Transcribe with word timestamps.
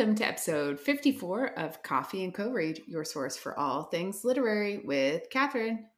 Welcome 0.00 0.16
to 0.16 0.26
episode 0.26 0.80
54 0.80 1.58
of 1.58 1.82
Coffee 1.82 2.24
and 2.24 2.32
Co 2.32 2.50
Read, 2.50 2.80
your 2.86 3.04
source 3.04 3.36
for 3.36 3.58
all 3.58 3.82
things 3.82 4.24
literary 4.24 4.78
with 4.78 5.28
Catherine. 5.28 5.88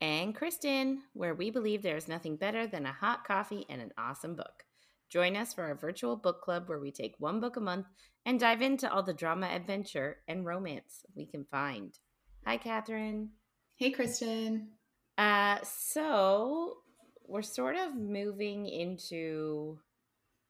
and 0.00 0.32
Kristen, 0.32 1.02
where 1.12 1.34
we 1.34 1.50
believe 1.50 1.82
there 1.82 1.96
is 1.96 2.06
nothing 2.06 2.36
better 2.36 2.68
than 2.68 2.86
a 2.86 2.92
hot 2.92 3.26
coffee 3.26 3.66
and 3.68 3.82
an 3.82 3.90
awesome 3.98 4.36
book. 4.36 4.62
Join 5.10 5.36
us 5.36 5.52
for 5.52 5.64
our 5.64 5.74
virtual 5.74 6.14
book 6.14 6.40
club 6.40 6.68
where 6.68 6.78
we 6.78 6.92
take 6.92 7.16
one 7.18 7.40
book 7.40 7.56
a 7.56 7.60
month 7.60 7.86
and 8.24 8.38
dive 8.38 8.62
into 8.62 8.88
all 8.88 9.02
the 9.02 9.12
drama, 9.12 9.48
adventure, 9.48 10.18
and 10.28 10.46
romance 10.46 11.04
we 11.16 11.26
can 11.26 11.44
find. 11.44 11.98
Hi, 12.46 12.58
Catherine. 12.58 13.30
Hey, 13.74 13.90
Kristen. 13.90 14.68
Uh, 15.18 15.58
so 15.64 16.76
we're 17.26 17.42
sort 17.42 17.74
of 17.74 17.96
moving 17.96 18.68
into 18.68 19.80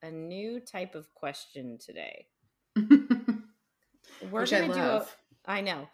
a 0.03 0.11
new 0.11 0.61
type 0.61 0.95
of 0.95 1.07
question 1.15 1.79
today. 1.81 2.27
We're 2.77 4.41
Which 4.41 4.51
gonna 4.51 4.73
do. 4.73 4.81
love. 4.81 5.17
A, 5.47 5.51
I 5.51 5.61
know. 5.61 5.89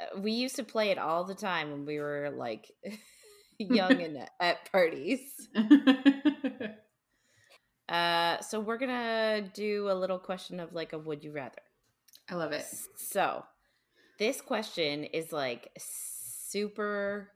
Uh, 0.00 0.20
we 0.20 0.32
used 0.32 0.56
to 0.56 0.64
play 0.64 0.90
it 0.90 0.98
all 0.98 1.24
the 1.24 1.34
time 1.34 1.70
when 1.70 1.84
we 1.84 1.98
were 1.98 2.30
like 2.36 2.70
young 3.58 4.00
and 4.00 4.16
at- 4.18 4.30
at 4.40 4.72
parties. 4.72 5.20
Uh, 7.88 8.40
so 8.40 8.60
we're 8.60 8.78
gonna 8.78 9.50
do 9.52 9.90
a 9.90 9.94
little 9.94 10.18
question 10.18 10.58
of 10.58 10.72
like 10.72 10.92
a 10.92 10.98
would 10.98 11.22
you 11.22 11.32
rather. 11.32 11.60
I 12.30 12.34
love 12.36 12.52
it. 12.52 12.64
So 12.96 13.44
this 14.18 14.40
question 14.40 15.04
is 15.04 15.32
like 15.32 15.70
super. 15.78 17.30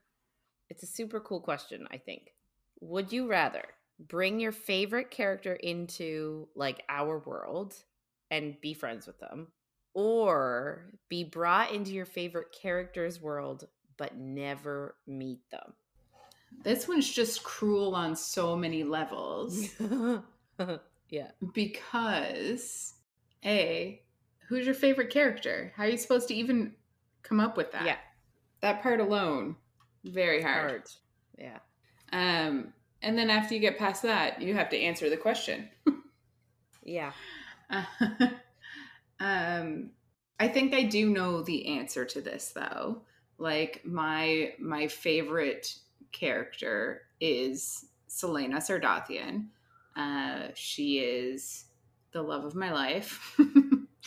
It's 0.70 0.82
a 0.82 0.86
super 0.86 1.20
cool 1.20 1.40
question. 1.40 1.86
I 1.90 1.98
think. 1.98 2.32
Would 2.80 3.12
you 3.12 3.28
rather 3.28 3.64
bring 3.98 4.40
your 4.40 4.52
favorite 4.52 5.10
character 5.10 5.54
into 5.54 6.48
like 6.54 6.82
our 6.88 7.18
world 7.18 7.74
and 8.30 8.60
be 8.60 8.74
friends 8.74 9.06
with 9.06 9.18
them, 9.20 9.48
or 9.94 10.90
be 11.08 11.24
brought 11.24 11.72
into 11.72 11.92
your 11.92 12.06
favorite 12.06 12.52
character's 12.52 13.20
world 13.20 13.66
but 13.96 14.16
never 14.16 14.94
meet 15.06 15.40
them? 15.50 15.72
This 16.62 16.88
one's 16.88 17.08
just 17.08 17.42
cruel 17.42 17.94
on 17.94 18.16
so 18.16 18.56
many 18.56 18.84
levels 18.84 19.68
yeah. 21.10 21.30
because, 21.52 22.94
A, 23.44 24.02
who's 24.48 24.66
your 24.66 24.74
favorite 24.74 25.10
character? 25.10 25.72
How 25.76 25.84
are 25.84 25.88
you 25.88 25.98
supposed 25.98 26.28
to 26.28 26.34
even 26.34 26.74
come 27.22 27.40
up 27.40 27.56
with 27.56 27.72
that? 27.72 27.84
Yeah. 27.84 27.96
That 28.60 28.82
part 28.82 29.00
alone, 29.00 29.56
very 30.04 30.42
hard. 30.42 30.70
Hard. 30.70 30.90
Yeah. 31.38 31.58
Um, 32.12 32.72
and 33.02 33.16
then 33.16 33.30
after 33.30 33.54
you 33.54 33.60
get 33.60 33.78
past 33.78 34.02
that, 34.02 34.42
you 34.42 34.54
have 34.54 34.70
to 34.70 34.78
answer 34.78 35.08
the 35.08 35.16
question. 35.16 35.68
Yeah. 36.88 37.12
um, 39.20 39.90
I 40.40 40.48
think 40.48 40.74
I 40.74 40.84
do 40.84 41.10
know 41.10 41.42
the 41.42 41.66
answer 41.78 42.04
to 42.04 42.20
this 42.20 42.52
though. 42.54 43.02
Like 43.38 43.82
my 43.84 44.52
my 44.58 44.88
favorite 44.88 45.74
character 46.12 47.02
is 47.20 47.86
Celaena 48.08 48.56
Sardothien. 48.56 49.46
Uh, 49.96 50.48
she 50.54 50.98
is 50.98 51.66
the 52.12 52.22
love 52.22 52.44
of 52.44 52.54
my 52.54 52.72
life, 52.72 53.38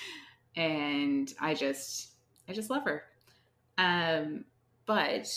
and 0.55 1.33
I 1.39 1.53
just 1.53 2.11
I 2.47 2.53
just 2.53 2.69
love 2.69 2.83
her. 2.83 3.03
Um, 3.77 4.45
but 4.85 5.27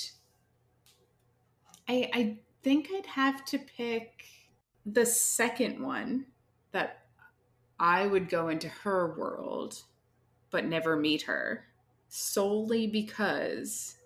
I 1.88 2.10
I 2.12 2.38
think 2.62 2.88
I'd 2.94 3.06
have 3.06 3.44
to 3.46 3.58
pick 3.58 4.24
the 4.86 5.06
second 5.06 5.80
one 5.80 6.26
that 6.72 7.03
I 7.84 8.06
would 8.06 8.30
go 8.30 8.48
into 8.48 8.68
her 8.68 9.14
world 9.14 9.82
but 10.50 10.64
never 10.64 10.96
meet 10.96 11.20
her 11.22 11.66
solely 12.08 12.86
because 12.86 13.96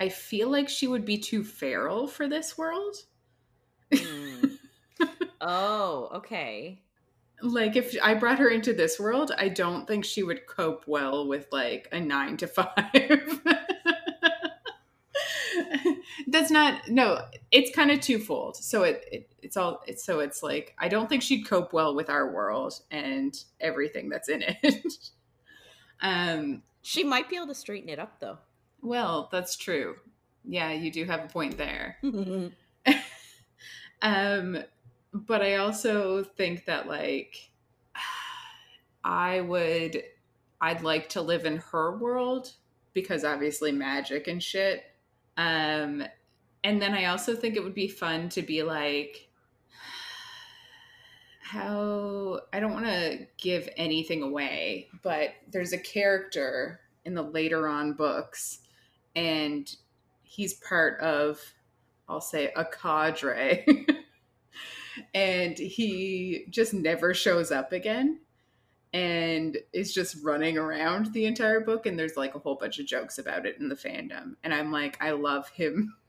I 0.00 0.08
feel 0.08 0.48
like 0.48 0.70
she 0.70 0.86
would 0.86 1.04
be 1.04 1.18
too 1.18 1.44
feral 1.44 2.06
for 2.06 2.28
this 2.28 2.56
world. 2.56 2.96
Mm. 3.92 4.56
oh, 5.42 6.08
okay. 6.14 6.80
Like 7.42 7.76
if 7.76 7.94
I 8.02 8.14
brought 8.14 8.38
her 8.38 8.48
into 8.48 8.72
this 8.72 8.98
world, 8.98 9.32
I 9.36 9.50
don't 9.50 9.86
think 9.86 10.06
she 10.06 10.22
would 10.22 10.46
cope 10.46 10.84
well 10.86 11.28
with 11.28 11.46
like 11.52 11.88
a 11.92 12.00
9 12.00 12.38
to 12.38 12.46
5. 12.46 12.66
That's 16.36 16.50
not 16.50 16.90
no, 16.90 17.22
it's 17.50 17.74
kind 17.74 17.90
of 17.90 18.00
twofold. 18.02 18.56
So 18.58 18.82
it, 18.82 19.02
it 19.10 19.30
it's 19.42 19.56
all 19.56 19.80
it's 19.86 20.04
so 20.04 20.20
it's 20.20 20.42
like 20.42 20.74
I 20.78 20.86
don't 20.86 21.08
think 21.08 21.22
she'd 21.22 21.46
cope 21.46 21.72
well 21.72 21.94
with 21.94 22.10
our 22.10 22.30
world 22.30 22.74
and 22.90 23.34
everything 23.58 24.10
that's 24.10 24.28
in 24.28 24.42
it. 24.42 24.84
um 26.02 26.62
She 26.82 27.04
might 27.04 27.30
be 27.30 27.36
able 27.36 27.46
to 27.46 27.54
straighten 27.54 27.88
it 27.88 27.98
up 27.98 28.20
though. 28.20 28.36
Well, 28.82 29.30
that's 29.32 29.56
true. 29.56 29.96
Yeah, 30.44 30.72
you 30.72 30.90
do 30.90 31.06
have 31.06 31.24
a 31.24 31.28
point 31.28 31.56
there. 31.56 31.96
um, 34.02 34.58
but 35.14 35.40
I 35.40 35.56
also 35.56 36.22
think 36.22 36.66
that 36.66 36.86
like 36.86 37.48
I 39.02 39.40
would 39.40 40.02
I'd 40.60 40.82
like 40.82 41.08
to 41.10 41.22
live 41.22 41.46
in 41.46 41.56
her 41.72 41.96
world 41.96 42.52
because 42.92 43.24
obviously 43.24 43.72
magic 43.72 44.28
and 44.28 44.42
shit. 44.42 44.84
Um, 45.38 46.04
and 46.66 46.82
then 46.82 46.94
I 46.94 47.04
also 47.04 47.36
think 47.36 47.54
it 47.54 47.62
would 47.62 47.76
be 47.76 47.86
fun 47.86 48.28
to 48.30 48.42
be 48.42 48.64
like 48.64 49.28
how 51.38 52.40
I 52.52 52.58
don't 52.58 52.72
want 52.72 52.86
to 52.86 53.28
give 53.38 53.68
anything 53.76 54.20
away, 54.24 54.88
but 55.04 55.30
there's 55.48 55.72
a 55.72 55.78
character 55.78 56.80
in 57.04 57.14
the 57.14 57.22
later 57.22 57.68
on 57.68 57.92
books 57.92 58.58
and 59.14 59.72
he's 60.24 60.54
part 60.54 61.00
of 61.00 61.40
I'll 62.08 62.20
say 62.20 62.52
a 62.56 62.64
cadre. 62.64 63.64
and 65.14 65.56
he 65.56 66.46
just 66.50 66.74
never 66.74 67.14
shows 67.14 67.52
up 67.52 67.72
again 67.72 68.18
and 68.92 69.56
is 69.72 69.94
just 69.94 70.16
running 70.24 70.58
around 70.58 71.12
the 71.12 71.26
entire 71.26 71.60
book 71.60 71.86
and 71.86 71.96
there's 71.96 72.16
like 72.16 72.34
a 72.34 72.40
whole 72.40 72.56
bunch 72.56 72.80
of 72.80 72.86
jokes 72.86 73.18
about 73.18 73.46
it 73.46 73.56
in 73.60 73.68
the 73.68 73.76
fandom 73.76 74.34
and 74.42 74.52
I'm 74.52 74.72
like 74.72 75.00
I 75.00 75.12
love 75.12 75.48
him 75.50 75.94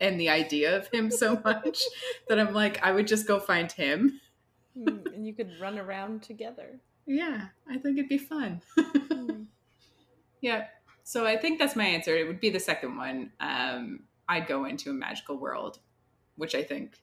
and 0.00 0.20
the 0.20 0.28
idea 0.28 0.76
of 0.76 0.88
him 0.88 1.10
so 1.10 1.40
much 1.44 1.80
that 2.28 2.38
I'm 2.38 2.54
like 2.54 2.82
I 2.82 2.92
would 2.92 3.06
just 3.06 3.26
go 3.26 3.38
find 3.40 3.70
him. 3.70 4.20
Mm, 4.76 5.14
and 5.14 5.26
you 5.26 5.34
could 5.34 5.52
run 5.60 5.78
around 5.78 6.22
together. 6.22 6.80
Yeah, 7.06 7.46
I 7.68 7.78
think 7.78 7.98
it'd 7.98 8.08
be 8.08 8.18
fun. 8.18 8.62
Mm. 8.78 9.46
Yeah. 10.42 10.66
So 11.02 11.26
I 11.26 11.38
think 11.38 11.58
that's 11.58 11.74
my 11.74 11.86
answer. 11.86 12.14
It 12.14 12.26
would 12.28 12.40
be 12.40 12.50
the 12.50 12.60
second 12.60 12.96
one. 12.98 13.32
Um, 13.40 14.00
I'd 14.28 14.46
go 14.46 14.66
into 14.66 14.90
a 14.90 14.92
magical 14.92 15.38
world, 15.38 15.78
which 16.36 16.54
I 16.54 16.62
think 16.62 16.98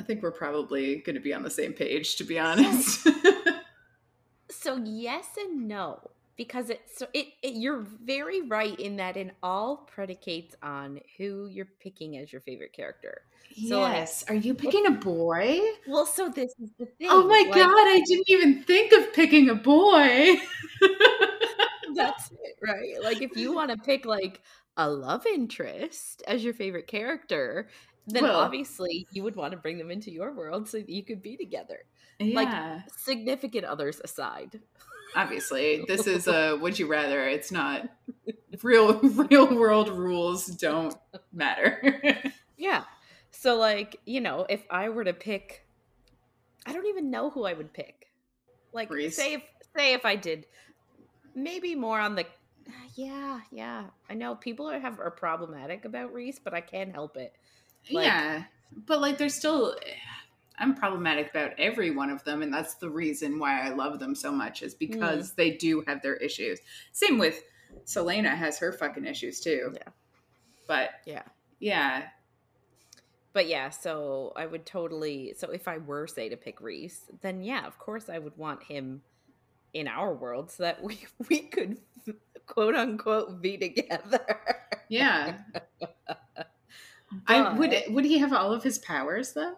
I 0.00 0.02
think 0.02 0.22
we're 0.22 0.32
probably 0.32 0.96
going 0.96 1.14
to 1.14 1.20
be 1.20 1.34
on 1.34 1.42
the 1.42 1.50
same 1.50 1.74
page, 1.74 2.16
to 2.16 2.24
be 2.24 2.38
honest. 2.38 3.06
So 4.50 4.76
yes 4.84 5.26
and 5.38 5.68
no, 5.68 6.10
because 6.40 6.70
it 6.70 6.80
so 6.96 7.06
it, 7.12 7.26
it 7.42 7.52
you're 7.52 7.84
very 8.02 8.40
right 8.40 8.80
in 8.80 8.96
that 8.96 9.14
it 9.18 9.30
all 9.42 9.76
predicates 9.76 10.56
on 10.62 10.98
who 11.18 11.48
you're 11.48 11.68
picking 11.80 12.16
as 12.16 12.32
your 12.32 12.40
favorite 12.40 12.72
character. 12.72 13.20
So, 13.68 13.80
like- 13.80 13.96
yes. 13.96 14.24
Are 14.26 14.34
you 14.34 14.54
picking 14.54 14.86
a 14.86 14.90
boy? 14.90 15.60
Well, 15.86 16.06
so 16.06 16.30
this 16.30 16.54
is 16.58 16.70
the 16.78 16.86
thing. 16.86 17.08
Oh 17.10 17.24
my 17.24 17.44
like, 17.46 17.52
god! 17.54 17.68
I 17.68 18.02
didn't 18.06 18.30
even 18.30 18.62
think 18.62 18.90
of 18.94 19.12
picking 19.12 19.50
a 19.50 19.54
boy. 19.54 20.36
That's 21.94 22.30
it, 22.30 22.56
right? 22.62 23.02
Like 23.02 23.20
if 23.20 23.36
you 23.36 23.52
want 23.54 23.70
to 23.72 23.76
pick 23.76 24.06
like 24.06 24.40
a 24.78 24.88
love 24.88 25.26
interest 25.26 26.22
as 26.26 26.42
your 26.42 26.54
favorite 26.54 26.86
character, 26.86 27.68
then 28.06 28.22
Well- 28.22 28.40
obviously 28.40 29.06
you 29.12 29.24
would 29.24 29.36
want 29.36 29.50
to 29.50 29.58
bring 29.58 29.76
them 29.76 29.90
into 29.90 30.10
your 30.10 30.32
world 30.32 30.70
so 30.70 30.78
that 30.78 30.88
you 30.88 31.04
could 31.04 31.20
be 31.20 31.36
together. 31.36 31.80
yeah. 32.18 32.80
Significant 32.96 33.66
others 33.66 34.00
aside. 34.02 34.58
Obviously 35.14 35.84
this 35.88 36.06
is 36.06 36.26
a 36.28 36.56
would 36.56 36.78
you 36.78 36.86
rather 36.86 37.26
it's 37.28 37.50
not 37.52 37.88
real 38.62 38.98
real 39.02 39.54
world 39.54 39.88
rules 39.88 40.46
don't 40.46 40.94
matter 41.32 42.00
Yeah. 42.56 42.84
So 43.30 43.56
like, 43.56 43.98
you 44.04 44.20
know, 44.20 44.44
if 44.50 44.62
I 44.70 44.90
were 44.90 45.04
to 45.04 45.14
pick 45.14 45.64
I 46.66 46.74
don't 46.74 46.86
even 46.86 47.10
know 47.10 47.30
who 47.30 47.44
I 47.44 47.54
would 47.54 47.72
pick. 47.72 48.08
Like 48.72 48.90
Rhys. 48.90 49.16
say 49.16 49.34
if 49.34 49.42
say 49.76 49.94
if 49.94 50.04
I 50.04 50.16
did 50.16 50.46
maybe 51.34 51.74
more 51.74 51.98
on 51.98 52.14
the 52.14 52.26
yeah, 52.94 53.40
yeah. 53.50 53.84
I 54.08 54.14
know 54.14 54.34
people 54.34 54.68
are 54.68 54.78
have 54.78 55.00
are 55.00 55.10
problematic 55.10 55.84
about 55.84 56.12
Rhys, 56.12 56.38
but 56.38 56.54
I 56.54 56.60
can't 56.60 56.92
help 56.92 57.16
it. 57.16 57.34
Like- 57.90 58.04
yeah 58.06 58.44
but 58.86 59.00
like 59.00 59.18
there's 59.18 59.34
still 59.34 59.74
i'm 60.60 60.74
problematic 60.74 61.30
about 61.30 61.52
every 61.58 61.90
one 61.90 62.10
of 62.10 62.22
them 62.24 62.42
and 62.42 62.52
that's 62.52 62.74
the 62.74 62.88
reason 62.88 63.38
why 63.38 63.66
i 63.66 63.70
love 63.70 63.98
them 63.98 64.14
so 64.14 64.30
much 64.30 64.62
is 64.62 64.74
hmm. 64.74 64.78
because 64.78 65.32
they 65.34 65.52
do 65.52 65.82
have 65.86 66.00
their 66.02 66.16
issues 66.16 66.60
same 66.92 67.18
with 67.18 67.42
Celaena 67.86 68.34
has 68.34 68.58
her 68.58 68.72
fucking 68.72 69.06
issues 69.06 69.40
too 69.40 69.72
Yeah. 69.74 69.92
but 70.66 70.90
Yeah. 71.06 71.22
yeah 71.60 72.08
But 73.32 73.46
yeah, 73.46 73.70
so 73.70 74.32
I 74.34 74.46
would 74.46 74.66
totally 74.66 75.34
so 75.36 75.50
if 75.50 75.68
I 75.68 75.78
were 75.78 76.08
say 76.08 76.28
to 76.28 76.36
pick 76.36 76.60
Rhys, 76.60 77.04
then 77.20 77.44
yeah, 77.44 77.64
of 77.64 77.78
course 77.78 78.08
I 78.08 78.18
would 78.18 78.36
want 78.36 78.64
him 78.64 79.02
in 79.72 79.86
our 79.86 80.12
world 80.12 80.50
so 80.50 80.64
that 80.64 80.82
we 80.88 80.98
we 81.28 81.40
could 81.42 81.78
quote 82.46 82.74
unquote 82.74 83.40
be 83.40 83.56
together. 83.56 84.26
Yeah. 84.88 85.38
I 87.26 87.52
would 87.52 87.74
would 87.90 88.04
he 88.04 88.18
have 88.18 88.32
all 88.32 88.52
of 88.52 88.62
his 88.64 88.78
powers 88.78 89.32
though? 89.32 89.54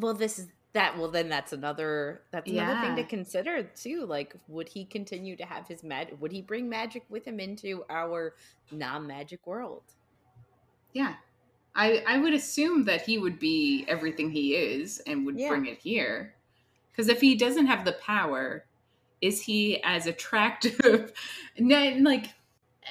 Well, 0.00 0.14
this 0.14 0.38
is 0.38 0.48
that 0.74 0.98
well 0.98 1.08
then 1.08 1.28
that's 1.30 1.52
another 1.52 2.20
that's 2.30 2.50
another 2.50 2.78
thing 2.80 2.96
to 2.96 3.04
consider 3.04 3.62
too. 3.62 4.04
Like 4.06 4.34
would 4.48 4.68
he 4.68 4.84
continue 4.84 5.34
to 5.36 5.44
have 5.44 5.66
his 5.66 5.82
magic 5.82 6.20
would 6.20 6.30
he 6.30 6.42
bring 6.42 6.68
magic 6.68 7.04
with 7.08 7.26
him 7.26 7.40
into 7.40 7.84
our 7.88 8.34
non-magic 8.70 9.46
world? 9.46 9.82
Yeah. 10.92 11.14
I 11.74 12.02
I 12.06 12.18
would 12.18 12.34
assume 12.34 12.84
that 12.84 13.02
he 13.02 13.18
would 13.18 13.38
be 13.38 13.86
everything 13.88 14.30
he 14.30 14.54
is 14.54 15.00
and 15.06 15.24
would 15.26 15.38
Yeah. 15.38 15.48
bring 15.48 15.66
it 15.66 15.78
here. 15.78 16.34
Cuz 16.94 17.08
if 17.08 17.20
he 17.20 17.34
doesn't 17.34 17.66
have 17.66 17.84
the 17.84 17.92
power, 17.92 18.66
is 19.20 19.42
he 19.42 19.82
as 19.82 20.06
attractive? 20.06 21.12
no, 21.58 21.96
like 22.02 22.26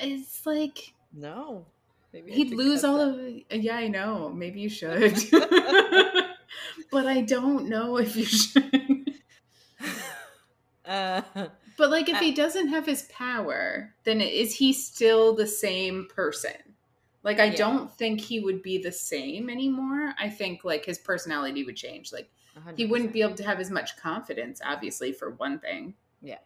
it's 0.01 0.45
like 0.45 0.93
No. 1.13 1.65
Maybe 2.13 2.31
he'd 2.31 2.51
lose 2.51 2.83
all 2.83 2.97
that. 2.97 3.43
of 3.51 3.63
Yeah, 3.63 3.75
I 3.77 3.87
know. 3.87 4.29
Maybe 4.29 4.61
you 4.61 4.69
should. 4.69 5.13
but 6.91 7.05
I 7.05 7.21
don't 7.21 7.67
know 7.69 7.97
if 7.97 8.15
you 8.15 8.25
should. 8.25 9.13
uh 10.85 11.21
But 11.77 11.91
like 11.91 12.09
if 12.09 12.15
Uh, 12.15 12.19
he 12.21 12.31
doesn't 12.33 12.69
have 12.69 12.85
his 12.85 13.03
power, 13.03 13.93
then 14.03 14.19
is 14.21 14.55
he 14.55 14.73
still 14.73 15.35
the 15.35 15.45
same 15.47 16.07
person? 16.13 16.75
Like 17.23 17.39
I 17.39 17.45
Yeah. 17.45 17.55
don't 17.57 17.91
think 17.97 18.21
he 18.21 18.39
would 18.39 18.61
be 18.63 18.77
the 18.77 18.91
same 18.91 19.49
anymore. 19.49 20.13
I 20.17 20.29
think 20.29 20.63
like 20.63 20.85
his 20.85 20.97
personality 20.97 21.63
would 21.63 21.75
change. 21.75 22.11
Like 22.13 22.29
he 22.75 22.87
wouldn't 22.87 23.13
be 23.13 23.21
able 23.21 23.35
to 23.35 23.43
have 23.43 23.59
as 23.59 23.69
much 23.69 23.95
confidence, 23.97 24.59
obviously, 24.65 25.11
for 25.11 25.31
one 25.31 25.59
thing. 25.59 25.93
Yeah. 26.21 26.39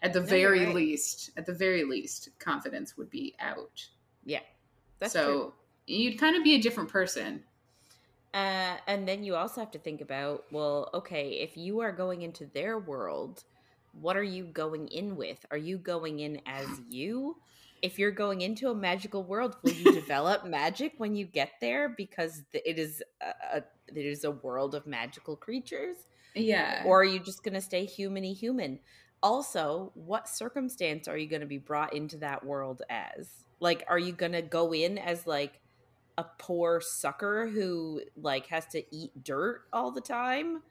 At 0.00 0.14
the 0.14 0.20
No, 0.20 0.26
very 0.26 0.64
right. 0.66 0.74
least, 0.74 1.30
at 1.36 1.44
the 1.44 1.52
very 1.52 1.84
least, 1.84 2.30
confidence 2.38 2.96
would 2.96 3.10
be 3.10 3.34
out. 3.40 3.86
Yeah. 4.24 4.40
That's 5.00 5.12
so 5.12 5.24
true. 5.26 5.54
you'd 5.86 6.18
kind 6.18 6.36
of 6.36 6.42
be 6.44 6.54
a 6.54 6.60
different 6.62 6.88
person. 6.88 7.44
Uh, 8.34 8.76
and 8.88 9.06
then 9.06 9.22
you 9.22 9.36
also 9.36 9.60
have 9.60 9.70
to 9.70 9.78
think 9.78 10.00
about 10.00 10.44
well, 10.50 10.90
okay, 10.92 11.38
if 11.40 11.56
you 11.56 11.80
are 11.80 11.92
going 11.92 12.22
into 12.22 12.46
their 12.46 12.78
world, 12.78 13.44
what 13.92 14.16
are 14.16 14.24
you 14.24 14.44
going 14.44 14.88
in 14.88 15.16
with? 15.16 15.46
Are 15.52 15.56
you 15.56 15.78
going 15.78 16.18
in 16.18 16.40
as 16.44 16.66
you? 16.90 17.36
If 17.80 17.98
you're 17.98 18.10
going 18.10 18.40
into 18.40 18.70
a 18.70 18.74
magical 18.74 19.22
world, 19.22 19.56
will 19.62 19.72
you 19.72 19.92
develop 20.00 20.44
magic 20.44 20.94
when 20.98 21.14
you 21.14 21.26
get 21.26 21.52
there 21.60 21.90
because 21.90 22.42
it 22.52 22.78
is 22.78 23.02
a, 23.20 23.58
a 23.58 23.64
it 23.88 24.04
is 24.04 24.24
a 24.24 24.32
world 24.32 24.74
of 24.74 24.86
magical 24.86 25.36
creatures? 25.36 25.96
Yeah. 26.34 26.82
Or 26.84 27.02
are 27.02 27.04
you 27.04 27.20
just 27.20 27.44
going 27.44 27.54
to 27.54 27.60
stay 27.60 27.86
humany 27.86 28.36
human? 28.36 28.80
Also, 29.22 29.92
what 29.94 30.28
circumstance 30.28 31.06
are 31.06 31.16
you 31.16 31.28
going 31.28 31.40
to 31.40 31.46
be 31.46 31.58
brought 31.58 31.92
into 31.92 32.16
that 32.18 32.44
world 32.44 32.82
as? 32.90 33.28
Like, 33.60 33.84
are 33.88 33.98
you 33.98 34.12
going 34.12 34.32
to 34.32 34.42
go 34.42 34.74
in 34.74 34.98
as 34.98 35.26
like 35.26 35.60
a 36.16 36.24
poor 36.38 36.80
sucker 36.80 37.48
who 37.48 38.02
like 38.16 38.46
has 38.46 38.66
to 38.68 38.84
eat 38.94 39.24
dirt 39.24 39.62
all 39.72 39.90
the 39.90 40.00
time? 40.00 40.62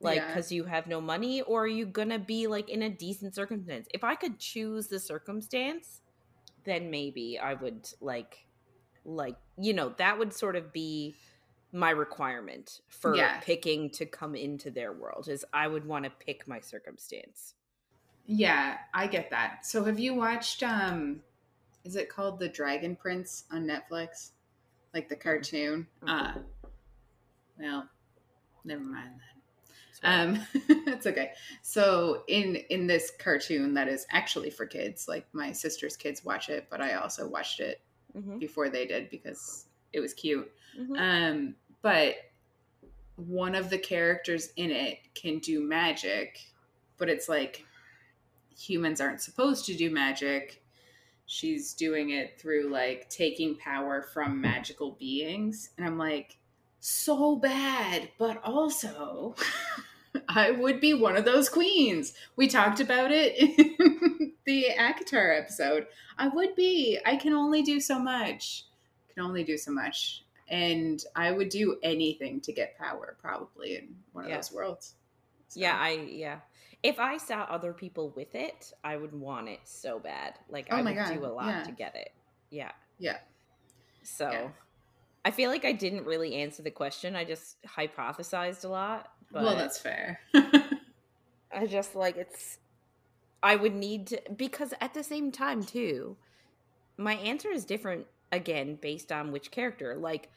Like, 0.00 0.16
Yeah. 0.16 0.26
because 0.26 0.50
you 0.52 0.64
have 0.64 0.86
no 0.86 1.00
money? 1.00 1.42
Or 1.42 1.64
are 1.64 1.68
you 1.68 1.86
to 2.10 2.18
be 2.18 2.46
like 2.46 2.68
in 2.68 2.82
a 2.82 2.90
decent 2.90 3.34
circumstance? 3.34 3.86
If 3.94 4.04
I 4.04 4.14
could 4.16 4.38
choose 4.38 4.88
the 4.88 4.98
circumstance, 4.98 6.00
then 6.64 6.90
maybe 6.90 7.38
I 7.38 7.54
would 7.54 7.88
like, 8.00 8.46
like, 9.04 9.36
you 9.58 9.72
know, 9.72 9.90
that 9.98 10.18
would 10.18 10.32
sort 10.32 10.56
of 10.56 10.72
be 10.72 11.16
my 11.72 11.90
requirement 11.90 12.80
for 12.88 13.14
Yeah. 13.16 13.40
picking 13.40 13.90
to 13.90 14.06
come 14.06 14.34
into 14.34 14.70
their 14.70 14.92
world 14.92 15.28
is 15.28 15.44
I 15.52 15.68
would 15.68 15.86
want 15.86 16.04
to 16.04 16.10
pick 16.10 16.46
my 16.46 16.60
circumstance. 16.60 17.54
Yeah, 18.26 18.78
I 18.94 19.06
get 19.06 19.30
that. 19.30 19.66
So 19.66 19.84
have 19.84 19.98
you 19.98 20.14
watched 20.14 20.62
um 20.62 21.22
is 21.84 21.96
it 21.96 22.08
called 22.08 22.38
The 22.38 22.48
Dragon 22.48 22.94
Prince 22.94 23.44
on 23.50 23.64
Netflix? 23.66 24.30
Like 24.94 25.08
the 25.08 25.16
cartoon? 25.16 25.86
Uh 26.06 26.34
well, 27.58 27.88
never 28.64 28.82
mind 28.82 29.10
then. 30.02 30.36
Um 30.36 30.46
it's 30.86 31.06
okay. 31.06 31.32
So 31.62 32.24
in 32.28 32.56
in 32.70 32.86
this 32.86 33.12
cartoon 33.18 33.74
that 33.74 33.88
is 33.88 34.06
actually 34.10 34.50
for 34.50 34.66
kids, 34.66 35.06
like 35.08 35.26
my 35.32 35.52
sister's 35.52 35.96
kids 35.96 36.24
watch 36.24 36.48
it, 36.48 36.66
but 36.70 36.80
I 36.80 36.94
also 36.94 37.28
watched 37.28 37.60
it 37.60 37.80
Mhm, 38.16 38.38
before 38.38 38.68
they 38.68 38.86
did 38.86 39.08
because 39.08 39.66
it 39.94 40.00
was 40.00 40.12
cute. 40.12 40.50
mhm. 40.78 40.98
Um, 40.98 41.54
but 41.80 42.16
one 43.16 43.54
of 43.54 43.70
the 43.70 43.78
characters 43.78 44.50
in 44.56 44.70
it 44.70 44.98
can 45.14 45.38
do 45.38 45.62
magic, 45.62 46.38
but 46.98 47.08
it's 47.08 47.28
like 47.28 47.64
humans 48.56 49.00
aren't 49.00 49.20
supposed 49.20 49.64
to 49.66 49.74
do 49.74 49.90
magic. 49.90 50.61
She's 51.32 51.72
doing 51.72 52.10
it 52.10 52.38
through 52.38 52.68
like 52.70 53.08
taking 53.08 53.56
power 53.56 54.02
from 54.12 54.38
magical 54.42 54.90
beings. 55.00 55.70
And 55.78 55.86
I'm 55.86 55.96
like, 55.96 56.36
so 56.78 57.36
bad, 57.36 58.10
but 58.18 58.42
also 58.44 59.34
I 60.28 60.50
would 60.50 60.78
be 60.78 60.92
one 60.92 61.16
of 61.16 61.24
those 61.24 61.48
queens. 61.48 62.12
We 62.36 62.48
talked 62.48 62.80
about 62.80 63.10
it 63.12 63.38
in 63.58 64.32
the 64.44 64.66
ACOTAR 64.78 65.38
episode. 65.40 65.86
I 66.18 66.28
would 66.28 66.54
be. 66.54 66.98
I 67.06 67.16
can 67.16 67.32
only 67.32 67.62
do 67.62 67.80
so 67.80 67.98
much. 67.98 68.66
Can 69.14 69.24
only 69.24 69.42
do 69.42 69.56
so 69.56 69.72
much. 69.72 70.24
And 70.48 71.02
I 71.16 71.30
would 71.30 71.48
do 71.48 71.78
anything 71.82 72.42
to 72.42 72.52
get 72.52 72.76
power, 72.76 73.16
probably 73.22 73.76
in 73.76 73.96
one 74.12 74.24
of 74.24 74.30
Yeah. 74.30 74.36
those 74.36 74.52
worlds. 74.52 74.96
So, 75.48 75.60
Yeah, 75.60 75.78
I 75.78 75.92
yeah. 76.10 76.40
If 76.82 76.98
I 76.98 77.16
saw 77.16 77.42
other 77.42 77.72
people 77.72 78.12
with 78.16 78.34
it, 78.34 78.72
I 78.82 78.96
would 78.96 79.14
want 79.14 79.48
it 79.48 79.60
so 79.64 79.98
bad. 79.98 80.34
Like 80.48 80.66
Oh 80.70 80.76
I 80.76 80.82
would 80.82 80.94
God, 80.94 81.14
do 81.14 81.24
a 81.24 81.28
lot 81.28 81.46
yeah. 81.46 81.62
to 81.62 81.72
get 81.72 81.94
it. 81.94 82.12
Yeah. 82.50 82.72
Yeah. 82.98 83.18
So 84.02 84.30
Yeah. 84.30 84.48
I 85.24 85.30
feel 85.30 85.50
like 85.50 85.64
I 85.64 85.72
didn't 85.72 86.04
really 86.04 86.34
answer 86.34 86.62
the 86.62 86.70
question. 86.70 87.14
I 87.14 87.24
just 87.24 87.62
hypothesized 87.62 88.64
a 88.64 88.68
lot. 88.68 89.12
But 89.30 89.44
well, 89.44 89.56
that's 89.56 89.78
fair. 89.78 90.20
I 91.52 91.66
just 91.66 91.94
like 91.94 92.16
it's 92.16 92.58
I 93.42 93.56
would 93.56 93.74
need 93.74 94.08
to 94.08 94.20
because 94.36 94.74
at 94.80 94.94
the 94.94 95.02
same 95.02 95.32
time 95.32 95.62
too, 95.62 96.16
my 96.96 97.14
answer 97.14 97.50
is 97.50 97.64
different 97.64 98.06
again 98.30 98.78
based 98.80 99.12
on 99.12 99.32
which 99.32 99.50
character. 99.50 99.96
Like 99.96 100.30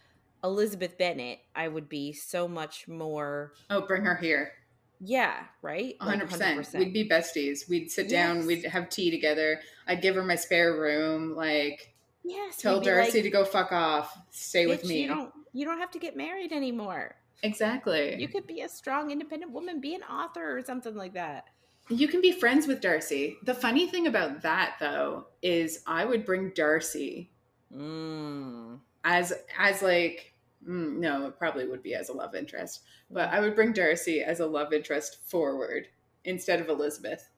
Elizabeth 0.43 0.97
Bennet, 0.97 1.39
I 1.55 1.67
would 1.67 1.89
be 1.89 2.13
so 2.13 2.47
much 2.47 2.87
more 2.87 3.53
oh, 3.69 3.81
bring 3.81 4.03
her 4.03 4.15
here. 4.15 4.53
Yeah, 4.99 5.45
right? 5.61 5.95
Like, 5.99 6.21
100%. 6.27 6.77
We'd 6.77 6.93
be 6.93 7.07
besties. 7.07 7.69
We'd 7.69 7.91
sit 7.91 8.09
down, 8.09 8.45
we'd 8.45 8.65
have 8.65 8.89
tea 8.89 9.11
together. 9.11 9.59
I'd 9.87 10.01
give 10.01 10.15
her 10.15 10.23
my 10.23 10.35
spare 10.35 10.79
room. 10.79 11.35
Like, 11.35 11.93
yes, 12.23 12.57
tell 12.57 12.79
Darcy 12.81 13.17
like, 13.17 13.23
to 13.23 13.29
go 13.29 13.45
fuck 13.45 13.71
off. 13.71 14.17
Stay 14.31 14.65
with 14.65 14.85
me. 14.85 15.01
You 15.01 15.07
don't 15.07 15.33
you 15.53 15.65
don't 15.65 15.79
have 15.79 15.91
to 15.91 15.99
get 15.99 16.17
married 16.17 16.51
anymore. 16.51 17.15
Exactly. 17.43 18.15
You 18.19 18.27
could 18.27 18.47
be 18.47 18.61
a 18.61 18.69
strong 18.69 19.11
independent 19.11 19.51
woman, 19.51 19.79
be 19.79 19.95
an 19.95 20.03
author 20.03 20.57
or 20.57 20.61
something 20.61 20.95
like 20.95 21.13
that. 21.13 21.45
You 21.89 22.07
can 22.07 22.19
be 22.19 22.31
friends 22.31 22.67
with 22.67 22.81
Darcy. 22.81 23.37
The 23.43 23.53
funny 23.53 23.87
thing 23.87 24.07
about 24.07 24.41
that 24.41 24.75
though 24.79 25.27
is 25.41 25.81
I 25.85 26.05
would 26.05 26.25
bring 26.25 26.49
Darcy 26.55 27.31
Mm. 27.73 28.79
as 29.03 29.33
as 29.57 29.81
like 29.81 30.33
mm, 30.67 30.97
no, 30.97 31.27
it 31.27 31.37
probably 31.37 31.67
would 31.67 31.83
be 31.83 31.95
as 31.95 32.09
a 32.09 32.13
love 32.13 32.35
interest, 32.35 32.81
but 33.09 33.29
I 33.29 33.39
would 33.39 33.55
bring 33.55 33.73
Darcy 33.73 34.21
as 34.21 34.39
a 34.39 34.45
love 34.45 34.73
interest 34.73 35.19
forward 35.25 35.87
instead 36.23 36.59
of 36.59 36.69
Elizabeth. 36.69 37.29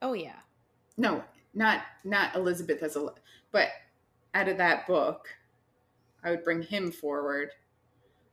Oh 0.00 0.12
yeah. 0.14 0.40
No, 0.96 1.22
not 1.54 1.82
not 2.04 2.34
Elizabeth 2.34 2.82
as 2.82 2.96
a 2.96 3.08
but 3.50 3.68
out 4.34 4.48
of 4.48 4.58
that 4.58 4.86
book, 4.86 5.28
I 6.24 6.30
would 6.30 6.44
bring 6.44 6.62
him 6.62 6.90
forward. 6.90 7.50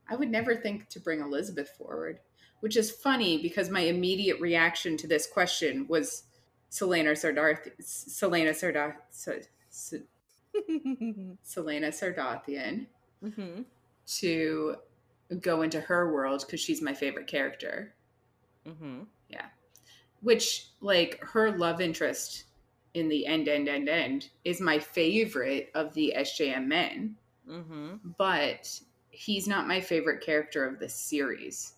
I 0.09 0.15
would 0.15 0.29
never 0.29 0.55
think 0.55 0.89
to 0.89 0.99
bring 0.99 1.21
Elizabeth 1.21 1.69
forward, 1.77 2.19
which 2.61 2.77
is 2.77 2.89
funny 2.89 3.41
because 3.41 3.69
my 3.69 3.81
immediate 3.81 4.39
reaction 4.39 4.97
to 4.97 5.07
this 5.07 5.27
question 5.27 5.85
was 5.87 6.23
Celaena 6.71 7.11
Sardarth 7.11 7.69
Celaena 7.81 8.51
Sardarth 8.51 9.47
Celaena 11.45 11.89
Sardothien 11.89 12.87
hmm 13.21 13.61
to 14.17 14.75
go 15.39 15.61
into 15.61 15.79
her 15.79 16.11
world 16.11 16.43
because 16.45 16.59
she's 16.59 16.81
my 16.81 16.93
favorite 16.93 17.27
character. 17.27 17.93
hmm 18.65 19.01
Yeah. 19.29 19.45
Which 20.21 20.67
like 20.81 21.19
her 21.23 21.51
love 21.51 21.81
interest 21.81 22.45
in 22.93 23.07
the 23.07 23.25
end, 23.25 23.47
end, 23.47 23.69
end, 23.69 23.87
end 23.87 24.29
is 24.43 24.59
my 24.59 24.79
favorite 24.79 25.71
of 25.75 25.93
the 25.93 26.13
SJM 26.17 26.65
men, 26.67 27.15
hmm 27.47 27.95
but 28.17 28.79
he's 29.11 29.47
not 29.47 29.67
my 29.67 29.81
favorite 29.81 30.23
character 30.23 30.65
of 30.65 30.79
the 30.79 30.89
series. 30.89 31.73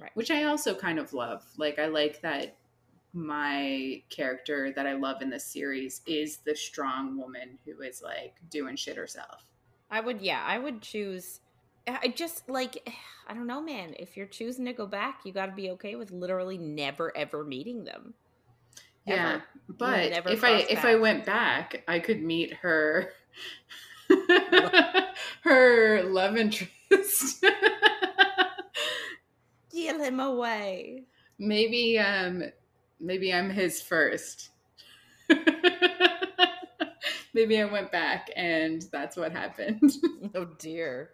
Right. 0.00 0.10
Which 0.14 0.30
I 0.30 0.44
also 0.44 0.74
kind 0.74 0.98
of 0.98 1.12
love. 1.12 1.44
Like 1.56 1.78
I 1.78 1.86
like 1.86 2.20
that 2.22 2.56
my 3.12 4.02
character 4.10 4.72
that 4.76 4.86
I 4.86 4.92
love 4.92 5.22
in 5.22 5.30
this 5.30 5.44
series 5.44 6.02
is 6.06 6.38
the 6.38 6.54
strong 6.54 7.16
woman 7.18 7.58
who 7.64 7.80
is 7.80 8.02
like 8.02 8.34
doing 8.50 8.76
shit 8.76 8.96
herself. 8.96 9.44
I 9.90 10.00
would, 10.00 10.20
yeah, 10.20 10.44
I 10.46 10.58
would 10.58 10.82
choose. 10.82 11.40
I 11.86 12.08
just 12.08 12.48
like, 12.48 12.88
I 13.28 13.34
don't 13.34 13.46
know, 13.46 13.60
man. 13.60 13.94
If 13.98 14.16
you're 14.16 14.26
choosing 14.26 14.66
to 14.66 14.72
go 14.72 14.86
back, 14.86 15.20
you 15.24 15.32
got 15.32 15.46
to 15.46 15.52
be 15.52 15.70
okay 15.70 15.96
with 15.96 16.10
literally 16.12 16.58
never 16.58 17.16
ever 17.16 17.44
meeting 17.44 17.84
them. 17.84 18.14
Yeah, 19.06 19.40
but 19.68 20.10
never 20.10 20.30
if 20.30 20.42
I 20.44 20.58
crossed 20.58 20.70
if 20.70 20.84
I 20.84 20.96
went 20.96 21.24
back, 21.24 21.84
I 21.86 21.98
could 22.00 22.22
meet 22.22 22.52
her 22.54 23.10
her 25.42 26.02
love 26.04 26.36
interest. 26.36 26.70
Steal 29.68 29.98
him 30.00 30.20
away. 30.20 31.04
maybe 31.38 31.98
um 31.98 32.42
maybe 33.00 33.32
I'm 33.32 33.50
his 33.50 33.80
first. 33.82 34.50
maybe 37.34 37.60
I 37.60 37.64
went 37.64 37.92
back 37.92 38.30
and 38.36 38.82
that's 38.90 39.16
what 39.16 39.32
happened, 39.32 39.92
Oh 40.34 40.46
dear. 40.58 41.10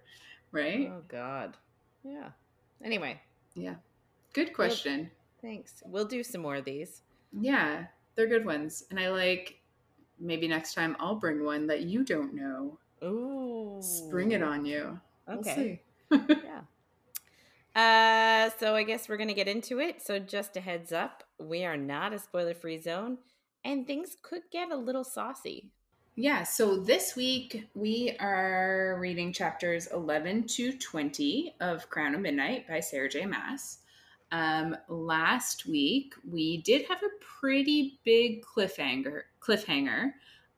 Right? 0.52 0.90
Oh 0.92 1.02
god. 1.08 1.56
Yeah. 2.04 2.28
Anyway, 2.84 3.20
Yeah. 3.54 3.74
Good 4.32 4.52
question. 4.54 5.10
thanks. 5.40 5.82
We'll 5.86 6.04
do 6.06 6.22
some 6.22 6.40
more 6.42 6.56
of 6.56 6.64
these. 6.64 7.02
Yeah, 7.32 7.86
they're 8.14 8.26
good 8.26 8.44
ones. 8.46 8.84
And 8.90 8.98
I 9.00 9.10
like 9.10 9.58
maybe 10.18 10.46
next 10.48 10.74
time 10.74 10.96
I'll 11.00 11.16
bring 11.16 11.44
one 11.44 11.66
that 11.68 11.82
you 11.82 12.04
don't 12.04 12.34
know. 12.34 12.78
Ooh. 13.04 13.78
Spring 13.82 14.32
it 14.32 14.42
on 14.42 14.64
you. 14.64 14.98
We'll 15.26 15.38
Okay. 15.40 15.80
see. 16.10 16.18
yeah. 16.44 16.60
Uh, 17.74 18.50
so 18.58 18.74
I 18.74 18.82
guess 18.82 19.08
we're 19.08 19.16
gonna 19.16 19.32
get 19.34 19.48
into 19.48 19.80
it. 19.80 20.02
So 20.02 20.18
just 20.18 20.56
a 20.56 20.60
heads 20.60 20.92
up, 20.92 21.24
we 21.38 21.64
are 21.64 21.76
not 21.76 22.12
a 22.12 22.18
spoiler-free 22.18 22.80
zone, 22.80 23.18
and 23.64 23.86
things 23.86 24.16
could 24.22 24.42
get 24.50 24.70
a 24.70 24.76
little 24.76 25.04
saucy. 25.04 25.70
Yeah, 26.14 26.42
so 26.42 26.76
this 26.76 27.16
week 27.16 27.70
we 27.74 28.14
are 28.20 28.98
reading 29.00 29.32
chapters 29.32 29.86
11 29.86 30.46
to 30.48 30.76
20 30.76 31.54
of 31.58 31.88
Crown 31.88 32.14
of 32.14 32.20
Midnight 32.20 32.68
by 32.68 32.80
Sarah 32.80 33.08
J. 33.08 33.24
Maas. 33.24 33.78
Um, 34.30 34.76
last 34.88 35.64
week 35.64 36.12
we 36.30 36.58
did 36.58 36.84
have 36.86 37.02
a 37.02 37.24
pretty 37.40 37.98
big 38.04 38.42
cliffhanger. 38.42 39.22
Cliffhanger, 39.40 40.10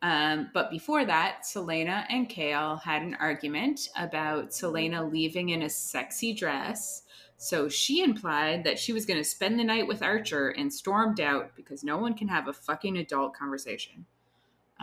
um, 0.03 0.51
but 0.53 0.73
before 0.73 1.05
that, 1.05 1.45
Celaena 1.45 2.05
and 2.11 2.29
Chaol 2.29 2.83
had 2.83 3.03
an 3.03 3.15
argument 3.21 3.91
about 3.97 4.51
Celaena 4.51 5.09
leaving 5.09 5.51
in 5.51 5.63
a 5.63 5.71
sexy 5.71 6.35
dress. 6.35 7.05
So 7.37 7.69
she 7.69 8.03
implied 8.03 8.65
that 8.65 8.81
she 8.81 8.93
was 8.93 9.07
going 9.07 9.21
to 9.21 9.25
spend 9.25 9.61
the 9.61 9.65
night 9.65 9.87
with 9.87 10.03
Archer 10.03 10.49
and 10.49 10.73
stormed 10.73 11.21
out 11.21 11.55
because 11.55 11.85
no 11.85 11.97
one 11.97 12.15
can 12.15 12.27
have 12.27 12.49
a 12.49 12.53
fucking 12.53 12.97
adult 12.97 13.35
conversation. 13.37 14.05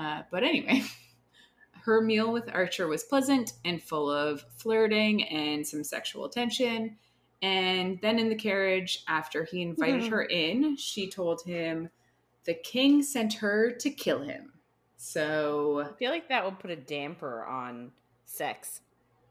Uh, 0.01 0.23
but 0.31 0.43
anyway, 0.43 0.83
her 1.83 2.01
meal 2.01 2.31
with 2.31 2.49
Archer 2.53 2.87
was 2.87 3.03
pleasant 3.03 3.53
and 3.63 3.81
full 3.81 4.09
of 4.09 4.43
flirting 4.57 5.23
and 5.23 5.65
some 5.65 5.83
sexual 5.83 6.27
tension. 6.27 6.97
And 7.43 7.99
then 8.01 8.19
in 8.19 8.29
the 8.29 8.35
carriage, 8.35 9.03
after 9.07 9.43
he 9.43 9.61
invited 9.61 10.07
her 10.07 10.23
in, 10.23 10.75
she 10.77 11.09
told 11.09 11.43
him 11.43 11.89
the 12.45 12.53
king 12.53 13.01
sent 13.01 13.33
her 13.35 13.71
to 13.71 13.89
kill 13.89 14.21
him. 14.21 14.53
So, 14.97 15.87
I 15.91 15.97
feel 15.97 16.11
like 16.11 16.29
that 16.29 16.45
would 16.45 16.59
put 16.59 16.69
a 16.69 16.75
damper 16.75 17.43
on 17.43 17.91
sex. 18.25 18.81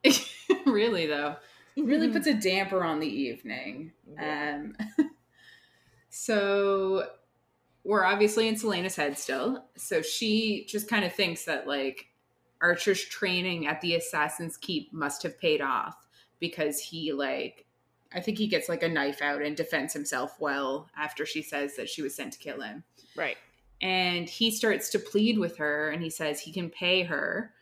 really, 0.66 1.06
though, 1.06 1.36
really 1.76 2.08
puts 2.08 2.26
a 2.26 2.34
damper 2.34 2.82
on 2.82 2.98
the 2.98 3.06
evening. 3.06 3.92
Yeah. 4.12 4.56
Um, 4.56 4.76
so 6.10 7.06
we're 7.84 8.04
obviously 8.04 8.46
in 8.48 8.56
Celaena's 8.56 8.96
head 8.96 9.18
still. 9.18 9.64
So 9.76 10.02
she 10.02 10.66
just 10.68 10.88
kind 10.88 11.04
of 11.04 11.12
thinks 11.14 11.44
that 11.44 11.66
like 11.66 12.06
Archer's 12.60 13.02
training 13.02 13.66
at 13.66 13.80
the 13.80 13.94
Assassin's 13.94 14.56
Keep 14.56 14.92
must 14.92 15.22
have 15.22 15.38
paid 15.40 15.60
off 15.60 15.96
because 16.40 16.78
he 16.80 17.12
like 17.12 17.66
I 18.12 18.20
think 18.20 18.38
he 18.38 18.48
gets 18.48 18.68
like 18.68 18.82
a 18.82 18.88
knife 18.88 19.22
out 19.22 19.40
and 19.40 19.56
defends 19.56 19.92
himself 19.92 20.36
well 20.40 20.88
after 20.98 21.24
she 21.24 21.42
says 21.42 21.76
that 21.76 21.88
she 21.88 22.02
was 22.02 22.14
sent 22.14 22.32
to 22.34 22.38
kill 22.38 22.60
him. 22.60 22.84
right. 23.16 23.36
And 23.82 24.28
he 24.28 24.50
starts 24.50 24.90
to 24.90 24.98
plead 24.98 25.38
with 25.38 25.56
her 25.56 25.88
and 25.90 26.02
he 26.02 26.10
says 26.10 26.38
he 26.40 26.52
can 26.52 26.68
pay 26.68 27.04
her. 27.04 27.52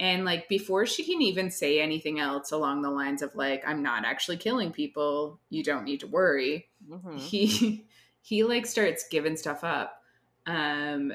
And 0.00 0.24
like 0.24 0.48
before 0.48 0.86
she 0.86 1.04
can 1.04 1.22
even 1.22 1.50
say 1.52 1.80
anything 1.80 2.18
else 2.18 2.50
along 2.50 2.82
the 2.82 2.90
lines 2.90 3.22
of 3.22 3.34
like 3.36 3.62
I'm 3.66 3.82
not 3.82 4.04
actually 4.04 4.38
killing 4.38 4.72
people, 4.72 5.38
you 5.50 5.62
don't 5.62 5.84
need 5.84 6.00
to 6.00 6.06
worry 6.08 6.66
Mhm. 6.90 7.18
he 7.20 7.84
he 8.22 8.44
like 8.44 8.66
starts 8.66 9.08
giving 9.10 9.36
stuff 9.36 9.64
up. 9.64 10.02
Um 10.46 11.12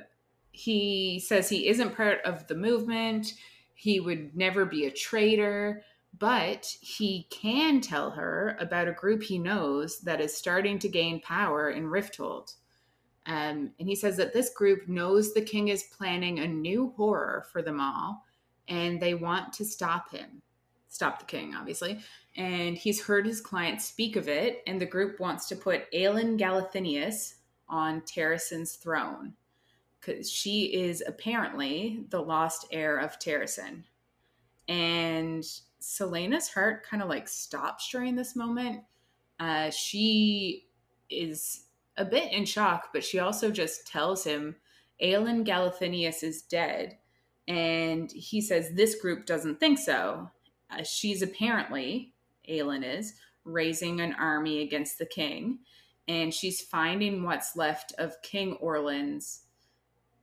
he 0.51 1.19
says 1.19 1.49
he 1.49 1.67
isn't 1.67 1.95
part 1.95 2.19
of 2.25 2.47
the 2.47 2.55
movement. 2.55 3.33
He 3.73 3.99
would 3.99 4.35
never 4.35 4.65
be 4.65 4.85
a 4.85 4.91
traitor 4.91 5.83
but 6.19 6.77
he 6.79 7.27
can 7.31 7.81
tell 7.81 8.11
her 8.11 8.55
about 8.59 8.87
a 8.87 8.93
group 8.93 9.23
he 9.23 9.39
knows 9.39 9.99
that 10.01 10.21
is 10.21 10.35
starting 10.35 10.77
to 10.79 10.87
gain 10.87 11.19
power 11.21 11.71
in 11.71 11.85
rifthold. 11.85 12.53
Um, 13.25 13.71
and 13.79 13.87
he 13.87 13.95
says 13.95 14.17
that 14.17 14.33
this 14.33 14.49
group 14.51 14.87
knows 14.87 15.33
the 15.33 15.41
king 15.41 15.69
is 15.69 15.83
planning 15.83 16.39
a 16.39 16.47
new 16.47 16.93
horror 16.97 17.45
for 17.51 17.61
them 17.61 17.79
all 17.79 18.23
and 18.67 19.01
they 19.01 19.13
want 19.13 19.53
to 19.53 19.65
stop 19.65 20.11
him 20.11 20.41
stop 20.93 21.19
the 21.19 21.25
king 21.25 21.55
obviously 21.55 21.99
and 22.35 22.77
he's 22.77 23.03
heard 23.03 23.25
his 23.25 23.41
client 23.41 23.81
speak 23.81 24.15
of 24.15 24.27
it, 24.27 24.63
and 24.65 24.81
the 24.81 24.85
group 24.85 25.19
wants 25.19 25.47
to 25.47 25.55
put 25.55 25.91
Aelin 25.91 26.39
Galathynius 26.39 27.35
on 27.69 28.01
Terrasen's 28.01 28.75
throne 28.75 29.33
because 29.99 30.29
she 30.29 30.65
is 30.73 31.03
apparently 31.05 32.05
the 32.09 32.21
lost 32.21 32.67
heir 32.71 32.97
of 32.97 33.19
Terrasen. 33.19 33.83
And 34.67 35.43
Celaena's 35.79 36.49
heart 36.49 36.85
kind 36.85 37.03
of 37.03 37.09
like 37.09 37.27
stops 37.27 37.89
during 37.89 38.15
this 38.15 38.35
moment. 38.35 38.81
Uh, 39.39 39.69
she 39.69 40.67
is 41.09 41.65
a 41.97 42.05
bit 42.05 42.31
in 42.33 42.45
shock, 42.45 42.89
but 42.93 43.03
she 43.03 43.19
also 43.19 43.51
just 43.51 43.87
tells 43.87 44.23
him 44.23 44.55
Aelin 45.01 45.45
Galathynius 45.45 46.23
is 46.23 46.41
dead. 46.41 46.97
And 47.47 48.11
he 48.11 48.41
says 48.41 48.71
this 48.71 48.95
group 48.95 49.25
doesn't 49.25 49.59
think 49.59 49.77
so. 49.77 50.29
Uh, 50.79 50.83
she's 50.83 51.21
apparently 51.21 52.13
Aelin 52.49 52.83
is, 52.83 53.13
raising 53.45 54.01
an 54.01 54.13
army 54.13 54.61
against 54.61 54.97
the 54.97 55.05
king, 55.05 55.59
and 56.07 56.33
she's 56.33 56.61
finding 56.61 57.23
what's 57.23 57.55
left 57.55 57.93
of 57.97 58.21
King 58.21 58.57
Orlon's, 58.61 59.43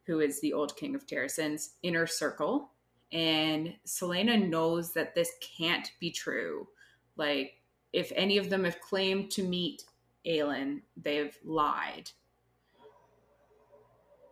who 0.07 0.21
is 0.21 0.41
the 0.41 0.53
old 0.53 0.77
king 0.77 0.95
of 0.95 1.07
Terrasen's, 1.07 1.75
inner 1.83 2.07
circle. 2.07 2.73
And 3.13 3.75
Celaena 3.87 4.49
knows 4.49 4.93
that 4.93 5.15
this 5.15 5.33
can't 5.57 5.91
be 6.01 6.11
true. 6.11 6.69
Like, 7.17 7.55
if 7.93 8.13
any 8.15 8.39
of 8.39 8.51
them 8.51 8.65
have 8.65 8.81
claimed 8.81 9.31
to 9.33 9.43
meet 9.43 9.85
Aelin, 10.27 10.83
they've 10.97 11.37
lied. 11.45 12.11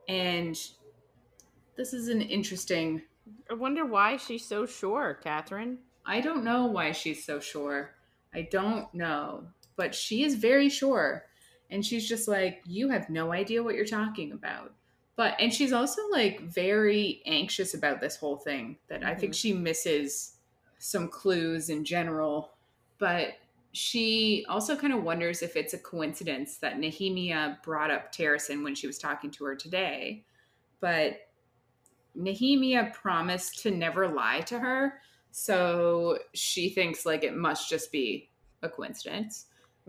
And 0.08 0.58
this 1.76 1.92
is 1.92 2.08
an 2.08 2.22
interesting 2.22 3.02
I 3.50 3.54
wonder 3.54 3.84
why 3.84 4.16
she's 4.16 4.44
so 4.44 4.66
sure, 4.66 5.18
Catherine. 5.22 5.78
I 6.08 6.20
don't 6.22 6.42
know 6.42 6.66
why 6.66 6.92
she's 6.92 7.24
so 7.24 7.38
sure. 7.38 7.94
I 8.34 8.42
don't 8.50 8.92
know. 8.94 9.44
But 9.76 9.94
she 9.94 10.24
is 10.24 10.34
very 10.34 10.68
sure. 10.70 11.26
And 11.70 11.84
she's 11.84 12.08
just 12.08 12.26
like, 12.26 12.62
you 12.66 12.88
have 12.88 13.10
no 13.10 13.32
idea 13.32 13.62
what 13.62 13.74
you're 13.74 13.84
talking 13.84 14.32
about. 14.32 14.72
But, 15.16 15.34
and 15.38 15.52
she's 15.52 15.72
also 15.72 16.00
like 16.10 16.40
very 16.40 17.22
anxious 17.26 17.74
about 17.74 18.00
this 18.00 18.16
whole 18.16 18.36
thing, 18.38 18.78
that 18.88 19.04
I 19.04 19.14
think 19.14 19.34
Mhm. 19.34 19.36
she 19.40 19.52
misses 19.52 20.36
some 20.78 21.08
clues 21.08 21.68
in 21.68 21.84
general. 21.84 22.54
But 22.98 23.34
she 23.72 24.46
also 24.48 24.76
kind 24.76 24.94
of 24.94 25.02
wonders 25.02 25.42
if 25.42 25.56
it's 25.56 25.74
a 25.74 25.78
coincidence 25.78 26.56
that 26.58 26.78
Nehemia 26.78 27.62
brought 27.62 27.90
up 27.90 28.12
Terrasen 28.12 28.64
when 28.64 28.74
she 28.74 28.86
was 28.86 28.98
talking 28.98 29.30
to 29.32 29.44
her 29.44 29.54
today. 29.56 30.24
But 30.80 31.28
Nehemia 32.16 32.94
promised 32.94 33.60
to 33.62 33.70
never 33.70 34.08
lie 34.08 34.40
to 34.42 34.58
her. 34.58 35.02
So 35.30 36.18
she 36.34 36.70
thinks 36.70 37.06
like 37.06 37.24
it 37.24 37.36
must 37.36 37.68
just 37.68 37.92
be 37.92 38.30
a 38.62 38.68
coincidence. 38.68 39.46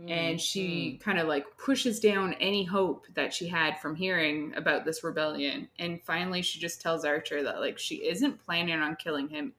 And 0.07 0.39
she 0.39 0.97
Mm. 0.97 1.01
kind 1.01 1.19
of 1.19 1.27
like 1.27 1.45
pushes 1.57 1.99
down 1.99 2.33
any 2.35 2.63
hope 2.63 3.05
that 3.15 3.33
she 3.33 3.47
had 3.47 3.79
from 3.79 3.95
hearing 3.95 4.53
about 4.55 4.85
this 4.85 5.03
rebellion. 5.03 5.69
And 5.77 6.01
finally, 6.01 6.41
she 6.41 6.59
just 6.59 6.81
tells 6.81 7.03
Archer 7.03 7.43
that 7.43 7.59
like 7.59 7.77
she 7.77 8.07
isn't 8.07 8.39
planning 8.39 8.79
on 8.79 8.95
killing 8.95 9.27
him. 9.27 9.53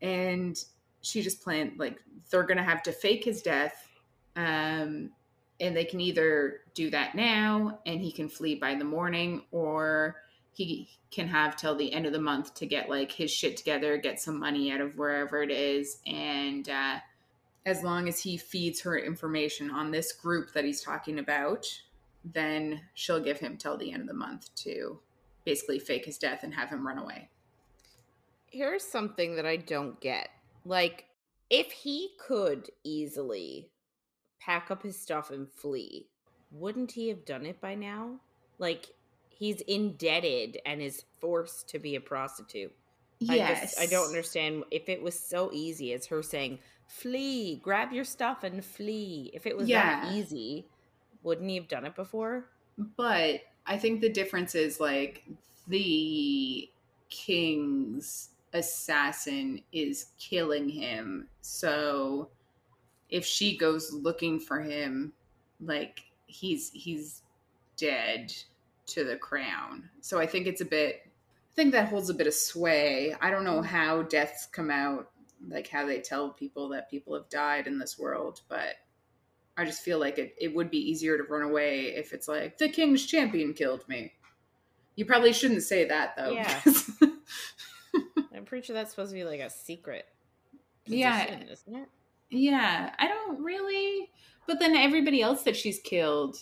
And 0.00 0.62
she 1.02 1.20
just 1.20 1.42
planned 1.42 1.78
like 1.78 1.98
they're 2.30 2.44
going 2.44 2.58
to 2.58 2.62
have 2.62 2.82
to 2.84 2.92
fake 2.92 3.24
his 3.24 3.42
death. 3.42 3.88
Um, 4.36 5.10
and 5.60 5.76
they 5.76 5.84
can 5.84 6.00
either 6.00 6.60
do 6.74 6.88
that 6.90 7.14
now 7.14 7.80
and 7.84 8.00
he 8.00 8.12
can 8.12 8.28
flee 8.28 8.54
by 8.54 8.74
the 8.74 8.84
morning 8.84 9.42
or 9.50 10.16
he 10.52 10.88
can 11.10 11.28
have 11.28 11.56
till 11.56 11.74
the 11.74 11.92
end 11.92 12.06
of 12.06 12.12
the 12.12 12.20
month 12.20 12.54
to 12.54 12.66
get 12.66 12.88
like 12.88 13.12
his 13.12 13.30
shit 13.30 13.56
together, 13.56 13.96
get 13.96 14.20
some 14.20 14.38
money 14.38 14.70
out 14.70 14.80
of 14.80 14.96
wherever 14.96 15.42
it 15.42 15.50
is, 15.50 15.98
and 16.06 16.68
uh, 16.68 16.98
as 17.66 17.82
long 17.82 18.08
as 18.08 18.20
he 18.20 18.36
feeds 18.36 18.80
her 18.80 18.98
information 18.98 19.70
on 19.70 19.90
this 19.90 20.12
group 20.12 20.52
that 20.52 20.64
he's 20.64 20.82
talking 20.82 21.18
about, 21.18 21.66
then 22.24 22.80
she'll 22.94 23.20
give 23.20 23.38
him 23.38 23.56
till 23.56 23.76
the 23.76 23.92
end 23.92 24.02
of 24.02 24.08
the 24.08 24.14
month 24.14 24.54
to 24.54 24.98
basically 25.44 25.78
fake 25.78 26.04
his 26.04 26.18
death 26.18 26.42
and 26.42 26.54
have 26.54 26.68
him 26.68 26.86
run 26.86 26.98
away. 26.98 27.28
Here's 28.46 28.84
something 28.84 29.36
that 29.36 29.46
I 29.46 29.56
don't 29.56 30.00
get. 30.00 30.28
Like, 30.64 31.06
if 31.48 31.70
he 31.70 32.10
could 32.18 32.70
easily 32.84 33.70
pack 34.40 34.70
up 34.70 34.82
his 34.82 34.98
stuff 34.98 35.30
and 35.30 35.48
flee, 35.50 36.08
wouldn't 36.50 36.92
he 36.92 37.08
have 37.08 37.24
done 37.24 37.46
it 37.46 37.60
by 37.60 37.74
now? 37.74 38.20
Like, 38.58 38.94
he's 39.40 39.62
indebted 39.62 40.58
and 40.66 40.82
is 40.82 41.02
forced 41.18 41.66
to 41.70 41.78
be 41.78 41.96
a 41.96 42.00
prostitute. 42.00 42.72
Yes. 43.20 43.58
I 43.58 43.60
just 43.62 43.80
I 43.80 43.86
don't 43.86 44.06
understand 44.06 44.64
if 44.70 44.88
it 44.88 45.02
was 45.02 45.18
so 45.18 45.50
easy 45.52 45.92
as 45.94 46.06
her 46.06 46.22
saying, 46.22 46.58
"Flee, 46.86 47.56
grab 47.56 47.90
your 47.92 48.04
stuff 48.04 48.44
and 48.44 48.62
flee." 48.62 49.30
If 49.32 49.46
it 49.46 49.56
was 49.56 49.68
Yeah. 49.68 50.04
that 50.04 50.14
easy, 50.14 50.66
wouldn't 51.22 51.48
he 51.48 51.56
have 51.56 51.68
done 51.68 51.86
it 51.86 51.94
before? 51.94 52.50
But 52.96 53.40
I 53.66 53.78
think 53.78 54.00
the 54.02 54.10
difference 54.10 54.54
is 54.54 54.78
like 54.78 55.24
the 55.68 56.70
king's 57.08 58.30
assassin 58.52 59.62
is 59.72 60.12
killing 60.18 60.68
him. 60.68 61.28
So 61.40 62.30
if 63.08 63.24
she 63.24 63.56
goes 63.56 63.90
looking 63.92 64.38
for 64.38 64.60
him, 64.60 65.14
like 65.60 66.02
he's 66.26 66.70
he's 66.72 67.22
dead 67.76 68.34
to 68.90 69.04
the 69.04 69.16
crown. 69.16 69.88
So 70.00 70.18
I 70.18 70.26
think 70.26 70.46
it's 70.46 70.60
a 70.60 70.66
bit 70.66 71.02
I 71.50 71.54
think 71.54 71.72
that 71.72 71.88
holds 71.88 72.10
a 72.10 72.14
bit 72.14 72.26
of 72.26 72.34
sway. 72.34 73.14
I 73.20 73.30
don't 73.30 73.44
know 73.44 73.60
mm-hmm. 73.60 73.76
how 73.76 74.02
deaths 74.02 74.46
come 74.46 74.70
out, 74.70 75.10
like 75.48 75.68
how 75.68 75.84
they 75.84 76.00
tell 76.00 76.30
people 76.30 76.68
that 76.70 76.90
people 76.90 77.14
have 77.14 77.28
died 77.28 77.66
in 77.66 77.78
this 77.78 77.98
world, 77.98 78.40
but 78.48 78.76
I 79.56 79.64
just 79.64 79.82
feel 79.82 79.98
like 79.98 80.18
it, 80.18 80.34
it 80.40 80.54
would 80.54 80.70
be 80.70 80.78
easier 80.78 81.18
to 81.18 81.24
run 81.24 81.42
away 81.42 81.86
if 81.88 82.12
it's 82.12 82.28
like 82.28 82.58
the 82.58 82.68
king's 82.68 83.04
champion 83.04 83.52
killed 83.52 83.86
me. 83.88 84.12
You 84.94 85.04
probably 85.04 85.32
shouldn't 85.32 85.62
say 85.62 85.86
that 85.86 86.14
though. 86.16 86.30
Yeah. 86.30 86.60
because- 86.64 86.92
I'm 88.34 88.44
pretty 88.44 88.66
sure 88.66 88.74
that's 88.74 88.90
supposed 88.90 89.10
to 89.10 89.14
be 89.14 89.24
like 89.24 89.40
a 89.40 89.50
secret. 89.50 90.06
Yeah. 90.86 91.26
isn't 91.50 91.76
it? 91.76 91.88
yeah, 92.30 92.94
I 92.98 93.08
don't 93.08 93.42
really. 93.42 94.10
But 94.46 94.60
then 94.60 94.76
everybody 94.76 95.20
else 95.20 95.42
that 95.42 95.56
she's 95.56 95.78
killed, 95.80 96.36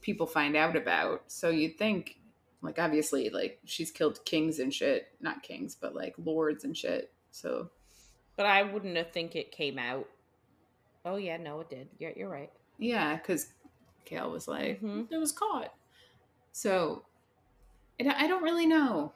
people 0.00 0.26
find 0.26 0.56
out 0.56 0.76
about. 0.76 1.24
So 1.28 1.50
you'd 1.50 1.78
think, 1.78 2.16
like, 2.62 2.78
obviously, 2.78 3.30
like 3.30 3.58
she's 3.64 3.90
killed 3.90 4.24
kings 4.24 4.58
and 4.58 4.72
shit. 4.72 5.08
Not 5.20 5.42
kings, 5.42 5.74
but 5.80 5.94
like 5.94 6.14
lords 6.18 6.64
and 6.64 6.76
shit. 6.76 7.12
So 7.30 7.70
But 8.36 8.46
I 8.46 8.62
wouldn't 8.62 8.96
have 8.96 9.12
think 9.12 9.36
it 9.36 9.52
came 9.52 9.78
out. 9.78 10.08
Oh 11.04 11.16
yeah, 11.16 11.36
no, 11.36 11.60
it 11.60 11.70
did. 11.70 11.88
You're 11.98 12.12
you're 12.16 12.28
right. 12.28 12.50
yeah, 12.78 13.16
because 13.16 13.52
Chaol 14.06 14.32
was 14.32 14.48
like, 14.48 14.80
Mhm. 14.82 15.10
it 15.10 15.18
was 15.18 15.32
caught. 15.32 15.72
So 16.52 17.04
I 17.98 18.04
don't- 18.04 18.16
I 18.16 18.26
don't 18.26 18.42
really 18.42 18.66
know. 18.66 19.12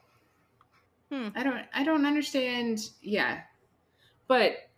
Hmm. 1.11 1.29
I 1.35 1.43
don't 1.43 1.65
I 1.73 1.83
don't 1.83 2.05
understand. 2.05 2.89
Yeah. 3.01 3.41
But 4.27 4.69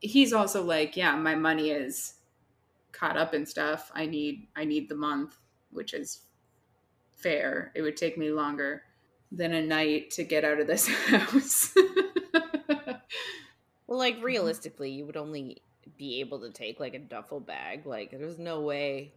he's 0.00 0.32
also 0.32 0.64
like, 0.64 0.96
yeah, 0.96 1.14
my 1.16 1.34
money 1.36 1.70
is 1.70 2.14
caught 2.92 3.16
up 3.16 3.34
in 3.34 3.46
stuff. 3.46 3.90
I 3.94 4.06
need 4.06 4.48
I 4.56 4.64
need 4.64 4.88
the 4.88 4.96
month, 4.96 5.36
which 5.76 5.94
is 5.94 6.22
fair. 7.14 7.72
It 7.74 7.82
would 7.82 7.96
take 7.96 8.18
me 8.18 8.30
longer 8.30 8.82
than 9.30 9.52
a 9.52 9.62
night 9.62 10.10
to 10.12 10.24
get 10.24 10.44
out 10.44 10.60
of 10.60 10.66
this 10.66 10.88
house. 11.06 11.74
Well, 13.86 13.98
like 13.98 14.16
mm-hmm. 14.16 14.24
realistically, 14.24 14.90
you 14.90 15.06
would 15.06 15.16
only 15.16 15.58
be 15.96 16.20
able 16.20 16.40
to 16.40 16.50
take 16.50 16.80
like 16.80 16.94
a 16.94 16.98
duffel 16.98 17.40
bag. 17.40 17.86
Like, 17.86 18.10
there's 18.10 18.38
no 18.38 18.60
way. 18.60 19.12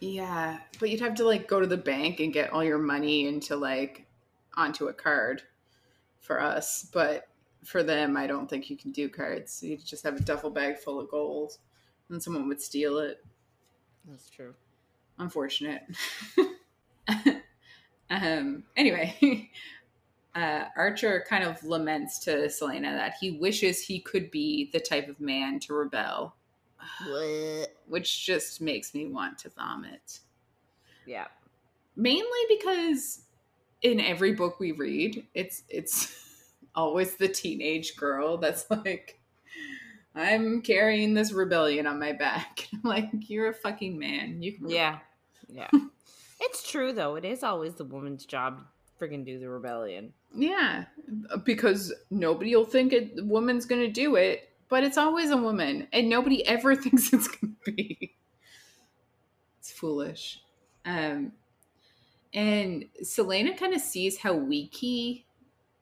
yeah, 0.00 0.58
but 0.78 0.90
you'd 0.90 1.00
have 1.00 1.14
to 1.16 1.24
like 1.24 1.48
go 1.48 1.60
to 1.60 1.66
the 1.66 1.76
bank 1.76 2.20
and 2.20 2.32
get 2.32 2.52
all 2.52 2.64
your 2.64 2.78
money 2.78 3.26
into 3.26 3.56
like 3.56 4.06
onto 4.56 4.88
a 4.88 4.92
card 4.92 5.42
for 6.20 6.40
us, 6.40 6.88
but 6.92 7.28
for 7.64 7.82
them, 7.82 8.16
I 8.16 8.26
don't 8.26 8.50
think 8.50 8.68
you 8.68 8.76
can 8.76 8.90
do 8.90 9.08
cards. 9.08 9.62
You'd 9.62 9.84
just 9.84 10.04
have 10.04 10.16
a 10.16 10.20
duffel 10.20 10.50
bag 10.50 10.78
full 10.78 11.00
of 11.00 11.08
gold, 11.08 11.58
and 12.10 12.22
someone 12.22 12.48
would 12.48 12.60
steal 12.60 12.98
it. 12.98 13.24
That's 14.06 14.28
true. 14.28 14.54
Unfortunate. 15.18 15.82
um, 18.10 18.64
anyway, 18.76 19.50
uh, 20.34 20.64
Archer 20.76 21.24
kind 21.28 21.44
of 21.44 21.62
laments 21.64 22.18
to 22.20 22.30
Celaena 22.48 22.96
that 22.96 23.14
he 23.20 23.32
wishes 23.32 23.80
he 23.80 24.00
could 24.00 24.30
be 24.30 24.70
the 24.72 24.80
type 24.80 25.08
of 25.08 25.20
man 25.20 25.60
to 25.60 25.74
rebel, 25.74 26.34
What? 27.06 27.74
which 27.86 28.24
just 28.26 28.60
makes 28.60 28.94
me 28.94 29.06
want 29.06 29.38
to 29.38 29.50
vomit. 29.50 30.20
Yeah. 31.06 31.26
Mainly 31.96 32.40
because 32.48 33.22
in 33.82 34.00
every 34.00 34.32
book 34.32 34.58
we 34.58 34.72
read, 34.72 35.26
it's 35.34 35.62
it's 35.68 36.16
always 36.74 37.16
the 37.16 37.28
teenage 37.28 37.96
girl 37.96 38.38
that's 38.38 38.70
like. 38.70 39.18
I'm 40.14 40.62
carrying 40.62 41.14
this 41.14 41.32
rebellion 41.32 41.86
on 41.86 41.98
my 41.98 42.12
back. 42.12 42.68
I'm 42.72 42.82
like, 42.82 43.10
you're 43.28 43.50
a 43.50 43.54
fucking 43.54 43.98
man. 43.98 44.42
You 44.42 44.52
can 44.52 44.68
Yeah. 44.68 44.98
Yeah. 45.48 45.68
it's 46.40 46.68
true 46.70 46.92
though. 46.92 47.16
It 47.16 47.24
is 47.24 47.42
always 47.42 47.74
the 47.74 47.84
woman's 47.84 48.26
job 48.26 48.58
to 48.58 48.64
friggin' 49.02 49.24
do 49.24 49.38
the 49.38 49.48
rebellion. 49.48 50.12
Yeah, 50.34 50.84
because 51.44 51.92
nobody 52.10 52.54
will 52.56 52.64
think 52.64 52.92
a 52.92 53.10
woman's 53.22 53.66
to 53.66 53.88
do 53.88 54.16
it, 54.16 54.48
but 54.68 54.84
it's 54.84 54.96
always 54.96 55.30
a 55.30 55.36
woman, 55.36 55.88
and 55.92 56.08
nobody 56.08 56.46
ever 56.46 56.74
thinks 56.74 57.12
it's 57.12 57.28
to 57.28 57.72
be. 57.72 58.14
It's 59.58 59.72
foolish. 59.72 60.40
Um, 60.84 61.32
and 62.34 62.86
Celaena 63.02 63.56
kind 63.56 63.74
of 63.74 63.80
sees 63.80 64.18
how 64.18 64.32
weak 64.32 64.74
he 64.74 65.26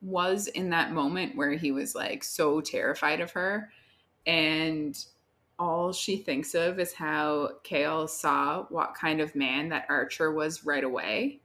was 0.02 0.48
in 0.48 0.70
that 0.70 0.92
moment 0.92 1.36
where 1.36 1.52
he 1.52 1.72
was 1.72 1.94
like 1.94 2.24
so 2.24 2.60
terrified 2.60 3.20
of 3.20 3.30
her, 3.32 3.70
and 4.26 4.96
all 5.59 5.92
she 5.92 6.16
thinks 6.16 6.54
of 6.54 6.78
is 6.78 6.92
how 6.92 7.50
Chaol 7.64 8.09
saw 8.09 8.64
what 8.70 8.94
kind 8.94 9.20
of 9.20 9.35
man 9.35 9.68
that 9.68 9.87
Archer 9.88 10.33
was 10.33 10.64
right 10.64 10.85
away. 10.85 11.40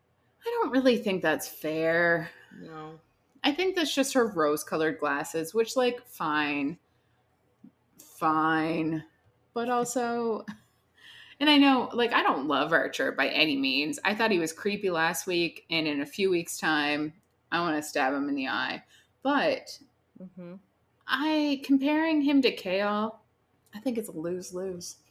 I 0.46 0.50
don't 0.62 0.72
really 0.72 0.98
think 0.98 1.22
that's 1.22 1.48
fair. 1.48 2.30
No. 2.62 3.00
I 3.44 3.52
think 3.52 3.76
that's 3.76 3.94
just 3.94 4.14
her 4.14 4.28
rose 4.28 4.64
colored 4.64 5.00
glasses, 5.00 5.54
which, 5.54 5.76
like, 5.76 6.06
fine. 6.08 6.78
Fine. 8.00 9.04
But 9.54 9.70
also, 9.70 10.46
and 11.40 11.50
I 11.50 11.58
know, 11.58 11.90
like, 11.94 12.14
I 12.14 12.24
don't 12.24 12.48
love 12.48 12.72
Archer 12.72 13.12
by 13.12 13.28
any 13.28 13.58
means. 13.58 14.00
I 14.06 14.16
thought 14.16 14.32
he 14.32 14.40
was 14.40 14.54
creepy 14.54 14.90
last 14.90 15.28
week, 15.28 15.66
and 15.70 15.88
in 15.88 16.02
a 16.02 16.06
few 16.06 16.30
weeks' 16.30 16.58
time, 16.58 17.14
I 17.52 17.60
want 17.60 17.76
to 17.76 17.88
stab 17.88 18.14
him 18.14 18.30
in 18.30 18.36
the 18.36 18.48
eye. 18.48 18.84
But 19.24 19.78
Mm-hmm. 20.22 20.54
I, 21.08 21.62
comparing 21.64 22.22
him 22.22 22.42
to 22.42 22.56
Chaol, 22.56 23.16
I 23.74 23.80
think 23.80 23.98
it's 23.98 24.10
a 24.10 24.12
lose 24.12 24.54
lose. 24.54 24.98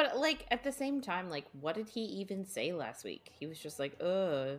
But 0.00 0.16
like 0.16 0.46
at 0.50 0.64
the 0.64 0.72
same 0.72 1.02
time, 1.02 1.28
like 1.28 1.44
what 1.60 1.74
did 1.74 1.86
he 1.88 2.00
even 2.00 2.46
say 2.46 2.72
last 2.72 3.04
week? 3.04 3.32
He 3.38 3.46
was 3.46 3.58
just 3.58 3.78
like, 3.78 4.00
"Uh, 4.02 4.52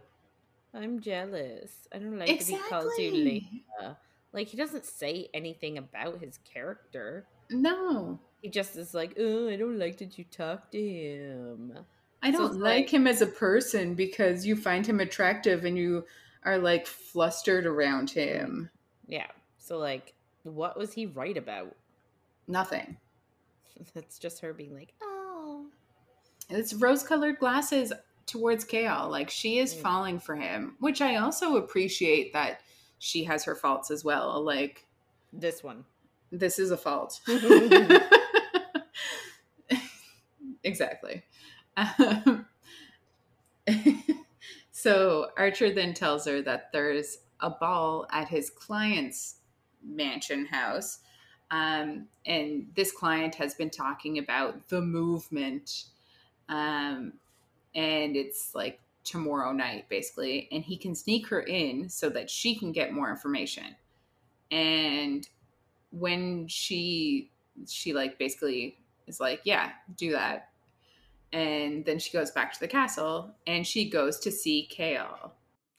I'm 0.71 0.99
jealous. 0.99 1.87
I 1.91 1.97
don't 1.97 2.19
like 2.19 2.27
that 2.27 2.47
he 2.47 2.57
calls 2.69 2.95
you 2.99 3.11
Leia." 3.11 3.97
Like 4.33 4.49
he 4.49 4.55
doesn't 4.57 4.85
say 4.85 5.29
anything 5.33 5.79
about 5.79 6.19
his 6.19 6.37
character. 6.43 7.25
No. 7.49 8.19
He 8.43 8.49
just 8.49 8.75
is 8.77 8.93
like, 8.93 9.15
"Oh, 9.19 9.49
I 9.49 9.55
don't 9.55 9.79
like 9.79 9.97
that 9.97 10.15
you 10.19 10.25
talk 10.25 10.69
to 10.73 10.79
him." 10.79 11.73
I 12.21 12.29
don't 12.29 12.45
it's 12.45 12.55
like 12.57 12.83
like- 12.83 12.89
him 12.93 13.07
as 13.07 13.23
a 13.23 13.25
person 13.25 13.95
because 13.95 14.45
you 14.45 14.55
find 14.55 14.85
him 14.85 14.99
attractive 14.99 15.65
and 15.65 15.75
you 15.75 16.05
are 16.43 16.57
like 16.57 16.87
flustered 16.87 17.65
around 17.65 18.09
him. 18.09 18.69
Yeah. 19.07 19.27
So 19.57 19.77
like, 19.77 20.13
what 20.43 20.77
was 20.77 20.93
he 20.93 21.05
right 21.05 21.37
about? 21.37 21.75
Nothing. 22.47 22.97
That's 23.93 24.17
just 24.19 24.41
her 24.41 24.53
being 24.53 24.73
like, 24.75 24.93
"Oh." 25.01 25.65
It's 26.49 26.73
rose 26.73 27.03
colored 27.03 27.39
glasses 27.39 27.93
towards 28.25 28.65
Chaol. 28.65 29.09
Like 29.09 29.29
she 29.29 29.59
is 29.59 29.73
Mm. 29.73 29.81
falling 29.81 30.19
for 30.19 30.35
him, 30.35 30.75
which 30.79 31.01
I 31.01 31.15
also 31.17 31.55
appreciate 31.57 32.33
that 32.33 32.61
she 32.99 33.23
has 33.25 33.43
her 33.45 33.55
faults 33.55 33.89
as 33.91 34.03
well. 34.03 34.41
Like 34.43 34.85
This 35.33 35.63
one. 35.63 35.85
this 36.31 36.59
is 36.59 36.71
a 36.71 36.77
fault. 36.77 37.19
exactly. 40.63 41.23
Um, 41.77 42.45
so 44.81 45.29
Archer 45.37 45.71
then 45.71 45.93
tells 45.93 46.25
her 46.25 46.41
that 46.41 46.71
there's 46.71 47.19
a 47.39 47.49
ball 47.49 48.07
at 48.11 48.27
his 48.27 48.49
client's 48.49 49.35
mansion 49.83 50.45
house. 50.45 50.99
Um, 51.51 52.07
and 52.25 52.67
this 52.75 52.91
client 52.91 53.35
has 53.35 53.53
been 53.53 53.69
talking 53.69 54.17
about 54.17 54.69
the 54.69 54.81
movement. 54.81 55.85
Um, 56.49 57.13
and 57.75 58.15
it's 58.15 58.55
like 58.55 58.79
tomorrow 59.03 59.51
night, 59.51 59.87
basically. 59.89 60.47
And 60.51 60.63
he 60.63 60.77
can 60.77 60.95
sneak 60.95 61.27
her 61.27 61.41
in 61.41 61.89
so 61.89 62.09
that 62.09 62.29
she 62.29 62.55
can 62.55 62.71
get 62.71 62.93
more 62.93 63.09
information. 63.09 63.75
And 64.49 65.27
when 65.91 66.47
she 66.47 67.29
she 67.67 67.93
like 67.93 68.17
basically 68.17 68.77
is 69.07 69.19
like 69.19 69.41
yeah 69.43 69.71
do 69.97 70.11
that 70.11 70.50
and 71.33 71.85
then 71.85 71.97
she 71.99 72.11
goes 72.11 72.31
back 72.31 72.53
to 72.53 72.59
the 72.59 72.67
castle 72.67 73.33
and 73.47 73.65
she 73.65 73.89
goes 73.89 74.19
to 74.19 74.31
see 74.31 74.67
Chaol 74.71 75.31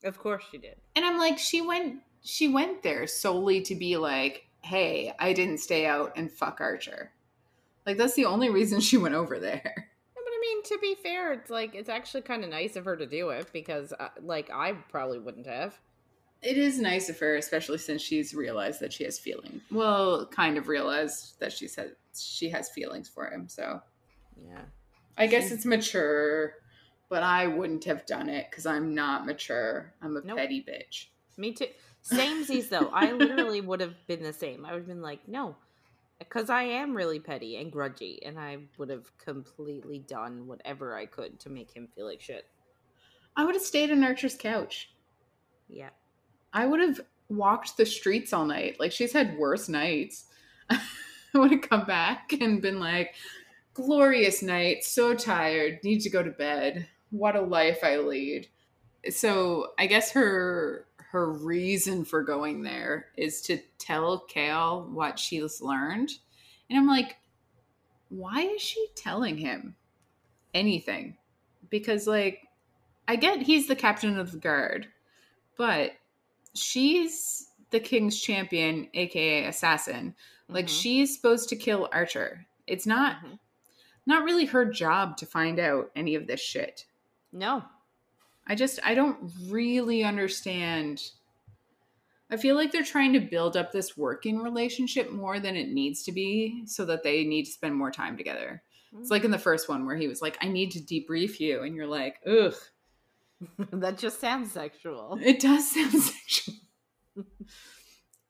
Of 0.04 0.18
course 0.18 0.44
she 0.50 0.58
did. 0.58 0.76
and 0.96 1.04
i'm 1.04 1.18
like 1.18 1.38
she 1.38 1.60
went 1.60 2.00
she 2.22 2.48
went 2.48 2.82
there 2.82 3.06
solely 3.06 3.60
to 3.62 3.74
be 3.74 3.96
like 3.96 4.44
hey 4.62 5.12
i 5.18 5.32
didn't 5.32 5.58
stay 5.58 5.86
out 5.86 6.12
and 6.16 6.30
fuck 6.30 6.60
archer 6.60 7.10
like 7.86 7.96
that's 7.96 8.14
the 8.14 8.24
only 8.26 8.48
reason 8.48 8.80
she 8.80 8.96
went 8.96 9.14
over 9.14 9.38
there 9.38 9.88
Yeah, 10.14 10.22
but 10.24 10.32
I 10.32 10.40
mean, 10.40 10.62
to 10.64 10.78
be 10.80 10.94
fair, 11.02 11.32
it's 11.32 11.50
like 11.50 11.74
it's 11.74 11.88
actually 11.88 12.22
kind 12.22 12.44
of 12.44 12.50
nice 12.50 12.76
of 12.76 12.84
her 12.84 12.96
to 12.96 13.06
do 13.06 13.30
it 13.30 13.48
because, 13.52 13.92
uh, 13.98 14.08
like, 14.22 14.50
I 14.52 14.72
probably 14.90 15.18
wouldn't 15.18 15.46
have. 15.46 15.78
It 16.42 16.58
is 16.58 16.78
nice 16.80 17.08
of 17.08 17.18
her, 17.20 17.36
especially 17.36 17.78
since 17.78 18.02
she's 18.02 18.34
realized 18.34 18.80
that 18.80 18.92
she 18.92 19.04
has 19.04 19.18
feelings. 19.18 19.62
Well, 19.70 20.26
kind 20.26 20.58
of 20.58 20.68
realized 20.68 21.38
that 21.40 21.52
she 21.52 21.66
said 21.68 21.92
she 22.16 22.48
has 22.50 22.68
feelings 22.70 23.08
for 23.08 23.26
him. 23.30 23.48
So, 23.48 23.80
yeah, 24.36 24.62
I 25.16 25.26
guess 25.26 25.50
it's 25.50 25.64
mature, 25.64 26.54
but 27.08 27.22
I 27.22 27.46
wouldn't 27.46 27.84
have 27.84 28.06
done 28.06 28.28
it 28.28 28.46
because 28.50 28.66
I'm 28.66 28.94
not 28.94 29.26
mature. 29.26 29.92
I'm 30.02 30.16
a 30.16 30.22
Nope. 30.24 30.38
petty 30.38 30.64
bitch. 30.66 31.06
Me 31.36 31.52
too. 31.52 31.66
Samesies 32.04 32.68
though. 32.68 32.90
I 32.92 33.12
literally 33.12 33.60
would 33.60 33.80
have 33.80 33.94
been 34.06 34.22
the 34.22 34.32
same. 34.32 34.64
I 34.64 34.72
would 34.72 34.80
have 34.80 34.88
been 34.88 35.02
like, 35.02 35.26
no, 35.28 35.54
because 36.18 36.50
I 36.50 36.62
am 36.62 36.94
really 36.96 37.20
petty 37.20 37.56
and 37.56 37.72
grudgy, 37.72 38.18
and 38.24 38.38
I 38.38 38.58
would 38.78 38.88
have 38.90 39.16
completely 39.18 39.98
done 40.00 40.46
whatever 40.46 40.96
I 40.96 41.06
could 41.06 41.38
to 41.40 41.50
make 41.50 41.70
him 41.70 41.88
feel 41.94 42.06
like 42.06 42.20
shit. 42.20 42.46
I 43.36 43.44
would 43.44 43.54
have 43.54 43.62
stayed 43.64 43.90
on 43.90 44.04
Archer's 44.04 44.34
couch. 44.34 44.90
Yeah. 45.68 45.90
I 46.52 46.66
would 46.66 46.80
have 46.80 47.00
walked 47.28 47.76
the 47.76 47.86
streets 47.86 48.32
all 48.32 48.44
night. 48.44 48.78
Like 48.78 48.92
she's 48.92 49.12
had 49.12 49.38
worse 49.38 49.68
nights. 49.68 50.24
I 50.70 50.80
would 51.34 51.50
have 51.50 51.62
come 51.62 51.86
back 51.86 52.34
and 52.40 52.60
been 52.60 52.78
like, 52.78 53.14
glorious 53.74 54.42
night, 54.42 54.84
so 54.84 55.14
tired, 55.14 55.82
need 55.82 56.00
to 56.00 56.10
go 56.10 56.22
to 56.22 56.30
bed. 56.30 56.88
What 57.10 57.36
a 57.36 57.40
life 57.40 57.80
I 57.82 57.98
lead. 57.98 58.48
So 59.10 59.72
I 59.78 59.86
guess 59.86 60.12
her 60.12 60.86
her 61.10 61.30
reason 61.30 62.06
for 62.06 62.22
going 62.22 62.62
there 62.62 63.08
is 63.18 63.42
to 63.42 63.58
tell 63.78 64.24
Chaol 64.34 64.88
what 64.88 65.18
she's 65.18 65.60
learned. 65.60 66.10
And 66.70 66.78
I'm 66.78 66.86
like, 66.86 67.16
why 68.08 68.40
is 68.42 68.62
she 68.62 68.86
telling 68.96 69.36
him 69.36 69.76
anything? 70.54 71.18
Because 71.68 72.06
like 72.06 72.48
I 73.08 73.16
get 73.16 73.42
he's 73.42 73.68
the 73.68 73.76
captain 73.76 74.18
of 74.18 74.32
the 74.32 74.38
guard, 74.38 74.86
but 75.58 75.92
she's 76.54 77.48
the 77.70 77.80
king's 77.80 78.20
champion, 78.20 78.88
aka 78.94 79.44
assassin. 79.46 80.14
Like 80.48 80.66
Mhm. 80.66 80.80
she's 80.82 81.14
supposed 81.14 81.48
to 81.50 81.56
kill 81.56 81.88
Archer. 81.92 82.46
It's 82.66 82.86
not 82.86 83.22
Mhm. 83.24 83.38
Not 84.06 84.24
really 84.24 84.46
her 84.46 84.64
job 84.64 85.16
to 85.18 85.26
find 85.26 85.58
out 85.58 85.90
any 85.94 86.14
of 86.14 86.26
this 86.26 86.40
shit. 86.40 86.86
No. 87.32 87.62
I 88.46 88.54
just 88.54 88.80
I 88.84 88.94
don't 88.94 89.30
really 89.48 90.02
understand. 90.02 91.02
I 92.30 92.36
feel 92.36 92.56
like 92.56 92.72
they're 92.72 92.82
trying 92.82 93.12
to 93.12 93.20
build 93.20 93.56
up 93.56 93.72
this 93.72 93.96
working 93.96 94.38
relationship 94.38 95.12
more 95.12 95.38
than 95.38 95.54
it 95.54 95.68
needs 95.68 96.02
to 96.04 96.12
be 96.12 96.64
so 96.66 96.84
that 96.86 97.02
they 97.02 97.24
need 97.24 97.44
to 97.44 97.52
spend 97.52 97.74
more 97.74 97.90
time 97.90 98.16
together. 98.16 98.62
It's 98.98 99.10
like 99.10 99.24
in 99.24 99.30
the 99.30 99.38
first 99.38 99.68
one 99.68 99.86
where 99.86 99.96
he 99.96 100.08
was 100.08 100.20
like, 100.20 100.36
I 100.42 100.48
need 100.48 100.72
to 100.72 100.80
debrief 100.80 101.40
you. 101.40 101.62
And 101.62 101.74
you're 101.74 101.86
like, 101.86 102.20
ugh, 102.26 102.54
that 103.72 103.98
just 103.98 104.20
sounds 104.20 104.52
sexual. 104.52 105.18
it 105.22 105.40
does 105.40 105.70
sound 105.70 105.92
sexual. 106.02 106.54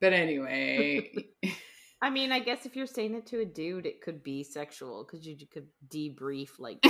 but 0.01 0.13
anyway, 0.13 1.11
I 2.03 2.11
mean, 2.11 2.33
I 2.33 2.41
guess 2.41 2.67
if 2.67 2.75
you're 2.75 2.87
saying 2.89 3.15
it 3.15 3.27
to 3.27 3.39
a 3.41 3.45
dude, 3.45 3.87
it 3.87 4.01
could 4.01 4.25
be 4.25 4.43
sexual 4.43 5.05
because 5.05 5.25
you 5.25 5.37
could 5.47 5.69
debrief 5.89 6.59
like. 6.59 6.79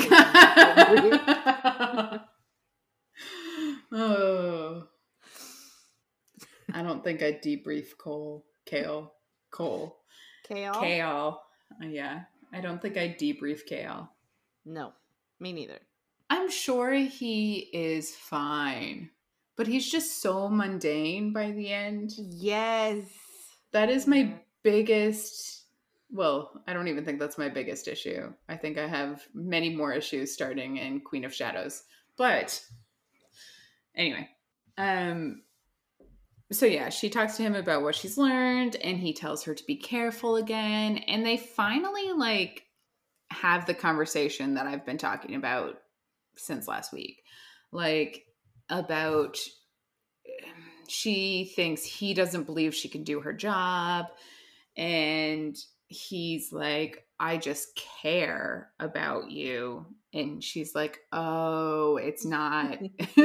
oh. 3.92 4.88
I 6.72 6.82
don't 6.82 7.04
think 7.04 7.22
I 7.22 7.32
debrief 7.32 7.98
Cole. 7.98 8.46
Kale. 8.64 9.12
Cole. 9.50 9.98
Kale? 10.48 10.72
Kale. 10.80 11.42
Uh, 11.70 11.86
Yeah. 11.86 12.22
I 12.54 12.62
don't 12.62 12.80
think 12.80 12.96
I 12.96 13.08
debrief 13.08 13.66
Kale. 13.66 14.10
No, 14.64 14.92
me 15.40 15.52
neither. 15.52 15.78
I'm 16.30 16.50
sure 16.50 16.92
he 16.94 17.68
is 17.74 18.14
fine, 18.14 19.10
but 19.56 19.66
he's 19.66 19.90
just 19.90 20.22
so 20.22 20.48
mundane 20.48 21.34
by 21.34 21.50
the 21.50 21.70
end. 21.70 22.12
Yes. 22.16 23.04
That 23.72 23.90
is 23.90 24.06
my 24.06 24.40
biggest. 24.62 25.64
Well, 26.10 26.62
I 26.66 26.72
don't 26.72 26.88
even 26.88 27.04
think 27.04 27.18
that's 27.18 27.38
my 27.38 27.48
biggest 27.48 27.88
issue. 27.88 28.32
I 28.48 28.56
think 28.56 28.78
I 28.78 28.86
have 28.86 29.22
many 29.34 29.74
more 29.74 29.92
issues 29.92 30.32
starting 30.32 30.76
in 30.76 31.00
Queen 31.00 31.24
of 31.24 31.34
Shadows. 31.34 31.84
But 32.16 32.62
anyway, 33.94 34.28
um 34.76 35.42
so 36.50 36.66
yeah, 36.66 36.90
she 36.90 37.08
talks 37.08 37.36
to 37.36 37.42
him 37.42 37.54
about 37.54 37.82
what 37.82 37.94
she's 37.94 38.18
learned 38.18 38.76
and 38.76 38.98
he 38.98 39.14
tells 39.14 39.44
her 39.44 39.54
to 39.54 39.64
be 39.64 39.76
careful 39.76 40.36
again 40.36 40.98
and 40.98 41.24
they 41.24 41.38
finally 41.38 42.12
like 42.12 42.64
have 43.30 43.64
the 43.64 43.74
conversation 43.74 44.54
that 44.54 44.66
I've 44.66 44.84
been 44.84 44.98
talking 44.98 45.34
about 45.34 45.76
since 46.36 46.68
last 46.68 46.92
week. 46.92 47.22
Like 47.70 48.24
about 48.68 49.38
she 50.88 51.52
thinks 51.56 51.84
he 51.84 52.12
doesn't 52.12 52.44
believe 52.44 52.74
she 52.74 52.88
can 52.88 53.02
do 53.02 53.20
her 53.20 53.32
job 53.32 54.06
and 54.76 55.56
he's 55.86 56.52
like 56.52 57.06
i 57.20 57.36
just 57.36 57.78
care 58.02 58.70
about 58.80 59.30
you. 59.30 59.86
And 60.14 60.44
she's 60.44 60.74
like 60.74 61.00
oh 61.12 61.96
it's 61.96 62.24
not 62.24 62.78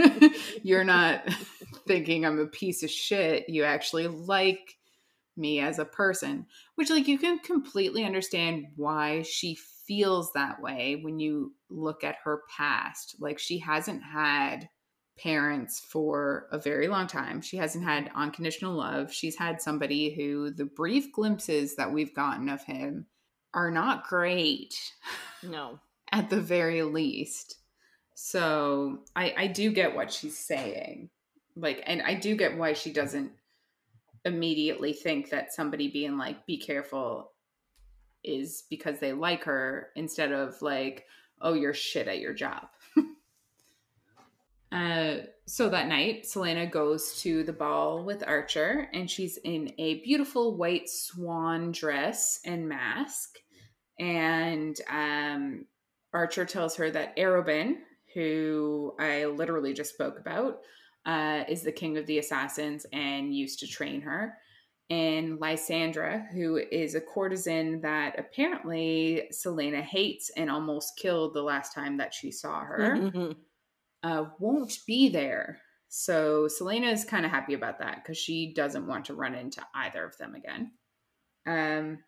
you're 0.63 0.85
not 0.85 1.27
thinking 1.87 2.25
i'm 2.25 2.39
a 2.39 2.47
piece 2.47 2.83
of 2.83 2.89
shit. 2.89 3.49
You 3.49 3.63
actually 3.63 4.07
like 4.07 4.77
me 5.37 5.59
as 5.59 5.79
a 5.79 5.85
person. 5.85 6.45
Which 6.75 6.89
like 6.89 7.07
you 7.07 7.17
can 7.17 7.39
completely 7.39 8.03
understand 8.05 8.67
why 8.75 9.23
she 9.23 9.57
feels 9.87 10.33
that 10.33 10.61
way 10.61 10.99
when 11.01 11.19
you 11.19 11.53
look 11.69 12.03
at 12.03 12.17
her 12.23 12.41
past. 12.55 13.15
Like 13.19 13.39
she 13.39 13.59
hasn't 13.59 14.03
had 14.03 14.69
parents 15.17 15.79
for 15.79 16.47
a 16.51 16.59
very 16.59 16.87
long 16.87 17.07
time. 17.07 17.41
She 17.41 17.57
hasn't 17.57 17.83
had 17.83 18.11
unconditional 18.15 18.73
love. 18.73 19.11
She's 19.11 19.35
had 19.35 19.61
somebody 19.61 20.13
who 20.13 20.51
the 20.51 20.65
brief 20.65 21.11
glimpses 21.11 21.75
that 21.75 21.91
we've 21.91 22.13
gotten 22.13 22.49
of 22.49 22.63
him 22.63 23.07
are 23.53 23.71
not 23.71 24.07
great 24.07 24.75
No. 25.41 25.79
at 26.11 26.29
the 26.29 26.41
very 26.41 26.83
least. 26.83 27.57
So 28.13 28.99
I, 29.15 29.33
I 29.37 29.47
do 29.47 29.71
get 29.71 29.95
what 29.95 30.11
she's 30.11 30.37
saying. 30.37 31.09
Like, 31.55 31.81
and 31.85 32.01
I 32.03 32.13
do 32.13 32.35
get 32.35 32.57
why 32.57 32.73
she 32.73 32.93
doesn't 32.93 33.31
immediately 34.25 34.93
think 34.93 35.29
that 35.29 35.53
somebody 35.53 35.87
being 35.87 36.17
like, 36.17 36.45
be 36.45 36.57
careful 36.57 37.31
is 38.23 38.63
because 38.69 38.99
they 38.99 39.13
like 39.13 39.43
her 39.43 39.89
instead 39.95 40.31
of 40.31 40.61
like, 40.61 41.05
oh, 41.41 41.53
you're 41.53 41.73
shit 41.73 42.07
at 42.07 42.19
your 42.19 42.33
job. 42.33 42.67
Uh, 44.71 45.17
so 45.45 45.69
that 45.69 45.87
night, 45.87 46.23
Celaena 46.23 46.69
goes 46.69 47.21
to 47.21 47.43
the 47.43 47.53
ball 47.53 48.03
with 48.03 48.23
Archer, 48.27 48.89
and 48.93 49.09
she's 49.09 49.37
in 49.37 49.73
a 49.77 50.01
beautiful 50.01 50.57
white 50.57 50.89
swan 50.89 51.71
dress 51.71 52.41
and 52.45 52.67
mask. 52.67 53.37
And 53.97 54.79
um, 54.89 55.65
Archer 56.13 56.45
tells 56.45 56.75
her 56.75 56.91
that 56.91 57.15
Arobynn, 57.15 57.77
who 58.13 58.93
I 58.99 59.25
literally 59.25 59.73
just 59.73 59.93
spoke 59.93 60.19
about, 60.19 60.59
uh, 61.05 61.45
is 61.47 61.61
the 61.61 61.71
king 61.71 61.97
of 61.97 62.05
the 62.05 62.19
assassins 62.19 62.85
and 62.91 63.33
used 63.33 63.59
to 63.59 63.67
train 63.67 64.01
her. 64.01 64.37
And 64.89 65.39
Lysandra, 65.39 66.27
who 66.33 66.57
is 66.57 66.95
a 66.95 67.01
courtesan 67.01 67.81
that 67.81 68.17
apparently 68.19 69.29
Celaena 69.31 69.81
hates 69.81 70.29
and 70.35 70.49
almost 70.49 70.97
killed 70.97 71.33
the 71.33 71.41
last 71.41 71.73
time 71.73 71.97
that 71.97 72.13
she 72.13 72.31
saw 72.31 72.61
her 72.61 73.35
uh, 74.07 74.25
won't 74.39 74.79
be 74.87 75.09
there. 75.09 75.59
So 75.89 76.47
Celaena 76.47 76.91
is 76.93 77.03
kind 77.03 77.25
of 77.25 77.31
happy 77.31 77.53
about 77.53 77.79
that 77.79 78.03
because 78.03 78.17
she 78.17 78.53
doesn't 78.53 78.87
want 78.87 79.05
to 79.05 79.13
run 79.13 79.35
into 79.35 79.61
either 79.75 80.05
of 80.05 80.17
them 80.17 80.35
again. 80.35 80.71
Um, 81.45 81.99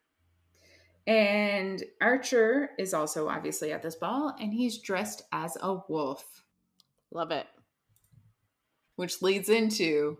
and 1.05 1.83
Archer 2.01 2.69
is 2.77 2.93
also 2.93 3.27
obviously 3.27 3.73
at 3.73 3.81
this 3.81 3.95
ball, 3.95 4.33
and 4.39 4.53
he's 4.53 4.77
dressed 4.79 5.23
as 5.31 5.57
a 5.61 5.77
wolf, 5.89 6.43
Love 7.11 7.31
it. 7.31 7.47
which 8.95 9.21
leads 9.21 9.49
into 9.49 10.17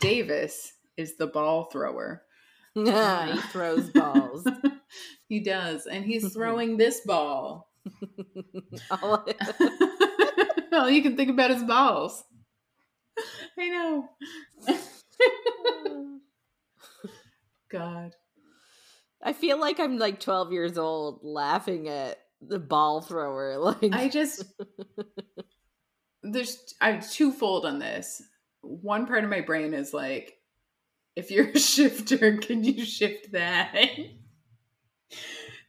Davis 0.00 0.74
is 0.96 1.16
the 1.16 1.26
ball 1.26 1.64
thrower. 1.64 2.22
he 2.74 3.40
throws 3.50 3.90
balls. 3.90 4.46
he 5.28 5.40
does, 5.40 5.86
and 5.86 6.04
he's 6.04 6.32
throwing 6.32 6.76
this 6.76 7.00
ball. 7.00 7.68
All- 10.72 10.90
you 10.90 11.02
can 11.02 11.16
think 11.16 11.30
about 11.30 11.50
is 11.50 11.62
balls. 11.62 12.22
I 13.58 13.68
know. 13.68 14.08
God. 17.70 18.14
I 19.22 19.32
feel 19.32 19.60
like 19.60 19.78
I'm 19.78 19.98
like 19.98 20.20
12 20.20 20.52
years 20.52 20.78
old 20.78 21.20
laughing 21.22 21.88
at 21.88 22.18
the 22.40 22.58
ball 22.58 23.00
thrower. 23.02 23.58
Like 23.58 23.92
I 23.92 24.08
just 24.08 24.44
there's 26.22 26.74
I'm 26.80 27.00
twofold 27.00 27.66
on 27.66 27.78
this. 27.78 28.22
One 28.62 29.06
part 29.06 29.24
of 29.24 29.30
my 29.30 29.40
brain 29.40 29.74
is 29.74 29.94
like, 29.94 30.34
if 31.16 31.30
you're 31.30 31.48
a 31.50 31.58
shifter, 31.58 32.38
can 32.38 32.64
you 32.64 32.84
shift 32.84 33.32
that? 33.32 33.74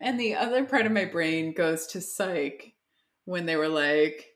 and 0.02 0.20
the 0.20 0.36
other 0.36 0.66
part 0.66 0.86
of 0.86 0.92
my 0.92 1.06
brain 1.06 1.54
goes 1.54 1.88
to 1.88 2.02
psych 2.02 2.74
when 3.26 3.46
they 3.46 3.56
were 3.56 3.70
like, 3.70 4.31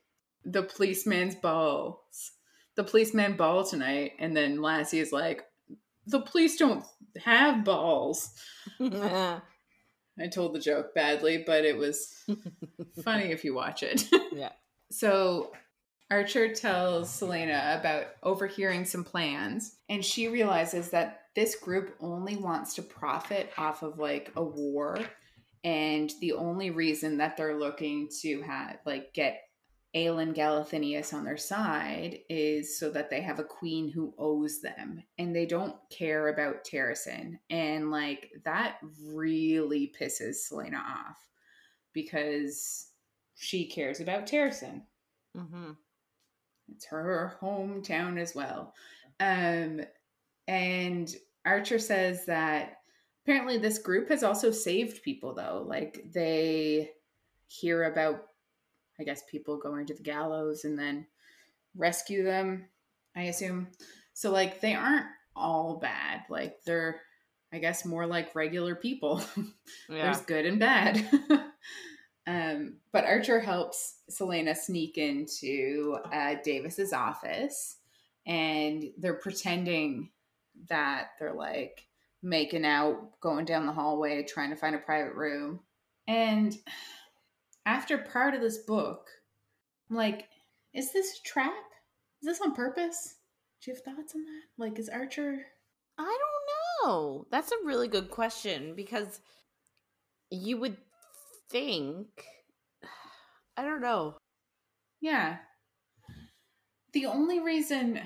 the 0.46 0.62
policeman's 0.62 1.34
balls. 1.34 2.32
The 2.76 2.84
policeman 2.84 3.36
ball 3.36 3.64
tonight. 3.64 4.12
And 4.18 4.36
then 4.36 4.62
Lassie 4.62 5.00
is 5.00 5.12
like, 5.12 5.44
the 6.06 6.20
police 6.20 6.56
don't 6.56 6.84
have 7.24 7.64
balls. 7.64 8.30
I 8.80 10.28
told 10.32 10.54
the 10.54 10.60
joke 10.60 10.94
badly, 10.94 11.42
but 11.46 11.64
it 11.64 11.76
was 11.76 12.24
funny 13.04 13.32
if 13.32 13.44
you 13.44 13.54
watch 13.54 13.82
it. 13.82 14.08
yeah. 14.32 14.50
So 14.88 15.50
Archer 16.12 16.54
tells 16.54 17.10
Celaena 17.10 17.80
about 17.80 18.06
overhearing 18.22 18.84
some 18.84 19.02
plans, 19.02 19.78
and 19.88 20.04
she 20.04 20.28
realizes 20.28 20.90
that 20.90 21.22
this 21.34 21.56
group 21.56 21.96
only 22.00 22.36
wants 22.36 22.74
to 22.74 22.82
profit 22.82 23.50
off 23.58 23.82
of 23.82 23.98
like 23.98 24.30
a 24.36 24.44
war. 24.44 24.96
And 25.64 26.12
the 26.20 26.34
only 26.34 26.70
reason 26.70 27.16
that 27.16 27.36
they're 27.36 27.58
looking 27.58 28.08
to 28.22 28.42
have 28.42 28.78
like 28.86 29.12
get 29.12 29.45
Aelin 29.96 30.36
Galathynius 30.36 31.14
on 31.14 31.24
their 31.24 31.38
side 31.38 32.18
is 32.28 32.78
so 32.78 32.90
that 32.90 33.08
they 33.08 33.22
have 33.22 33.38
a 33.38 33.44
queen 33.44 33.90
who 33.90 34.12
owes 34.18 34.60
them 34.60 35.02
and 35.18 35.34
they 35.34 35.46
don't 35.46 35.74
care 35.88 36.28
about 36.28 36.64
Terrasen. 36.64 37.38
And 37.48 37.90
like 37.90 38.30
that 38.44 38.76
really 39.02 39.92
pisses 39.98 40.36
Celaena 40.52 40.80
off 40.80 41.16
because 41.94 42.88
she 43.36 43.64
cares 43.66 44.00
about 44.00 44.26
Terrasen. 44.26 44.82
Mm-hmm. 45.34 45.70
It's 46.74 46.84
her 46.86 47.38
hometown 47.40 48.20
as 48.20 48.34
well. 48.34 48.74
Um, 49.18 49.80
and 50.46 51.14
Archer 51.46 51.78
says 51.78 52.26
that 52.26 52.80
apparently 53.24 53.56
this 53.56 53.78
group 53.78 54.10
has 54.10 54.22
also 54.22 54.50
saved 54.50 55.02
people, 55.02 55.34
though. 55.34 55.64
Like 55.66 56.04
they 56.12 56.90
hear 57.46 57.84
about, 57.84 58.26
I 58.98 59.04
guess, 59.04 59.22
people 59.30 59.58
going 59.58 59.86
to 59.86 59.94
the 59.94 60.02
gallows 60.02 60.64
and 60.64 60.78
then 60.78 61.06
rescue 61.76 62.24
them, 62.24 62.66
I 63.14 63.22
assume. 63.24 63.68
So, 64.14 64.30
like, 64.30 64.60
they 64.60 64.74
aren't 64.74 65.06
all 65.34 65.78
bad. 65.78 66.22
Like, 66.30 66.56
they're, 66.64 67.00
I 67.52 67.58
guess, 67.58 67.84
more 67.84 68.06
like 68.06 68.34
regular 68.34 68.74
people. 68.74 69.22
Yeah. 69.88 70.04
There's 70.04 70.22
good 70.22 70.46
and 70.46 70.58
bad. 70.58 71.08
um, 72.26 72.76
but 72.92 73.04
Archer 73.04 73.40
helps 73.40 73.98
Celaena 74.10 74.56
sneak 74.56 74.96
into 74.98 75.98
uh, 76.12 76.36
Davis's 76.44 76.92
office, 76.92 77.76
and 78.26 78.84
they're 78.98 79.14
pretending 79.14 80.10
that 80.68 81.10
they're 81.18 81.34
like 81.34 81.86
making 82.22 82.64
out, 82.64 83.20
going 83.20 83.44
down 83.44 83.66
the 83.66 83.72
hallway, 83.72 84.22
trying 84.24 84.50
to 84.50 84.56
find 84.56 84.74
a 84.74 84.78
private 84.78 85.14
room. 85.14 85.60
And 86.08 86.56
after 87.66 87.98
part 87.98 88.34
of 88.34 88.40
this 88.40 88.58
book, 88.58 89.08
I'm 89.90 89.96
like, 89.96 90.28
is 90.72 90.92
this 90.92 91.18
a 91.18 91.22
trap? 91.22 91.52
Is 92.22 92.26
this 92.26 92.40
on 92.40 92.54
purpose? 92.54 93.16
Do 93.60 93.70
you 93.70 93.76
have 93.76 93.84
thoughts 93.84 94.14
on 94.14 94.22
that? 94.22 94.42
Like, 94.56 94.78
is 94.78 94.88
Archer? 94.88 95.44
I 95.98 96.18
don't 96.82 96.88
know. 96.88 97.26
That's 97.30 97.52
a 97.52 97.66
really 97.66 97.88
good 97.88 98.10
question 98.10 98.74
because 98.76 99.20
you 100.30 100.58
would 100.58 100.76
think 101.50 102.06
I 103.56 103.62
don't 103.62 103.80
know. 103.80 104.16
Yeah. 105.00 105.38
The 106.92 107.06
only 107.06 107.40
reason 107.40 108.00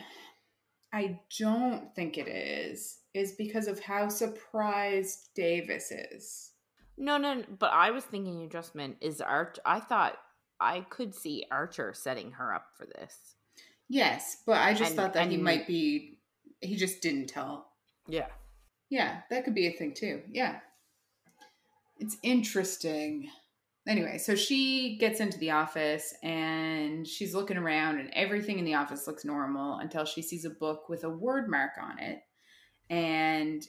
I 0.93 1.21
don't 1.39 1.95
think 1.95 2.19
it 2.19 2.29
is 2.29 2.99
is 3.15 3.33
because 3.33 3.69
of 3.69 3.81
how 3.81 4.09
surprised 4.09 5.29
Davis 5.35 5.93
is. 5.93 6.53
No, 7.01 7.17
no, 7.17 7.35
no, 7.35 7.45
but 7.59 7.73
I 7.73 7.91
was 7.91 8.05
thinking 8.05 8.39
you 8.39 8.47
just 8.49 8.75
meant 8.75 8.99
is 9.01 9.23
Arch 9.23 9.59
I 9.65 9.81
thought 9.81 10.19
I 10.61 10.83
could 10.83 11.15
see 11.15 11.47
Archer 11.51 11.95
setting 11.95 12.33
her 12.33 12.55
up 12.55 12.67
for 12.77 12.85
this. 12.87 13.37
Yes, 13.89 14.43
but 14.47 14.59
I 14.59 14.75
just 14.75 14.91
And- 14.91 14.97
thought 15.01 15.15
that 15.15 15.31
he 15.31 15.39
might 15.39 15.67
be. 15.67 16.19
He 16.61 16.77
just 16.77 17.01
didn't 17.01 17.29
tell. 17.29 17.73
Yeah. 18.07 18.29
Yeah, 18.91 19.23
that 19.31 19.45
could 19.45 19.55
be 19.55 19.67
a 19.67 19.73
thing 19.73 19.95
too. 19.95 20.23
Yeah. 20.31 20.61
It's 21.97 22.19
interesting. 22.23 23.31
Anyway, 23.89 24.19
so 24.19 24.35
she 24.35 24.99
gets 24.99 25.21
into 25.21 25.39
the 25.39 25.53
office 25.53 26.13
and 26.23 27.09
she's 27.09 27.35
looking 27.35 27.57
around, 27.57 27.99
and 27.99 28.11
everything 28.13 28.59
in 28.59 28.67
the 28.67 28.75
office 28.75 29.07
looks 29.07 29.25
normal 29.25 29.79
until 29.79 30.05
she 30.05 30.21
sees 30.21 30.45
a 30.45 30.51
book 30.51 30.91
with 30.91 31.05
a 31.05 31.09
Wyrdmark 31.09 31.79
on 31.81 31.99
it. 31.99 32.21
And 32.91 33.67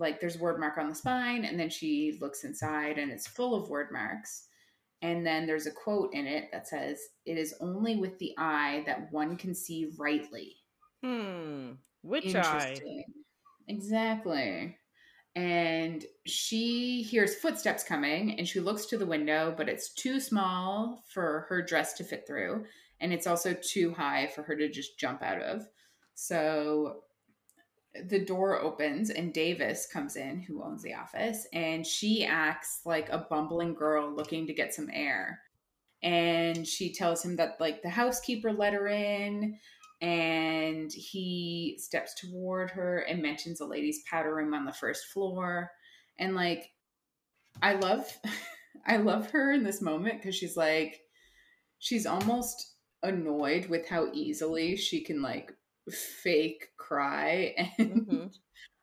like 0.00 0.20
there's 0.20 0.36
a 0.36 0.38
Wyrdmark 0.38 0.78
on 0.78 0.88
the 0.88 0.94
spine, 0.94 1.44
and 1.44 1.60
then 1.60 1.70
she 1.70 2.18
looks 2.20 2.44
inside 2.44 2.98
and 2.98 3.12
it's 3.12 3.26
full 3.26 3.54
of 3.54 3.68
Wyrdmarks. 3.68 4.46
And 5.02 5.26
then 5.26 5.46
there's 5.46 5.66
a 5.66 5.70
quote 5.70 6.12
in 6.12 6.26
it 6.26 6.48
that 6.52 6.68
says, 6.68 7.00
It 7.24 7.38
is 7.38 7.54
only 7.60 7.96
with 7.96 8.18
the 8.18 8.34
eye 8.36 8.82
that 8.86 9.12
one 9.12 9.36
can 9.36 9.54
see 9.54 9.92
rightly. 9.98 10.56
Hmm. 11.02 11.72
Which 12.02 12.34
eye? 12.34 12.78
Exactly. 13.68 14.76
And 15.36 16.04
she 16.26 17.02
hears 17.02 17.36
footsteps 17.36 17.84
coming 17.84 18.38
and 18.38 18.48
she 18.48 18.60
looks 18.60 18.86
to 18.86 18.98
the 18.98 19.06
window, 19.06 19.54
but 19.56 19.68
it's 19.68 19.94
too 19.94 20.18
small 20.18 21.04
for 21.12 21.46
her 21.48 21.62
dress 21.62 21.92
to 21.94 22.04
fit 22.04 22.26
through. 22.26 22.64
And 23.00 23.12
it's 23.12 23.26
also 23.26 23.54
too 23.54 23.94
high 23.94 24.26
for 24.26 24.42
her 24.42 24.56
to 24.56 24.68
just 24.68 24.98
jump 24.98 25.22
out 25.22 25.40
of. 25.40 25.66
So 26.14 27.02
the 28.08 28.24
door 28.24 28.60
opens 28.60 29.10
and 29.10 29.32
Davis 29.32 29.86
comes 29.92 30.16
in, 30.16 30.40
who 30.40 30.62
owns 30.62 30.82
the 30.82 30.94
office, 30.94 31.46
and 31.52 31.86
she 31.86 32.24
acts 32.24 32.80
like 32.84 33.08
a 33.08 33.26
bumbling 33.30 33.74
girl 33.74 34.14
looking 34.14 34.46
to 34.46 34.54
get 34.54 34.74
some 34.74 34.88
air. 34.92 35.40
And 36.02 36.66
she 36.66 36.94
tells 36.94 37.24
him 37.24 37.36
that, 37.36 37.60
like, 37.60 37.82
the 37.82 37.90
housekeeper 37.90 38.52
let 38.52 38.72
her 38.72 38.86
in 38.88 39.58
and 40.00 40.90
he 40.92 41.76
steps 41.78 42.14
toward 42.14 42.70
her 42.70 43.00
and 43.00 43.20
mentions 43.20 43.60
a 43.60 43.66
lady's 43.66 44.02
powder 44.10 44.34
room 44.34 44.54
on 44.54 44.64
the 44.64 44.72
first 44.72 45.06
floor 45.06 45.70
and 46.18 46.34
like 46.34 46.70
i 47.62 47.74
love 47.74 48.10
i 48.86 48.96
love 48.96 49.30
her 49.30 49.52
in 49.52 49.62
this 49.62 49.82
moment 49.82 50.16
because 50.16 50.34
she's 50.34 50.56
like 50.56 51.00
she's 51.78 52.06
almost 52.06 52.76
annoyed 53.02 53.66
with 53.66 53.86
how 53.88 54.08
easily 54.12 54.76
she 54.76 55.02
can 55.02 55.20
like 55.20 55.52
fake 55.90 56.68
cry 56.76 57.54
and 57.78 58.06
Mhm. 58.06 58.32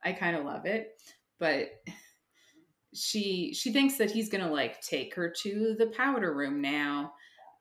i 0.04 0.12
kind 0.14 0.36
of 0.36 0.46
love 0.46 0.66
it 0.66 1.02
but 1.40 1.70
she 2.94 3.54
she 3.54 3.72
thinks 3.72 3.98
that 3.98 4.12
he's 4.12 4.30
gonna 4.30 4.52
like 4.52 4.82
take 4.82 5.14
her 5.14 5.30
to 5.30 5.76
the 5.78 5.88
powder 5.88 6.34
room 6.34 6.62
now 6.62 7.14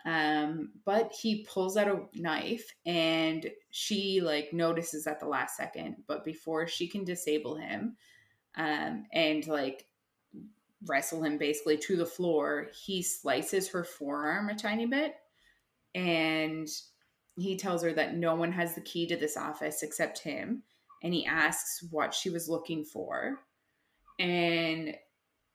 um 0.04 0.70
but 0.84 1.12
he 1.12 1.44
pulls 1.44 1.76
out 1.76 1.88
a 1.88 2.20
knife 2.20 2.72
and 2.86 3.50
she 3.70 4.20
like 4.20 4.52
notices 4.52 5.06
at 5.06 5.18
the 5.20 5.26
last 5.26 5.56
second 5.56 5.96
but 6.06 6.24
before 6.24 6.66
she 6.66 6.86
can 6.86 7.04
disable 7.04 7.56
him 7.56 7.96
um 8.56 9.04
and 9.12 9.46
like 9.48 9.86
wrestle 10.86 11.24
him 11.24 11.38
basically 11.38 11.76
to 11.76 11.96
the 11.96 12.06
floor 12.06 12.68
he 12.84 13.02
slices 13.02 13.68
her 13.68 13.82
forearm 13.82 14.48
a 14.48 14.54
tiny 14.54 14.86
bit 14.86 15.14
and 15.94 16.68
he 17.36 17.56
tells 17.56 17.82
her 17.82 17.92
that 17.92 18.16
no 18.16 18.34
one 18.34 18.52
has 18.52 18.74
the 18.74 18.80
key 18.80 19.06
to 19.06 19.16
this 19.16 19.36
office 19.36 19.82
except 19.82 20.20
him 20.20 20.62
and 21.02 21.12
he 21.12 21.26
asks 21.26 21.84
what 21.90 22.14
she 22.14 22.30
was 22.30 22.48
looking 22.48 22.84
for 22.84 23.40
and 24.18 24.96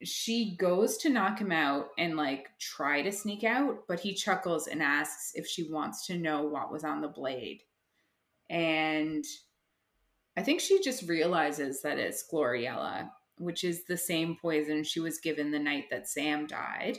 she 0.04 0.56
goes 0.56 0.96
to 0.98 1.10
knock 1.10 1.38
him 1.38 1.52
out 1.52 1.88
and 1.98 2.16
like 2.16 2.48
try 2.58 3.02
to 3.02 3.12
sneak 3.12 3.44
out, 3.44 3.86
but 3.86 4.00
he 4.00 4.14
chuckles 4.14 4.66
and 4.66 4.82
asks 4.82 5.32
if 5.34 5.46
she 5.46 5.70
wants 5.70 6.06
to 6.06 6.16
know 6.16 6.42
what 6.42 6.72
was 6.72 6.84
on 6.84 7.00
the 7.00 7.08
blade. 7.08 7.62
And 8.50 9.24
I 10.36 10.42
think 10.42 10.60
she 10.60 10.82
just 10.82 11.08
realizes 11.08 11.82
that 11.82 11.98
it's 11.98 12.24
Gloriella, 12.30 13.10
which 13.38 13.64
is 13.64 13.84
the 13.84 13.96
same 13.96 14.36
poison 14.40 14.82
she 14.82 15.00
was 15.00 15.18
given 15.18 15.50
the 15.50 15.58
night 15.58 15.84
that 15.90 16.08
Sam 16.08 16.46
died. 16.46 16.98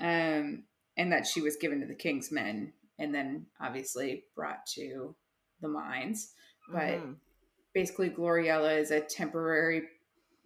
Um, 0.00 0.64
and 0.96 1.12
that 1.12 1.26
she 1.26 1.40
was 1.40 1.56
given 1.56 1.80
to 1.80 1.86
the 1.86 1.94
King's 1.94 2.30
men 2.30 2.72
and 2.98 3.14
then 3.14 3.46
obviously 3.60 4.24
brought 4.34 4.66
to 4.66 5.14
the 5.60 5.68
mines. 5.68 6.34
But 6.68 7.00
Mhm. 7.00 7.16
basically 7.72 8.10
Gloriella 8.10 8.78
is 8.78 8.90
a 8.90 9.00
temporary 9.00 9.88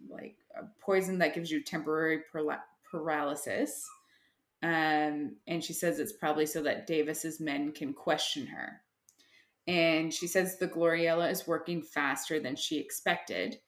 like 0.07 0.37
a 0.55 0.63
poison 0.79 1.17
that 1.19 1.33
gives 1.35 1.51
you 1.51 1.61
temporary 1.61 2.23
paralysis. 2.89 3.85
Um, 4.63 5.37
and 5.47 5.63
she 5.63 5.73
says 5.73 5.99
it's 5.99 6.13
probably 6.13 6.45
so 6.45 6.63
that 6.63 6.87
Davis's 6.87 7.39
men 7.39 7.71
can 7.71 7.93
question 7.93 8.47
her. 8.47 8.81
And 9.67 10.13
she 10.13 10.25
says 10.25 10.57
the 10.57 10.67
Gloriella 10.67 11.29
is 11.29 11.47
working 11.47 11.81
faster 11.81 12.39
than 12.39 12.55
she 12.55 12.79
expected, 12.79 13.59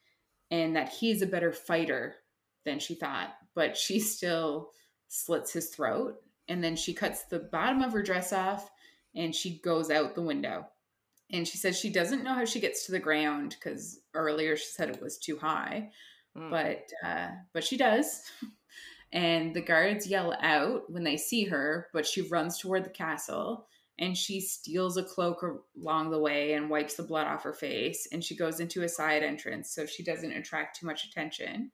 and 0.50 0.74
that 0.74 0.88
he's 0.88 1.22
a 1.22 1.26
better 1.26 1.52
fighter 1.52 2.16
than 2.64 2.78
she 2.78 2.94
thought. 2.94 3.36
But 3.54 3.76
she 3.76 4.00
still 4.00 4.72
slits 5.08 5.52
his 5.52 5.68
throat, 5.68 6.20
and 6.48 6.64
then 6.64 6.76
she 6.76 6.94
cuts 6.94 7.24
the 7.24 7.38
bottom 7.38 7.82
of 7.82 7.92
her 7.92 8.02
dress 8.02 8.32
off, 8.32 8.70
and 9.14 9.34
she 9.34 9.60
goes 9.60 9.90
out 9.90 10.14
the 10.14 10.22
window. 10.22 10.66
And 11.30 11.48
she 11.48 11.56
says 11.56 11.78
she 11.78 11.90
doesn't 11.90 12.24
know 12.24 12.34
how 12.34 12.44
she 12.44 12.60
gets 12.60 12.84
to 12.86 12.92
the 12.92 12.98
ground 12.98 13.56
because 13.58 14.00
earlier 14.14 14.56
she 14.56 14.66
said 14.66 14.90
it 14.90 15.02
was 15.02 15.18
too 15.18 15.38
high 15.38 15.90
Mm. 16.34 16.48
but 16.48 16.90
uh, 17.06 17.28
but 17.52 17.62
she 17.62 17.76
does, 17.76 18.22
And 19.12 19.54
the 19.54 19.60
guards 19.60 20.06
yell 20.06 20.34
out 20.40 20.90
when 20.90 21.04
they 21.04 21.18
see 21.18 21.44
her, 21.44 21.88
but 21.92 22.06
she 22.06 22.22
runs 22.22 22.58
toward 22.58 22.84
the 22.84 22.90
castle 22.90 23.66
and 23.98 24.16
she 24.16 24.40
steals 24.40 24.96
a 24.96 25.04
cloak 25.04 25.44
along 25.76 26.10
the 26.10 26.18
way 26.18 26.54
and 26.54 26.70
wipes 26.70 26.94
the 26.94 27.02
blood 27.02 27.26
off 27.26 27.42
her 27.42 27.52
face. 27.52 28.08
And 28.10 28.24
she 28.24 28.34
goes 28.34 28.58
into 28.58 28.82
a 28.82 28.88
side 28.88 29.22
entrance 29.22 29.74
so 29.74 29.84
she 29.84 30.02
doesn't 30.02 30.32
attract 30.32 30.80
too 30.80 30.86
much 30.86 31.04
attention 31.04 31.70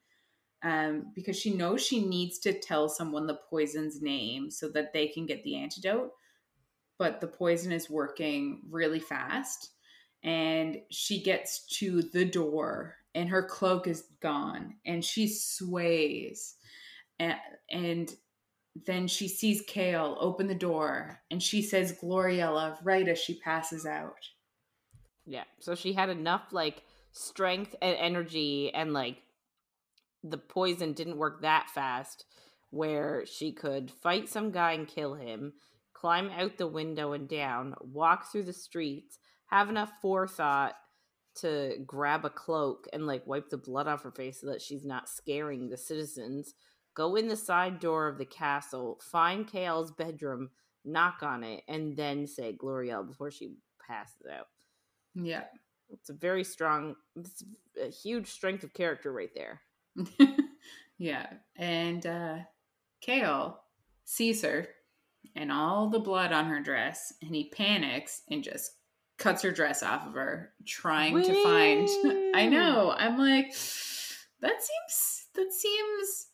um, 0.65 1.13
because 1.15 1.39
she 1.39 1.55
knows 1.55 1.81
she 1.81 2.05
needs 2.05 2.41
to 2.41 2.59
tell 2.59 2.89
someone 2.89 3.29
the 3.29 3.39
poison's 3.49 4.03
name 4.03 4.51
so 4.51 4.69
that 4.71 4.93
they 4.93 5.07
can 5.07 5.25
get 5.25 5.45
the 5.45 5.57
antidote. 5.57 6.11
But 6.99 7.21
the 7.21 7.27
poison 7.27 7.73
is 7.73 7.89
working 7.89 8.63
really 8.71 9.01
fast. 9.01 9.71
And 10.25 10.81
she 10.91 11.23
gets 11.23 11.67
to 11.79 12.03
the 12.03 12.25
door 12.25 12.97
and 13.15 13.29
her 13.29 13.43
cloak 13.43 13.87
is 13.87 14.05
gone 14.21 14.75
and 14.85 15.05
she 15.05 15.29
sways. 15.29 16.57
And, 17.21 17.37
and 17.71 18.13
then 18.87 19.07
she 19.07 19.29
sees 19.29 19.67
Chaol 19.67 20.17
open 20.21 20.47
the 20.49 20.55
door 20.55 21.21
and 21.31 21.43
she 21.43 21.63
says 21.63 21.97
Gloriella 22.01 22.79
right 22.83 23.07
as 23.07 23.19
she 23.19 23.39
passes 23.41 23.87
out. 23.87 24.19
Yeah. 25.25 25.45
So 25.61 25.75
she 25.75 25.93
had 25.93 26.09
enough 26.09 26.49
like 26.53 26.83
strength 27.13 27.75
and 27.81 27.97
energy 27.97 28.73
and 28.75 28.93
like 28.93 29.23
the 30.25 30.39
poison 30.39 30.93
didn't 30.93 31.19
work 31.19 31.43
that 31.43 31.71
fast 31.71 32.25
where 32.71 33.25
she 33.27 33.53
could 33.53 33.91
fight 33.91 34.29
some 34.29 34.51
guy 34.51 34.73
and 34.73 34.87
kill 34.87 35.15
him, 35.15 35.55
climb 35.99 36.31
out 36.31 36.57
the 36.59 36.67
window 36.67 37.13
and 37.13 37.29
down, 37.29 37.75
walk 37.81 38.31
through 38.31 38.45
the 38.45 38.53
streets, 38.53 39.19
have 39.47 39.69
enough 39.69 39.91
forethought 40.01 40.75
to 41.35 41.77
grab 41.87 42.25
a 42.25 42.31
cloak 42.31 42.87
and 42.93 43.07
like 43.07 43.27
wipe 43.27 43.49
the 43.49 43.57
blood 43.57 43.89
off 43.89 44.03
her 44.03 44.11
face 44.11 44.41
so 44.41 44.47
that 44.47 44.63
she's 44.63 44.85
not 44.85 45.09
scaring 45.09 45.69
the 45.69 45.77
citizens, 45.77 46.55
go 46.95 47.17
in 47.17 47.29
the 47.29 47.37
side 47.37 47.81
door 47.81 48.07
of 48.07 48.19
the 48.19 48.25
castle, 48.25 49.01
find 49.03 49.51
Chaol's 49.51 49.91
bedroom, 49.91 50.51
knock 50.85 51.23
on 51.23 51.43
it, 51.43 51.63
and 51.69 51.97
then 51.97 52.27
say 52.27 52.57
Gloriel 52.57 53.07
before 53.07 53.31
she 53.31 53.55
passes 53.85 54.27
out. 54.33 54.49
Yeah. 55.15 55.45
It's 55.91 56.11
a 56.11 56.15
very 56.15 56.45
strong, 56.45 56.95
it's 57.17 57.43
a 57.81 57.89
huge 57.89 58.29
strength 58.29 58.63
of 58.63 58.73
character 58.73 59.13
right 59.13 59.35
there. 59.35 59.63
yeah. 60.99 61.27
And 61.57 62.07
uh 62.07 62.37
Chaol 63.05 63.57
sees 64.05 64.43
her 64.43 64.69
and 65.35 65.53
all 65.53 65.89
the 65.89 65.99
blood 65.99 66.33
on 66.33 66.47
her 66.47 66.61
dress, 66.61 67.13
and 67.23 67.35
he 67.35 67.51
panics 67.51 68.23
and 68.31 68.43
just 68.43 68.73
cuts 69.19 69.43
her 69.43 69.51
dress 69.51 69.83
off 69.83 70.07
of 70.07 70.15
her, 70.15 70.53
trying 70.67 71.23
to 71.23 71.43
find 71.43 71.89
I 72.35 72.47
know. 72.47 72.95
I'm 72.97 73.19
like, 73.19 73.53
that 74.41 74.63
seems 74.63 75.27
that 75.35 75.53
seems 75.53 76.27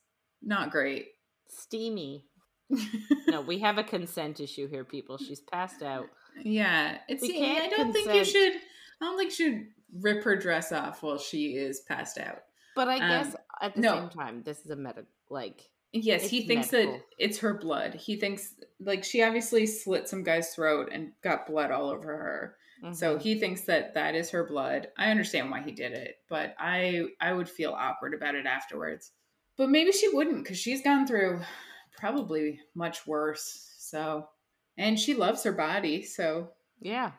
not 0.42 0.70
great. 0.70 1.08
Steamy. 1.48 2.26
no, 3.28 3.40
we 3.40 3.58
have 3.58 3.78
a 3.78 3.84
consent 3.84 4.40
issue 4.40 4.68
here, 4.68 4.84
people. 4.84 5.18
She's 5.18 5.40
passed 5.40 5.82
out. 5.82 6.06
Yeah. 6.42 6.98
It's 7.08 7.22
I 7.22 7.68
don't 7.68 7.92
consent. 7.92 7.92
think 7.92 8.14
you 8.14 8.24
should 8.24 8.54
I 8.54 9.04
don't 9.04 9.18
think 9.18 9.38
you 9.38 9.50
should 9.50 9.66
rip 10.00 10.24
her 10.24 10.36
dress 10.36 10.72
off 10.72 11.02
while 11.02 11.18
she 11.18 11.56
is 11.56 11.80
passed 11.80 12.18
out. 12.18 12.42
But 12.74 12.88
I 12.88 12.98
guess 12.98 13.28
um, 13.28 13.40
at 13.62 13.74
the 13.74 13.80
no. 13.80 13.94
same 13.94 14.08
time, 14.08 14.42
this 14.42 14.60
is 14.64 14.70
a 14.70 14.76
medical 14.76 15.04
like 15.30 15.62
Yes, 15.96 16.28
he 16.28 16.44
thinks 16.44 16.72
medical. 16.72 16.94
that 16.94 17.02
it's 17.18 17.38
her 17.38 17.54
blood. 17.54 17.94
He 17.94 18.16
thinks 18.16 18.54
like 18.80 19.04
she 19.04 19.22
obviously 19.22 19.64
slit 19.64 20.08
some 20.08 20.24
guy's 20.24 20.52
throat 20.52 20.88
and 20.90 21.12
got 21.22 21.46
blood 21.46 21.70
all 21.70 21.88
over 21.88 22.08
her. 22.08 22.56
Mm-hmm. 22.82 22.94
So 22.94 23.16
he 23.16 23.38
thinks 23.38 23.60
that 23.62 23.94
that 23.94 24.16
is 24.16 24.28
her 24.30 24.44
blood. 24.44 24.88
I 24.98 25.12
understand 25.12 25.52
why 25.52 25.62
he 25.62 25.70
did 25.70 25.92
it, 25.92 26.16
but 26.28 26.56
I 26.58 27.04
I 27.20 27.32
would 27.32 27.48
feel 27.48 27.72
awkward 27.72 28.12
about 28.12 28.34
it 28.34 28.44
afterwards. 28.44 29.12
But 29.56 29.70
maybe 29.70 29.92
she 29.92 30.08
wouldn't 30.08 30.44
cuz 30.44 30.58
she's 30.58 30.82
gone 30.82 31.06
through 31.06 31.40
probably 31.96 32.60
much 32.74 33.06
worse. 33.06 33.72
So 33.78 34.28
and 34.76 34.98
she 34.98 35.14
loves 35.14 35.44
her 35.44 35.52
body, 35.52 36.02
so 36.02 36.50
yeah. 36.80 37.12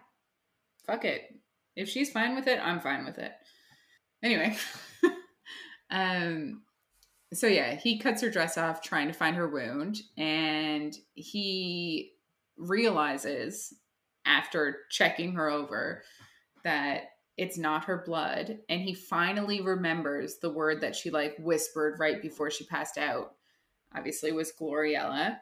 Fuck 0.86 1.06
it. 1.06 1.34
If 1.78 1.88
she's 1.88 2.12
fine 2.12 2.36
with 2.36 2.48
it, 2.48 2.60
I'm 2.62 2.82
fine 2.82 3.06
with 3.06 3.20
it. 3.20 3.32
Anyway, 4.22 4.58
um, 5.90 6.64
so 7.38 7.48
yeah, 7.48 7.76
he 7.76 8.00
cuts 8.00 8.21
her 8.21 8.30
dress 8.30 8.58
off 8.58 8.82
trying 8.82 9.08
to 9.08 9.13
find 9.13 9.36
her 9.36 9.50
wound, 9.50 9.98
and 10.17 10.95
he 11.13 12.13
realizes 12.58 13.74
after 14.26 14.78
checking 14.89 15.34
her 15.34 15.50
over 15.50 16.04
that 16.63 17.04
it's 17.38 17.58
not 17.58 17.86
her 17.86 18.04
blood 18.06 18.60
and 18.69 18.82
he 18.82 18.93
finally 18.93 19.62
remembers 19.62 20.38
the 20.38 20.50
word 20.50 20.82
that 20.82 20.95
she 20.95 21.10
like 21.10 21.36
whispered 21.38 22.00
right 22.00 22.21
before 22.21 22.50
she 22.50 22.65
passed 22.65 22.98
out 22.98 23.34
obviously 23.95 24.32
was 24.32 24.54
gloriella 24.60 25.38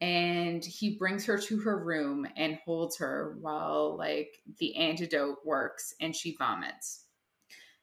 and 0.00 0.64
he 0.64 0.96
brings 0.96 1.24
her 1.24 1.38
to 1.38 1.58
her 1.58 1.82
room 1.82 2.26
and 2.36 2.58
holds 2.64 2.98
her 2.98 3.36
while 3.40 3.96
like 3.96 4.40
the 4.58 4.76
antidote 4.76 5.38
works 5.44 5.94
and 6.00 6.14
she 6.14 6.36
vomits 6.36 7.06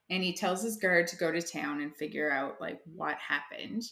and 0.09 0.23
he 0.23 0.33
tells 0.33 0.61
his 0.61 0.77
guard 0.77 1.07
to 1.07 1.17
go 1.17 1.31
to 1.31 1.41
town 1.41 1.81
and 1.81 1.95
figure 1.95 2.31
out 2.31 2.61
like 2.61 2.79
what 2.85 3.17
happened. 3.17 3.83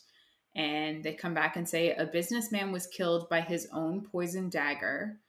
And 0.56 1.04
they 1.04 1.14
come 1.14 1.34
back 1.34 1.56
and 1.56 1.68
say 1.68 1.94
a 1.96 2.06
businessman 2.06 2.72
was 2.72 2.86
killed 2.86 3.28
by 3.30 3.42
his 3.42 3.68
own 3.74 4.02
poison 4.02 4.50
dagger. 4.50 5.20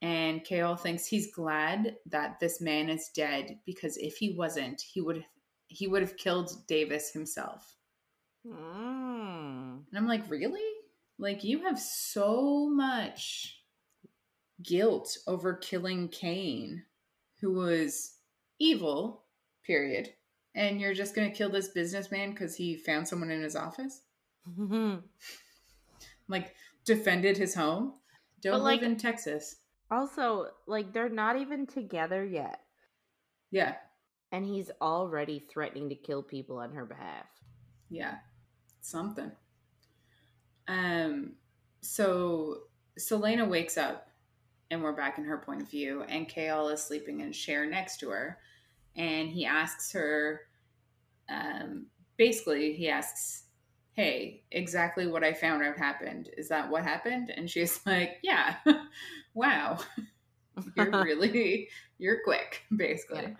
And 0.00 0.42
Chaol 0.42 0.80
thinks 0.80 1.04
he's 1.04 1.34
glad 1.34 1.96
that 2.06 2.40
this 2.40 2.60
man 2.60 2.88
is 2.88 3.10
dead 3.14 3.58
because 3.66 3.98
if 3.98 4.16
he 4.16 4.34
wasn't 4.34 4.80
he 4.80 5.02
would 5.02 5.24
he 5.66 5.86
would 5.86 6.02
have 6.02 6.16
killed 6.16 6.66
Davis 6.66 7.12
himself. 7.12 7.76
Mm. 8.46 9.82
and 9.90 9.94
I'm 9.94 10.08
like 10.08 10.30
really? 10.30 10.64
Like 11.18 11.44
you 11.44 11.64
have 11.64 11.78
so 11.78 12.70
much 12.70 13.58
guilt 14.62 15.18
over 15.26 15.52
killing 15.52 16.08
Cain 16.08 16.84
who 17.40 17.52
was 17.52 18.14
evil 18.58 19.24
period 19.64 20.14
and 20.54 20.80
you're 20.80 20.94
just 20.94 21.14
going 21.14 21.30
to 21.30 21.36
kill 21.36 21.50
this 21.50 21.68
businessman 21.68 22.30
because 22.30 22.56
he 22.56 22.76
found 22.76 23.06
someone 23.06 23.30
in 23.30 23.42
his 23.42 23.56
office? 23.56 24.02
like, 26.28 26.54
defended 26.84 27.36
his 27.36 27.54
home? 27.54 27.94
Don't 28.42 28.52
but, 28.52 28.62
live 28.62 28.64
like, 28.64 28.82
in 28.82 28.96
Texas. 28.96 29.56
Also, 29.90 30.46
like, 30.66 30.92
they're 30.92 31.08
not 31.08 31.36
even 31.36 31.66
together 31.66 32.24
yet. 32.24 32.60
Yeah. 33.50 33.74
And 34.32 34.44
he's 34.44 34.70
already 34.80 35.44
threatening 35.52 35.88
to 35.88 35.94
kill 35.94 36.22
people 36.22 36.58
on 36.58 36.72
her 36.72 36.84
behalf. 36.84 37.26
Yeah. 37.88 38.16
Something. 38.80 39.32
Um, 40.68 41.32
so 41.80 42.58
Celaena 42.98 43.48
wakes 43.48 43.76
up 43.76 44.06
and 44.70 44.82
we're 44.82 44.92
back 44.92 45.18
in 45.18 45.24
her 45.24 45.38
point 45.38 45.62
of 45.62 45.68
view, 45.68 46.04
and 46.08 46.28
Chaol 46.28 46.72
is 46.72 46.80
sleeping 46.80 47.20
in 47.20 47.32
chair 47.32 47.66
next 47.66 47.98
to 47.98 48.10
her 48.10 48.38
and 49.00 49.30
he 49.30 49.46
asks 49.46 49.90
her 49.92 50.42
um, 51.30 51.86
basically 52.18 52.74
he 52.74 52.88
asks 52.88 53.44
hey 53.94 54.42
exactly 54.52 55.06
what 55.06 55.24
i 55.24 55.32
found 55.32 55.64
out 55.64 55.76
happened. 55.76 56.28
Is 56.36 56.48
that 56.48 56.70
what 56.70 56.84
happened? 56.84 57.32
And 57.34 57.50
she's 57.50 57.80
like 57.86 58.18
yeah. 58.22 58.56
Wow. 59.34 59.78
You're 60.76 60.90
really 61.04 61.68
you're 61.98 62.20
quick 62.24 62.62
basically. 62.76 63.34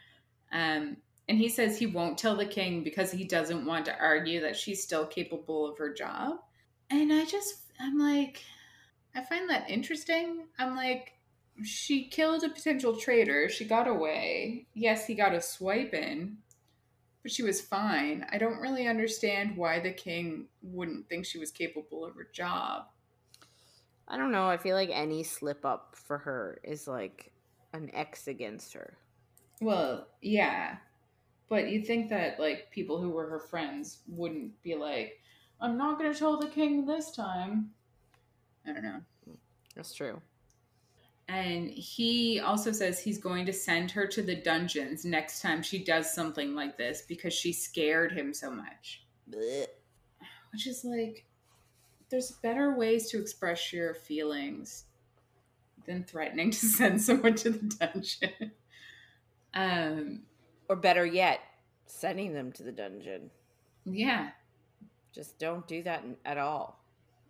Yeah. 0.53 0.77
um, 0.79 0.97
and 1.29 1.39
he 1.39 1.49
says 1.49 1.77
he 1.77 1.87
won't 1.87 2.17
tell 2.17 2.37
the 2.37 2.47
king 2.47 2.83
because 2.83 3.11
he 3.13 3.25
doesn't 3.25 3.67
want 3.67 3.85
to 3.87 3.99
argue 3.99 4.41
that 4.41 4.57
she's 4.57 4.83
still 4.83 5.07
capable 5.07 5.69
of 5.69 5.77
her 5.79 5.93
job. 5.93 6.37
And 6.89 7.13
i 7.13 7.25
just 7.25 7.57
i'm 7.81 7.99
like 7.99 8.43
i 9.15 9.23
find 9.23 9.51
that 9.51 9.69
interesting. 9.69 10.47
I'm 10.59 10.75
like 10.75 11.13
she 11.65 12.09
killed 12.09 12.43
a 12.45 12.49
potential 12.49 12.97
traitor. 12.97 13.49
She 13.49 13.65
got 13.65 13.89
away. 13.89 14.67
Yes, 14.75 15.07
he 15.07 15.15
got 15.15 15.35
a 15.35 15.41
swipe 15.41 15.95
in, 15.95 16.39
but 17.23 17.33
she 17.33 17.43
was 17.43 17.61
fine. 17.61 18.27
I 18.31 18.39
don't 18.39 18.61
really 18.61 18.87
understand 18.87 19.57
why 19.57 19.81
the 19.81 19.93
king 19.93 20.47
wouldn't 20.63 21.09
think 21.09 21.27
she 21.27 21.39
was 21.39 21.51
capable 21.51 22.05
of 22.05 22.15
her 22.15 22.29
job. 22.33 22.85
I 24.09 24.17
don't 24.17 24.33
know. 24.33 24.49
I 24.49 24.57
feel 24.57 24.75
like 24.75 24.91
any 24.93 25.23
slip 25.23 25.65
up 25.65 25.95
for 25.95 26.19
her 26.19 26.61
is 26.65 26.89
like 26.89 27.33
an 27.73 27.91
X 27.95 28.27
against 28.27 28.73
her. 28.75 28.97
Well, 29.61 30.09
yeah. 30.21 30.77
But 31.49 31.71
you'd 31.71 31.87
think 31.87 32.09
that 32.11 32.41
like 32.41 32.71
people 32.71 33.01
who 33.01 33.11
were 33.11 33.29
her 33.29 33.39
friends 33.39 33.99
wouldn't 34.09 34.61
be 34.63 34.75
like, 34.75 35.21
I'm 35.61 35.77
not 35.77 35.99
gonna 35.99 36.15
tell 36.15 36.39
the 36.39 36.49
king 36.49 36.87
this 36.87 37.13
time. 37.13 37.71
I 38.67 38.73
don't 38.73 38.83
know. 38.83 39.01
That's 39.77 39.95
true. 39.95 40.21
And 41.33 41.71
he 41.71 42.41
also 42.41 42.73
says 42.73 42.99
he's 42.99 43.19
going 43.19 43.47
to 43.47 43.53
send 43.53 43.93
her 43.93 44.05
to 44.09 44.21
the 44.21 44.35
dungeons 44.35 45.05
next 45.05 45.41
time 45.41 45.63
she 45.63 45.85
does 45.85 46.13
something 46.13 46.57
like 46.57 46.77
this 46.77 47.03
because 47.07 47.33
she 47.33 47.53
scared 47.53 48.11
him 48.11 48.35
so 48.35 48.51
much. 48.51 49.05
Blech. 49.31 49.67
Which 50.53 50.67
is 50.67 50.85
like, 50.85 51.25
there's 52.11 52.33
better 52.33 52.75
ways 52.75 53.09
to 53.11 53.21
express 53.21 53.73
your 53.73 53.95
feelings 53.95 54.87
than 55.87 56.03
threatening 56.03 56.51
to 56.51 56.67
send 56.67 57.01
someone 57.01 57.37
to 57.37 57.51
the 57.51 57.77
dungeon. 57.77 58.51
um, 59.55 60.23
or 60.69 60.75
better 60.75 61.07
yet, 61.07 61.41
sending 61.87 62.35
them 62.35 62.51
to 62.53 62.65
the 62.65 62.73
dungeon. 62.73 63.31
Yeah. 63.85 64.31
Just 65.15 65.39
don't 65.39 65.67
do 65.69 65.85
that 65.85 66.05
at 66.25 66.39
all. 66.39 66.83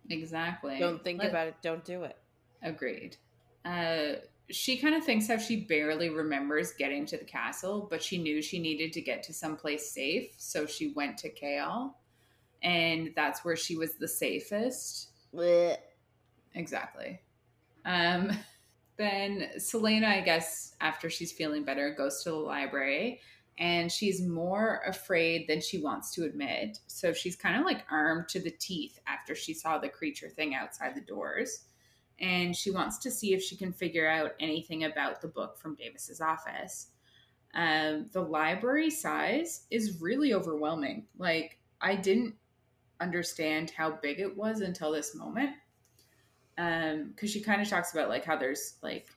Exactly. 0.09 0.79
Don't 0.79 1.03
think 1.03 1.19
Let- 1.19 1.29
about 1.29 1.47
it. 1.49 1.55
Don't 1.61 1.85
do 1.85 2.03
it. 2.03 2.17
Agreed. 2.63 3.17
Uh, 3.65 4.13
she 4.49 4.77
kind 4.77 4.95
of 4.95 5.03
thinks 5.03 5.27
how 5.27 5.37
she 5.37 5.61
barely 5.61 6.09
remembers 6.09 6.73
getting 6.73 7.05
to 7.05 7.17
the 7.17 7.25
castle, 7.25 7.87
but 7.89 8.03
she 8.03 8.17
knew 8.17 8.41
she 8.41 8.59
needed 8.59 8.91
to 8.93 9.01
get 9.01 9.23
to 9.23 9.33
someplace 9.33 9.91
safe, 9.91 10.33
so 10.37 10.65
she 10.65 10.93
went 10.93 11.17
to 11.19 11.29
Chaol, 11.31 11.93
and 12.61 13.11
that's 13.15 13.45
where 13.45 13.55
she 13.55 13.77
was 13.77 13.95
the 13.95 14.07
safest. 14.07 15.09
Blech. 15.33 15.77
Exactly. 16.53 17.21
Um, 17.85 18.31
then 18.97 19.49
Celaena, 19.57 20.07
I 20.07 20.21
guess, 20.21 20.75
after 20.81 21.09
she's 21.09 21.31
feeling 21.31 21.63
better, 21.63 21.93
goes 21.97 22.23
to 22.23 22.31
the 22.31 22.35
library 22.35 23.21
and 23.57 23.91
she's 23.91 24.21
more 24.21 24.81
afraid 24.87 25.47
than 25.47 25.61
she 25.61 25.77
wants 25.77 26.11
to 26.15 26.23
admit. 26.23 26.79
So 26.87 27.13
she's 27.13 27.35
kind 27.35 27.59
of 27.59 27.65
like 27.65 27.85
armed 27.91 28.27
to 28.29 28.39
the 28.39 28.51
teeth 28.51 28.99
after 29.07 29.35
she 29.35 29.53
saw 29.53 29.77
the 29.77 29.89
creature 29.89 30.29
thing 30.29 30.55
outside 30.55 30.95
the 30.95 31.01
doors. 31.01 31.65
And 32.21 32.55
she 32.55 32.71
wants 32.71 32.99
to 32.99 33.11
see 33.11 33.33
if 33.33 33.41
she 33.41 33.55
can 33.55 33.73
figure 33.73 34.07
out 34.07 34.35
anything 34.39 34.83
about 34.83 35.21
the 35.21 35.27
book 35.27 35.57
from 35.57 35.75
Davis's 35.75 36.21
office. 36.21 36.87
Um, 37.53 38.05
the 38.13 38.21
library 38.21 38.91
size 38.91 39.65
is 39.71 40.01
really 40.01 40.33
overwhelming. 40.33 41.07
Like, 41.17 41.59
I 41.81 41.95
didn't 41.95 42.35
understand 43.01 43.71
how 43.71 43.97
big 44.01 44.19
it 44.19 44.37
was 44.37 44.61
until 44.61 44.91
this 44.91 45.15
moment 45.15 45.51
um 46.57 47.09
because 47.09 47.31
she 47.31 47.41
kind 47.41 47.61
of 47.61 47.67
talks 47.67 47.93
about 47.93 48.09
like 48.09 48.23
how 48.23 48.37
there's 48.37 48.75
like 48.83 49.07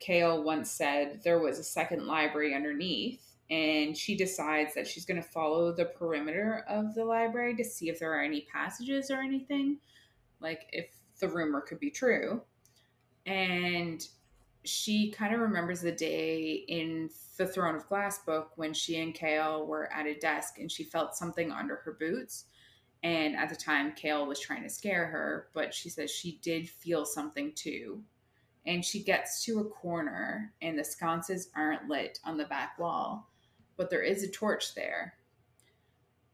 Chaol 0.00 0.44
once 0.44 0.70
said 0.70 1.20
there 1.24 1.40
was 1.40 1.58
a 1.58 1.64
second 1.64 2.06
library 2.06 2.54
underneath 2.54 3.34
and 3.50 3.96
she 3.96 4.16
decides 4.16 4.74
that 4.74 4.86
she's 4.86 5.04
going 5.04 5.20
to 5.20 5.28
follow 5.28 5.72
the 5.72 5.84
perimeter 5.84 6.64
of 6.68 6.94
the 6.94 7.04
library 7.04 7.54
to 7.56 7.64
see 7.64 7.88
if 7.88 7.98
there 7.98 8.12
are 8.12 8.22
any 8.22 8.46
passages 8.52 9.10
or 9.10 9.18
anything 9.18 9.78
like 10.40 10.66
if 10.72 10.86
the 11.22 11.28
rumor 11.28 11.62
could 11.62 11.80
be 11.80 11.90
true 11.90 12.42
and 13.24 14.06
she 14.64 15.10
kind 15.10 15.34
of 15.34 15.40
remembers 15.40 15.80
the 15.80 15.90
day 15.90 16.64
in 16.68 17.08
the 17.38 17.46
throne 17.46 17.74
of 17.74 17.88
glass 17.88 18.18
book 18.18 18.50
when 18.56 18.74
she 18.74 19.00
and 19.00 19.14
Chaol 19.14 19.66
were 19.66 19.90
at 19.92 20.06
a 20.06 20.14
desk 20.18 20.58
and 20.58 20.70
she 20.70 20.84
felt 20.84 21.16
something 21.16 21.50
under 21.50 21.76
her 21.76 21.92
boots 21.98 22.44
and 23.02 23.34
at 23.34 23.48
the 23.48 23.56
time, 23.56 23.92
Chaol 23.92 24.28
was 24.28 24.38
trying 24.38 24.62
to 24.62 24.68
scare 24.68 25.06
her, 25.06 25.48
but 25.54 25.74
she 25.74 25.88
says 25.88 26.10
she 26.10 26.38
did 26.42 26.68
feel 26.68 27.04
something 27.04 27.52
too. 27.54 28.02
And 28.64 28.84
she 28.84 29.02
gets 29.02 29.44
to 29.44 29.58
a 29.58 29.64
corner, 29.64 30.52
and 30.62 30.78
the 30.78 30.84
sconces 30.84 31.50
aren't 31.56 31.88
lit 31.88 32.20
on 32.24 32.36
the 32.36 32.44
back 32.44 32.78
wall, 32.78 33.28
but 33.76 33.90
there 33.90 34.02
is 34.02 34.22
a 34.22 34.30
torch 34.30 34.76
there. 34.76 35.14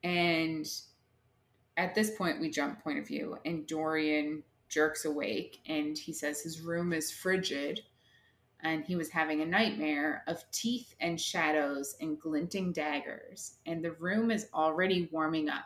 And 0.04 0.70
at 1.78 1.94
this 1.94 2.10
point, 2.16 2.38
we 2.38 2.50
jump 2.50 2.82
point 2.82 2.98
of 2.98 3.08
view, 3.08 3.38
and 3.46 3.66
Dorian 3.66 4.42
jerks 4.68 5.04
awake, 5.04 5.60
and 5.66 5.96
he 5.96 6.12
says 6.12 6.40
his 6.40 6.60
room 6.60 6.92
is 6.92 7.10
frigid, 7.10 7.80
and 8.60 8.84
he 8.84 8.96
was 8.96 9.10
having 9.10 9.40
a 9.40 9.46
nightmare 9.46 10.24
of 10.26 10.44
teeth 10.50 10.94
and 11.00 11.20
shadows 11.20 11.96
and 12.00 12.20
glinting 12.20 12.72
daggers, 12.72 13.58
and 13.66 13.84
the 13.84 13.92
room 13.92 14.30
is 14.30 14.48
already 14.54 15.08
warming 15.12 15.48
up 15.48 15.64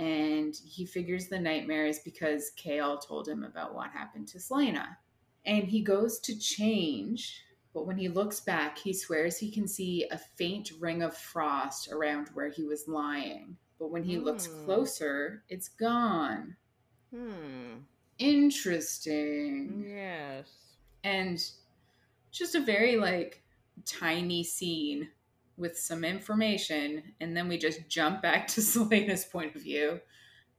and 0.00 0.56
he 0.64 0.86
figures 0.86 1.26
the 1.26 1.38
nightmare 1.38 1.86
is 1.86 1.98
because 1.98 2.52
Chaol 2.56 3.06
told 3.06 3.28
him 3.28 3.44
about 3.44 3.74
what 3.74 3.90
happened 3.90 4.28
to 4.28 4.38
Celaena. 4.38 4.96
And 5.44 5.64
he 5.64 5.82
goes 5.82 6.18
to 6.20 6.38
change, 6.38 7.44
but 7.74 7.86
when 7.86 7.98
he 7.98 8.08
looks 8.08 8.40
back, 8.40 8.78
he 8.78 8.94
swears 8.94 9.36
he 9.36 9.50
can 9.50 9.68
see 9.68 10.06
a 10.10 10.16
faint 10.16 10.72
ring 10.80 11.02
of 11.02 11.14
frost 11.14 11.92
around 11.92 12.28
where 12.32 12.48
he 12.48 12.64
was 12.64 12.88
lying. 12.88 13.58
But 13.78 13.90
when 13.90 14.02
he 14.02 14.18
looks 14.18 14.46
Hmm. 14.46 14.64
closer, 14.64 15.44
it's 15.50 15.68
gone. 15.68 16.56
Hmm. 17.14 17.80
Interesting. 18.20 19.86
Yes. 19.88 20.46
And 21.02 21.42
just 22.30 22.54
a 22.54 22.60
very 22.60 22.96
like 22.96 23.42
tiny 23.86 24.44
scene 24.44 25.08
with 25.56 25.76
some 25.78 26.04
information 26.04 27.02
and 27.20 27.36
then 27.36 27.48
we 27.48 27.58
just 27.58 27.88
jump 27.88 28.22
back 28.22 28.46
to 28.48 28.60
Celaena's 28.60 29.24
point 29.24 29.56
of 29.56 29.62
view 29.62 30.00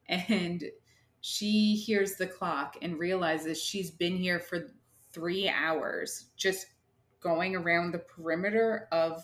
and 0.08 0.64
she 1.22 1.76
hears 1.76 2.16
the 2.16 2.28
clock 2.28 2.78
and 2.82 3.00
realizes 3.00 3.62
she's 3.62 3.92
been 3.92 4.18
here 4.18 4.40
for 4.40 4.68
3 5.14 5.50
hours 5.50 6.26
just 6.36 6.68
going 7.20 7.56
around 7.56 7.92
the 7.92 8.00
perimeter 8.00 8.88
of 8.92 9.24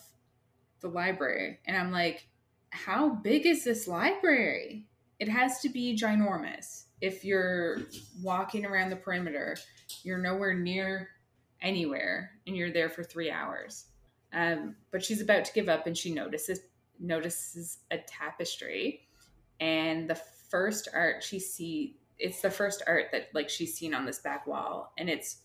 the 0.80 0.88
library 0.88 1.58
and 1.66 1.76
I'm 1.76 1.92
like 1.92 2.28
how 2.70 3.10
big 3.10 3.46
is 3.46 3.64
this 3.64 3.88
library 3.88 4.86
it 5.18 5.28
has 5.28 5.60
to 5.60 5.68
be 5.68 5.96
ginormous 5.96 6.84
if 7.00 7.24
you're 7.24 7.78
walking 8.22 8.66
around 8.66 8.90
the 8.90 8.96
perimeter 8.96 9.56
you're 10.02 10.18
nowhere 10.18 10.54
near 10.54 11.10
anywhere 11.60 12.32
and 12.46 12.56
you're 12.56 12.72
there 12.72 12.88
for 12.88 13.02
3 13.02 13.30
hours. 13.30 13.86
Um, 14.32 14.76
but 14.90 15.04
she's 15.04 15.20
about 15.20 15.44
to 15.46 15.52
give 15.52 15.68
up 15.68 15.86
and 15.86 15.96
she 15.96 16.12
notices 16.12 16.60
notices 17.00 17.78
a 17.90 17.98
tapestry. 17.98 19.08
And 19.60 20.08
the 20.08 20.20
first 20.50 20.88
art 20.92 21.22
she 21.22 21.38
see 21.38 21.96
it's 22.18 22.40
the 22.40 22.50
first 22.50 22.82
art 22.86 23.06
that 23.12 23.28
like 23.32 23.48
she's 23.48 23.76
seen 23.76 23.94
on 23.94 24.04
this 24.04 24.18
back 24.18 24.46
wall. 24.46 24.92
And 24.98 25.08
it's 25.08 25.38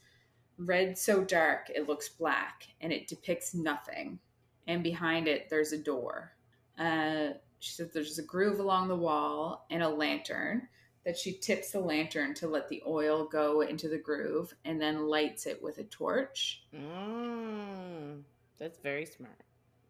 red 0.57 0.97
so 0.97 1.23
dark 1.23 1.69
it 1.73 1.87
looks 1.87 2.09
black 2.09 2.67
and 2.81 2.91
it 2.91 3.07
depicts 3.07 3.53
nothing. 3.53 4.19
And 4.67 4.83
behind 4.83 5.27
it 5.27 5.47
there's 5.49 5.71
a 5.71 5.77
door. 5.77 6.33
Uh, 6.77 7.29
she 7.59 7.71
said 7.71 7.91
there's 7.93 8.19
a 8.19 8.23
groove 8.23 8.59
along 8.59 8.89
the 8.89 8.95
wall 8.95 9.65
and 9.71 9.81
a 9.81 9.87
lantern 9.89 10.67
that 11.05 11.17
she 11.17 11.33
tips 11.33 11.71
the 11.71 11.79
lantern 11.79 12.33
to 12.33 12.47
let 12.47 12.69
the 12.69 12.81
oil 12.87 13.25
go 13.25 13.61
into 13.61 13.89
the 13.89 13.97
groove 13.97 14.53
and 14.63 14.81
then 14.81 15.07
lights 15.07 15.45
it 15.45 15.61
with 15.61 15.77
a 15.77 15.83
torch 15.83 16.63
Mm, 16.73 18.21
that's 18.59 18.79
very 18.79 19.05
smart. 19.05 19.43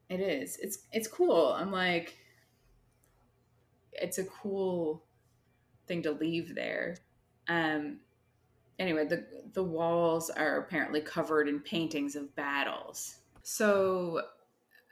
It 0.09 0.19
is. 0.19 0.57
It's 0.57 0.79
it's 0.91 1.07
cool. 1.07 1.53
I'm 1.53 1.71
like 1.71 2.17
it's 3.93 4.17
a 4.17 4.23
cool 4.25 5.03
thing 5.87 6.01
to 6.03 6.11
leave 6.11 6.55
there. 6.55 6.97
Um 7.47 7.99
anyway, 8.79 9.05
the 9.05 9.25
the 9.53 9.63
walls 9.63 10.29
are 10.29 10.57
apparently 10.57 11.01
covered 11.01 11.47
in 11.47 11.59
paintings 11.59 12.15
of 12.15 12.35
battles. 12.35 13.17
So 13.43 14.21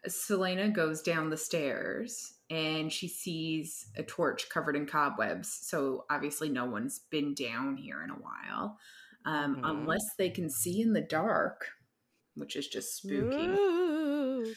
Celaena 0.08 0.74
goes 0.74 1.02
down 1.02 1.30
the 1.30 1.38
stairs 1.38 2.34
and 2.52 2.92
she 2.92 3.08
sees 3.08 3.88
a 3.98 4.04
torch 4.04 4.50
covered 4.50 4.76
in 4.76 4.86
cobwebs. 4.86 5.52
So 5.62 6.06
obviously 6.10 6.50
no 6.50 6.66
one's 6.66 7.00
been 7.10 7.34
down 7.34 7.78
here 7.78 8.04
in 8.04 8.10
a 8.10 8.16
while. 8.16 8.78
Um, 9.26 9.58
Mhm. 9.58 9.70
unless 9.70 10.04
they 10.18 10.30
can 10.30 10.50
see 10.50 10.82
in 10.82 10.94
the 10.94 11.02
dark, 11.02 11.68
which 12.36 12.56
is 12.56 12.68
just 12.68 12.96
spooky. 12.98 13.46
Ooh. 13.48 14.54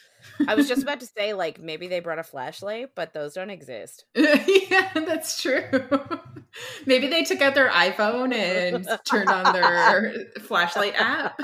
I 0.49 0.55
was 0.55 0.67
just 0.69 0.83
about 0.83 1.01
to 1.01 1.07
say, 1.07 1.35
like, 1.35 1.61
maybe 1.61 1.87
they 1.87 2.01
brought 2.01 2.19
a 2.19 2.23
flashlight, 2.23 2.95
but 2.95 3.13
those 3.13 3.35
don't 3.35 3.51
exist. 3.51 4.07
yeah, 4.15 4.91
that's 4.95 5.41
true. 5.43 5.63
Maybe 6.87 7.09
they 7.09 7.25
took 7.25 7.43
out 7.43 7.55
their 7.55 7.69
iPhone 7.69 8.33
and 8.33 8.89
turned 9.05 9.29
on 9.29 9.53
their 9.53 10.15
flashlight 10.41 10.95
app. 10.97 11.39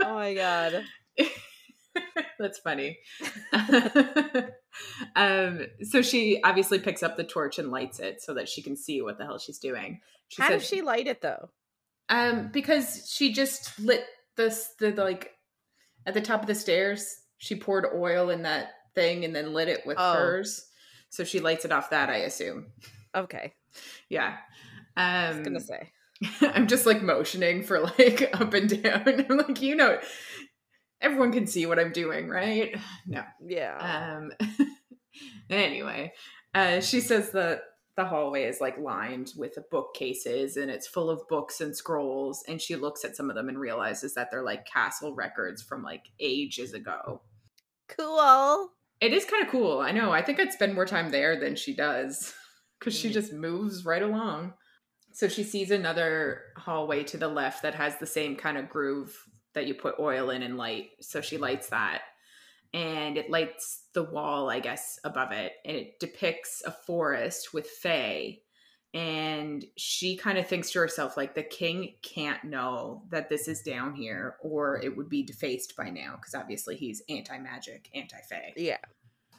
Oh 0.00 0.14
my 0.14 0.34
god. 0.34 0.82
that's 2.38 2.58
funny. 2.58 2.98
Um, 5.16 5.60
so 5.82 6.02
she 6.02 6.40
obviously 6.42 6.78
picks 6.78 7.02
up 7.02 7.16
the 7.16 7.24
torch 7.24 7.58
and 7.58 7.70
lights 7.70 7.98
it 8.00 8.20
so 8.22 8.34
that 8.34 8.48
she 8.48 8.62
can 8.62 8.76
see 8.76 9.02
what 9.02 9.18
the 9.18 9.24
hell 9.24 9.38
she's 9.38 9.58
doing. 9.58 10.00
She 10.28 10.42
How 10.42 10.50
does 10.50 10.66
she 10.66 10.82
light 10.82 11.06
it 11.06 11.20
though? 11.20 11.48
Um, 12.08 12.48
because 12.52 13.10
she 13.12 13.32
just 13.32 13.78
lit 13.78 14.04
this 14.36 14.74
the 14.78 14.90
like 14.92 15.32
at 16.06 16.14
the 16.14 16.20
top 16.20 16.40
of 16.42 16.46
the 16.46 16.54
stairs. 16.54 17.20
She 17.38 17.54
poured 17.54 17.86
oil 17.94 18.30
in 18.30 18.42
that 18.42 18.70
thing 18.94 19.24
and 19.24 19.34
then 19.34 19.52
lit 19.52 19.68
it 19.68 19.86
with 19.86 19.96
Oh. 19.98 20.14
hers. 20.14 20.66
So 21.10 21.24
she 21.24 21.40
lights 21.40 21.64
it 21.64 21.72
off 21.72 21.90
that, 21.90 22.10
I 22.10 22.16
assume. 22.18 22.66
Okay. 23.14 23.54
Yeah. 24.08 24.36
I 24.96 25.28
was 25.28 25.36
Um, 25.38 25.42
gonna 25.44 25.60
say. 25.60 25.92
I'm 26.40 26.66
just 26.66 26.84
like 26.84 27.02
motioning 27.02 27.62
for 27.62 27.80
like 27.80 28.28
up 28.40 28.52
and 28.54 28.82
down. 28.82 29.02
I'm 29.30 29.36
like, 29.38 29.62
you 29.62 29.76
know, 29.76 29.98
everyone 31.00 31.32
can 31.32 31.46
see 31.46 31.64
what 31.66 31.78
I'm 31.78 31.92
doing, 31.92 32.28
right? 32.28 32.74
No. 33.06 33.22
Yeah. 33.46 34.18
Um 34.18 34.32
anyway, 35.50 36.12
uh 36.54 36.80
she 36.80 37.00
says 37.00 37.30
that 37.32 37.62
the 37.96 38.04
hallway 38.04 38.44
is 38.44 38.60
like 38.60 38.78
lined 38.78 39.32
with 39.36 39.58
bookcases 39.72 40.56
and 40.56 40.70
it's 40.70 40.86
full 40.86 41.10
of 41.10 41.26
books 41.28 41.60
and 41.60 41.76
scrolls 41.76 42.44
and 42.46 42.60
she 42.62 42.76
looks 42.76 43.04
at 43.04 43.16
some 43.16 43.28
of 43.28 43.34
them 43.34 43.48
and 43.48 43.58
realizes 43.58 44.14
that 44.14 44.30
they're 44.30 44.44
like 44.44 44.64
castle 44.66 45.14
records 45.16 45.62
from 45.62 45.82
like 45.82 46.04
ages 46.20 46.74
ago. 46.74 47.22
cool. 47.88 48.70
It 49.00 49.12
is 49.12 49.24
kind 49.24 49.44
of 49.44 49.50
cool. 49.50 49.80
I 49.80 49.92
know. 49.92 50.10
I 50.12 50.22
think 50.22 50.40
I'd 50.40 50.52
spend 50.52 50.74
more 50.74 50.86
time 50.86 51.10
there 51.10 51.38
than 51.38 51.54
she 51.56 51.74
does 51.74 52.34
because 52.78 52.94
she 52.96 53.10
Mm. 53.10 53.12
just 53.14 53.32
moves 53.32 53.84
right 53.84 54.02
along. 54.02 54.54
So 55.12 55.26
she 55.28 55.42
sees 55.42 55.70
another 55.70 56.42
hallway 56.56 57.02
to 57.04 57.16
the 57.16 57.28
left 57.28 57.62
that 57.62 57.74
has 57.74 57.98
the 57.98 58.06
same 58.06 58.36
kind 58.36 58.56
of 58.58 58.68
groove 58.68 59.16
that 59.54 59.66
you 59.66 59.74
put 59.74 59.98
oil 59.98 60.30
in 60.30 60.42
and 60.42 60.56
light. 60.56 60.90
So 61.00 61.20
she 61.20 61.38
lights 61.38 61.68
that 61.70 62.02
and 62.74 63.16
it 63.16 63.30
lights 63.30 63.84
the 63.94 64.02
wall, 64.04 64.50
I 64.50 64.60
guess, 64.60 64.98
above 65.04 65.32
it. 65.32 65.52
And 65.64 65.76
it 65.76 65.98
depicts 66.00 66.62
a 66.66 66.70
forest 66.70 67.52
with 67.54 67.66
Fae. 67.66 68.38
and 68.94 69.64
she 69.76 70.16
kind 70.16 70.38
of 70.38 70.46
thinks 70.46 70.70
to 70.72 70.78
herself 70.78 71.16
like 71.16 71.34
the 71.34 71.42
king 71.42 71.94
can't 72.02 72.42
know 72.44 73.02
that 73.10 73.28
this 73.28 73.46
is 73.46 73.60
down 73.62 73.94
here 73.94 74.36
or 74.42 74.80
it 74.82 74.96
would 74.96 75.10
be 75.10 75.22
defaced 75.22 75.76
by 75.76 75.90
now 75.90 76.16
because 76.16 76.34
obviously 76.34 76.74
he's 76.74 77.02
anti-magic 77.10 77.90
anti-fae 77.94 78.54
Yeah. 78.56 78.78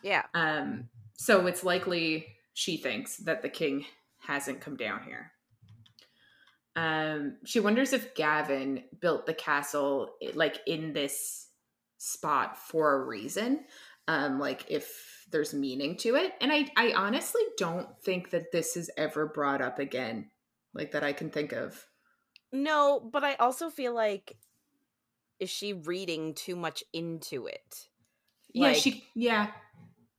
Yeah. 0.04 0.24
um 0.36 0.88
so 1.18 1.48
it's 1.48 1.64
likely 1.64 2.28
she 2.54 2.78
thinks 2.78 3.18
that 3.18 3.42
the 3.42 3.50
king 3.50 3.86
hasn't 4.20 4.62
come 4.62 4.76
down 4.78 5.02
here 5.04 5.32
um 6.76 7.38
she 7.46 7.60
wonders 7.60 7.92
if 7.94 8.14
gavin 8.14 8.84
built 9.02 9.26
the 9.26 9.34
castle 9.34 10.16
like 10.36 10.60
in 10.68 10.94
this 10.94 11.48
spot 12.00 12.58
for 12.58 12.94
a 12.94 13.06
reason 13.06 13.60
um 14.08 14.40
like 14.40 14.66
if 14.70 15.26
there's 15.32 15.54
meaning 15.54 15.96
to 15.98 16.16
it 16.16 16.34
and 16.42 16.52
i 16.52 16.66
i 16.76 16.92
honestly 16.96 17.42
don't 17.58 17.88
think 18.04 18.32
that 18.32 18.52
this 18.52 18.76
is 18.76 18.90
ever 18.98 19.28
brought 19.28 19.62
up 19.62 19.78
again 19.80 20.30
like 20.74 20.92
that 20.94 21.04
i 21.04 21.14
can 21.14 21.30
think 21.30 21.52
of 21.52 21.86
No, 22.52 23.00
but 23.14 23.24
I 23.24 23.36
also 23.36 23.70
feel 23.70 23.94
like 23.94 24.38
is 25.40 25.50
she 25.52 25.74
reading 25.74 26.34
too 26.34 26.56
much 26.56 26.84
into 26.94 27.46
it? 27.48 27.88
yeah 28.54 28.70
Like- 28.70 28.78
she 28.78 29.04
yeah 29.16 29.52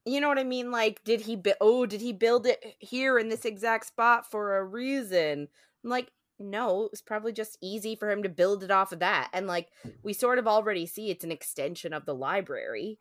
You 0.07 0.21
know 0.21 0.29
what 0.29 0.39
I 0.39 0.45
mean? 0.45 0.71
Like, 0.71 1.03
did 1.05 1.21
he? 1.23 1.37
Bu- 1.37 1.61
oh, 1.61 1.85
did 1.87 2.01
he 2.01 2.13
build 2.13 2.47
it 2.47 2.65
here 2.79 3.19
in 3.19 3.29
this 3.29 3.45
exact 3.45 3.87
spot 3.87 4.31
for 4.31 4.57
a 4.57 4.65
reason? 4.65 5.49
I'm 5.85 5.91
like, 5.91 6.11
no, 6.41 6.85
it 6.85 6.91
was 6.91 7.03
probably 7.03 7.33
just 7.33 7.59
easy 7.61 7.95
for 7.95 8.11
him 8.11 8.23
to 8.23 8.29
build 8.29 8.65
it 8.65 8.71
off 8.71 8.93
of 8.93 8.99
that. 9.01 9.29
And 9.33 9.47
like, 9.47 9.69
we 10.03 10.13
sort 10.15 10.39
of 10.39 10.49
already 10.49 10.87
see 10.87 11.11
it's 11.11 11.23
an 11.25 11.31
extension 11.31 11.93
of 11.93 12.07
the 12.07 12.15
library. 12.15 12.99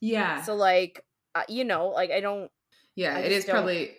yeah 0.00 0.42
So 0.42 0.54
like, 0.54 1.04
uh, 1.34 1.42
you 1.48 1.64
know, 1.64 1.88
like 1.88 2.10
I 2.10 2.20
don't. 2.20 2.50
yeah 2.94 3.16
I 3.16 3.20
it 3.20 3.28
just 3.30 3.38
is 3.38 3.44
don't- 3.46 3.54
probably 3.54 3.90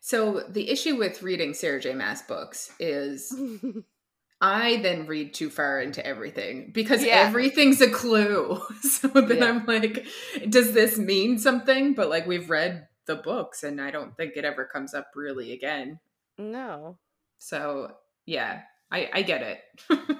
so 0.00 0.40
the 0.48 0.70
issue 0.70 0.96
with 0.96 1.22
reading 1.22 1.52
sarah 1.52 1.78
j 1.80 1.92
Maas 1.92 2.22
books 2.22 2.72
is 2.80 3.34
I 4.40 4.76
then 4.82 5.06
read 5.06 5.34
too 5.34 5.50
far 5.50 5.80
into 5.82 6.04
everything 6.06 6.70
because 6.72 7.04
Yeah. 7.04 7.18
everything's 7.26 7.80
a 7.82 7.90
clue. 7.90 8.58
So 8.82 9.08
then 9.08 9.38
Yeah. 9.38 9.44
I'm 9.44 9.66
like, 9.66 10.06
does 10.48 10.72
this 10.72 10.96
mean 10.96 11.38
something? 11.38 11.92
But 11.94 12.08
like 12.08 12.26
we've 12.26 12.48
read 12.48 12.88
the 13.06 13.16
books 13.16 13.62
and 13.62 13.80
I 13.82 13.90
don't 13.90 14.16
think 14.16 14.36
it 14.36 14.44
ever 14.46 14.64
comes 14.64 14.94
up 14.94 15.08
really 15.14 15.52
again. 15.52 15.98
no. 16.38 16.96
So 17.38 17.92
yeah, 18.30 18.60
I, 18.92 19.10
I 19.12 19.22
get 19.22 19.42
it. 19.42 19.60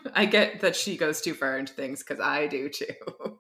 I 0.15 0.27
get 0.27 0.61
that 0.61 0.75
she 0.75 0.97
goes 0.97 1.21
too 1.21 1.33
far 1.33 1.57
into 1.59 1.73
things 1.73 2.03
because 2.03 2.21
I 2.21 2.49
do 2.49 2.69
too. 2.69 3.39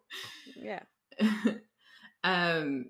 Yeah. 0.56 0.82
um 2.24 2.86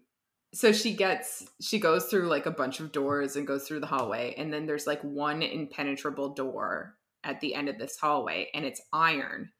so 0.52 0.72
she 0.72 0.94
gets 0.94 1.46
she 1.62 1.78
goes 1.78 2.06
through 2.06 2.28
like 2.28 2.46
a 2.46 2.50
bunch 2.50 2.80
of 2.80 2.92
doors 2.92 3.36
and 3.36 3.46
goes 3.46 3.66
through 3.66 3.80
the 3.80 3.86
hallway 3.86 4.34
and 4.36 4.52
then 4.52 4.66
there's 4.66 4.86
like 4.86 5.00
one 5.02 5.40
impenetrable 5.42 6.34
door 6.34 6.96
at 7.24 7.40
the 7.40 7.54
end 7.54 7.68
of 7.68 7.78
this 7.78 7.96
hallway 7.96 8.50
and 8.52 8.64
it's 8.64 8.82
iron 8.92 9.50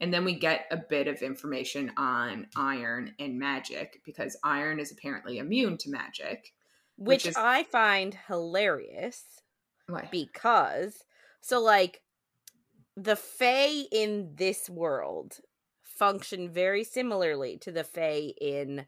and 0.00 0.12
then 0.12 0.24
we 0.24 0.34
get 0.34 0.66
a 0.70 0.78
bit 0.78 1.06
of 1.08 1.22
information 1.22 1.92
on 1.96 2.46
iron 2.56 3.14
and 3.18 3.38
magic 3.38 4.00
because 4.06 4.36
iron 4.42 4.80
is 4.80 4.90
apparently 4.90 5.38
immune 5.38 5.76
to 5.76 5.90
magic 5.90 6.52
Which, 6.96 7.26
is- 7.26 7.36
I 7.36 7.64
find 7.64 8.16
hilarious 8.26 9.24
Why? 9.86 10.08
because 10.10 11.02
so 11.40 11.60
like 11.60 12.02
the 12.96 13.16
Fae 13.16 13.84
in 13.92 14.32
this 14.34 14.68
world 14.68 15.38
function 15.82 16.50
very 16.50 16.84
similarly 16.84 17.56
to 17.58 17.72
the 17.72 17.84
Fae 17.84 18.32
in 18.40 18.86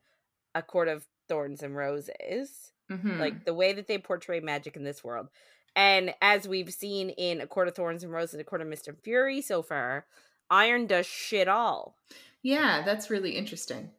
A 0.54 0.62
Court 0.62 0.88
of 0.88 1.06
Thorns 1.28 1.62
and 1.62 1.76
Roses. 1.76 2.72
Mhm. 2.90 3.18
Like 3.18 3.44
the 3.44 3.54
way 3.54 3.72
that 3.72 3.86
they 3.86 3.98
portray 3.98 4.40
magic 4.40 4.76
in 4.76 4.84
this 4.84 5.04
world. 5.04 5.28
And 5.76 6.14
as 6.20 6.48
we've 6.48 6.72
seen 6.72 7.10
in 7.10 7.40
A 7.40 7.46
Court 7.46 7.68
of 7.68 7.74
Thorns 7.74 8.02
and 8.02 8.12
Roses 8.12 8.34
and 8.34 8.40
A 8.40 8.44
Court 8.44 8.62
of 8.62 8.68
Mist 8.68 8.88
and 8.88 8.98
Fury 9.00 9.40
so 9.40 9.62
far, 9.62 10.06
Iron 10.50 10.86
does 10.88 11.06
shit 11.06 11.46
all, 11.46 11.96
yeah 12.42 12.82
that's 12.84 13.10
really 13.10 13.36
interesting 13.36 13.90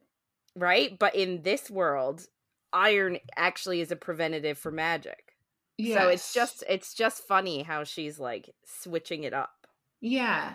right? 0.55 0.97
But 0.99 1.15
in 1.15 1.43
this 1.43 1.69
world, 1.69 2.27
Iron 2.73 3.19
actually 3.35 3.81
is 3.81 3.91
a 3.91 3.95
preventative 3.95 4.57
for 4.57 4.71
magic. 4.71 5.30
So 5.80 6.09
it's 6.09 6.34
just 6.34 6.63
it's 6.69 6.93
just 6.93 7.28
funny 7.28 7.63
how 7.63 7.84
she's 7.84 8.19
like 8.19 8.53
switching 8.65 9.24
it 9.24 9.34
up. 9.34 9.67
Yeah. 9.99 10.53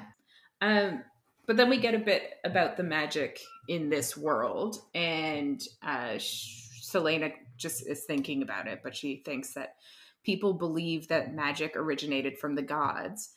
Um, 0.61 1.03
but 1.47 1.57
then 1.57 1.69
we 1.69 1.79
get 1.79 1.95
a 1.95 1.99
bit 1.99 2.23
about 2.45 2.77
the 2.77 2.83
magic 2.83 3.41
in 3.69 3.89
this 3.89 4.17
world, 4.17 4.79
and 4.95 5.63
uh, 5.83 6.15
Celaena 6.19 7.33
just 7.57 7.87
is 7.87 8.05
thinking 8.05 8.43
about 8.43 8.67
it, 8.67 8.81
but 8.83 8.97
she 8.97 9.23
thinks 9.25 9.55
that 9.55 9.77
people 10.25 10.53
believe 10.55 11.09
that 11.09 11.35
magic 11.35 11.77
originated 11.77 12.39
from 12.39 12.57
the 12.57 12.63
gods, 12.63 13.31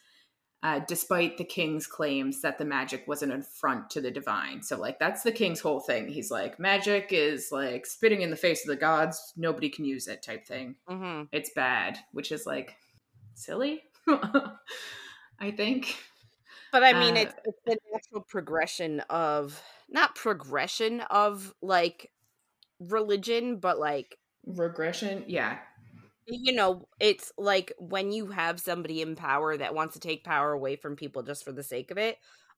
uh, 0.62 0.80
despite 0.88 1.38
the 1.38 1.44
king's 1.46 1.88
claims 1.88 2.42
that 2.42 2.58
the 2.58 2.66
magic 2.66 3.08
was 3.08 3.22
an 3.22 3.32
affront 3.32 3.90
to 3.92 4.02
the 4.02 4.12
divine. 4.12 4.62
So, 4.62 4.78
like, 4.78 5.00
that's 5.00 5.24
the 5.24 5.32
king's 5.32 5.62
whole 5.62 5.80
thing. 5.80 6.08
He's 6.10 6.30
like, 6.30 6.60
magic 6.60 7.08
is 7.12 7.50
like 7.52 7.86
spitting 7.86 8.22
in 8.22 8.30
the 8.30 8.36
face 8.36 8.64
of 8.66 8.70
the 8.70 8.76
gods, 8.76 9.34
nobody 9.38 9.70
can 9.70 9.86
use 9.86 10.08
it, 10.08 10.22
type 10.22 10.46
thing 10.46 10.76
Mm-hmm. 10.90 11.24
it's 11.32 11.52
bad, 11.52 11.98
which 12.12 12.32
is 12.32 12.46
like 12.46 12.76
silly. 13.36 13.84
I 15.40 15.52
think. 15.52 15.96
But 16.72 16.84
I 16.84 16.94
mean, 16.94 17.16
Uh, 17.18 17.22
it's, 17.22 17.34
it's 17.46 17.60
the 17.66 17.78
natural 17.94 18.22
progression 18.22 19.00
of 19.10 19.62
not 19.90 20.14
progression 20.16 21.02
of 21.10 21.54
like 21.62 22.12
religion, 22.80 23.58
but 23.58 23.80
like 23.80 24.18
Regression, 24.46 25.24
yeah. 25.28 25.60
You 26.30 26.54
know, 26.54 26.88
it's 27.00 27.32
like 27.38 27.74
when 27.80 28.12
you 28.12 28.28
have 28.28 28.60
somebody 28.60 29.02
in 29.02 29.16
power 29.16 29.58
that 29.58 29.74
wants 29.74 29.94
to 29.96 30.00
take 30.00 30.24
power 30.24 30.52
away 30.52 30.76
from 30.76 30.96
people 30.96 31.24
just 31.24 31.44
for 31.44 31.52
the 31.52 31.64
sake 31.64 31.92
of 31.92 31.98
it. 31.98 32.18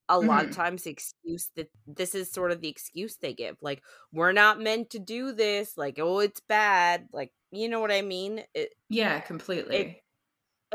A 0.09 0.19
lot 0.19 0.43
of 0.43 0.51
times, 0.51 0.83
the 0.83 0.89
excuse 0.89 1.51
that 1.55 1.69
this 1.87 2.15
is 2.15 2.29
sort 2.31 2.51
of 2.51 2.59
the 2.59 2.67
excuse 2.67 3.15
they 3.17 3.33
give, 3.33 3.55
like 3.61 3.81
we're 4.11 4.33
not 4.33 4.59
meant 4.59 4.89
to 4.89 4.99
do 4.99 5.31
this, 5.31 5.77
like 5.77 5.99
oh, 5.99 6.19
it's 6.19 6.41
bad, 6.41 7.07
like 7.13 7.31
you 7.51 7.69
know 7.69 7.79
what 7.79 7.91
I 7.91 8.01
mean. 8.01 8.43
It, 8.53 8.73
Yeah, 8.89 9.19
completely. 9.21 10.01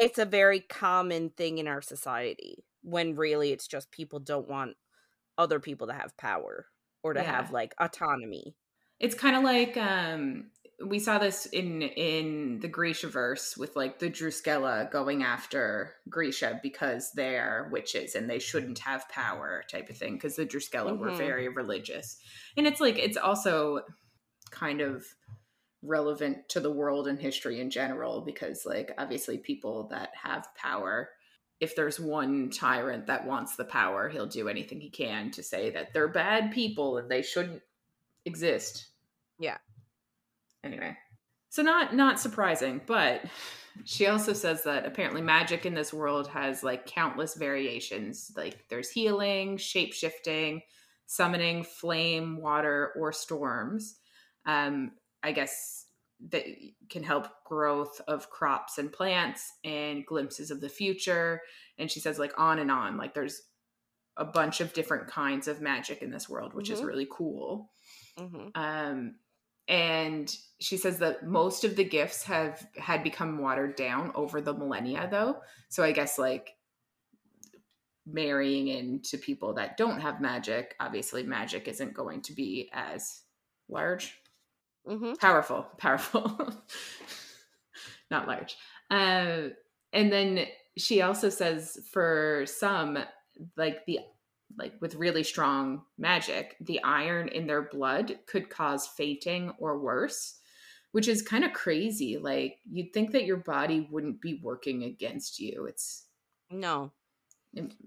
it's 0.01 0.19
a 0.19 0.25
very 0.25 0.61
common 0.61 1.31
thing 1.31 1.59
in 1.59 1.69
our 1.69 1.83
society 1.83 2.65
when 2.83 3.15
really 3.17 3.53
it's 3.53 3.67
just 3.67 3.91
people 3.91 4.21
don't 4.21 4.49
want 4.49 4.77
other 5.39 5.61
people 5.61 5.87
to 5.89 5.93
have 5.93 6.17
power 6.17 6.67
or 7.03 7.15
to 7.15 7.23
have 7.23 7.51
like 7.51 7.75
autonomy. 7.79 8.55
it's 8.99 9.15
kind 9.15 9.37
of 9.37 9.43
like 9.43 9.77
um 9.77 10.47
we 10.85 10.99
saw 10.99 11.19
this 11.19 11.47
in 11.47 11.81
in 11.83 12.61
the 12.61 12.69
Grisha 12.69 13.09
verse 13.09 13.57
with 13.57 13.77
like 13.77 13.99
the 13.99 14.11
Drüskelle 14.11 14.91
going 14.91 15.23
after 15.23 15.95
Grisha 16.09 16.61
because 16.63 17.13
they're 17.13 17.69
witches 17.73 18.15
and 18.15 18.29
they 18.29 18.39
shouldn't 18.39 18.81
have 18.81 19.09
power 19.09 19.65
type 19.71 19.89
of 19.89 19.97
thing 19.97 20.15
because 20.15 20.37
the 20.37 20.45
Drüskelle 20.45 20.99
were 20.99 21.13
Mhm. 21.13 21.17
very 21.17 21.49
religious. 21.49 22.19
And 22.59 22.67
it's 22.67 22.81
like 22.81 22.99
it's 22.99 23.17
also 23.17 23.81
kind 24.51 24.83
of 24.83 25.07
relevant 25.83 26.49
to 26.51 26.61
the 26.61 26.73
world 26.73 27.07
and 27.09 27.21
history 27.21 27.61
in 27.61 27.71
general 27.71 28.21
because 28.21 28.67
like 28.67 28.93
obviously 28.99 29.39
people 29.39 29.89
that 29.89 30.11
have 30.15 30.47
power 30.57 31.11
if 31.59 31.75
there's 31.75 31.99
one 31.99 32.51
tyrant 32.51 33.07
that 33.07 33.27
wants 33.27 33.57
the 33.57 33.65
power, 33.65 34.11
he'll 34.11 34.27
do 34.27 34.47
anything 34.49 34.79
he 34.79 34.91
can 34.91 35.31
to 35.31 35.43
say 35.43 35.71
that 35.71 35.95
they're 35.95 36.07
bad 36.07 36.53
people 36.53 36.99
and 36.99 37.11
they 37.11 37.23
shouldn't 37.23 37.63
exist. 38.27 38.89
Yeah. 39.39 39.57
Anyway. 40.67 40.97
So 41.49 41.63
not 41.63 41.95
not 41.95 42.21
surprising, 42.21 42.81
but 42.87 43.23
she 43.85 44.07
also 44.07 44.33
says 44.33 44.65
that 44.65 44.85
apparently 44.85 45.23
magic 45.23 45.65
in 45.65 45.75
this 45.75 45.93
world 45.93 46.29
has 46.29 46.63
like 46.63 46.87
countless 46.87 47.35
variations. 47.35 48.33
Like 48.37 48.69
there's 48.69 48.91
healing, 48.91 49.57
shape-shifting, 49.57 50.63
summoning 51.07 51.63
flame, 51.63 52.41
water, 52.41 52.93
or 52.99 53.13
storms. 53.13 53.97
Um, 54.45 54.93
I 55.23 55.33
guess 55.33 55.87
that 56.31 56.45
can 56.89 57.03
help 57.03 57.29
growth 57.45 58.01
of 58.09 58.31
crops 58.31 58.79
and 58.79 58.93
plants 58.93 59.53
and 59.65 60.05
glimpses 60.07 60.51
of 60.51 60.61
the 60.61 60.69
future. 60.69 61.43
And 61.79 61.91
she 61.91 62.01
says 62.01 62.19
like 62.19 62.33
on 62.39 62.59
and 62.59 62.71
on. 62.71 62.97
Like 62.97 63.15
there's 63.15 63.41
a 64.17 64.25
bunch 64.25 64.61
of 64.63 64.73
different 64.73 65.09
kinds 65.09 65.47
of 65.47 65.61
magic 65.61 66.01
in 66.03 66.11
this 66.11 66.29
world, 66.29 66.55
which 66.55 66.71
is 66.71 66.81
Mhm. 66.81 66.87
really 66.87 67.09
cool. 67.11 67.71
hmm 68.19 68.49
Um, 68.55 69.17
and 69.69 70.35
she 70.61 70.77
says 70.77 70.99
that 70.99 71.27
most 71.27 71.65
of 71.65 71.77
the 71.77 71.85
gifts 71.85 72.23
have 72.25 72.67
had 72.77 73.03
become 73.03 73.39
watered 73.39 73.77
down 73.77 74.13
over 74.15 74.41
the 74.41 74.55
millennia, 74.55 75.09
though. 75.11 75.41
So 75.69 75.83
I 75.83 75.93
guess 75.93 76.19
like 76.19 76.55
marrying 78.07 78.69
into 78.69 79.19
people 79.19 79.55
that 79.55 79.77
don't 79.77 80.01
have 80.01 80.21
magic, 80.21 80.77
obviously 80.79 81.25
magic 81.25 81.67
isn't 81.67 81.95
going 81.95 82.23
to 82.23 82.33
be 82.33 82.71
as 82.73 83.23
large, 83.69 84.19
hmm 84.87 85.15
powerful, 85.15 85.67
powerful, 85.79 86.53
not 88.11 88.29
large. 88.29 88.57
Uh, 88.91 89.49
and 89.93 90.13
then 90.13 90.47
she 90.79 91.03
also 91.03 91.29
says 91.29 91.79
for 91.91 92.45
some, 92.47 92.99
like 93.57 93.85
the 93.87 93.99
like 94.57 94.75
with 94.81 94.95
really 94.95 95.23
strong 95.23 95.83
magic, 95.99 96.57
the 96.61 96.83
iron 96.83 97.29
in 97.29 97.47
their 97.47 97.63
blood 97.63 98.19
could 98.27 98.49
cause 98.51 98.87
fainting 98.87 99.53
or 99.59 99.79
worse. 99.79 100.39
which 100.93 101.09
is 101.09 101.21
kind 101.21 101.45
of 101.45 101.53
crazy. 101.53 102.17
Like 102.17 102.57
you'd 102.71 102.93
think 102.95 103.13
that 103.13 103.27
your 103.27 103.37
body 103.37 103.87
wouldn't 103.91 104.21
be 104.21 104.41
working 104.43 104.85
against 104.85 105.39
you. 105.39 105.67
It's 105.67 106.07
no. 106.51 106.93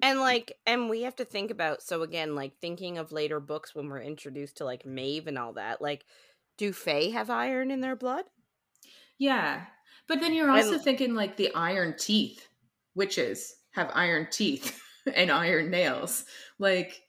And 0.02 0.20
like 0.20 0.54
and 0.68 0.90
we 0.90 1.02
have 1.04 1.16
to 1.16 1.26
think 1.26 1.50
about 1.50 1.82
so 1.82 2.04
again 2.04 2.36
like 2.36 2.54
thinking 2.60 2.98
of 2.98 3.12
later 3.12 3.40
books 3.40 3.74
when 3.74 3.88
we're 3.88 4.02
introduced 4.02 4.58
to 4.58 4.66
like 4.66 4.86
Maeve 4.86 5.28
and 5.28 5.38
all 5.38 5.54
that 5.54 5.82
like 5.82 6.06
do 6.58 6.72
Fae 6.74 7.10
have 7.12 7.30
iron 7.30 7.72
in 7.72 7.82
their 7.82 7.96
blood? 7.96 8.26
Yeah. 9.18 9.62
But 10.08 10.22
then 10.22 10.34
you're 10.34 10.52
also 10.52 10.74
and, 10.74 10.84
thinking 10.84 11.16
like 11.16 11.38
the 11.38 11.54
iron 11.56 11.96
teeth. 11.98 12.48
Witches 12.96 13.56
have 13.72 13.92
iron 13.94 14.28
teeth 14.32 14.80
and 15.16 15.32
iron 15.32 15.70
nails. 15.70 16.26
Like 16.58 17.02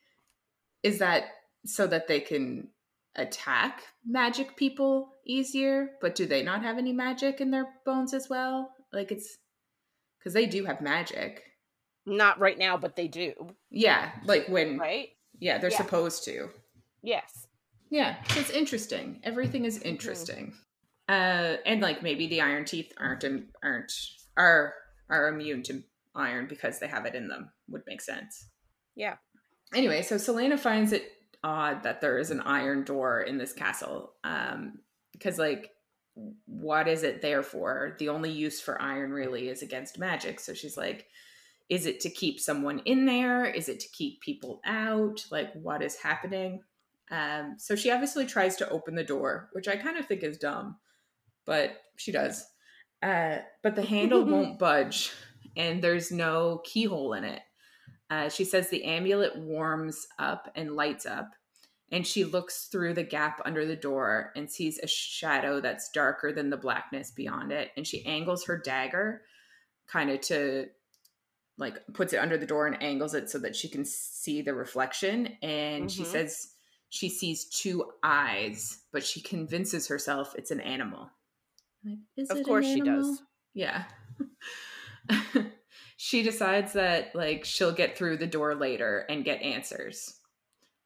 is 0.82 0.98
that 0.98 1.24
so 1.66 1.86
that 1.86 2.08
they 2.08 2.20
can 2.20 2.68
attack 3.16 3.82
magic 4.06 4.56
people 4.56 5.12
easier, 5.26 5.90
but 6.00 6.14
do 6.14 6.26
they 6.26 6.42
not 6.42 6.62
have 6.62 6.78
any 6.78 6.92
magic 6.92 7.40
in 7.40 7.50
their 7.50 7.66
bones 7.84 8.14
as 8.14 8.28
well? 8.28 8.72
Like 8.92 9.12
it's 9.12 9.38
because 10.18 10.32
they 10.34 10.46
do 10.46 10.64
have 10.64 10.80
magic. 10.80 11.42
Not 12.06 12.40
right 12.40 12.58
now, 12.58 12.76
but 12.76 12.96
they 12.96 13.08
do. 13.08 13.34
Yeah, 13.70 14.10
like 14.24 14.48
when 14.48 14.78
right. 14.78 15.08
Yeah, 15.38 15.58
they're 15.58 15.70
yeah. 15.70 15.76
supposed 15.76 16.24
to. 16.24 16.48
Yes. 17.02 17.46
Yeah, 17.90 18.16
So 18.28 18.40
it's 18.40 18.50
interesting. 18.50 19.20
Everything 19.24 19.64
is 19.64 19.78
mm-hmm. 19.78 19.88
interesting. 19.88 20.54
Mm-hmm. 21.08 21.54
Uh, 21.54 21.56
and 21.66 21.80
like 21.80 22.02
maybe 22.02 22.28
the 22.28 22.40
iron 22.40 22.64
teeth 22.64 22.92
aren't 22.98 23.24
aren't 23.62 23.92
are 24.36 24.74
are 25.08 25.28
immune 25.28 25.62
to 25.64 25.82
iron 26.14 26.46
because 26.48 26.78
they 26.78 26.88
have 26.88 27.06
it 27.06 27.14
in 27.14 27.28
them. 27.28 27.50
Would 27.68 27.82
make 27.86 28.00
sense. 28.00 28.48
Yeah. 28.96 29.16
Anyway, 29.74 30.02
so 30.02 30.16
Celaena 30.16 30.58
finds 30.58 30.92
it 30.92 31.12
odd 31.42 31.82
that 31.84 32.00
there 32.00 32.18
is 32.18 32.30
an 32.30 32.40
iron 32.40 32.84
door 32.84 33.20
in 33.20 33.38
this 33.38 33.52
castle. 33.52 34.14
Um, 34.24 34.80
because 35.12 35.38
like 35.38 35.70
what 36.46 36.88
is 36.88 37.02
it 37.02 37.22
there 37.22 37.42
for? 37.42 37.96
The 37.98 38.08
only 38.08 38.30
use 38.30 38.60
for 38.60 38.80
iron 38.80 39.12
really 39.12 39.48
is 39.48 39.62
against 39.62 39.98
magic. 39.98 40.40
So 40.40 40.54
she's 40.54 40.76
like, 40.76 41.06
is 41.68 41.86
it 41.86 42.00
to 42.00 42.10
keep 42.10 42.40
someone 42.40 42.80
in 42.84 43.06
there? 43.06 43.44
Is 43.44 43.68
it 43.68 43.80
to 43.80 43.88
keep 43.92 44.20
people 44.20 44.60
out? 44.66 45.24
Like, 45.30 45.52
what 45.54 45.82
is 45.82 45.96
happening? 45.96 46.62
Um, 47.10 47.54
so 47.58 47.76
she 47.76 47.90
obviously 47.90 48.26
tries 48.26 48.56
to 48.56 48.68
open 48.68 48.94
the 48.94 49.04
door, 49.04 49.48
which 49.52 49.68
I 49.68 49.76
kind 49.76 49.96
of 49.96 50.06
think 50.06 50.22
is 50.22 50.38
dumb, 50.38 50.76
but 51.46 51.76
she 51.96 52.12
does. 52.12 52.44
Uh, 53.02 53.38
but 53.62 53.76
the 53.76 53.82
handle 53.82 54.24
won't 54.26 54.58
budge, 54.58 55.12
and 55.56 55.82
there's 55.82 56.10
no 56.10 56.60
keyhole 56.64 57.14
in 57.14 57.24
it. 57.24 57.42
Uh, 58.10 58.28
she 58.28 58.44
says 58.44 58.68
the 58.68 58.84
amulet 58.84 59.36
warms 59.36 60.06
up 60.18 60.50
and 60.56 60.74
lights 60.74 61.06
up, 61.06 61.30
and 61.92 62.06
she 62.06 62.24
looks 62.24 62.68
through 62.70 62.94
the 62.94 63.04
gap 63.04 63.40
under 63.44 63.64
the 63.64 63.76
door 63.76 64.32
and 64.34 64.50
sees 64.50 64.78
a 64.78 64.86
shadow 64.86 65.60
that's 65.60 65.90
darker 65.90 66.32
than 66.32 66.50
the 66.50 66.56
blackness 66.56 67.10
beyond 67.10 67.52
it. 67.52 67.70
And 67.76 67.86
she 67.86 68.04
angles 68.06 68.44
her 68.46 68.58
dagger 68.58 69.22
kind 69.86 70.10
of 70.10 70.20
to 70.22 70.66
like 71.58 71.76
puts 71.92 72.12
it 72.12 72.18
under 72.18 72.38
the 72.38 72.46
door 72.46 72.66
and 72.66 72.82
angles 72.82 73.14
it 73.14 73.28
so 73.28 73.38
that 73.38 73.54
she 73.54 73.68
can 73.68 73.84
see 73.84 74.40
the 74.42 74.54
reflection. 74.54 75.36
And 75.42 75.84
mm-hmm. 75.84 75.88
she 75.88 76.04
says 76.04 76.48
she 76.88 77.08
sees 77.08 77.44
two 77.44 77.84
eyes, 78.02 78.80
but 78.92 79.04
she 79.04 79.20
convinces 79.20 79.86
herself 79.86 80.34
it's 80.36 80.50
an 80.50 80.60
animal. 80.60 81.10
Like, 81.84 82.30
of 82.30 82.42
course 82.44 82.66
she 82.66 82.80
does. 82.80 83.22
Yeah. 83.54 83.84
she 85.96 86.22
decides 86.22 86.72
that 86.74 87.14
like 87.14 87.44
she'll 87.44 87.72
get 87.72 87.96
through 87.96 88.16
the 88.16 88.26
door 88.26 88.54
later 88.54 89.04
and 89.08 89.24
get 89.24 89.42
answers. 89.42 90.16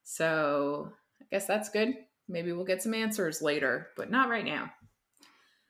So 0.02 0.92
I 1.20 1.24
guess 1.30 1.46
that's 1.46 1.68
good. 1.68 1.94
Maybe 2.28 2.52
we'll 2.52 2.64
get 2.64 2.82
some 2.82 2.94
answers 2.94 3.42
later, 3.42 3.88
but 3.96 4.10
not 4.10 4.28
right 4.28 4.44
now. 4.44 4.70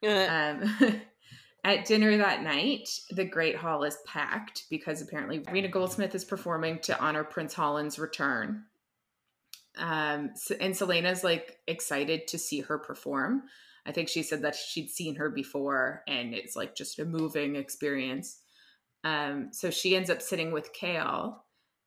um, 0.07 1.01
at 1.65 1.87
dinner 1.87 2.17
that 2.19 2.43
night, 2.43 2.89
the 3.11 3.25
Great 3.25 3.57
Hall 3.57 3.83
is 3.85 3.99
packed 4.07 4.65
because 4.71 5.03
apparently 5.03 5.43
Rena 5.51 5.69
Goldsmith 5.69 6.15
is 6.15 6.25
performing 6.25 6.79
to 6.81 6.99
honor 7.01 7.25
Prince 7.25 7.55
Hollin's 7.55 7.99
return. 7.99 8.65
Um, 9.77 10.31
and 10.61 10.75
Celaena's 10.75 11.25
like 11.25 11.59
excited 11.67 12.29
to 12.29 12.39
see 12.39 12.61
her 12.61 12.79
perform. 12.79 13.45
I 13.87 13.93
think 13.93 14.09
she 14.09 14.23
said 14.23 14.43
that 14.43 14.55
she'd 14.55 14.91
seen 14.91 15.17
her 15.17 15.29
before 15.31 16.03
and 16.07 16.33
it's 16.33 16.57
like 16.57 16.75
just 16.75 16.99
a 16.99 17.05
moving 17.05 17.57
experience. 17.57 18.41
Um, 19.05 19.51
so 19.53 19.71
she 19.71 19.95
ends 19.95 20.11
up 20.11 20.23
sitting 20.23 20.51
with 20.51 20.73
Chaol 20.75 21.37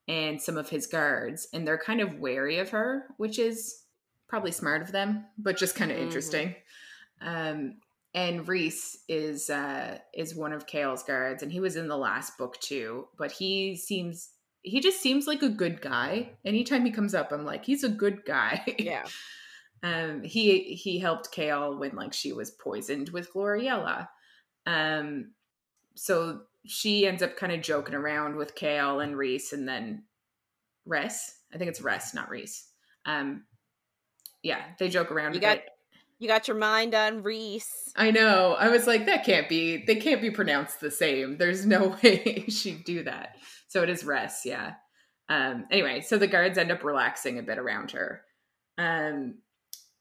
and 0.07 0.41
some 0.41 0.57
of 0.57 0.69
his 0.69 0.87
guards, 0.87 1.47
and 1.51 1.67
they're 1.67 1.77
kind 1.77 1.99
of 1.99 2.19
wary 2.19 2.59
of 2.59 2.69
her, 2.69 3.07
which 3.17 3.39
is 3.39 3.83
probably 4.29 4.51
smart 4.51 4.81
of 4.81 4.91
them, 4.91 5.25
but 5.37 5.57
just 5.57 5.75
kind 5.75 5.91
of 5.91 5.97
mm-hmm. 5.97 6.05
interesting. 6.05 6.55
Um, 7.21 7.77
and 8.13 8.47
Reese 8.47 8.97
is 9.07 9.49
uh, 9.49 9.97
is 10.13 10.35
one 10.35 10.53
of 10.53 10.65
Chaol's 10.65 11.03
guards, 11.03 11.43
and 11.43 11.51
he 11.51 11.59
was 11.59 11.75
in 11.75 11.87
the 11.87 11.97
last 11.97 12.37
book 12.37 12.59
too. 12.59 13.07
But 13.17 13.31
he 13.31 13.75
seems 13.75 14.29
he 14.63 14.79
just 14.79 15.01
seems 15.01 15.27
like 15.27 15.41
a 15.41 15.49
good 15.49 15.81
guy. 15.81 16.31
Anytime 16.45 16.85
he 16.85 16.91
comes 16.91 17.13
up, 17.13 17.31
I'm 17.31 17.45
like, 17.45 17.65
he's 17.65 17.83
a 17.83 17.89
good 17.89 18.25
guy. 18.25 18.63
Yeah. 18.79 19.05
um, 19.83 20.23
he 20.23 20.75
he 20.75 20.99
helped 20.99 21.33
Chaol 21.33 21.77
when 21.79 21.95
like 21.95 22.13
she 22.13 22.33
was 22.33 22.51
poisoned 22.51 23.09
with 23.09 23.31
Gloriella. 23.33 24.07
Um, 24.65 25.31
so 25.95 26.41
she 26.67 27.07
ends 27.07 27.23
up 27.23 27.37
kind 27.37 27.51
of 27.51 27.61
joking 27.61 27.95
around 27.95 28.35
with 28.35 28.55
Chaol 28.55 29.03
and 29.03 29.17
Reese 29.17 29.53
and 29.53 29.67
then 29.67 30.03
Rhys. 30.85 31.33
I 31.53 31.57
think 31.57 31.69
it's 31.69 31.81
Rhys, 31.81 32.13
not 32.13 32.29
Reese. 32.29 32.67
Um, 33.05 33.43
yeah, 34.43 34.61
they 34.79 34.89
joke 34.89 35.11
around. 35.11 35.33
You 35.33 35.41
got 35.41 35.59
you 36.19 36.27
got 36.27 36.47
your 36.47 36.57
mind 36.57 36.95
on 36.95 37.23
Reese. 37.23 37.91
I 37.95 38.11
know. 38.11 38.55
I 38.57 38.69
was 38.69 38.87
like, 38.87 39.05
that 39.05 39.25
can't 39.25 39.47
be. 39.47 39.83
They 39.85 39.95
can't 39.95 40.21
be 40.21 40.31
pronounced 40.31 40.79
the 40.79 40.91
same. 40.91 41.37
There's 41.37 41.65
no 41.65 41.95
way 42.03 42.45
she'd 42.49 42.83
do 42.85 43.03
that. 43.03 43.35
So 43.67 43.83
it 43.83 43.89
is 43.89 44.03
Rhys. 44.03 44.41
Yeah. 44.45 44.73
Um. 45.29 45.65
Anyway, 45.71 46.01
so 46.01 46.17
the 46.17 46.27
guards 46.27 46.57
end 46.57 46.71
up 46.71 46.83
relaxing 46.83 47.39
a 47.39 47.43
bit 47.43 47.57
around 47.57 47.91
her. 47.91 48.21
Um. 48.77 49.39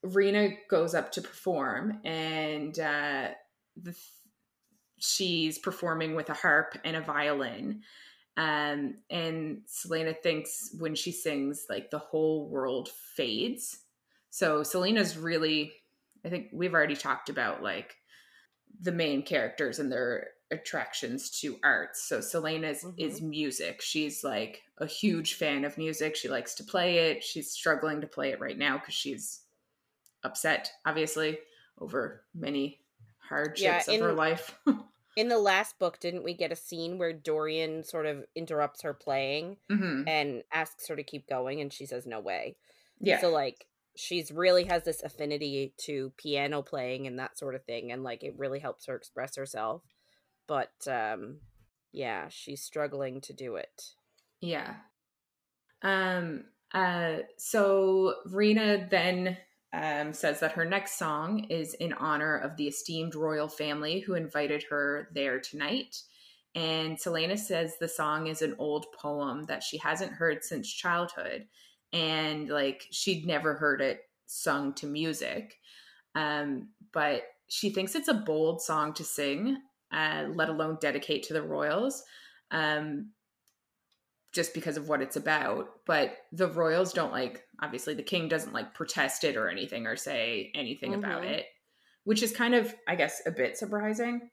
Rena 0.03 0.49
goes 0.69 0.93
up 0.93 1.11
to 1.13 1.21
perform, 1.21 1.99
and 2.05 2.77
uh, 2.79 3.29
the 3.81 3.95
she's 4.99 5.57
performing 5.57 6.15
with 6.15 6.29
a 6.29 6.33
harp 6.33 6.77
and 6.83 6.95
a 6.95 7.01
violin. 7.01 7.81
Um, 8.35 8.95
and 9.09 9.61
Celaena 9.67 10.15
thinks 10.21 10.75
when 10.77 10.95
she 10.95 11.11
sings, 11.11 11.65
like 11.69 11.89
the 11.89 11.99
whole 11.99 12.47
world 12.49 12.89
fades. 12.89 13.79
So 14.29 14.61
Celaena's 14.61 15.17
really, 15.17 15.73
I 16.23 16.29
think 16.29 16.49
we've 16.53 16.73
already 16.73 16.95
talked 16.95 17.29
about 17.29 17.63
like 17.63 17.95
the 18.79 18.91
main 18.91 19.23
characters 19.23 19.79
and 19.79 19.91
their 19.91 20.27
attractions 20.51 21.31
to 21.41 21.57
arts. 21.63 22.07
So 22.07 22.19
Celaena 22.19 22.71
mm-hmm. 22.71 22.89
is 22.97 23.21
music. 23.21 23.81
She's 23.81 24.23
like 24.23 24.61
a 24.77 24.85
huge 24.85 25.33
fan 25.33 25.65
of 25.65 25.77
music. 25.77 26.15
She 26.15 26.29
likes 26.29 26.53
to 26.55 26.63
play 26.63 27.09
it. 27.09 27.23
She's 27.23 27.51
struggling 27.51 28.01
to 28.01 28.07
play 28.07 28.29
it 28.29 28.39
right 28.39 28.57
now 28.57 28.77
because 28.77 28.93
she's 28.93 29.41
upset, 30.23 30.71
obviously, 30.85 31.39
over 31.79 32.23
many 32.35 32.81
hardships 33.27 33.87
yeah, 33.87 33.93
in, 33.93 34.01
of 34.01 34.07
her 34.07 34.13
life. 34.13 34.57
in 35.17 35.29
the 35.29 35.39
last 35.39 35.79
book, 35.79 35.99
didn't 35.99 36.23
we 36.23 36.35
get 36.35 36.51
a 36.51 36.55
scene 36.55 36.97
where 36.97 37.11
Dorian 37.11 37.83
sort 37.83 38.05
of 38.05 38.23
interrupts 38.35 38.83
her 38.83 38.93
playing 38.93 39.57
mm-hmm. 39.69 40.07
and 40.07 40.43
asks 40.53 40.87
her 40.87 40.95
to 40.95 41.03
keep 41.03 41.27
going, 41.27 41.59
and 41.59 41.73
she 41.73 41.85
says 41.85 42.05
no 42.05 42.19
way. 42.19 42.55
Yeah. 42.99 43.19
So 43.19 43.29
like 43.29 43.65
she's 43.95 44.31
really 44.31 44.65
has 44.65 44.83
this 44.83 45.01
affinity 45.01 45.73
to 45.77 46.13
piano 46.17 46.61
playing 46.61 47.07
and 47.07 47.17
that 47.17 47.37
sort 47.37 47.55
of 47.55 47.63
thing, 47.65 47.91
and 47.91 48.03
like 48.03 48.23
it 48.23 48.35
really 48.37 48.59
helps 48.59 48.85
her 48.85 48.95
express 48.95 49.35
herself. 49.35 49.81
But 50.47 50.87
um, 50.87 51.39
yeah, 51.91 52.27
she's 52.29 52.61
struggling 52.61 53.21
to 53.21 53.33
do 53.33 53.55
it. 53.55 53.81
Yeah. 54.39 54.75
Um. 55.81 56.45
Uh. 56.73 57.17
So 57.37 58.13
Rena 58.25 58.87
then 58.89 59.37
um, 59.73 60.13
says 60.13 60.39
that 60.39 60.53
her 60.53 60.65
next 60.65 60.97
song 60.97 61.45
is 61.49 61.73
in 61.75 61.93
honor 61.93 62.37
of 62.37 62.55
the 62.55 62.67
esteemed 62.67 63.15
royal 63.15 63.47
family 63.47 63.99
who 63.99 64.13
invited 64.13 64.63
her 64.69 65.09
there 65.13 65.39
tonight. 65.39 66.01
And 66.55 66.97
Celaena 66.97 67.37
says 67.37 67.75
the 67.77 67.87
song 67.87 68.27
is 68.27 68.41
an 68.41 68.55
old 68.57 68.87
poem 68.93 69.43
that 69.45 69.63
she 69.63 69.77
hasn't 69.77 70.13
heard 70.13 70.43
since 70.43 70.71
childhood. 70.71 71.47
And 71.93 72.49
like 72.49 72.85
she'd 72.91 73.25
never 73.25 73.53
heard 73.53 73.81
it 73.81 74.01
sung 74.25 74.73
to 74.75 74.87
music. 74.87 75.55
Um, 76.15 76.69
but 76.93 77.23
she 77.47 77.69
thinks 77.69 77.95
it's 77.95 78.07
a 78.07 78.13
bold 78.13 78.61
song 78.61 78.93
to 78.93 79.03
sing, 79.03 79.57
uh, 79.91 80.25
let 80.33 80.49
alone 80.49 80.77
dedicate 80.81 81.23
to 81.23 81.33
the 81.33 81.43
royals. 81.43 82.03
Um, 82.51 83.11
just 84.33 84.53
because 84.53 84.77
of 84.77 84.87
what 84.87 85.01
it's 85.01 85.15
about. 85.15 85.69
But 85.85 86.17
the 86.31 86.47
royals 86.47 86.93
don't 86.93 87.11
like, 87.11 87.43
obviously, 87.61 87.93
the 87.93 88.03
king 88.03 88.27
doesn't 88.27 88.53
like 88.53 88.73
protest 88.73 89.23
it 89.23 89.37
or 89.37 89.49
anything 89.49 89.87
or 89.87 89.95
say 89.95 90.51
anything 90.55 90.91
mm-hmm. 90.91 91.03
about 91.03 91.25
it, 91.25 91.45
which 92.03 92.23
is 92.23 92.31
kind 92.31 92.55
of, 92.55 92.73
I 92.87 92.95
guess, 92.95 93.21
a 93.25 93.31
bit 93.31 93.57
surprising. 93.57 94.29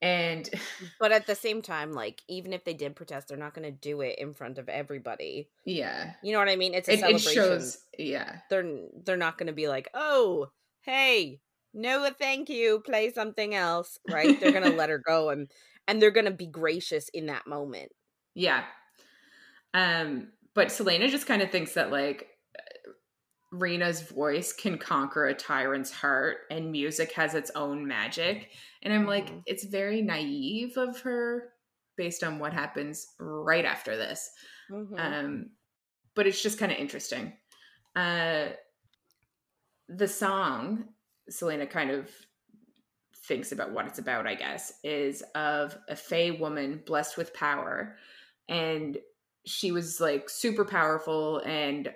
And, 0.00 0.48
but 1.00 1.12
at 1.12 1.26
the 1.26 1.34
same 1.34 1.62
time, 1.62 1.92
like, 1.92 2.22
even 2.28 2.52
if 2.52 2.64
they 2.64 2.74
did 2.74 2.96
protest, 2.96 3.28
they're 3.28 3.36
not 3.36 3.54
going 3.54 3.68
to 3.68 3.76
do 3.76 4.00
it 4.00 4.18
in 4.18 4.34
front 4.34 4.58
of 4.58 4.68
everybody. 4.68 5.48
Yeah. 5.64 6.12
You 6.22 6.32
know 6.32 6.38
what 6.38 6.48
I 6.48 6.56
mean? 6.56 6.74
It's 6.74 6.88
a 6.88 6.92
it, 6.94 7.00
celebration. 7.00 7.30
It 7.30 7.34
shows, 7.34 7.78
yeah. 7.98 8.36
They're, 8.50 8.86
they're 9.04 9.16
not 9.16 9.38
going 9.38 9.48
to 9.48 9.52
be 9.52 9.68
like, 9.68 9.88
oh, 9.94 10.50
hey, 10.82 11.40
no 11.74 12.08
thank 12.18 12.48
you 12.48 12.80
play 12.84 13.10
something 13.12 13.54
else 13.54 13.98
right 14.10 14.40
they're 14.40 14.52
gonna 14.52 14.70
let 14.76 14.90
her 14.90 14.98
go 14.98 15.30
and 15.30 15.50
and 15.86 16.00
they're 16.00 16.10
gonna 16.10 16.30
be 16.30 16.46
gracious 16.46 17.08
in 17.10 17.26
that 17.26 17.46
moment 17.46 17.92
yeah 18.34 18.64
um 19.78 20.32
but 20.54 20.68
Celaena 20.68 21.08
just 21.08 21.26
kind 21.26 21.42
of 21.42 21.50
thinks 21.50 21.74
that 21.74 21.90
like 21.90 22.28
Rena's 23.52 24.02
voice 24.02 24.52
can 24.52 24.76
conquer 24.76 25.26
a 25.26 25.34
tyrant's 25.34 25.90
heart 25.90 26.38
and 26.50 26.70
music 26.70 27.12
has 27.12 27.34
its 27.34 27.50
own 27.54 27.86
magic. 27.86 28.50
And 28.82 28.92
I'm 28.92 29.06
like, 29.06 29.30
Mhm. 29.30 29.42
it's 29.46 29.64
very 29.64 30.02
naive 30.02 30.76
of 30.76 31.00
her 31.00 31.54
based 31.96 32.22
on 32.22 32.38
what 32.38 32.52
happens 32.52 33.06
right 33.18 33.64
after 33.64 33.96
this. 33.96 34.30
Mhm. 34.70 34.98
Um, 34.98 35.50
but 36.14 36.26
it's 36.26 36.42
just 36.42 36.58
kind 36.58 36.72
of 36.72 36.78
interesting. 36.78 37.38
Uh, 37.96 38.50
the 39.88 40.08
song, 40.08 40.94
Celaena 41.30 41.68
kind 41.70 41.90
of 41.90 42.10
thinks 43.26 43.52
about 43.52 43.72
what 43.72 43.86
it's 43.86 43.98
about, 43.98 44.26
I 44.26 44.34
guess, 44.34 44.72
is 44.84 45.22
of 45.34 45.76
a 45.88 45.96
Fae 45.96 46.30
woman 46.32 46.82
blessed 46.84 47.16
with 47.16 47.34
power. 47.34 47.98
And 48.48 48.98
she 49.48 49.72
was 49.72 50.00
like 50.00 50.28
super 50.28 50.64
powerful 50.64 51.38
and 51.38 51.92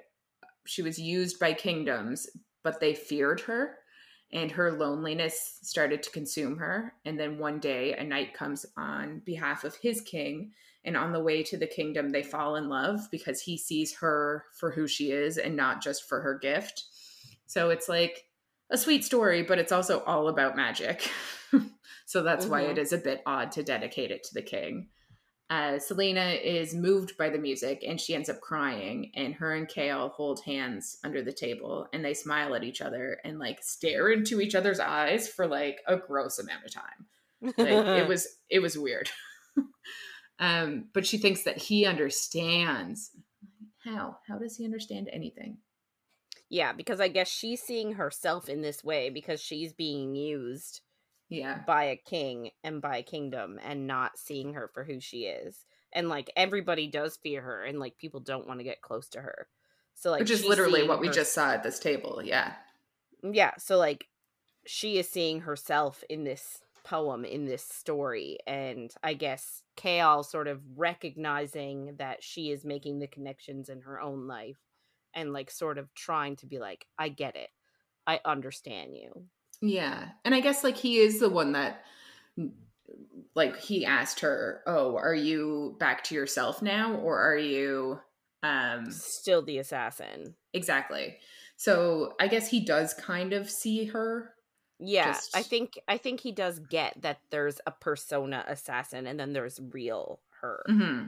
she 0.66 0.82
was 0.82 0.98
used 0.98 1.38
by 1.38 1.52
kingdoms, 1.52 2.28
but 2.62 2.80
they 2.80 2.94
feared 2.94 3.40
her. 3.42 3.78
And 4.32 4.50
her 4.52 4.72
loneliness 4.72 5.58
started 5.60 6.02
to 6.04 6.10
consume 6.10 6.56
her. 6.56 6.94
And 7.04 7.20
then 7.20 7.38
one 7.38 7.60
day, 7.60 7.92
a 7.92 8.02
knight 8.02 8.32
comes 8.32 8.64
on 8.78 9.20
behalf 9.26 9.62
of 9.64 9.76
his 9.76 10.00
king 10.00 10.52
and 10.84 10.96
on 10.96 11.12
the 11.12 11.22
way 11.22 11.42
to 11.44 11.56
the 11.56 11.66
kingdom 11.66 12.10
they 12.10 12.22
fall 12.22 12.56
in 12.56 12.68
love 12.68 13.00
because 13.10 13.40
he 13.42 13.56
sees 13.56 13.94
her 13.96 14.46
for 14.58 14.70
who 14.70 14.86
she 14.88 15.10
is 15.10 15.38
and 15.38 15.54
not 15.56 15.82
just 15.82 16.08
for 16.08 16.20
her 16.20 16.38
gift 16.38 16.84
so 17.46 17.70
it's 17.70 17.88
like 17.88 18.24
a 18.70 18.76
sweet 18.78 19.04
story 19.04 19.42
but 19.42 19.58
it's 19.58 19.70
also 19.72 20.00
all 20.04 20.28
about 20.28 20.56
magic 20.56 21.08
so 22.06 22.22
that's 22.22 22.46
why 22.46 22.62
Mhm. 22.64 22.70
it 22.70 22.78
is 22.78 22.92
a 22.92 22.98
bit 22.98 23.22
odd 23.26 23.52
to 23.52 23.62
dedicate 23.62 24.10
it 24.10 24.24
to 24.24 24.34
the 24.34 24.42
king 24.42 24.88
uh, 25.52 25.78
Celaena 25.78 26.42
is 26.42 26.74
moved 26.74 27.18
by 27.18 27.28
the 27.28 27.38
music 27.38 27.84
and 27.86 28.00
she 28.00 28.14
ends 28.14 28.30
up 28.30 28.40
crying 28.40 29.12
and 29.14 29.34
her 29.34 29.54
and 29.54 29.68
Chaol 29.68 30.10
hold 30.10 30.40
hands 30.44 30.96
under 31.04 31.20
the 31.20 31.30
table 31.30 31.86
and 31.92 32.02
they 32.02 32.14
smile 32.14 32.54
at 32.54 32.64
each 32.64 32.80
other 32.80 33.18
and 33.22 33.38
like 33.38 33.62
stare 33.62 34.10
into 34.10 34.40
each 34.40 34.54
other's 34.54 34.80
eyes 34.80 35.28
for 35.28 35.46
like 35.46 35.82
a 35.86 35.98
gross 35.98 36.38
amount 36.38 36.64
of 36.64 36.72
time. 36.72 37.52
Like 37.58 37.98
it 37.98 38.08
was 38.08 38.26
it 38.50 38.60
was 38.60 38.78
weird. 38.78 39.10
Um 40.38 40.86
but 40.94 41.06
she 41.06 41.18
thinks 41.18 41.42
that 41.44 41.58
he 41.58 41.84
understands. 41.84 43.10
How? 43.84 44.16
How 44.26 44.38
does 44.38 44.56
he 44.56 44.64
understand 44.64 45.10
anything? 45.12 45.58
Yeah 46.48 46.72
because 46.72 47.00
i 47.00 47.08
guess 47.08 47.28
she's 47.28 47.62
seeing 47.62 47.92
herself 47.92 48.48
in 48.48 48.62
this 48.62 48.82
way 48.82 49.10
because 49.10 49.40
she's 49.40 49.74
being 49.74 50.14
used 50.14 50.80
yeah. 51.34 51.60
by 51.66 51.84
a 51.84 51.96
king 51.96 52.50
and 52.62 52.80
by 52.80 52.98
a 52.98 53.02
kingdom 53.02 53.58
and 53.62 53.86
not 53.86 54.18
seeing 54.18 54.54
her 54.54 54.70
for 54.72 54.84
who 54.84 55.00
she 55.00 55.24
is 55.24 55.64
and 55.92 56.08
like 56.08 56.30
everybody 56.36 56.86
does 56.86 57.16
fear 57.16 57.42
her 57.42 57.64
and 57.64 57.78
like 57.78 57.98
people 57.98 58.20
don't 58.20 58.46
want 58.46 58.60
to 58.60 58.64
get 58.64 58.80
close 58.80 59.08
to 59.10 59.20
her. 59.20 59.46
So 59.94 60.10
like 60.10 60.20
which 60.20 60.30
is 60.30 60.44
literally 60.44 60.86
what 60.86 61.00
we 61.00 61.08
her- 61.08 61.12
just 61.12 61.32
saw 61.32 61.52
at 61.52 61.62
this 61.62 61.78
table 61.78 62.22
yeah. 62.24 62.52
Yeah 63.22 63.52
so 63.58 63.76
like 63.76 64.06
she 64.66 64.98
is 64.98 65.08
seeing 65.08 65.40
herself 65.40 66.02
in 66.08 66.24
this 66.24 66.62
poem 66.84 67.24
in 67.24 67.44
this 67.44 67.62
story 67.62 68.38
and 68.44 68.92
i 69.04 69.14
guess 69.14 69.62
Chaol 69.76 70.24
sort 70.24 70.48
of 70.48 70.60
recognizing 70.74 71.94
that 71.98 72.24
she 72.24 72.50
is 72.50 72.64
making 72.64 72.98
the 72.98 73.06
connections 73.06 73.68
in 73.68 73.82
her 73.82 74.00
own 74.00 74.26
life 74.26 74.58
and 75.14 75.32
like 75.32 75.48
sort 75.48 75.78
of 75.78 75.94
trying 75.94 76.34
to 76.36 76.46
be 76.46 76.58
like 76.58 76.86
i 76.98 77.08
get 77.08 77.36
it. 77.36 77.50
I 78.06 78.20
understand 78.24 78.96
you 78.96 79.26
yeah 79.62 80.08
and 80.24 80.34
i 80.34 80.40
guess 80.40 80.62
like 80.62 80.76
he 80.76 80.98
is 80.98 81.20
the 81.20 81.30
one 81.30 81.52
that 81.52 81.84
like 83.34 83.58
he 83.58 83.86
asked 83.86 84.20
her 84.20 84.60
oh 84.66 84.96
are 84.96 85.14
you 85.14 85.76
back 85.78 86.04
to 86.04 86.14
yourself 86.14 86.60
now 86.60 86.94
or 86.96 87.18
are 87.18 87.36
you 87.36 87.98
um 88.42 88.90
still 88.90 89.42
the 89.42 89.58
assassin. 89.58 90.34
Exactly. 90.52 91.16
So 91.56 92.14
i 92.20 92.26
guess 92.28 92.48
he 92.48 92.64
does 92.64 92.92
kind 92.92 93.32
of 93.32 93.48
see 93.48 93.84
her 93.86 94.34
yeah 94.80 95.16
i 95.34 95.42
think 95.44 95.78
i 95.86 95.96
think 95.96 96.18
he 96.20 96.32
does 96.32 96.58
get 96.58 97.00
that 97.00 97.20
there's 97.30 97.60
a 97.66 97.70
persona 97.70 98.44
assassin 98.48 99.06
and 99.06 99.18
then 99.18 99.32
there's 99.32 99.60
real 99.70 100.20
her. 100.40 100.64
Hmm 100.66 101.02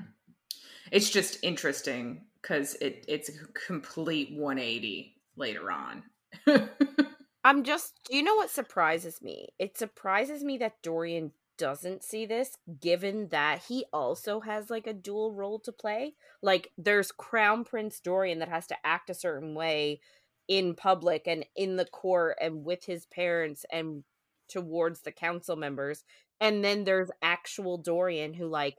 It's 0.92 1.10
just 1.10 1.38
interesting 1.42 2.22
because 2.40 2.74
it 2.76 3.04
it's 3.08 3.28
a 3.28 3.32
complete 3.66 4.32
180 4.32 5.16
later 5.36 5.72
on. 5.72 6.04
I'm 7.44 7.62
just, 7.62 8.00
do 8.08 8.16
you 8.16 8.22
know 8.22 8.34
what 8.36 8.50
surprises 8.50 9.20
me? 9.20 9.48
It 9.58 9.76
surprises 9.76 10.42
me 10.42 10.56
that 10.58 10.82
Dorian 10.82 11.32
doesn't 11.58 12.02
see 12.02 12.26
this, 12.26 12.56
given 12.80 13.28
that 13.28 13.62
he 13.68 13.84
also 13.92 14.40
has 14.40 14.70
like 14.70 14.86
a 14.86 14.92
dual 14.94 15.32
role 15.32 15.58
to 15.60 15.70
play. 15.72 16.14
Like, 16.42 16.70
there's 16.78 17.12
Crown 17.12 17.64
Prince 17.64 18.00
Dorian 18.00 18.38
that 18.40 18.48
has 18.48 18.66
to 18.68 18.76
act 18.84 19.10
a 19.10 19.14
certain 19.14 19.54
way 19.54 20.00
in 20.48 20.74
public 20.74 21.26
and 21.26 21.44
in 21.54 21.76
the 21.76 21.84
court 21.84 22.36
and 22.40 22.64
with 22.64 22.84
his 22.84 23.06
parents 23.06 23.64
and 23.70 24.04
towards 24.48 25.02
the 25.02 25.12
council 25.12 25.54
members. 25.56 26.04
And 26.40 26.64
then 26.64 26.84
there's 26.84 27.10
actual 27.22 27.78
Dorian 27.78 28.34
who, 28.34 28.48
like, 28.48 28.76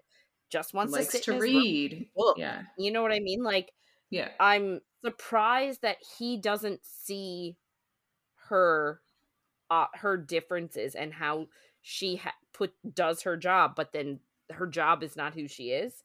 just 0.49 0.73
wants 0.73 0.91
likes 0.91 1.05
to 1.07 1.11
sit 1.13 1.23
to 1.23 1.31
room 1.33 1.41
read. 1.41 2.07
book. 2.15 2.37
Yeah. 2.37 2.63
You 2.77 2.91
know 2.91 3.01
what 3.01 3.13
I 3.13 3.19
mean? 3.19 3.43
Like, 3.43 3.71
Yeah. 4.09 4.29
I'm 4.39 4.81
surprised 5.03 5.81
that 5.81 5.97
he 6.17 6.37
doesn't 6.37 6.81
see 6.83 7.55
her 8.49 9.01
uh, 9.69 9.87
her 9.95 10.17
differences 10.17 10.95
and 10.95 11.13
how 11.13 11.47
she 11.81 12.17
ha- 12.17 12.35
put 12.53 12.73
does 12.93 13.23
her 13.23 13.37
job, 13.37 13.73
but 13.75 13.91
then 13.93 14.19
her 14.51 14.67
job 14.67 15.03
is 15.03 15.15
not 15.15 15.33
who 15.33 15.47
she 15.47 15.71
is. 15.71 16.03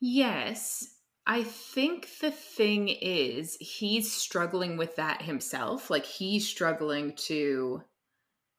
Yes. 0.00 0.88
I 1.26 1.42
think 1.42 2.08
the 2.20 2.30
thing 2.30 2.88
is 2.88 3.56
he's 3.60 4.12
struggling 4.12 4.76
with 4.76 4.96
that 4.96 5.22
himself. 5.22 5.88
Like 5.90 6.04
he's 6.04 6.46
struggling 6.46 7.14
to 7.28 7.82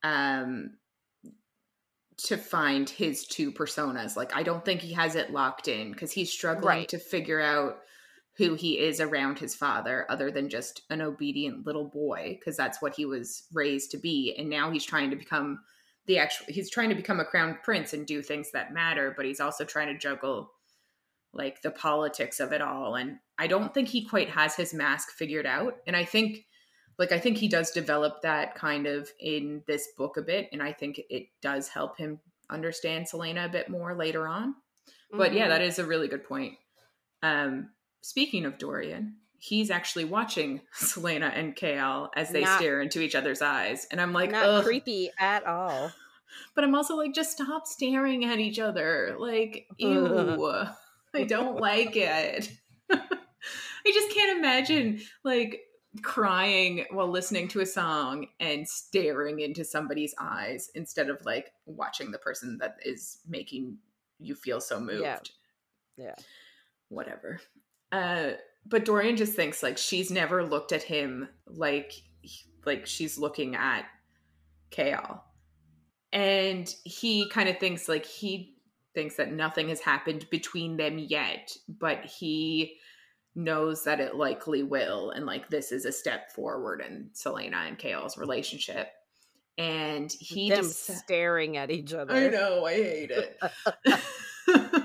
um 0.03 0.77
to 2.17 2.37
find 2.37 2.89
his 2.89 3.27
two 3.27 3.51
personas. 3.51 4.15
Like 4.15 4.35
I 4.35 4.41
don't 4.43 4.65
think 4.65 4.81
he 4.81 4.93
has 4.93 5.15
it 5.15 5.31
locked 5.31 5.67
in 5.67 5.93
cuz 5.93 6.11
he's 6.11 6.31
struggling 6.31 6.79
Right. 6.79 6.89
to 6.89 6.97
figure 6.97 7.41
out 7.41 7.81
who 8.37 8.55
he 8.55 8.79
is 8.79 8.99
around 8.99 9.39
his 9.39 9.55
father 9.55 10.05
other 10.09 10.29
than 10.29 10.49
just 10.49 10.81
an 10.89 11.01
obedient 11.01 11.65
little 11.65 11.85
boy 11.85 12.35
because 12.39 12.57
that's 12.57 12.81
what 12.81 12.95
he 12.95 13.05
was 13.05 13.43
raised 13.53 13.91
to 13.91 13.97
be. 13.97 14.35
And 14.37 14.49
now 14.49 14.71
he's 14.71 14.83
trying 14.85 15.09
to 15.11 15.15
become 15.15 15.59
the 16.05 16.19
actual 16.19 16.45
he's 16.49 16.69
trying 16.69 16.89
to 16.89 16.95
become 16.95 17.19
a 17.19 17.25
crown 17.25 17.57
prince 17.63 17.93
and 17.93 18.05
do 18.05 18.21
things 18.21 18.51
that 18.51 18.71
matter 18.73 19.11
but 19.15 19.25
he's 19.25 19.39
also 19.39 19.63
trying 19.65 19.87
to 19.87 19.97
juggle 19.97 20.51
like 21.33 21.61
the 21.63 21.71
politics 21.71 22.39
of 22.39 22.51
it 22.51 22.61
all. 22.61 22.95
And 22.95 23.17
i 23.39 23.47
don't 23.47 23.73
think 23.73 23.87
he 23.87 24.05
quite 24.05 24.29
has 24.29 24.55
his 24.55 24.73
mask 24.73 25.11
figured 25.11 25.45
out. 25.45 25.77
And 25.87 25.95
i 25.95 26.03
think 26.05 26.45
like 26.99 27.11
i 27.11 27.19
think 27.19 27.37
he 27.37 27.47
does 27.47 27.71
develop 27.71 28.21
that 28.21 28.53
kind 28.55 28.85
of 28.85 29.09
in 29.19 29.63
this 29.67 29.87
book 29.97 30.17
a 30.17 30.21
bit 30.21 30.47
and 30.51 30.61
i 30.61 30.71
think 30.71 31.01
it 31.09 31.27
does 31.41 31.67
help 31.69 31.97
him 31.97 32.19
understand 32.49 33.07
Celaena 33.07 33.45
a 33.45 33.49
bit 33.49 33.69
more 33.69 33.95
later 33.95 34.27
on. 34.27 34.55
But 35.11 35.33
yeah 35.33 35.45
Mhm. 35.47 35.49
that 35.49 35.61
is 35.61 35.79
a 35.79 35.85
really 35.85 36.07
good 36.07 36.23
point. 36.23 36.53
Um 37.23 37.71
speaking 38.05 38.45
of 38.45 38.57
dorian 38.57 39.15
he's 39.39 39.69
actually 39.71 40.05
watching 40.05 40.61
Celaena 40.75 41.31
and 41.37 41.55
Chaol 41.55 42.09
as 42.15 42.29
they 42.29 42.41
Not- 42.41 42.59
stare 42.59 42.81
into 42.81 43.01
each 43.01 43.15
other's 43.15 43.41
eyes 43.41 43.87
and 43.91 43.99
i'm 43.99 44.13
like 44.13 44.31
not 44.31 44.45
Ugh. 44.45 44.63
creepy 44.63 45.09
at 45.19 45.45
all. 45.45 45.91
but 46.53 46.63
i'm 46.63 46.75
also 46.75 46.95
like 46.95 47.13
just 47.13 47.31
stop 47.31 47.65
staring 47.67 48.25
at 48.25 48.39
each 48.39 48.59
other 48.59 49.15
like 49.17 49.67
ew 49.77 50.65
i 51.15 51.23
don't 51.23 51.59
like 51.59 51.95
it 51.95 52.51
i 52.91 53.91
just 53.93 54.13
can't 54.13 54.37
imagine 54.37 55.01
like 55.23 55.61
crying 56.01 56.85
while 56.91 57.07
listening 57.09 57.47
to 57.47 57.61
a 57.61 57.65
song 57.65 58.27
and 58.39 58.67
staring 58.67 59.39
into 59.39 59.63
somebody's 59.63 60.13
eyes 60.19 60.69
instead 60.75 61.09
of 61.09 61.23
like 61.25 61.51
watching 61.65 62.11
the 62.11 62.17
person 62.19 62.57
that 62.59 62.75
is 62.83 63.19
making 63.27 63.77
you 64.19 64.35
feel 64.35 64.59
so 64.61 64.79
moved 64.79 65.01
Yeah. 65.01 65.19
Yeah. 65.97 66.15
whatever 66.89 67.39
uh 67.95 68.33
but 68.65 68.85
dorian 68.85 69.15
just 69.15 69.33
thinks 69.33 69.63
like 69.63 69.77
she's 69.77 70.11
never 70.11 70.43
looked 70.43 70.71
at 70.71 70.83
him 70.83 71.27
like 71.47 71.93
like 72.65 72.85
she's 72.85 73.17
looking 73.17 73.55
at 73.55 73.85
Chaol 74.71 75.21
and 76.11 76.73
he 76.83 77.29
kind 77.29 77.47
of 77.47 77.59
thinks 77.59 77.87
like 77.87 78.05
he 78.05 78.55
thinks 78.93 79.15
that 79.17 79.31
nothing 79.31 79.69
has 79.69 79.79
happened 79.79 80.27
between 80.29 80.77
them 80.77 80.97
yet 80.97 81.51
but 81.67 82.03
he 82.05 82.77
knows 83.35 83.83
that 83.83 83.99
it 83.99 84.15
likely 84.15 84.63
will 84.63 85.11
and 85.11 85.25
like 85.25 85.49
this 85.49 85.71
is 85.71 85.85
a 85.85 85.91
step 85.91 86.31
forward 86.31 86.81
in 86.81 87.09
Celaena 87.13 87.67
and 87.67 87.77
Chaol's 87.77 88.17
relationship 88.17 88.87
and 89.57 90.11
he 90.19 90.49
Them 90.49 90.63
just 90.63 90.85
staring 90.85 91.57
at 91.57 91.71
each 91.71 91.93
other. 91.93 92.13
I 92.13 92.27
know, 92.27 92.65
I 92.65 92.73
hate 92.73 93.11
it. 93.11 93.39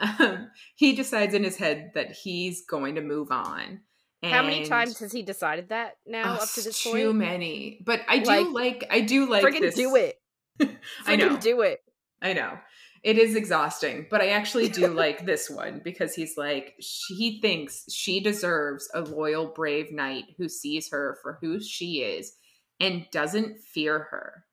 um, 0.00 0.50
he 0.76 0.94
decides 0.94 1.34
in 1.34 1.44
his 1.44 1.56
head 1.56 1.92
that 1.94 2.12
he's 2.12 2.64
going 2.66 2.96
to 2.96 3.00
move 3.00 3.30
on 3.30 3.80
How 4.22 4.42
many 4.42 4.64
times 4.64 4.98
has 5.00 5.12
he 5.12 5.22
decided 5.22 5.70
that 5.70 5.96
now 6.06 6.36
oh, 6.38 6.42
up 6.42 6.48
to 6.54 6.62
this 6.62 6.82
too 6.82 6.90
point? 6.90 7.02
Too 7.02 7.12
many. 7.12 7.80
But 7.84 8.00
I 8.08 8.18
do 8.18 8.52
like, 8.52 8.82
like 8.82 8.86
I 8.90 9.00
do 9.00 9.28
like 9.28 9.44
friggin' 9.44 9.60
this. 9.60 9.74
do 9.74 9.96
it. 9.96 10.20
I 11.06 11.16
know. 11.16 11.36
do 11.36 11.62
it. 11.62 11.80
I 12.20 12.32
know. 12.32 12.58
It 13.02 13.18
is 13.18 13.34
exhausting, 13.34 14.06
but 14.08 14.20
I 14.20 14.28
actually 14.28 14.68
do 14.68 14.86
like 14.94 15.26
this 15.26 15.50
one 15.50 15.80
because 15.82 16.14
he's 16.14 16.36
like, 16.36 16.74
he 16.78 17.40
thinks 17.40 17.84
she 17.92 18.20
deserves 18.20 18.88
a 18.94 19.00
loyal, 19.00 19.48
brave 19.48 19.90
knight 19.90 20.24
who 20.38 20.48
sees 20.48 20.90
her 20.90 21.18
for 21.22 21.38
who 21.40 21.60
she 21.60 22.02
is 22.02 22.32
and 22.78 23.06
doesn't 23.10 23.58
fear 23.58 23.98
her. 24.10 24.44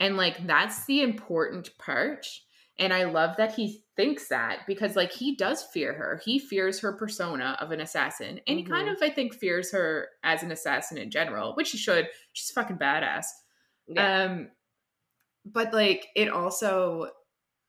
And 0.00 0.16
like, 0.16 0.46
that's 0.46 0.84
the 0.84 1.00
important 1.00 1.76
part. 1.78 2.26
And 2.78 2.92
I 2.92 3.04
love 3.04 3.36
that 3.38 3.54
he 3.54 3.82
thinks 3.96 4.28
that 4.28 4.60
because, 4.66 4.94
like, 4.94 5.12
he 5.12 5.34
does 5.34 5.62
fear 5.62 5.92
her. 5.94 6.20
He 6.24 6.38
fears 6.38 6.78
her 6.80 6.92
persona 6.92 7.56
of 7.60 7.72
an 7.72 7.80
assassin. 7.80 8.40
And 8.46 8.56
mm-hmm. 8.56 8.56
he 8.58 8.62
kind 8.64 8.88
mm-hmm. 8.88 9.02
of, 9.02 9.10
I 9.10 9.12
think, 9.12 9.34
fears 9.34 9.72
her 9.72 10.08
as 10.22 10.42
an 10.42 10.52
assassin 10.52 10.96
in 10.98 11.10
general, 11.10 11.54
which 11.54 11.72
he 11.72 11.78
should. 11.78 12.08
She's 12.32 12.50
fucking 12.50 12.78
badass. 12.78 13.26
Yeah. 13.88 14.24
Um, 14.24 14.48
but 15.44 15.72
like, 15.72 16.06
it 16.14 16.28
also 16.28 17.10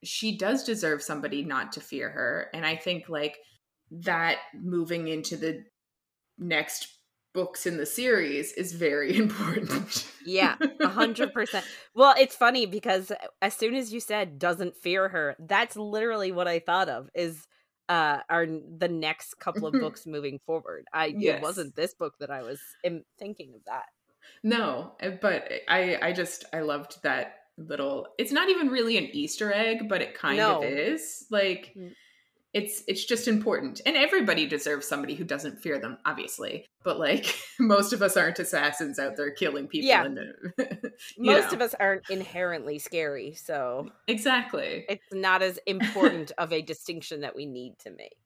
she 0.04 0.38
does 0.38 0.64
deserve 0.64 1.02
somebody 1.02 1.44
not 1.44 1.74
to 1.74 1.82
fear 1.82 2.10
her. 2.10 2.50
And 2.54 2.66
I 2.66 2.76
think 2.76 3.10
like 3.10 3.38
that 3.92 4.38
moving 4.54 5.08
into 5.08 5.36
the 5.36 5.64
next 6.38 6.88
books 7.40 7.66
in 7.66 7.78
the 7.78 7.86
series 7.86 8.52
is 8.54 8.74
very 8.74 9.16
important. 9.24 10.06
yeah, 10.26 10.56
a 10.82 10.88
hundred 10.90 11.34
percent. 11.34 11.66
Well, 11.96 12.14
it's 12.20 12.36
funny 12.36 12.66
because 12.66 13.14
as 13.42 13.54
soon 13.54 13.76
as 13.76 13.94
you 13.94 14.02
said 14.02 14.40
doesn't 14.40 14.76
fear 14.76 15.08
her, 15.08 15.38
that's 15.40 15.78
literally 15.78 16.34
what 16.34 16.50
I 16.50 16.60
thought 16.60 16.90
of 16.90 17.10
is 17.16 17.48
uh 17.88 18.20
are 18.30 18.46
the 18.46 18.90
next 18.90 19.40
couple 19.40 19.68
of 19.68 19.74
books 19.74 20.06
moving 20.06 20.40
forward. 20.46 20.84
I 20.94 21.14
yes. 21.18 21.38
it 21.38 21.42
wasn't 21.42 21.76
this 21.78 21.94
book 21.94 22.16
that 22.20 22.30
I 22.30 22.42
was 22.42 22.60
thinking 23.18 23.54
of 23.56 23.62
that. 23.68 23.86
No, 24.44 24.94
eh, 25.00 25.12
but 25.22 25.50
I 25.70 25.98
I 26.02 26.12
just 26.12 26.44
I 26.54 26.60
loved 26.60 27.02
that 27.04 27.36
little 27.58 28.08
it's 28.18 28.34
not 28.34 28.50
even 28.50 28.68
really 28.70 28.98
an 28.98 29.10
easter 29.12 29.52
egg 29.54 29.90
but 29.90 30.02
it 30.02 30.14
kind 30.14 30.38
no. 30.38 30.60
of 30.60 30.64
is 30.64 31.26
like 31.30 31.74
mm. 31.78 31.92
It's 32.54 32.84
it's 32.88 33.06
just 33.06 33.28
important 33.28 33.82
and 33.86 33.96
everybody 33.96 34.48
deserves 34.48 34.88
somebody 34.88 35.14
who 35.14 35.24
doesn't 35.24 35.62
fear 35.62 35.80
them 35.80 35.98
obviously 36.06 36.66
but 36.84 37.00
like 37.00 37.36
most 37.60 37.94
of 37.94 38.02
us 38.02 38.18
aren't 38.18 38.40
assassins 38.40 38.98
out 38.98 39.16
there 39.16 39.32
killing 39.32 39.68
people 39.68 39.88
yeah. 39.88 40.08
most 41.18 41.52
know. 41.52 41.56
of 41.56 41.62
us 41.62 41.76
aren't 41.80 42.10
inherently 42.10 42.80
scary 42.80 43.34
so 43.34 43.88
exactly 44.08 44.86
it's 44.90 45.06
not 45.14 45.42
as 45.42 45.60
important 45.68 46.32
of 46.38 46.52
a 46.52 46.62
distinction 46.62 47.22
that 47.22 47.36
we 47.36 47.46
need 47.46 47.78
to 47.80 47.92
make 47.92 48.18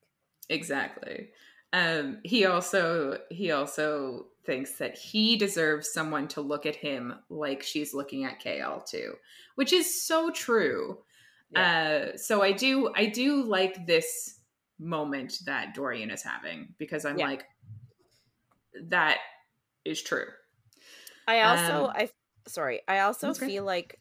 exactly 0.50 1.30
um 1.74 2.20
he 2.24 2.46
also 2.46 3.18
he 3.30 3.52
also 3.52 4.28
thinks 4.46 4.74
that 4.78 4.98
he 4.98 5.38
deserves 5.38 5.92
someone 5.92 6.28
to 6.30 6.42
look 6.42 6.66
at 6.66 6.76
him 6.76 7.14
like 7.30 7.64
she's 7.64 7.94
looking 7.94 8.26
at 8.26 8.42
Chaol 8.42 8.86
too, 8.86 9.16
which 9.56 9.74
is 9.74 10.04
so 10.04 10.32
true. 10.32 11.00
Yeah. 11.54 12.10
Uh, 12.14 12.18
so 12.18 12.42
I 12.42 12.52
do 12.52 12.92
I 12.96 13.06
do 13.06 13.44
like 13.44 13.86
this 13.86 14.40
moment 14.80 15.40
that 15.46 15.74
Dorian 15.74 16.12
is 16.12 16.24
having 16.24 16.74
because 16.78 17.06
I'm 17.06 17.18
yeah. 17.18 17.28
like 17.28 17.46
that 18.90 19.18
is 19.86 20.02
true. 20.02 20.28
I 21.28 21.42
also 21.42 21.86
um, 21.86 21.94
I 21.96 22.10
sorry, 22.48 22.82
I 22.88 23.00
also 23.00 23.34
feel 23.34 23.64
like 23.64 24.00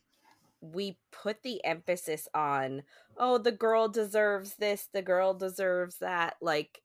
we 0.60 0.96
put 1.10 1.42
the 1.42 1.64
emphasis 1.64 2.28
on 2.34 2.82
oh 3.16 3.38
the 3.38 3.52
girl 3.52 3.88
deserves 3.88 4.54
this, 4.56 4.88
the 4.92 5.02
girl 5.02 5.34
deserves 5.34 5.98
that 5.98 6.36
like 6.40 6.82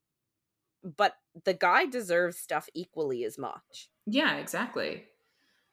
but 0.83 1.15
the 1.43 1.53
guy 1.53 1.85
deserves 1.85 2.37
stuff 2.37 2.69
equally 2.73 3.23
as 3.23 3.37
much. 3.37 3.89
Yeah, 4.05 4.37
exactly. 4.37 5.05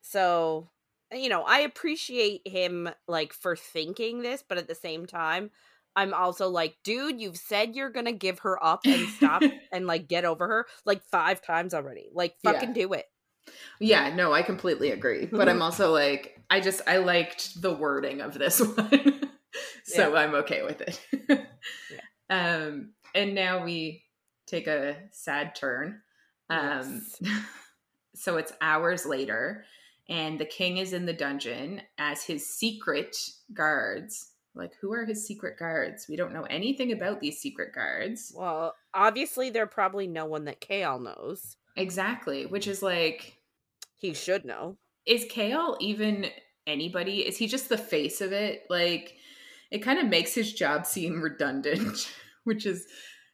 So, 0.00 0.68
you 1.12 1.28
know, 1.28 1.42
I 1.42 1.60
appreciate 1.60 2.46
him 2.46 2.88
like 3.06 3.32
for 3.32 3.56
thinking 3.56 4.22
this, 4.22 4.42
but 4.46 4.58
at 4.58 4.68
the 4.68 4.74
same 4.74 5.06
time, 5.06 5.50
I'm 5.96 6.12
also 6.12 6.48
like, 6.48 6.76
dude, 6.82 7.20
you've 7.20 7.36
said 7.36 7.76
you're 7.76 7.90
gonna 7.90 8.12
give 8.12 8.40
her 8.40 8.62
up 8.64 8.80
and 8.84 9.08
stop 9.08 9.42
and 9.72 9.86
like 9.86 10.08
get 10.08 10.24
over 10.24 10.46
her 10.46 10.66
like 10.84 11.02
five 11.04 11.40
times 11.42 11.74
already. 11.74 12.08
Like, 12.12 12.36
fucking 12.42 12.70
yeah. 12.70 12.86
do 12.86 12.92
it. 12.94 13.06
Yeah, 13.78 14.14
no, 14.14 14.32
I 14.32 14.42
completely 14.42 14.90
agree. 14.90 15.26
But 15.26 15.48
I'm 15.48 15.62
also 15.62 15.92
like, 15.92 16.40
I 16.50 16.60
just 16.60 16.80
I 16.86 16.98
liked 16.98 17.60
the 17.60 17.72
wording 17.72 18.20
of 18.20 18.34
this 18.34 18.60
one, 18.76 19.30
so 19.84 20.12
yeah. 20.12 20.20
I'm 20.20 20.34
okay 20.36 20.62
with 20.62 20.80
it. 20.80 21.00
yeah. 21.28 21.46
Um, 22.30 22.92
and 23.14 23.34
now 23.34 23.64
we 23.64 24.02
take 24.46 24.66
a 24.66 24.96
sad 25.12 25.54
turn. 25.54 26.00
Um, 26.50 27.02
yes. 27.20 27.44
so 28.14 28.36
it's 28.36 28.52
hours 28.60 29.06
later, 29.06 29.64
and 30.08 30.38
the 30.38 30.44
king 30.44 30.76
is 30.76 30.92
in 30.92 31.06
the 31.06 31.12
dungeon 31.12 31.82
as 31.98 32.24
his 32.24 32.46
secret 32.46 33.16
guards. 33.52 34.30
Like, 34.54 34.72
who 34.80 34.92
are 34.92 35.04
his 35.04 35.26
secret 35.26 35.58
guards? 35.58 36.06
We 36.08 36.16
don't 36.16 36.32
know 36.32 36.44
anything 36.44 36.92
about 36.92 37.20
these 37.20 37.40
secret 37.40 37.74
guards. 37.74 38.32
Well, 38.34 38.76
obviously, 38.92 39.50
they're 39.50 39.66
probably 39.66 40.06
no 40.06 40.26
one 40.26 40.44
that 40.44 40.60
Chaol 40.60 41.02
knows. 41.02 41.56
Exactly, 41.76 42.46
which 42.46 42.68
is 42.68 42.82
like. 42.82 43.38
He 43.96 44.14
should 44.14 44.44
know. 44.44 44.76
Is 45.06 45.24
Chaol 45.24 45.76
even 45.80 46.26
anybody? 46.66 47.26
Is 47.26 47.36
he 47.36 47.46
just 47.46 47.68
the 47.68 47.78
face 47.78 48.20
of 48.20 48.32
it? 48.32 48.64
Like, 48.70 49.16
it 49.70 49.78
kind 49.78 49.98
of 49.98 50.06
makes 50.06 50.34
his 50.34 50.52
job 50.52 50.86
seem 50.86 51.20
redundant, 51.20 52.12
which 52.44 52.64
is 52.64 52.86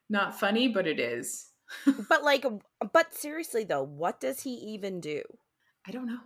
not 0.09 0.39
funny, 0.39 0.69
but 0.69 0.87
it 0.87 0.99
is. 0.99 1.49
but 2.09 2.25
like 2.25 2.45
but 2.93 3.15
seriously 3.15 3.63
though, 3.63 3.83
what 3.83 4.21
does 4.21 4.41
he 4.41 4.51
even 4.51 5.01
do? 5.01 5.23
I 5.87 5.93
don't 5.93 6.07
know. 6.07 6.19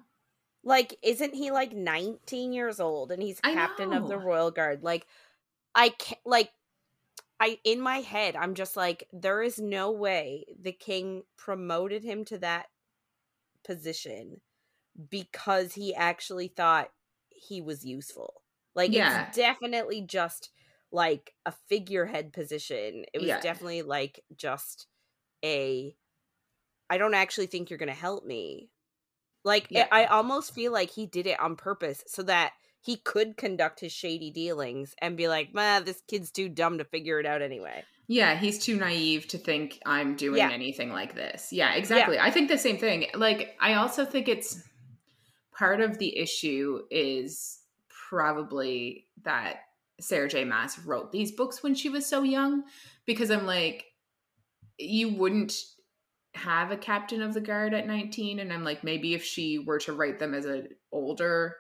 Like 0.65 0.97
isn't 1.03 1.35
he 1.35 1.51
like 1.51 1.73
19 1.73 2.53
years 2.53 2.81
old 2.81 3.13
and 3.13 3.23
he's 3.23 3.41
captain 3.41 3.93
of 3.93 4.09
the 4.09 4.19
royal 4.19 4.51
guard? 4.51 4.83
Like 4.83 5.07
I 5.75 5.91
can't 5.91 6.21
like 6.25 6.51
I 7.39 7.59
in 7.65 7.81
my 7.81 7.99
head 7.99 8.37
I'm 8.37 8.55
just 8.55 8.77
like 8.77 9.09
there 9.13 9.43
is 9.43 9.59
no 9.59 9.91
way 9.91 10.47
the 10.59 10.73
king 10.73 11.23
promoted 11.37 12.03
him 12.03 12.25
to 12.27 12.39
that 12.39 12.67
position 13.65 14.41
because 15.11 15.75
he 15.75 15.95
actually 15.95 16.49
thought 16.49 16.91
he 17.29 17.61
was 17.61 17.85
useful. 17.85 18.43
Like 18.75 18.93
yeah. 18.93 19.27
it's 19.27 19.37
definitely 19.37 20.03
just 20.03 20.51
like 20.91 21.35
a 21.45 21.53
figurehead 21.69 22.33
position. 22.33 23.05
It 23.13 23.19
was 23.19 23.29
yeah. 23.29 23.41
definitely 23.41 23.83
like 23.83 24.21
just 24.37 24.87
a 25.45 25.95
I 26.89 26.99
don't 26.99 27.15
actually 27.15 27.47
think 27.47 27.71
you're 27.71 27.79
going 27.79 27.89
to 27.89 27.95
help 27.95 28.25
me. 28.25 28.71
Like 29.45 29.65
eh, 29.65 29.81
yeah. 29.81 29.87
I 29.93 30.07
almost 30.07 30.55
feel 30.55 30.73
like 30.73 30.91
he 30.91 31.07
did 31.07 31.27
it 31.27 31.39
on 31.39 31.57
purpose 31.57 32.03
so 32.07 32.23
that 32.25 32.53
he 32.81 32.97
could 32.97 33.37
conduct 33.37 33.81
his 33.81 33.93
shady 33.93 34.31
dealings 34.31 34.95
and 35.01 35.17
be 35.17 35.29
like, 35.29 35.55
"Man, 35.55 35.85
this 35.85 36.03
kid's 36.09 36.31
too 36.31 36.49
dumb 36.49 36.79
to 36.79 36.85
figure 36.85 37.21
it 37.21 37.27
out 37.27 37.43
anyway." 37.43 37.85
Yeah, 38.07 38.37
he's 38.37 38.59
too 38.59 38.77
naive 38.77 39.29
to 39.29 39.39
think 39.39 39.81
I'm 39.87 40.15
doing 40.17 40.39
yeah. 40.39 40.51
anything 40.51 40.91
like 40.93 41.15
this. 41.15 41.53
Yeah, 41.53 41.75
exactly. 41.75 42.17
Yeah. 42.17 42.25
I 42.25 42.31
think 42.31 42.49
the 42.49 42.59
same 42.59 42.79
thing. 42.79 43.07
Like 43.15 43.57
I 43.61 43.75
also 43.75 44.05
think 44.05 44.29
it's 44.29 44.63
part 45.57 45.81
of 45.81 45.99
the 45.99 46.19
issue 46.19 46.83
is 46.91 47.61
probably 48.09 49.07
that 49.23 49.61
Sarah 50.01 50.29
J. 50.29 50.45
Maas 50.45 50.79
wrote 50.79 51.13
these 51.13 51.33
books 51.33 51.63
when 51.63 51.75
she 51.75 51.89
was 51.89 52.07
so 52.07 52.23
young 52.23 52.65
because 53.07 53.31
I'm 53.31 53.47
like, 53.47 53.87
you 54.79 55.15
wouldn't 55.15 55.57
have 56.35 56.71
a 56.71 56.77
captain 56.77 57.23
of 57.23 57.35
the 57.35 57.41
guard 57.41 57.75
at 57.75 57.87
19 57.87 58.41
and 58.41 58.53
i'm 58.53 58.65
like 58.65 58.83
maybe 58.83 59.15
if 59.15 59.25
she 59.25 59.59
were 59.59 59.79
to 59.79 59.93
write 59.93 60.19
them 60.19 60.35
as 60.35 60.45
an 60.45 60.69
older 60.93 61.57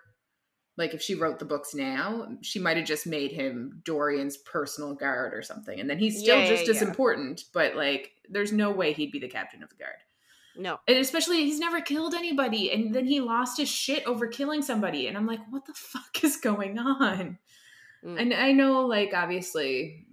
like 0.76 0.92
if 0.94 1.00
she 1.00 1.14
wrote 1.14 1.38
the 1.38 1.44
books 1.44 1.74
now 1.74 2.26
she 2.42 2.58
might 2.58 2.76
have 2.76 2.86
just 2.86 3.06
made 3.06 3.30
him 3.30 3.80
dorian's 3.84 4.36
personal 4.38 4.94
guard 4.94 5.32
or 5.32 5.42
something 5.42 5.78
and 5.78 5.88
then 5.88 5.98
he's 5.98 6.18
still 6.18 6.38
yeah, 6.38 6.48
just 6.48 6.64
yeah, 6.64 6.70
as 6.70 6.82
yeah. 6.82 6.88
important 6.88 7.42
but 7.52 7.76
like 7.76 8.10
there's 8.28 8.52
no 8.52 8.70
way 8.70 8.92
he'd 8.92 9.12
be 9.12 9.20
the 9.20 9.28
captain 9.28 9.62
of 9.62 9.68
the 9.68 9.76
guard 9.76 9.96
no 10.56 10.78
and 10.88 10.98
especially 10.98 11.44
he's 11.44 11.60
never 11.60 11.80
killed 11.80 12.14
anybody 12.14 12.72
and 12.72 12.92
then 12.94 13.06
he 13.06 13.20
lost 13.20 13.58
his 13.58 13.68
shit 13.68 14.04
over 14.06 14.26
killing 14.26 14.60
somebody 14.60 15.06
and 15.06 15.16
i'm 15.16 15.26
like 15.26 15.40
what 15.50 15.64
the 15.66 15.72
fuck 15.76 16.24
is 16.24 16.36
going 16.36 16.78
on 16.78 17.38
Mm. 18.04 18.20
And 18.20 18.34
I 18.34 18.52
know, 18.52 18.86
like, 18.86 19.12
obviously, 19.14 20.06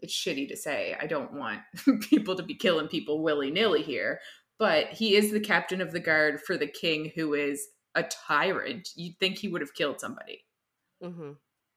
it's 0.00 0.14
shitty 0.14 0.48
to 0.48 0.56
say. 0.56 0.96
I 1.00 1.06
don't 1.06 1.32
want 1.32 1.60
people 2.10 2.36
to 2.36 2.42
be 2.42 2.54
killing 2.54 2.88
people 2.88 3.22
willy 3.22 3.50
nilly 3.50 3.82
here, 3.82 4.20
but 4.58 4.88
he 4.88 5.16
is 5.16 5.32
the 5.32 5.40
captain 5.40 5.80
of 5.80 5.92
the 5.92 6.00
guard 6.00 6.40
for 6.40 6.56
the 6.56 6.66
king 6.66 7.12
who 7.14 7.34
is 7.34 7.68
a 7.94 8.02
tyrant. 8.02 8.90
You'd 8.94 9.18
think 9.18 9.38
he 9.38 9.48
would 9.48 9.60
have 9.60 9.74
killed 9.74 10.00
somebody. 10.00 10.44
Mm-hmm. 11.02 11.32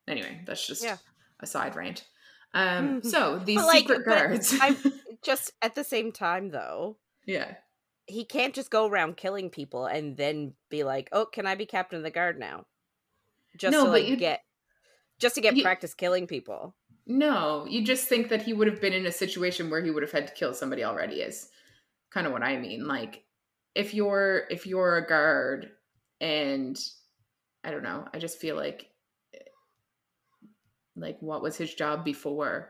Anyway, 0.08 0.42
that's 0.46 0.66
just 0.66 0.84
yeah. 0.84 0.98
a 1.40 1.48
side 1.48 1.76
rant. 1.76 2.06
Um, 2.54 3.02
so 3.04 3.40
these 3.44 3.64
like, 3.64 3.80
secret 3.80 4.06
guards. 4.06 4.56
I 4.60 4.76
just 5.24 5.52
at 5.62 5.76
the 5.76 5.84
same 5.84 6.12
time, 6.12 6.50
though. 6.50 6.98
Yeah. 7.26 7.56
He 8.06 8.26
can't 8.26 8.56
just 8.56 8.72
go 8.72 8.88
around 8.88 9.18
killing 9.18 9.50
people 9.52 9.86
and 9.86 10.18
then 10.18 10.54
be 10.70 10.84
like, 10.84 11.10
"Oh, 11.12 11.26
can 11.26 11.46
I 11.46 11.54
be 11.54 11.68
captain 11.68 11.98
of 11.98 12.04
the 12.04 12.10
guard 12.10 12.40
now?" 12.40 12.66
Just 13.56 13.72
no, 13.72 13.86
to 13.86 13.92
like, 13.92 14.18
get 14.18 14.42
just 15.20 15.36
to 15.36 15.42
get 15.42 15.56
you, 15.56 15.62
practice 15.62 15.94
killing 15.94 16.26
people. 16.26 16.76
No, 17.10 17.66
you 17.68 17.84
just 17.84 18.08
think 18.08 18.30
that 18.30 18.44
he 18.44 18.54
would 18.54 18.68
have 18.68 18.80
been 18.80 18.94
in 18.94 19.08
a 19.08 19.12
situation 19.12 19.72
where 19.72 19.84
he 19.84 19.90
would 19.90 20.04
have 20.04 20.12
had 20.12 20.28
to 20.28 20.34
kill 20.34 20.54
somebody 20.54 20.84
already. 20.84 21.16
Is 21.22 21.50
kind 22.12 22.28
of 22.28 22.32
what 22.32 22.44
I 22.44 22.56
mean. 22.58 22.88
Like 22.88 23.24
if 23.74 23.96
you're 23.96 24.44
if 24.52 24.68
you're 24.68 24.98
a 24.98 25.08
guard 25.08 25.72
and 26.22 26.80
I 27.64 27.72
don't 27.72 27.82
know, 27.82 28.08
I 28.14 28.20
just 28.20 28.38
feel 28.38 28.56
like 28.56 28.92
like 30.96 31.18
what 31.20 31.42
was 31.42 31.58
his 31.58 31.74
job 31.74 32.06
before? 32.06 32.70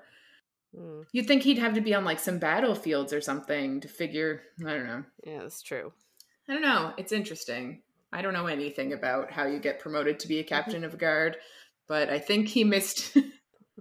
Mm. 0.73 1.03
You'd 1.11 1.27
think 1.27 1.43
he'd 1.43 1.57
have 1.57 1.73
to 1.73 1.81
be 1.81 1.93
on 1.93 2.05
like 2.05 2.19
some 2.19 2.39
battlefields 2.39 3.11
or 3.11 3.19
something 3.19 3.81
to 3.81 3.89
figure. 3.89 4.43
I 4.65 4.69
don't 4.69 4.87
know. 4.87 5.03
Yeah, 5.25 5.39
that's 5.41 5.61
true. 5.61 5.91
I 6.47 6.53
don't 6.53 6.61
know. 6.61 6.93
It's 6.97 7.11
interesting. 7.11 7.81
I 8.13 8.21
don't 8.21 8.33
know 8.33 8.47
anything 8.47 8.93
about 8.93 9.31
how 9.31 9.47
you 9.47 9.59
get 9.59 9.79
promoted 9.79 10.17
to 10.19 10.29
be 10.29 10.39
a 10.39 10.45
captain 10.45 10.85
of 10.85 10.93
a 10.93 10.97
guard, 10.97 11.35
but 11.89 12.09
I 12.09 12.19
think 12.19 12.47
he 12.47 12.63
missed. 12.63 13.17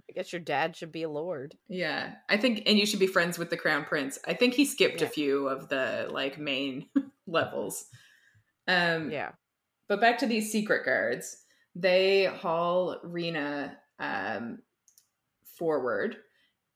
I 0.09 0.11
guess 0.11 0.33
your 0.33 0.39
dad 0.39 0.75
should 0.75 0.91
be 0.91 1.03
a 1.03 1.09
lord. 1.09 1.55
yeah, 1.67 2.13
I 2.27 2.37
think, 2.37 2.63
and 2.65 2.79
you 2.79 2.87
should 2.87 2.99
be 2.99 3.07
friends 3.07 3.37
with 3.37 3.51
the 3.51 3.57
crown 3.57 3.85
prince. 3.85 4.17
I 4.25 4.33
think 4.33 4.55
he 4.55 4.65
skipped 4.65 5.03
a 5.03 5.07
few 5.07 5.47
of 5.47 5.69
the 5.69 6.07
like 6.09 6.39
main 6.39 6.87
levels. 7.27 7.85
Um, 8.67 9.11
Yeah. 9.11 9.31
But 9.87 10.01
back 10.01 10.17
to 10.19 10.27
these 10.27 10.51
secret 10.51 10.85
guards, 10.85 11.37
they 11.75 12.25
haul 12.25 12.97
Rena 13.03 13.77
um, 13.99 14.59
forward 15.57 16.17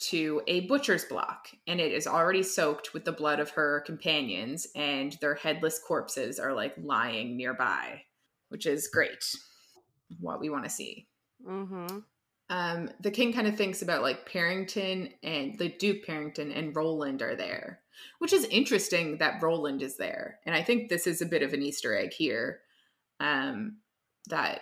to 0.09 0.41
a 0.47 0.61
butcher's 0.67 1.05
block, 1.05 1.47
and 1.67 1.79
it 1.79 1.91
is 1.91 2.07
already 2.07 2.43
soaked 2.43 2.93
with 2.93 3.05
the 3.05 3.11
blood 3.11 3.39
of 3.39 3.51
her 3.51 3.81
companions, 3.86 4.67
and 4.75 5.13
their 5.21 5.36
headless 5.36 5.79
corpses 5.79 6.39
are 6.39 6.53
like 6.53 6.73
lying 6.77 7.38
nearby, 7.38 8.01
which 8.49 8.65
is 8.65 8.89
great. 8.89 9.23
What 10.19 10.39
we 10.39 10.49
want 10.49 10.65
to 10.65 10.69
see. 10.69 11.07
Mm-hmm. 11.47 11.99
Um, 12.53 12.91
the 12.99 13.09
king 13.09 13.33
kind 13.33 13.47
of 13.47 13.57
thinks 13.57 13.81
about 13.81 14.03
like 14.03 14.29
Perrington 14.29 15.11
and 15.23 15.57
the 15.57 15.69
Duke 15.69 16.05
Perrington 16.05 16.55
and 16.55 16.75
Roland 16.75 17.23
are 17.23 17.35
there, 17.35 17.79
which 18.19 18.31
is 18.31 18.45
interesting 18.45 19.17
that 19.17 19.41
Roland 19.41 19.81
is 19.81 19.97
there. 19.97 20.37
And 20.45 20.55
I 20.55 20.61
think 20.61 20.87
this 20.87 21.07
is 21.07 21.19
a 21.19 21.25
bit 21.25 21.41
of 21.41 21.53
an 21.53 21.63
Easter 21.63 21.97
egg 21.97 22.13
here 22.13 22.59
um, 23.19 23.77
that 24.29 24.61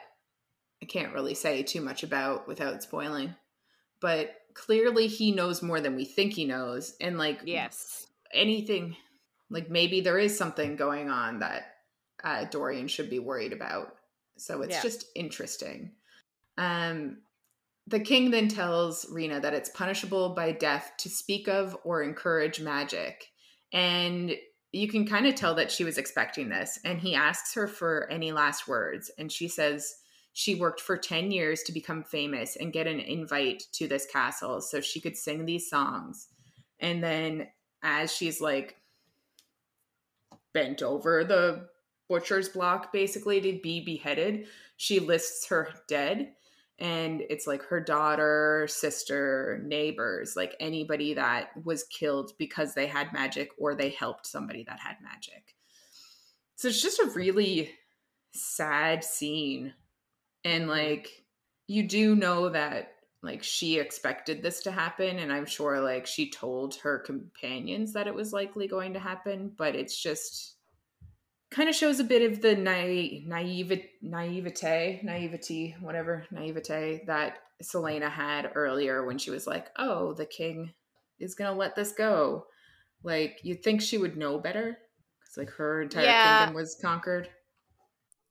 I 0.82 0.86
can't 0.86 1.14
really 1.14 1.34
say 1.34 1.64
too 1.64 1.82
much 1.82 2.04
about 2.04 2.48
without 2.48 2.82
spoiling. 2.82 3.36
But 4.00 4.36
clearly 4.54 5.08
he 5.08 5.34
knows 5.34 5.62
more 5.62 5.82
than 5.82 5.98
we 5.98 6.06
think 6.06 6.32
he 6.32 6.46
knows. 6.46 6.96
And 7.02 7.18
like 7.18 7.42
Yes. 7.44 8.08
anything, 8.34 8.96
like 9.50 9.70
maybe 9.70 10.00
there 10.00 10.18
is 10.18 10.38
something 10.38 10.78
going 10.78 11.10
on 11.10 11.40
that 11.40 11.76
uh, 12.24 12.46
Dorian 12.46 12.88
should 12.88 13.10
be 13.10 13.20
worried 13.20 13.52
about. 13.52 13.98
So 14.38 14.62
it's 14.62 14.76
Yeah. 14.76 14.82
just 14.82 15.08
interesting. 15.14 15.92
Um, 16.58 17.18
the 17.88 18.00
king 18.00 18.32
then 18.32 18.48
tells 18.48 19.06
Rena 19.12 19.40
that 19.40 19.54
it's 19.54 19.70
punishable 19.70 20.30
by 20.30 20.52
death 20.52 20.94
to 21.00 21.10
speak 21.10 21.48
of 21.48 21.78
or 21.84 22.04
encourage 22.04 22.62
magic. 22.62 23.28
And 23.74 24.36
you 24.72 24.88
can 24.88 25.06
kind 25.06 25.28
of 25.28 25.36
tell 25.36 25.56
that 25.56 25.72
she 25.72 25.84
was 25.84 25.98
expecting 25.98 26.50
this. 26.50 26.80
And 26.86 27.00
he 27.00 27.16
asks 27.16 27.54
her 27.56 27.68
for 27.68 28.10
any 28.10 28.32
last 28.32 28.68
words. 28.68 29.12
And 29.18 29.32
she 29.32 29.48
says 29.48 29.96
she 30.34 30.56
worked 30.56 30.80
for 30.80 30.96
10 30.96 31.32
years 31.32 31.64
to 31.64 31.74
become 31.74 32.04
famous 32.04 32.56
and 32.56 32.72
get 32.72 32.88
an 32.88 33.00
invite 33.00 33.64
to 33.74 33.88
this 33.88 34.06
castle 34.06 34.62
so 34.62 34.80
she 34.80 35.02
could 35.02 35.18
sing 35.18 35.46
these 35.46 35.70
songs. 35.70 36.28
And 36.80 37.04
then 37.04 37.48
as 37.84 38.14
she's 38.14 38.40
like 38.40 38.78
bent 40.54 40.82
over 40.82 41.24
the 41.24 41.68
butcher's 42.08 42.50
block 42.50 42.94
basically 42.94 43.42
to 43.42 43.60
be 43.62 43.84
beheaded, 43.84 44.48
she 44.78 45.00
lists 45.00 45.48
her 45.48 45.70
dead 45.88 46.34
and 46.82 47.22
it's 47.30 47.46
like 47.46 47.62
her 47.66 47.80
daughter, 47.80 48.68
sister, 48.68 49.62
neighbors, 49.64 50.36
like 50.36 50.56
anybody 50.60 51.14
that 51.14 51.52
was 51.64 51.84
killed 51.84 52.34
because 52.40 52.74
they 52.74 52.88
had 52.88 53.14
magic 53.14 53.52
or 53.60 53.76
they 53.76 53.92
helped 53.92 54.26
somebody 54.26 54.64
that 54.64 54.80
had 54.80 54.96
magic. 55.04 55.56
So 56.56 56.70
it's 56.70 56.82
just 56.82 57.00
a 57.00 57.12
really 57.16 57.70
sad 58.34 59.04
scene. 59.04 59.76
And 60.44 60.68
like 60.68 61.24
you 61.68 61.84
do 61.84 62.16
know 62.16 62.50
that 62.50 62.94
like 63.22 63.44
she 63.44 63.78
expected 63.78 64.42
this 64.42 64.64
to 64.64 64.72
happen 64.72 65.20
and 65.20 65.32
I'm 65.32 65.46
sure 65.46 65.80
like 65.80 66.08
she 66.08 66.32
told 66.32 66.76
her 66.78 66.98
companions 66.98 67.94
that 67.94 68.08
it 68.08 68.16
was 68.16 68.34
likely 68.34 68.68
going 68.68 68.94
to 68.94 69.00
happen, 69.00 69.52
but 69.56 69.76
it's 69.76 70.02
just 70.02 70.56
kind 71.52 71.70
of 71.70 71.76
shows 71.76 72.00
a 72.00 72.04
bit 72.06 72.32
of 72.32 72.42
the 72.42 72.56
naive, 72.56 73.28
naive 73.28 73.82
naivete, 74.02 75.02
naivety, 75.04 75.76
whatever, 75.80 76.26
naivete 76.32 77.04
that 77.08 77.40
Celaena 77.62 78.10
had 78.10 78.52
earlier 78.56 79.06
when 79.06 79.18
she 79.18 79.30
was 79.30 79.46
like, 79.46 79.70
"Oh, 79.78 80.14
the 80.14 80.26
king 80.26 80.74
is 81.20 81.36
to 81.36 81.52
let 81.52 81.76
this 81.76 81.92
go." 81.92 82.48
Like 83.04 83.40
you'd 83.44 83.64
think 83.64 83.82
she 83.82 83.98
would 83.98 84.18
know 84.18 84.40
better 84.40 84.78
cuz 85.24 85.38
like 85.38 85.50
her 85.52 85.82
entire 85.82 86.06
Yeah. 86.06 86.38
kingdom 86.38 86.56
was 86.56 86.78
conquered. 86.82 87.30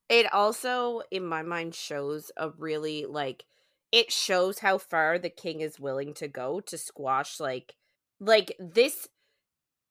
It 0.09 0.33
also, 0.33 1.03
in 1.11 1.25
my 1.25 1.43
mind, 1.43 1.75
shows 1.75 2.33
a 2.37 2.51
really 2.51 3.07
like 3.07 3.45
it 3.93 4.13
shows 4.13 4.61
how 4.61 4.79
far 4.79 5.19
the 5.19 5.31
king 5.31 5.61
is 5.61 5.81
willing 5.81 6.15
to 6.15 6.29
go 6.29 6.61
to 6.61 6.79
squash 6.79 7.41
like 7.41 7.77
like 8.21 8.57
this 8.59 9.09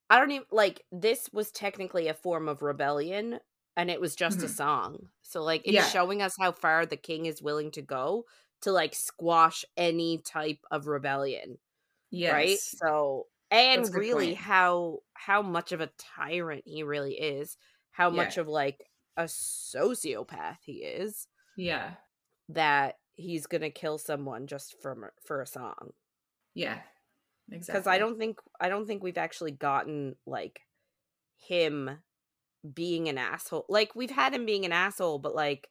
I 0.09 0.19
don't 0.19 0.31
even 0.31 0.47
like 0.51 0.85
this 0.91 1.29
was 1.33 1.51
technically 1.51 2.07
a 2.07 2.13
form 2.13 2.47
of 2.49 2.61
rebellion 2.61 3.39
and 3.77 3.89
it 3.91 4.01
was 4.01 4.15
just 4.15 4.43
a 4.43 4.47
Mhm. 4.47 4.49
song. 4.49 5.09
So 5.21 5.43
like 5.43 5.61
it's 5.65 5.81
Yeah. 5.81 5.89
showing 5.89 6.21
us 6.21 6.35
how 6.39 6.51
far 6.51 6.85
the 6.85 6.97
king 6.97 7.25
is 7.27 7.41
willing 7.41 7.71
to 7.71 7.81
go 7.81 8.25
to 8.61 8.71
like 8.71 8.95
squash 8.95 9.63
any 9.77 10.19
type 10.19 10.59
of 10.71 10.87
rebellion. 10.87 11.59
Yes. 12.11 12.51
right 12.51 12.61
so 12.61 13.27
and 13.51 13.95
a 13.95 14.01
really 14.01 14.33
point. 14.33 14.35
how 14.35 14.99
how 15.15 15.41
much 15.43 15.71
of 15.73 15.81
a 15.81 15.91
tyrant 15.99 16.63
he 16.67 16.83
really 16.83 17.15
is 17.19 17.57
how 17.91 18.09
Yeah. 18.09 18.11
much 18.11 18.37
of 18.37 18.47
like 18.47 18.89
a 19.17 19.23
sociopath 19.25 20.59
he 20.65 20.83
is 20.83 21.27
Yeah. 21.55 21.97
that 22.49 22.95
he's 23.15 23.45
gonna 23.47 23.69
kill 23.69 23.97
someone 23.97 24.47
just 24.47 24.81
for 24.81 25.13
for 25.21 25.41
a 25.41 25.45
song 25.47 25.91
Yeah. 26.55 26.81
Exactly. 27.51 27.79
because 27.81 27.87
i 27.87 27.97
don't 27.97 28.17
think 28.17 28.39
i 28.59 28.69
don't 28.69 28.85
think 28.87 29.03
we've 29.03 29.17
actually 29.17 29.51
gotten 29.51 30.15
like 30.25 30.61
him 31.37 31.89
being 32.73 33.07
an 33.07 33.17
asshole 33.17 33.65
like 33.69 33.95
we've 33.95 34.11
had 34.11 34.33
him 34.33 34.45
being 34.45 34.65
an 34.65 34.71
asshole 34.71 35.19
but 35.19 35.33
like 35.35 35.69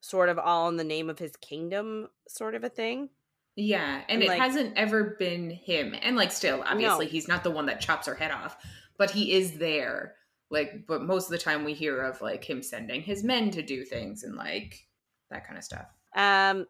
sort 0.00 0.28
of 0.28 0.38
all 0.38 0.68
in 0.68 0.76
the 0.76 0.84
name 0.84 1.08
of 1.10 1.18
his 1.18 1.36
kingdom 1.36 2.08
sort 2.28 2.54
of 2.54 2.64
a 2.64 2.68
thing 2.68 3.08
Yeah, 3.56 3.96
and, 4.02 4.04
And, 4.08 4.22
it 4.22 4.28
like- 4.28 4.38
hasn't 4.40 4.76
ever 4.76 5.16
been 5.18 5.50
him. 5.50 5.94
And 6.00 6.16
like 6.16 6.32
still, 6.32 6.62
obviously 6.66 7.06
No. 7.06 7.10
he's 7.10 7.28
not 7.28 7.42
the 7.44 7.50
one 7.50 7.66
that 7.66 7.80
chops 7.80 8.06
her 8.06 8.14
head 8.14 8.30
off, 8.30 8.56
but 8.96 9.10
he 9.10 9.32
is 9.32 9.58
there. 9.58 10.14
Like 10.50 10.86
but 10.86 11.02
most 11.02 11.26
of 11.26 11.32
the 11.32 11.38
time 11.38 11.64
we 11.64 11.74
hear 11.74 12.00
of 12.02 12.20
like 12.22 12.48
him 12.48 12.62
sending 12.62 13.02
his 13.02 13.22
men 13.24 13.50
to 13.50 13.62
do 13.62 13.84
things 13.84 14.22
and 14.22 14.36
like 14.36 14.86
that 15.30 15.44
kind 15.46 15.58
of 15.58 15.64
stuff. 15.64 15.86
Um, 16.14 16.66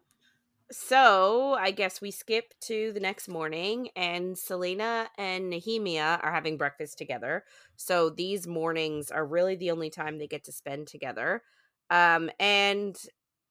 so 0.71 1.53
I 1.59 1.71
guess 1.71 2.01
we 2.01 2.11
skip 2.11 2.53
to 2.61 2.91
the 2.93 2.99
next 2.99 3.27
morning, 3.27 3.89
and 3.95 4.35
Celaena 4.35 5.07
and 5.17 5.51
Nehemia 5.51 6.23
are 6.23 6.31
having 6.31 6.57
breakfast 6.57 6.97
together. 6.97 7.43
So 7.75 8.09
these 8.09 8.47
mornings 8.47 9.11
are 9.11 9.25
really 9.25 9.55
the 9.55 9.71
only 9.71 9.89
time 9.89 10.17
they 10.17 10.27
get 10.27 10.45
to 10.45 10.51
spend 10.51 10.87
together. 10.87 11.43
Um, 11.89 12.29
and 12.39 12.97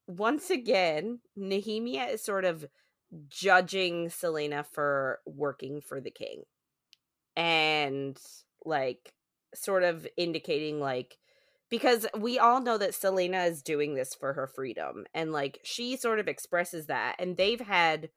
once 0.07 0.51
again, 0.51 1.21
Nehemia 1.39 2.15
is 2.15 2.25
sort 2.25 2.45
of 2.45 2.67
judging 3.29 4.09
Celaena 4.09 4.65
for 4.65 5.21
working 5.27 5.81
for 5.81 6.01
the 6.01 6.11
king, 6.11 6.45
and 7.37 8.19
like 8.65 9.13
sort 9.55 9.83
of 9.83 10.07
indicating 10.17 10.81
like 10.81 11.19
because 11.71 12.07
we 12.19 12.39
all 12.39 12.61
know 12.61 12.79
that 12.79 12.93
Celaena 12.93 13.49
is 13.49 13.63
doing 13.63 13.95
this 13.95 14.15
for 14.15 14.33
her 14.35 14.47
freedom 14.47 15.07
and 15.15 15.33
like 15.33 15.61
she 15.65 15.97
sort 15.97 16.19
of 16.19 16.29
expresses 16.29 16.87
that 16.87 17.17
and 17.19 17.37
they've 17.37 17.61
had 17.61 18.11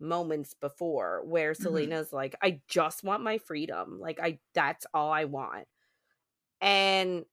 moments 0.00 0.54
before 0.54 1.24
where 1.26 1.52
Mhm. 1.58 1.92
Celaena's 1.92 2.12
like 2.12 2.36
I 2.42 2.60
just 2.68 3.04
want 3.04 3.22
my 3.22 3.38
freedom. 3.38 3.98
Like 4.00 4.20
I 4.20 4.40
that's 4.54 4.86
all 4.94 5.12
I 5.12 5.24
want. 5.24 5.66
And 6.60 7.24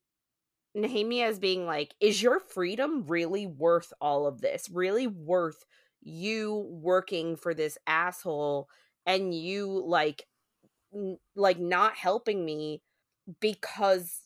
Nehemia 0.76 1.28
is 1.28 1.38
being 1.38 1.66
like 1.66 1.94
is 2.00 2.22
your 2.22 2.40
freedom 2.40 3.06
really 3.06 3.46
worth 3.46 3.92
all 4.00 4.26
of 4.26 4.40
this? 4.40 4.70
Really 4.70 5.06
worth 5.06 5.64
you 6.02 6.68
working 6.70 7.36
for 7.36 7.54
this 7.54 7.78
asshole 7.86 8.68
and 9.06 9.34
you 9.34 9.82
like 9.86 10.26
n- 10.94 11.18
like 11.36 11.58
not 11.60 11.96
helping 11.96 12.44
me 12.44 12.82
because 13.40 14.25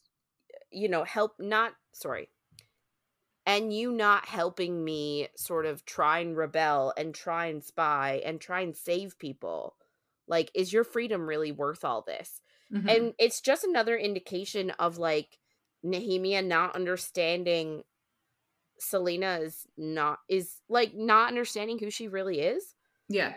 you 0.71 0.89
know 0.89 1.05
help 1.05 1.35
not 1.39 1.73
sorry 1.93 2.29
and 3.47 3.73
you 3.73 3.93
not 3.93 4.27
helping 4.27 4.85
me 4.85 5.29
sort 5.37 5.67
of 5.67 5.85
try 5.85 6.19
and 6.21 6.37
rebel 6.37 6.93
and 6.97 7.15
try 7.15 7.47
and 7.47 7.65
spy 7.65 8.21
and 8.25 8.41
try 8.41 8.61
and 8.61 8.77
save 8.77 9.19
people 9.19 9.77
like 10.29 10.51
is 10.55 10.73
your 10.73 10.85
freedom 10.85 11.29
really 11.29 11.53
worth 11.53 11.85
all 11.85 12.03
this 12.03 12.43
Mhm. 12.71 12.89
and 12.89 13.15
it's 13.19 13.41
just 13.41 13.65
another 13.65 13.97
indication 13.97 14.71
of 14.73 14.99
like 14.99 15.39
Nehemia 15.85 16.43
not 16.47 16.77
understanding 16.77 17.85
Celaena 18.81 19.43
is 19.43 19.67
not 19.77 20.21
is 20.29 20.63
like 20.69 20.95
not 20.95 21.29
understanding 21.29 21.79
who 21.79 21.91
she 21.91 22.09
really 22.09 22.41
is 22.41 22.75
yeah. 23.09 23.35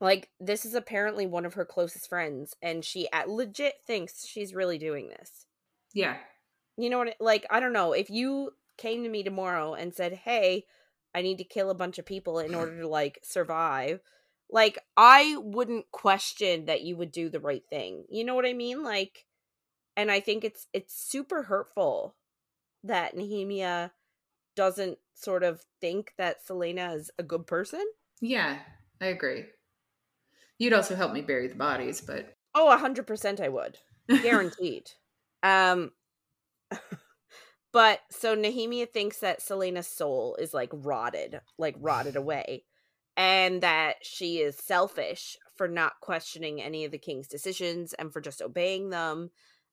Like 0.00 0.30
this 0.40 0.64
is 0.64 0.74
apparently 0.74 1.26
one 1.26 1.44
of 1.46 1.54
her 1.54 1.64
closest 1.64 2.08
friends 2.08 2.54
and 2.62 2.84
she 2.84 3.10
at 3.12 3.28
legit 3.28 3.82
thinks 3.86 4.26
she's 4.26 4.54
really 4.54 4.78
doing 4.78 5.08
this. 5.08 5.46
Yeah. 5.94 6.18
You 6.76 6.90
know 6.90 6.98
what 6.98 7.16
like 7.20 7.46
I 7.50 7.60
don't 7.60 7.72
know, 7.72 7.92
if 7.92 8.10
you 8.10 8.52
came 8.76 9.02
to 9.04 9.08
me 9.08 9.22
tomorrow 9.22 9.74
and 9.74 9.94
said, 9.94 10.12
"Hey, 10.12 10.66
I 11.14 11.22
need 11.22 11.38
to 11.38 11.44
kill 11.44 11.70
a 11.70 11.74
bunch 11.74 11.98
of 11.98 12.06
people 12.06 12.38
in 12.40 12.54
order 12.54 12.80
to 12.80 12.88
like 12.88 13.20
survive." 13.22 14.00
Like 14.50 14.78
I 14.96 15.36
wouldn't 15.38 15.90
question 15.92 16.66
that 16.66 16.82
you 16.82 16.96
would 16.96 17.12
do 17.12 17.28
the 17.28 17.40
right 17.40 17.64
thing. 17.70 18.04
You 18.08 18.24
know 18.24 18.34
what 18.34 18.46
I 18.46 18.52
mean? 18.52 18.82
Like 18.82 19.26
and 19.96 20.10
I 20.10 20.20
think 20.20 20.44
it's 20.44 20.66
it's 20.72 20.94
super 20.94 21.44
hurtful 21.44 22.16
that 22.84 23.16
Nehemia 23.16 23.92
doesn't 24.56 24.98
sort 25.14 25.42
of 25.42 25.64
think 25.80 26.14
that 26.18 26.46
Celaena 26.46 26.96
is 26.96 27.10
a 27.18 27.22
good 27.22 27.46
person. 27.46 27.84
Yeah, 28.20 28.58
I 29.00 29.06
agree. 29.06 29.46
You'd 30.58 30.72
also 30.72 30.94
help 30.96 31.12
me 31.12 31.20
bury 31.22 31.48
the 31.48 31.54
bodies, 31.54 32.00
but 32.00 32.34
Oh, 32.54 32.70
a 32.72 32.76
hundred 32.78 33.06
percent 33.06 33.40
I 33.40 33.48
would. 33.48 33.78
Guaranteed. 34.20 34.90
um 35.42 35.92
but 37.72 38.00
so 38.10 38.36
Nehemia 38.36 38.90
thinks 38.90 39.18
that 39.18 39.40
Celaena's 39.40 39.86
soul 39.86 40.36
is 40.38 40.54
like 40.54 40.70
rotted, 40.72 41.40
like 41.58 41.76
rotted 41.78 42.16
away, 42.16 42.64
and 43.16 43.62
that 43.62 43.96
she 44.02 44.38
is 44.38 44.56
selfish 44.56 45.36
for 45.56 45.68
not 45.68 46.00
questioning 46.00 46.60
any 46.60 46.84
of 46.84 46.92
the 46.92 46.98
king's 46.98 47.28
decisions 47.28 47.92
and 47.94 48.12
for 48.12 48.20
just 48.20 48.42
obeying 48.42 48.90
them. 48.90 49.30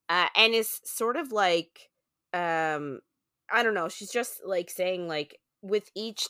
Uh, 0.10 0.28
and 0.36 0.54
is 0.54 0.82
sort 0.84 1.16
of 1.16 1.32
like 1.32 1.90
um 2.34 3.00
I 3.52 3.64
don't 3.64 3.74
know, 3.74 3.90
she's 3.90 4.12
just 4.12 4.42
like 4.46 4.70
saying 4.70 5.08
like 5.08 5.38
with 5.62 5.90
each 5.96 6.28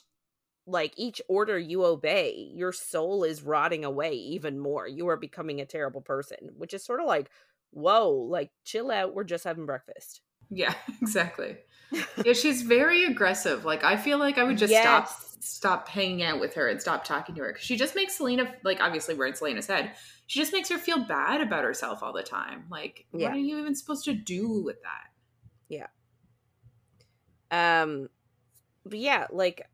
like 0.67 0.93
each 0.97 1.21
order 1.27 1.57
you 1.57 1.85
obey, 1.85 2.49
your 2.53 2.71
soul 2.71 3.23
is 3.23 3.43
rotting 3.43 3.83
away 3.83 4.13
even 4.13 4.59
more. 4.59 4.87
You 4.87 5.07
are 5.07 5.17
becoming 5.17 5.59
a 5.59 5.65
terrible 5.65 6.01
person, 6.01 6.51
which 6.57 6.73
is 6.73 6.83
sort 6.85 6.99
of 7.01 7.07
like, 7.07 7.29
whoa, 7.71 8.09
like 8.09 8.51
chill 8.63 8.91
out. 8.91 9.13
We're 9.13 9.23
just 9.23 9.43
having 9.43 9.65
breakfast. 9.65 10.21
Yeah, 10.51 10.73
exactly. 11.01 11.57
Yeah, 12.23 12.31
she's 12.31 12.61
very 12.61 13.03
aggressive. 13.03 13.65
Like 13.65 13.83
I 13.83 13.97
feel 13.97 14.17
like 14.17 14.37
I 14.37 14.43
would 14.43 14.57
just 14.57 14.71
Yes. 14.71 14.83
stop 14.83 15.19
stop 15.43 15.87
hanging 15.89 16.23
out 16.23 16.39
with 16.39 16.53
her 16.53 16.69
and 16.69 16.79
stop 16.79 17.03
talking 17.03 17.35
to 17.35 17.41
her 17.41 17.47
because 17.49 17.65
she 17.65 17.75
just 17.75 17.95
makes 17.95 18.17
Celaena 18.17 18.49
like 18.63 18.79
obviously 18.79 19.13
we're 19.13 19.25
in 19.27 19.33
Celaena's 19.33 19.67
head. 19.67 19.91
She 20.27 20.39
just 20.39 20.53
makes 20.53 20.69
her 20.69 20.77
feel 20.77 21.03
bad 21.03 21.41
about 21.41 21.65
herself 21.65 22.01
all 22.01 22.13
the 22.13 22.23
time. 22.23 22.63
Like, 22.71 23.05
Yeah. 23.11 23.27
what 23.27 23.35
are 23.35 23.39
you 23.41 23.57
even 23.59 23.75
supposed 23.75 24.05
to 24.05 24.13
do 24.13 24.61
with 24.63 24.81
that? 24.83 25.09
Yeah. 25.67 25.87
Um, 27.51 28.07
but 28.85 28.99
yeah, 28.99 29.27
like 29.31 29.67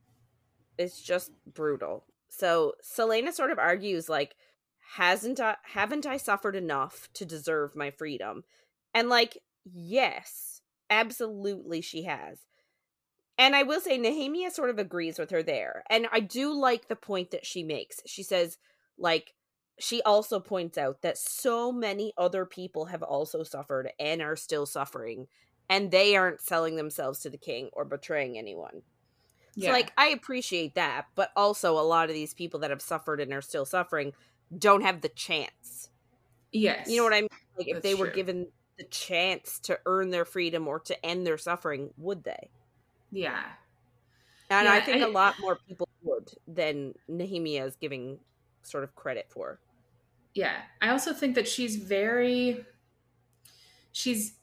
it's 0.79 0.99
just 1.01 1.31
brutal. 1.45 2.05
So 2.29 2.73
Celaena 2.83 3.31
sort 3.31 3.51
of 3.51 3.59
argues 3.59 4.09
like, 4.09 4.35
hasn't 4.95 5.39
I 5.39 5.57
haven't 5.73 6.05
I 6.07 6.17
suffered 6.17 6.55
enough 6.55 7.09
to 7.13 7.25
deserve 7.25 7.75
my 7.75 7.91
freedom? 7.91 8.43
And 8.95 9.09
like, 9.09 9.37
yes, 9.65 10.56
absolutely 10.89 11.81
she 11.81 12.03
has. 12.03 12.39
And 13.37 13.55
I 13.55 13.63
will 13.63 13.79
say 13.79 13.99
Nehemia 13.99 14.51
sort 14.51 14.69
of 14.71 14.79
agrees 14.79 15.19
with 15.19 15.29
her 15.29 15.43
there. 15.43 15.83
And 15.89 16.07
I 16.11 16.19
do 16.19 16.53
like 16.53 16.87
the 16.87 16.95
point 16.95 17.31
that 17.31 17.45
she 17.45 17.63
makes. 17.63 18.01
She 18.05 18.23
says, 18.23 18.57
like, 18.97 19.33
she 19.79 20.01
also 20.01 20.39
points 20.39 20.77
out 20.77 21.03
that 21.03 21.19
so 21.19 21.71
many 21.71 22.13
other 22.17 22.45
people 22.45 22.85
have 22.85 23.03
also 23.03 23.43
suffered 23.43 23.91
and 23.99 24.23
are 24.23 24.35
still 24.35 24.65
suffering, 24.65 25.27
and 25.69 25.91
they 25.91 26.15
aren't 26.15 26.41
selling 26.41 26.77
themselves 26.77 27.19
to 27.19 27.29
the 27.29 27.37
king 27.37 27.69
or 27.73 27.85
betraying 27.85 28.39
anyone. 28.39 28.81
So, 29.59 29.71
like, 29.71 29.91
I 29.97 30.07
appreciate 30.07 30.75
that, 30.75 31.05
but 31.15 31.31
also 31.35 31.79
a 31.79 31.81
lot 31.81 32.09
of 32.09 32.15
these 32.15 32.33
people 32.33 32.59
that 32.61 32.69
have 32.69 32.81
suffered 32.81 33.19
and 33.19 33.33
are 33.33 33.41
still 33.41 33.65
suffering 33.65 34.13
don't 34.55 34.81
have 34.81 35.01
the 35.01 35.09
chance. 35.09 35.89
yes, 36.51 36.89
You 36.89 36.97
know 36.97 37.03
what 37.03 37.13
I 37.13 37.21
mean? 37.21 37.29
Like, 37.57 37.67
if 37.67 37.73
That's 37.75 37.83
they 37.83 37.95
were 37.95 38.07
given 38.07 38.47
the 38.77 38.85
chance 38.85 39.59
to 39.61 39.79
earn 39.85 40.09
their 40.11 40.25
freedom 40.25 40.67
or 40.67 40.79
to 40.81 41.05
end 41.05 41.25
their 41.27 41.37
suffering, 41.37 41.93
would 41.97 42.23
they? 42.23 42.51
Yeah, 43.11 43.55
And 44.49 44.67
Yeah, 44.67 44.69
I 44.69 44.79
think 44.81 45.01
a 45.01 45.07
I- 45.07 45.07
lot 45.07 45.35
more 45.39 45.59
people 45.67 45.87
would 46.01 46.29
than 46.47 46.95
Nehemia 47.09 47.65
is 47.65 47.75
giving 47.75 48.23
sort 48.63 48.83
of 48.83 48.95
credit 48.95 49.29
for. 49.29 49.61
yeah. 50.33 50.63
I 50.81 50.89
also 50.89 51.13
think 51.13 51.35
that 51.35 51.47
she's 51.47 51.75
very 51.77 52.65
she's 53.91 54.39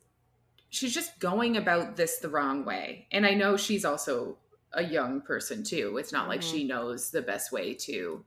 she's 0.70 0.95
just 0.95 1.20
going 1.20 1.57
about 1.57 1.97
this 1.97 2.18
the 2.18 2.30
wrong 2.30 2.64
way. 2.64 3.09
And 3.12 3.26
I 3.26 3.35
know 3.35 3.57
she's 3.57 3.85
also 3.85 4.39
a 4.72 4.85
young 4.85 5.22
person 5.22 5.64
too. 5.64 5.99
It's 5.99 6.12
not 6.12 6.28
like 6.28 6.43
Mhm. 6.43 6.43
she 6.43 6.64
knows 6.64 7.11
the 7.11 7.22
best 7.22 7.53
way 7.53 7.74
to 7.74 8.24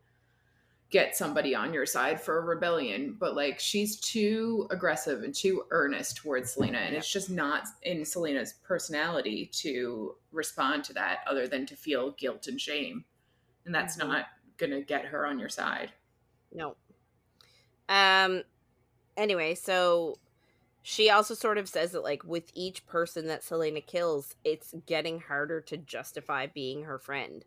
get 0.89 1.17
somebody 1.17 1.53
on 1.53 1.73
your 1.73 1.85
side 1.85 2.21
for 2.21 2.37
a 2.37 2.41
rebellion, 2.41 3.15
but 3.19 3.35
like 3.35 3.59
she's 3.59 3.99
too 3.99 4.67
aggressive 4.71 5.23
and 5.23 5.35
too 5.35 5.65
earnest 5.71 6.15
towards 6.17 6.55
Celaena 6.55 6.77
and 6.77 6.93
Yeah. 6.93 6.99
it's 6.99 7.11
just 7.11 7.29
not 7.29 7.67
in 7.81 8.01
Celaena's 8.01 8.53
personality 8.63 9.47
to 9.47 10.15
respond 10.31 10.85
to 10.85 10.93
that 10.93 11.19
other 11.27 11.45
than 11.47 11.65
to 11.65 11.75
feel 11.75 12.11
guilt 12.11 12.47
and 12.47 12.59
shame. 12.61 13.03
And 13.65 13.75
that's 13.75 13.97
Mhm. 13.97 14.07
not 14.07 14.27
going 14.57 14.71
to 14.71 14.81
get 14.81 15.05
her 15.05 15.25
on 15.25 15.39
your 15.39 15.49
side. 15.49 15.91
No. 16.53 16.77
Um 17.89 18.43
anyway, 19.17 19.55
so 19.55 20.19
she 20.83 21.09
also 21.09 21.33
sort 21.33 21.57
of 21.57 21.67
says 21.67 21.91
that 21.91 22.03
like 22.03 22.23
with 22.23 22.49
each 22.53 22.85
person 22.87 23.27
that 23.27 23.41
Celaena 23.41 23.85
kills, 23.85 24.35
it's 24.45 24.73
getting 24.85 25.19
harder 25.19 25.59
to 25.61 25.75
justify 25.77 26.47
being 26.47 26.83
her 26.83 26.97
friend. 26.97 27.43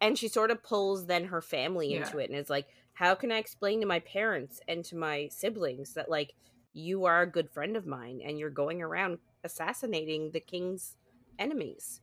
And 0.00 0.18
she 0.18 0.28
sort 0.28 0.50
of 0.50 0.62
pulls 0.62 1.06
then 1.06 1.26
her 1.26 1.40
family 1.40 1.92
Yeah. 1.92 2.02
into 2.02 2.18
it 2.18 2.30
and 2.30 2.38
is 2.38 2.50
like, 2.50 2.66
how 2.94 3.14
can 3.14 3.32
I 3.32 3.38
explain 3.38 3.80
to 3.80 3.86
my 3.86 4.00
parents 4.00 4.60
and 4.68 4.84
to 4.86 4.96
my 4.96 5.28
siblings 5.30 5.94
that 5.94 6.10
like 6.10 6.34
you 6.72 7.04
are 7.04 7.22
a 7.22 7.30
good 7.30 7.50
friend 7.50 7.76
of 7.76 7.86
mine 7.86 8.20
and 8.24 8.38
you're 8.38 8.50
going 8.50 8.82
around 8.82 9.18
assassinating 9.44 10.30
the 10.32 10.40
king's 10.40 10.96
enemies? 11.38 12.00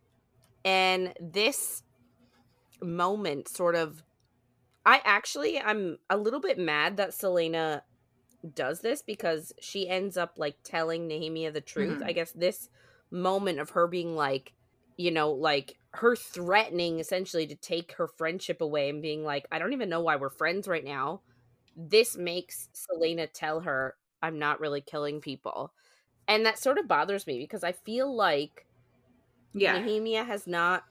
And 0.66 1.14
this 1.20 1.84
moment 2.82 3.48
sort 3.48 3.76
of 3.76 4.04
I 4.86 5.02
actually 5.06 5.60
I'm 5.60 5.98
a 6.10 6.18
little 6.18 6.42
bit 6.42 6.58
mad 6.58 6.98
that 6.98 7.12
Celaena 7.12 7.82
does 8.54 8.82
this 8.82 9.02
because 9.02 9.54
she 9.62 9.88
ends 9.88 10.18
up 10.18 10.34
like 10.38 10.58
telling 10.64 11.08
Nehemia 11.08 11.54
the 11.54 11.62
truth. 11.62 12.00
Mhm. 12.00 12.06
I 12.06 12.12
guess 12.12 12.32
this 12.32 12.70
moment 13.10 13.60
of 13.60 13.72
her 13.72 13.88
being 13.88 14.16
like, 14.16 14.54
you 14.98 15.12
know, 15.12 15.32
like 15.32 15.78
her 15.96 16.16
threatening 16.16 17.00
essentially 17.00 17.48
to 17.48 17.56
take 17.56 17.94
her 17.94 18.08
friendship 18.08 18.62
away 18.62 18.90
and 18.90 19.02
being 19.02 19.24
like, 19.24 19.48
I 19.52 19.60
don't 19.60 19.74
even 19.74 19.90
know 19.90 20.02
why 20.02 20.16
we're 20.16 20.30
friends 20.30 20.68
right 20.68 20.84
now. 20.84 21.22
This 21.76 22.18
makes 22.18 22.70
Celaena 22.74 23.28
tell 23.34 23.62
her, 23.62 23.96
I'm 24.22 24.40
not 24.40 24.60
really 24.60 24.82
killing 24.82 25.22
people. 25.22 25.74
And 26.28 26.46
that 26.46 26.60
sort 26.60 26.78
of 26.78 26.88
bothers 26.88 27.28
me 27.28 27.40
because 27.40 27.64
I 27.64 27.74
feel 27.74 28.14
like 28.14 28.66
Yeah. 29.54 29.74
Nehemia 29.76 30.26
has 30.26 30.48
not 30.48 30.84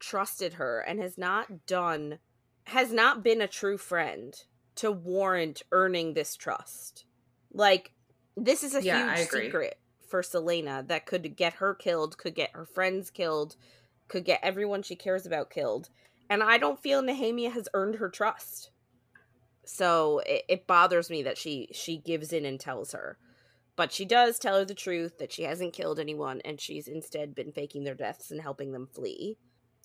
trusted 0.00 0.54
her 0.54 0.80
and 0.80 1.00
has 1.00 1.18
not 1.18 1.66
done 1.66 2.18
has 2.66 2.92
not 2.92 3.22
been 3.24 3.40
a 3.40 3.48
true 3.48 3.78
friend 3.78 4.34
to 4.76 4.92
warrant 4.92 5.62
earning 5.72 6.14
this 6.14 6.36
trust. 6.36 7.06
Like 7.52 7.92
this 8.36 8.62
is 8.62 8.74
a 8.74 8.80
Yeah, 8.80 9.14
huge 9.14 9.18
secret 9.18 9.80
for 10.08 10.22
Celaena 10.22 10.86
that 10.88 11.06
could 11.06 11.36
get 11.36 11.54
her 11.54 11.74
killed, 11.74 12.18
could 12.18 12.34
get 12.34 12.50
her 12.54 12.66
friends 12.66 13.10
killed, 13.10 13.56
could 14.08 14.24
get 14.24 14.40
everyone 14.42 14.82
she 14.82 14.96
cares 14.96 15.26
about 15.26 15.50
killed. 15.50 15.90
And 16.30 16.42
I 16.42 16.58
don't 16.58 16.80
feel 16.80 17.02
Nehemia 17.02 17.52
has 17.52 17.68
earned 17.74 17.96
her 17.96 18.08
trust. 18.08 18.70
So 19.64 20.20
it, 20.26 20.44
it 20.48 20.66
bothers 20.66 21.10
me 21.10 21.22
that 21.22 21.38
she 21.38 21.68
she 21.72 21.98
gives 21.98 22.32
in 22.32 22.44
and 22.44 22.58
tells 22.58 22.92
her. 22.92 23.18
But 23.76 23.92
she 23.92 24.04
does 24.04 24.38
tell 24.38 24.56
her 24.56 24.64
the 24.64 24.74
truth 24.74 25.18
that 25.18 25.32
she 25.32 25.44
hasn't 25.44 25.72
killed 25.72 26.00
anyone 26.00 26.40
and 26.44 26.60
she's 26.60 26.88
instead 26.88 27.34
been 27.34 27.52
faking 27.52 27.84
their 27.84 27.94
deaths 27.94 28.30
and 28.30 28.40
helping 28.40 28.72
them 28.72 28.88
flee. 28.92 29.36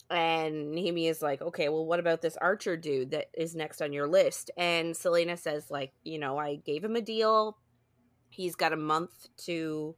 And 0.09 0.73
Nehemia 0.73 1.09
is 1.09 1.21
like, 1.21 1.41
okay, 1.41 1.69
well, 1.69 1.85
what 1.85 1.99
about 1.99 2.21
this 2.21 2.37
Archer 2.37 2.75
dude 2.75 3.11
that 3.11 3.27
is 3.33 3.55
next 3.55 3.81
on 3.81 3.93
your 3.93 4.07
list? 4.07 4.51
And 4.57 4.95
Celaena 4.95 5.37
says, 5.37 5.69
like, 5.69 5.93
you 6.03 6.17
know, 6.17 6.37
I 6.37 6.55
gave 6.55 6.83
him 6.83 6.95
a 6.95 7.01
deal. 7.01 7.57
He's 8.29 8.55
got 8.55 8.73
a 8.73 8.77
month 8.77 9.27
to 9.45 9.95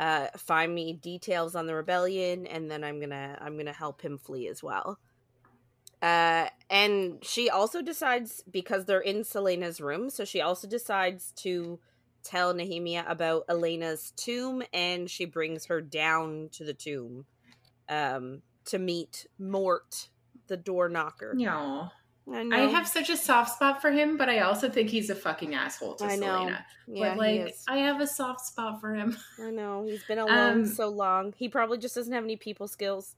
uh, 0.00 0.28
find 0.38 0.74
me 0.74 0.94
details 0.94 1.54
on 1.54 1.66
the 1.66 1.74
rebellion, 1.74 2.46
and 2.46 2.70
then 2.70 2.82
I'm 2.82 2.98
gonna 2.98 3.38
I'm 3.40 3.56
gonna 3.58 3.72
help 3.72 4.00
him 4.00 4.16
flee 4.18 4.48
as 4.48 4.62
well. 4.62 4.98
Uh, 6.00 6.46
and 6.70 7.22
she 7.22 7.50
also 7.50 7.82
decides 7.82 8.42
because 8.50 8.86
they're 8.86 9.00
in 9.00 9.22
Celaena's 9.22 9.78
room, 9.78 10.08
so 10.08 10.24
she 10.24 10.40
also 10.40 10.66
decides 10.66 11.32
to 11.32 11.78
tell 12.24 12.54
Nehemia 12.54 13.04
about 13.06 13.44
Elena's 13.48 14.12
tomb, 14.16 14.62
and 14.72 15.10
she 15.10 15.26
brings 15.26 15.66
her 15.66 15.82
down 15.82 16.48
to 16.52 16.64
the 16.64 16.74
tomb 16.74 17.26
um, 17.90 18.40
to 18.64 18.78
meet 18.78 19.26
Mort, 19.38 20.08
the 20.46 20.56
door 20.56 20.88
knocker. 20.88 21.34
Yeah. 21.36 21.88
I. 22.32 22.48
I 22.52 22.60
have 22.68 22.86
such 22.86 23.10
a 23.10 23.16
soft 23.16 23.52
spot 23.54 23.80
for 23.80 23.90
him, 23.90 24.16
but 24.16 24.28
I 24.28 24.40
also 24.40 24.68
think 24.68 24.88
he's 24.90 25.10
a 25.10 25.14
fucking 25.14 25.54
asshole 25.54 25.96
to 25.96 26.04
I 26.04 26.16
know. 26.16 26.26
Celaena. 26.26 26.64
yeah, 26.86 27.08
but 27.08 27.18
like. 27.18 27.54
I 27.68 27.78
have 27.78 28.00
a 28.00 28.06
soft 28.06 28.40
spot 28.40 28.80
for 28.80 28.94
him. 28.94 29.16
I 29.40 29.50
know 29.50 29.84
he's 29.84 30.04
been 30.04 30.18
alone 30.18 30.60
Um, 30.60 30.66
so 30.66 30.88
long. 30.88 31.34
He 31.36 31.48
probably 31.48 31.78
just 31.78 31.94
doesn't 31.94 32.12
have 32.12 32.24
any 32.24 32.36
people 32.36 32.68
skills. 32.68 33.16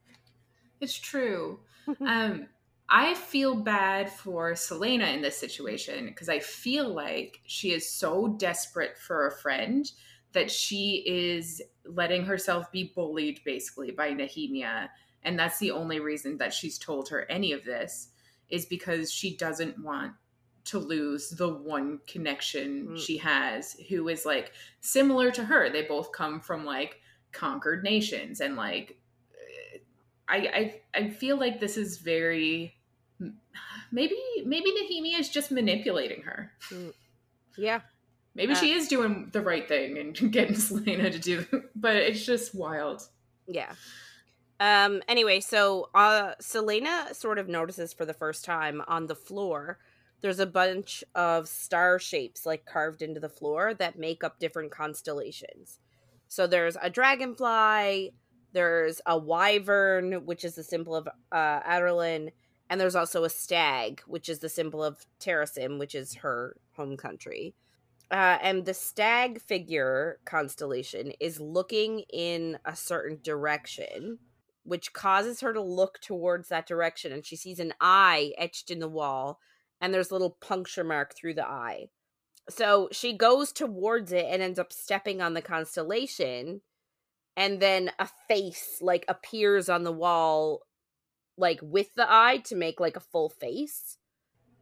It's 0.81 0.99
true. 0.99 1.61
um, 2.01 2.47
I 2.89 3.15
feel 3.15 3.55
bad 3.55 4.11
for 4.11 4.53
Celaena 4.53 5.15
in 5.15 5.23
this 5.23 5.39
situation 5.39 6.07
because 6.07 6.29
I 6.29 6.41
feel 6.41 6.89
like 6.93 7.41
she 7.47 7.73
is 7.73 7.89
so 7.89 8.29
desperate 8.39 8.99
for 8.99 9.27
a 9.27 9.33
friend 9.33 9.91
that 10.33 10.51
she 10.51 11.03
is 11.07 11.63
letting 11.85 12.25
herself 12.25 12.71
be 12.73 12.93
bullied 12.95 13.41
basically 13.45 13.91
by 13.91 14.11
Nehemia. 14.13 14.89
And 15.23 15.39
that's 15.39 15.59
the 15.59 15.71
only 15.71 16.01
reason 16.01 16.37
that 16.39 16.53
she's 16.53 16.79
told 16.79 17.09
her 17.09 17.31
any 17.31 17.53
of 17.53 17.65
this 17.65 18.09
is 18.53 18.67
because 18.67 19.11
she 19.11 19.37
doesn't 19.37 19.83
want 19.83 20.13
to 20.65 20.79
lose 20.79 21.31
the 21.31 21.49
one 21.49 21.99
connection 22.07 22.87
mm. 22.91 22.99
she 22.99 23.17
has 23.17 23.75
who 23.89 24.09
is 24.09 24.25
like 24.25 24.53
similar 24.81 25.33
to 25.33 25.45
her. 25.45 25.71
They 25.71 25.83
both 25.83 26.13
come 26.13 26.41
from 26.41 26.65
like 26.65 27.01
conquered 27.33 27.83
nations 27.83 28.41
and 28.41 28.55
like 28.55 28.99
I 30.29 30.37
I, 30.95 30.99
I 31.01 31.11
feel 31.11 31.39
like 31.39 31.59
this 31.59 31.77
is 31.77 31.99
very 31.99 32.77
maybe 33.91 34.17
maybe 34.45 34.71
Nehemia 34.71 35.19
is 35.19 35.31
just 35.31 35.51
manipulating 35.51 36.23
her. 36.23 36.53
Mm. 36.71 36.93
Yeah. 37.57 37.81
Maybe 38.35 38.53
uh, 38.53 38.57
she 38.57 38.73
is 38.73 38.89
doing 38.89 39.31
the 39.33 39.41
right 39.41 39.67
thing 39.67 39.99
and 39.99 40.15
getting 40.33 40.55
Celaena 40.55 41.11
to 41.11 41.19
do, 41.19 41.47
but 41.75 41.97
it's 41.97 42.25
just 42.25 42.55
wild. 42.55 43.03
Yeah. 43.47 43.73
Um. 44.63 45.03
Anyway, 45.09 45.41
so 45.41 45.91
uh, 45.95 46.35
Celaena 46.41 47.15
sort 47.15 47.39
of 47.39 47.49
notices 47.49 47.93
for 47.93 48.07
the 48.07 48.15
first 48.15 48.45
time 48.45 48.81
on 48.87 49.09
the 49.09 49.17
floor 49.17 49.79
there's 50.23 50.39
a 50.39 50.47
bunch 50.47 51.05
of 51.15 51.49
star 51.49 51.99
shapes 51.99 52.47
like 52.47 52.65
carved 52.65 53.03
into 53.03 53.21
the 53.21 53.29
floor 53.29 53.75
that 53.75 53.99
make 53.99 54.25
up 54.25 54.39
different 54.39 54.71
constellations. 54.71 55.81
So 56.29 56.47
there's 56.47 56.77
a 56.81 56.89
dragonfly, 56.89 58.15
there's 58.53 59.01
a 59.05 59.19
wyvern, 59.19 60.25
which 60.25 60.45
is 60.45 60.55
the 60.55 60.63
symbol 60.63 60.95
of 60.95 61.09
uh, 61.33 61.61
Adarlan, 61.61 62.31
and 62.71 62.81
there's 62.81 62.95
also 62.95 63.25
a 63.25 63.31
stag, 63.31 64.01
which 64.07 64.29
is 64.29 64.39
the 64.39 64.49
symbol 64.49 64.83
of 64.83 65.05
Terrasen, 65.21 65.79
which 65.79 65.95
is 65.95 66.15
her 66.15 66.57
home 66.77 66.97
country. 66.97 67.55
Uh, 68.11 68.39
and 68.41 68.65
the 68.65 68.75
stag 68.75 69.41
figure 69.41 70.19
constellation 70.25 71.13
is 71.19 71.41
looking 71.41 72.05
in 72.13 72.59
a 72.65 72.77
certain 72.77 73.19
direction, 73.23 74.19
which 74.65 74.93
causes 74.93 75.41
her 75.41 75.53
to 75.53 75.61
look 75.61 76.01
towards 76.01 76.49
that 76.49 76.67
direction, 76.67 77.13
and 77.13 77.25
she 77.25 77.37
sees 77.37 77.59
an 77.59 77.75
eye 77.81 78.33
etched 78.39 78.71
in 78.71 78.79
the 78.79 78.89
wall 78.89 79.39
and 79.83 79.93
there's 79.93 80.11
a 80.11 80.15
little 80.15 80.39
puncture 80.41 80.85
mark 80.85 81.15
through 81.15 81.35
the 81.35 81.47
eye. 81.47 81.89
So 82.49 82.89
she 82.93 83.13
goes 83.13 83.53
towards 83.53 84.13
it 84.13 84.27
and 84.31 84.41
ends 84.41 84.59
up 84.59 84.73
stepping 84.73 85.21
on 85.21 85.35
the 85.35 85.43
constellation 85.43 86.63
and 87.37 87.61
then 87.61 87.91
a 87.99 88.09
face 88.29 88.79
like 88.81 89.05
appears 89.09 89.69
on 89.69 89.83
the 89.83 89.93
wall 89.93 90.63
like 91.37 91.59
with 91.63 91.95
the 91.95 92.07
eye 92.09 92.39
to 92.45 92.55
make 92.55 92.79
like 92.79 92.97
a 92.97 93.01
full 93.01 93.29
face. 93.29 93.99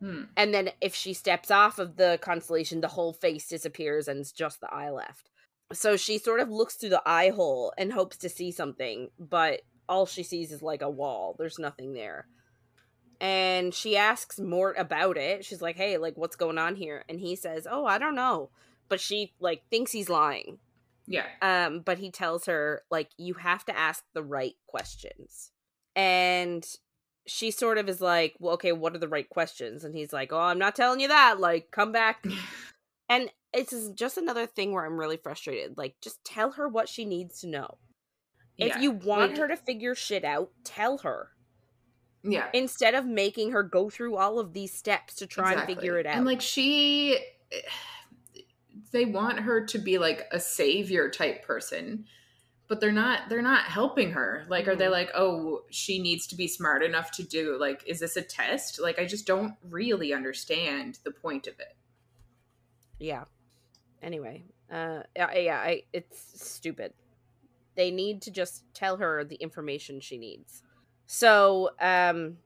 Hmm. 0.01 0.25
And 0.37 0.55
then 0.55 0.71
if 0.81 0.95
she 0.95 1.13
steps 1.13 1.51
off 1.51 1.79
of 1.79 1.97
the 1.97 2.19
constellation, 2.23 2.81
the 2.81 2.89
whole 2.89 3.13
face 3.13 3.47
disappears 3.47 4.09
and 4.09 4.21
it's 4.21 4.33
just 4.33 4.61
the 4.61 4.73
eye 4.73 4.91
left. 4.91 5.29
So 5.73 5.97
she 5.97 6.17
sort 6.17 6.41
of 6.41 6.49
looks 6.49 6.75
through 6.77 6.91
the 6.91 7.03
eye 7.05 7.31
hole 7.31 7.75
and 7.77 7.93
hopes 7.93 8.17
to 8.19 8.29
see 8.31 8.51
something, 8.51 9.11
but 9.19 9.61
all 9.91 10.07
she 10.07 10.23
sees 10.23 10.53
is 10.53 10.63
like 10.63 10.81
a 10.81 10.89
wall. 10.89 11.35
There's 11.39 11.59
nothing 11.59 11.93
there 11.93 12.27
and 13.21 13.75
she 13.75 13.97
asks 13.97 14.41
Mort 14.41 14.77
about 14.79 15.17
it. 15.17 15.45
She's 15.45 15.61
like, 15.61 15.77
"Hey, 15.77 15.99
like 15.99 16.17
what's 16.17 16.37
going 16.37 16.59
on 16.59 16.75
here?" 16.75 17.05
And 17.09 17.21
he 17.21 17.37
says, 17.37 17.67
"Oh, 17.71 17.85
I 17.85 17.99
don't 17.99 18.15
know." 18.15 18.51
But 18.89 19.01
she 19.01 19.35
like 19.41 19.63
thinks 19.71 19.93
he's 19.93 20.09
lying. 20.09 20.59
Yeah. 21.07 21.27
Um 21.43 21.81
but 21.81 21.99
he 21.99 22.11
tells 22.11 22.47
her 22.47 22.83
like 22.91 23.11
you 23.19 23.35
have 23.35 23.65
to 23.67 23.79
ask 23.79 24.05
the 24.15 24.23
right 24.23 24.57
questions. 24.67 25.51
And 25.95 26.65
she 27.27 27.51
sort 27.51 27.79
of 27.79 27.89
is 27.89 28.01
like, 28.01 28.37
"Well, 28.39 28.55
okay, 28.55 28.73
what 28.73 28.95
are 28.95 28.99
the 28.99 29.09
right 29.09 29.29
questions?" 29.29 29.85
And 29.85 29.95
he's 29.95 30.13
like, 30.13 30.33
"Oh, 30.33 30.39
I'm 30.39 30.59
not 30.59 30.75
telling 30.75 31.01
you 31.01 31.09
that. 31.09 31.39
Like, 31.39 31.71
come 31.71 31.93
back." 31.93 32.25
and 33.09 33.31
it's 33.53 33.89
just 33.91 34.17
another 34.17 34.47
thing 34.47 34.73
where 34.73 34.87
I'm 34.87 34.99
really 34.99 35.19
frustrated. 35.19 35.77
Like, 35.77 35.97
just 36.01 36.25
tell 36.25 36.53
her 36.53 36.69
what 36.69 36.89
she 36.89 37.05
needs 37.05 37.41
to 37.41 37.49
know. 37.49 37.79
If 38.61 38.83
you 38.83 38.91
want 38.91 39.33
like, 39.33 39.39
her 39.39 39.49
to 39.49 39.57
figure 39.57 39.95
shit 39.95 40.25
out, 40.25 40.51
tell 40.65 40.99
her. 40.99 41.31
Yeah. 42.23 42.49
Instead 42.53 42.95
of 42.95 43.07
making 43.07 43.53
her 43.53 43.63
go 43.63 43.89
through 43.89 44.17
all 44.17 44.39
of 44.39 44.53
these 44.53 44.73
steps 44.73 45.15
to 45.17 45.27
try 45.27 45.53
exactly. 45.53 45.73
and 45.73 45.81
figure 45.81 45.99
it 45.99 46.07
out. 46.07 46.17
And 46.17 46.27
like 46.27 46.41
she 46.41 47.19
they 48.93 49.05
want 49.05 49.41
her 49.41 49.65
to 49.67 49.79
be 49.79 49.99
like 49.99 50.27
a 50.33 50.41
savior 50.41 51.09
type 51.11 51.45
person, 51.45 52.05
but 52.69 52.81
they're 52.81 52.93
not 52.93 53.29
they're 53.29 53.43
not 53.43 53.65
helping 53.65 54.13
her. 54.13 54.45
Like 54.49 54.63
mm-hmm. 54.63 54.73
are 54.73 54.77
they 54.77 54.85
mm-hmm. 54.85 54.93
like, 54.93 55.11
"Oh, 55.15 55.63
she 55.71 56.01
needs 56.01 56.27
to 56.29 56.37
be 56.37 56.47
smart 56.47 56.83
enough 56.83 57.11
to 57.13 57.23
do 57.23 57.57
like 57.59 57.83
is 57.87 58.01
this 58.01 58.17
a 58.17 58.23
test?" 58.23 58.81
Like 58.81 58.99
I 58.99 59.07
just 59.07 59.27
don't 59.27 59.55
really 59.69 60.13
understand 60.13 60.99
the 61.05 61.11
point 61.11 61.47
of 61.47 61.55
it. 61.59 61.77
Yeah. 62.99 63.25
Anyway, 64.03 64.45
uh 64.71 65.01
yeah, 65.17 65.39
yeah, 65.39 65.59
I 65.59 65.85
it's 65.93 66.43
stupid. 66.43 66.93
They 67.81 67.91
need 67.91 68.21
to 68.23 68.31
just 68.31 68.65
tell 68.75 68.99
her 68.99 69.25
the 69.25 69.37
information 69.37 70.01
she 70.03 70.19
needs. 70.19 70.63
So, 71.07 71.71
um 71.81 72.37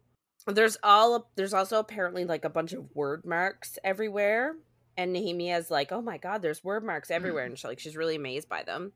there's 0.47 0.77
all 0.85 1.29
there's 1.35 1.53
also 1.53 1.81
apparently 1.81 2.25
like 2.25 2.45
a 2.45 2.49
bunch 2.51 2.73
of 2.73 2.85
Wyrdmarks 2.97 3.79
everywhere 3.83 4.55
and 4.97 5.13
Nehemia's 5.13 5.73
like, 5.73 5.91
"Oh 5.91 6.01
my 6.01 6.19
god, 6.19 6.41
there's 6.41 6.61
Wyrdmarks 6.61 7.11
everywhere." 7.11 7.47
And 7.47 7.59
she 7.59 7.67
like 7.67 7.81
she's 7.81 7.97
really 7.97 8.15
amazed 8.15 8.49
by 8.49 8.63
them. 8.63 8.93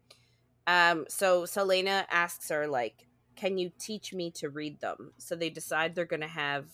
Um 0.68 1.06
so 1.08 1.42
Celaena 1.42 2.04
asks 2.08 2.50
her 2.50 2.68
like, 2.68 3.08
"Can 3.34 3.58
you 3.58 3.72
teach 3.76 4.14
me 4.14 4.30
to 4.36 4.48
read 4.48 4.80
them?" 4.80 5.14
So 5.18 5.34
they 5.34 5.50
decide 5.50 5.96
they're 5.96 6.04
going 6.04 6.20
to 6.20 6.28
have 6.28 6.66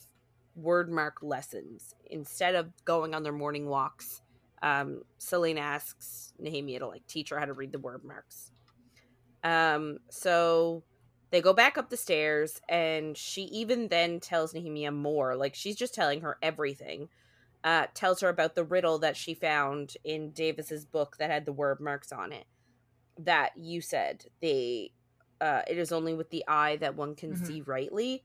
Wyrdmark 0.61 1.23
lessons 1.23 1.95
instead 2.05 2.55
of 2.55 2.85
going 2.85 3.15
on 3.15 3.23
their 3.23 3.33
morning 3.33 3.67
walks. 3.67 4.21
Um 4.63 5.05
Celaena 5.19 5.61
asks 5.61 6.35
Nehemia 6.39 6.81
to 6.81 6.87
like 6.87 7.07
teach 7.07 7.31
her 7.31 7.39
how 7.39 7.47
to 7.47 7.55
read 7.55 7.73
the 7.73 7.79
Wyrdmarks. 7.79 8.51
Um 9.45 9.99
so 10.11 10.83
they 11.35 11.43
go 11.43 11.53
back 11.53 11.77
up 11.77 11.91
the 11.91 11.97
stairs, 11.97 12.61
and 12.69 13.19
she 13.19 13.43
even 13.47 13.89
then 13.89 14.21
tells 14.21 14.53
Nehemia 14.53 14.95
more. 14.95 15.35
Like 15.35 15.57
she's 15.57 15.75
just 15.75 15.93
telling 15.93 16.21
her 16.21 16.39
everything. 16.41 17.09
Uh, 17.65 17.87
tells 17.93 18.21
her 18.21 18.29
about 18.29 18.55
the 18.55 18.63
riddle 18.63 19.01
that 19.01 19.17
she 19.17 19.35
found 19.35 19.97
in 20.05 20.31
Davis's 20.31 20.85
book 20.85 21.17
that 21.19 21.31
had 21.31 21.45
the 21.45 21.53
Wyrdmarks 21.53 22.17
on 22.17 22.31
it. 22.31 22.45
That 23.19 23.51
you 23.57 23.81
said 23.81 24.27
they, 24.41 24.93
uh, 25.41 25.63
it 25.67 25.77
is 25.77 25.91
only 25.91 26.15
with 26.15 26.31
the 26.31 26.45
eye 26.47 26.77
that 26.77 26.95
one 26.95 27.17
can 27.17 27.33
mm-hmm. 27.33 27.45
see 27.45 27.63
rightly. 27.63 28.23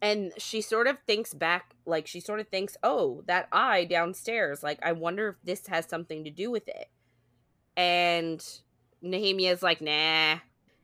And 0.00 0.32
she 0.38 0.62
sort 0.62 0.86
of 0.86 0.96
thinks 1.06 1.34
back, 1.34 1.74
like 1.84 2.06
she 2.06 2.20
sort 2.20 2.40
of 2.40 2.48
thinks, 2.48 2.76
"Oh, 2.82 3.22
that 3.26 3.48
eye 3.52 3.84
downstairs. 3.84 4.62
Like 4.62 4.78
I 4.82 4.92
wonder 4.92 5.28
if 5.28 5.36
this 5.44 5.66
has 5.66 5.86
something 5.86 6.24
to 6.24 6.30
do 6.30 6.50
with 6.50 6.68
it." 6.68 6.88
And 7.76 8.42
Nehemia's 9.02 9.62
like, 9.62 9.80
"Nah, 9.80 10.38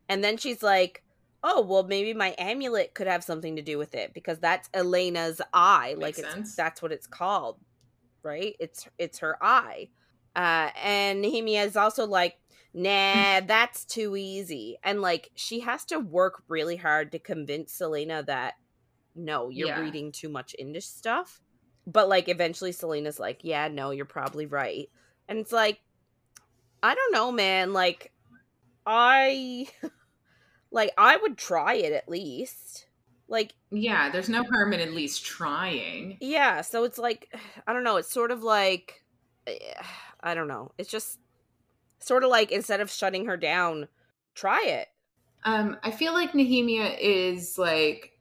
and 0.08 0.24
then 0.24 0.36
she's 0.36 0.62
like, 0.62 1.02
oh, 1.42 1.60
well, 1.60 1.84
maybe 1.84 2.14
my 2.14 2.34
amulet 2.38 2.94
could 2.94 3.06
have 3.06 3.22
something 3.22 3.56
to 3.56 3.62
do 3.62 3.78
with 3.78 3.94
it 3.94 4.12
because 4.14 4.38
that's 4.38 4.68
Elena's 4.70 5.40
eye. 5.52 5.94
Makes 5.98 6.22
like, 6.22 6.36
it's, 6.36 6.54
that's 6.54 6.82
what 6.82 6.92
it's 6.92 7.06
called, 7.06 7.58
right? 8.22 8.56
It's 8.58 8.88
it's 8.98 9.18
her 9.18 9.36
eye. 9.42 9.88
Uh, 10.34 10.70
and 10.82 11.24
Nehemia 11.24 11.64
is 11.66 11.76
also 11.76 12.06
like, 12.06 12.38
nah, 12.74 13.40
that's 13.46 13.84
too 13.84 14.16
easy. 14.16 14.78
And 14.82 15.00
like, 15.00 15.30
she 15.34 15.60
has 15.60 15.84
to 15.86 15.98
work 15.98 16.42
really 16.48 16.76
hard 16.76 17.12
to 17.12 17.18
convince 17.18 17.76
Celaena 17.76 18.26
that 18.26 18.54
no, 19.14 19.48
you're 19.48 19.68
yeah. 19.68 19.80
reading 19.80 20.12
too 20.12 20.28
much 20.28 20.54
into 20.54 20.80
stuff. 20.80 21.40
But 21.86 22.08
like, 22.08 22.28
eventually, 22.28 22.72
Celaena's 22.72 23.18
like, 23.18 23.40
yeah, 23.42 23.68
no, 23.68 23.90
you're 23.90 24.04
probably 24.04 24.46
right. 24.46 24.90
And 25.28 25.38
it's 25.38 25.52
like, 25.52 25.80
I 26.82 26.94
don't 26.94 27.12
know, 27.12 27.32
man. 27.32 27.72
Like, 27.72 28.12
I 28.86 29.68
like 30.70 30.92
I 30.96 31.16
would 31.16 31.36
try 31.36 31.74
it 31.74 31.92
at 31.92 32.08
least. 32.08 32.86
Like 33.28 33.52
yeah, 33.70 34.10
there's 34.10 34.30
no 34.30 34.42
harm 34.44 34.72
in 34.72 34.80
at 34.80 34.92
least 34.92 35.24
trying. 35.24 36.16
Yeah, 36.20 36.62
so 36.62 36.84
it's 36.84 36.98
like 36.98 37.34
I 37.66 37.72
don't 37.72 37.84
know, 37.84 37.96
it's 37.96 38.10
sort 38.10 38.30
of 38.30 38.42
like 38.42 39.04
eh, 39.46 39.58
I 40.20 40.34
don't 40.34 40.48
know. 40.48 40.72
It's 40.78 40.90
just 40.90 41.18
sort 42.00 42.24
of 42.24 42.30
like 42.30 42.50
instead 42.50 42.80
of 42.80 42.90
shutting 42.90 43.26
her 43.26 43.36
down, 43.36 43.88
try 44.34 44.62
it. 44.64 44.88
Um 45.44 45.76
I 45.82 45.90
feel 45.90 46.14
like 46.14 46.32
Nehemia 46.32 46.96
is 46.98 47.58
like 47.58 48.18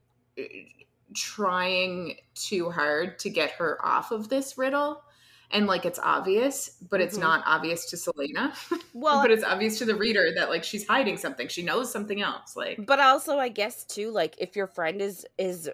trying 1.14 2.16
too 2.34 2.70
hard 2.70 3.18
to 3.20 3.30
get 3.30 3.52
her 3.52 3.84
off 3.84 4.12
of 4.12 4.28
this 4.28 4.58
riddle 4.58 5.02
and 5.50 5.66
like 5.66 5.84
it's 5.84 5.98
obvious, 6.02 6.76
but 6.90 7.00
it's 7.00 7.14
mm-hmm. 7.14 7.24
not 7.24 7.42
obvious 7.46 7.86
to 7.86 7.96
Celaena 7.96 8.52
Well, 8.92 9.22
but 9.22 9.30
it's 9.30 9.44
obvious 9.44 9.78
to 9.78 9.84
the 9.84 9.94
reader 9.94 10.26
that 10.36 10.50
like 10.50 10.64
she's 10.64 10.86
hiding 10.86 11.16
something. 11.16 11.48
She 11.48 11.62
knows 11.62 11.90
something 11.90 12.20
else. 12.20 12.56
Like, 12.56 12.84
but 12.86 13.00
also, 13.00 13.38
I 13.38 13.48
guess 13.48 13.84
too, 13.84 14.10
like 14.10 14.34
if 14.38 14.56
your 14.56 14.66
friend 14.66 15.00
is 15.00 15.26
is 15.38 15.70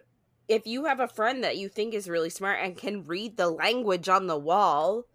if 0.49 0.67
you 0.67 0.85
have 0.85 1.01
a 1.01 1.09
friend 1.09 1.43
that 1.43 1.57
you 1.57 1.69
think 1.69 1.95
is 1.95 2.09
really 2.09 2.31
smart 2.31 2.61
and 2.63 2.77
can 2.77 3.05
read 3.05 3.37
the 3.37 3.49
language 3.49 4.09
on 4.09 4.27
the 4.27 4.39
wall, 4.39 5.07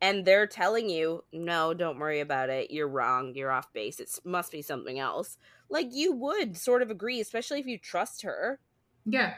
and 0.00 0.24
they're 0.24 0.46
telling 0.46 0.90
you, 0.90 1.24
no, 1.32 1.72
don't 1.72 1.98
worry 1.98 2.20
about 2.20 2.50
it. 2.50 2.70
You're 2.70 2.88
wrong. 2.88 3.34
You're 3.34 3.52
off 3.52 3.72
base. 3.72 4.00
It 4.00 4.10
must 4.24 4.52
be 4.52 4.60
something 4.60 4.98
else. 4.98 5.38
Like 5.70 5.88
you 5.92 6.12
would 6.12 6.58
sort 6.58 6.82
of 6.82 6.90
agree, 6.90 7.20
especially 7.20 7.60
if 7.60 7.66
you 7.66 7.78
trust 7.78 8.22
her. 8.22 8.60
Yeah. 9.06 9.34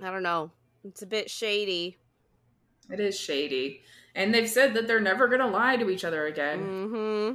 I 0.00 0.10
don't 0.10 0.22
know. 0.22 0.52
It's 0.84 1.02
a 1.02 1.06
bit 1.06 1.28
shady. 1.28 1.98
It 2.90 3.00
is 3.00 3.18
shady. 3.18 3.82
And 4.14 4.32
they've 4.32 4.48
said 4.48 4.74
that 4.74 4.86
they're 4.86 5.00
never 5.00 5.26
going 5.26 5.40
to 5.40 5.46
lie 5.46 5.76
to 5.76 5.90
each 5.90 6.04
other 6.04 6.26
again. 6.26 6.60
Mm-hmm. 6.60 7.34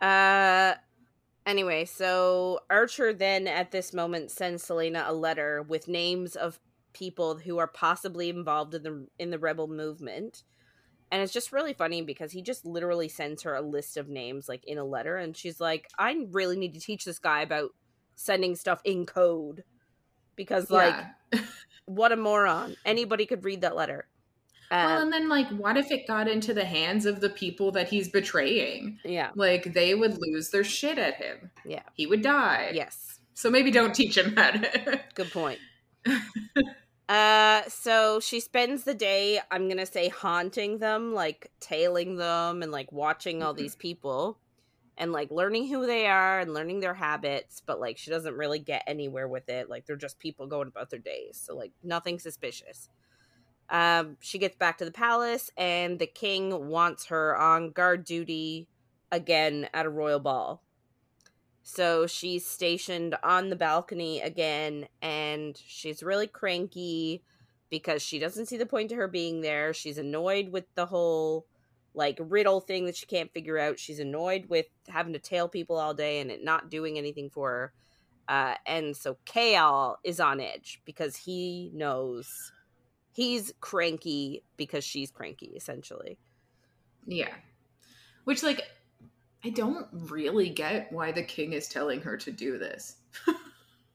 Uh 0.00 0.74
anyway, 1.46 1.84
so 1.84 2.60
Archer 2.68 3.12
then 3.12 3.46
at 3.46 3.70
this 3.70 3.92
moment 3.92 4.30
sends 4.30 4.66
Celaena 4.66 5.08
a 5.08 5.14
letter 5.14 5.62
with 5.62 5.88
names 5.88 6.36
of 6.36 6.60
people 6.92 7.36
who 7.36 7.58
are 7.58 7.66
possibly 7.66 8.28
involved 8.28 8.74
in 8.74 8.82
the 8.82 9.06
in 9.18 9.30
the 9.30 9.38
rebel 9.38 9.68
movement. 9.68 10.42
And 11.10 11.22
it's 11.22 11.32
just 11.32 11.52
really 11.52 11.72
funny 11.72 12.02
because 12.02 12.32
he 12.32 12.42
just 12.42 12.66
literally 12.66 13.08
sends 13.08 13.42
her 13.42 13.54
a 13.54 13.62
list 13.62 13.96
of 13.96 14.08
names 14.08 14.48
like 14.48 14.64
in 14.66 14.78
a 14.78 14.84
letter 14.84 15.16
and 15.16 15.36
she's 15.36 15.60
like, 15.60 15.88
"I 15.98 16.26
really 16.30 16.58
need 16.58 16.74
to 16.74 16.80
teach 16.80 17.04
this 17.04 17.18
guy 17.18 17.42
about 17.42 17.70
sending 18.14 18.56
stuff 18.56 18.80
in 18.84 19.06
code." 19.06 19.64
Because 20.36 20.70
like 20.70 20.94
Yeah. 21.32 21.40
what 21.86 22.12
a 22.12 22.16
moron. 22.16 22.76
Anybody 22.84 23.26
could 23.26 23.44
read 23.44 23.60
that 23.62 23.76
letter. 23.76 24.06
well, 24.70 24.98
Uh, 24.98 25.02
and 25.02 25.12
then, 25.12 25.28
like, 25.28 25.48
what 25.50 25.76
if 25.76 25.90
it 25.90 26.06
got 26.06 26.26
into 26.28 26.54
the 26.54 26.64
hands 26.64 27.06
of 27.06 27.20
the 27.20 27.28
people 27.30 27.70
that 27.72 27.88
he's 27.88 28.08
betraying? 28.08 28.98
yeah. 29.04 29.30
Like, 29.34 29.72
they 29.74 29.94
would 29.94 30.18
lose 30.18 30.50
their 30.50 30.64
shit 30.64 30.98
at 30.98 31.14
him. 31.16 31.50
Yeah. 31.64 31.82
He 31.94 32.06
would 32.06 32.22
die. 32.22 32.70
Yes. 32.74 33.20
So 33.34 33.50
maybe 33.50 33.70
don't 33.70 33.94
teach 33.94 34.16
him 34.16 34.34
that. 34.36 35.10
Good 35.14 35.30
point. 35.32 35.58
uh 37.08 37.62
so 37.68 38.18
she 38.20 38.40
spends 38.40 38.84
the 38.84 38.94
day, 38.94 39.40
I'm 39.50 39.66
going 39.68 39.76
to 39.78 39.86
say 39.86 40.08
haunting 40.08 40.78
them, 40.78 41.12
like 41.12 41.50
tailing 41.60 42.16
them 42.16 42.62
and 42.62 42.72
like 42.72 42.90
watching 42.92 43.42
all 43.42 43.52
Mhm. 43.54 43.58
these 43.58 43.76
people 43.76 44.38
and 44.96 45.12
like 45.12 45.30
learning 45.30 45.68
who 45.68 45.86
they 45.86 46.06
are 46.06 46.40
and 46.40 46.54
learning 46.54 46.80
their 46.80 46.94
habits, 46.94 47.62
but 47.64 47.80
like 47.80 47.98
she 47.98 48.10
doesn't 48.10 48.36
really 48.36 48.58
get 48.58 48.84
anywhere 48.86 49.28
with 49.28 49.48
it. 49.48 49.68
Like 49.68 49.86
they're 49.86 49.96
just 49.96 50.18
people 50.18 50.46
going 50.46 50.68
about 50.68 50.90
their 50.90 51.00
days. 51.00 51.40
So 51.44 51.56
like 51.56 51.72
nothing 51.82 52.18
suspicious. 52.18 52.88
Um 53.70 54.16
she 54.20 54.38
gets 54.38 54.56
back 54.56 54.78
to 54.78 54.84
the 54.84 54.90
palace 54.90 55.50
and 55.56 55.98
the 55.98 56.06
king 56.06 56.68
wants 56.68 57.06
her 57.06 57.36
on 57.36 57.70
guard 57.70 58.04
duty 58.04 58.68
again 59.10 59.68
at 59.72 59.86
a 59.86 59.90
royal 59.90 60.20
ball. 60.20 60.62
So 61.66 62.06
she's 62.06 62.46
stationed 62.46 63.16
on 63.22 63.48
the 63.48 63.56
balcony 63.56 64.20
again, 64.20 64.86
and 65.00 65.56
she's 65.56 66.02
really 66.02 66.26
cranky 66.26 67.22
because 67.70 68.02
she 68.02 68.18
doesn't 68.18 68.46
see 68.46 68.58
the 68.58 68.66
point 68.66 68.90
to 68.90 68.96
her 68.96 69.08
being 69.08 69.40
there. 69.40 69.72
She's 69.72 69.96
annoyed 69.96 70.50
with 70.50 70.66
the 70.74 70.84
whole 70.84 71.46
like 71.94 72.18
riddle 72.20 72.60
thing 72.60 72.86
that 72.86 72.96
she 72.96 73.06
can't 73.06 73.32
figure 73.32 73.58
out. 73.58 73.78
She's 73.78 74.00
annoyed 74.00 74.46
with 74.48 74.66
having 74.88 75.12
to 75.12 75.18
tail 75.18 75.48
people 75.48 75.76
all 75.76 75.94
day 75.94 76.20
and 76.20 76.30
it 76.30 76.42
not 76.44 76.70
doing 76.70 76.98
anything 76.98 77.30
for 77.30 77.50
her. 77.50 77.72
Uh, 78.28 78.54
and 78.66 78.96
so 78.96 79.16
Chaol 79.26 79.96
is 80.02 80.18
on 80.18 80.40
edge 80.40 80.80
because 80.84 81.14
he 81.16 81.70
knows 81.74 82.52
he's 83.12 83.52
cranky 83.60 84.42
because 84.56 84.82
she's 84.82 85.10
cranky, 85.10 85.52
essentially. 85.54 86.18
yeah. 87.06 87.34
Which, 88.24 88.42
like, 88.42 88.62
I 89.44 89.50
don't 89.50 89.86
really 89.92 90.48
get 90.48 90.90
why 90.90 91.12
the 91.12 91.22
king 91.22 91.52
is 91.52 91.68
telling 91.68 92.00
her 92.00 92.16
to 92.16 92.32
do 92.32 92.56
this. 92.56 92.96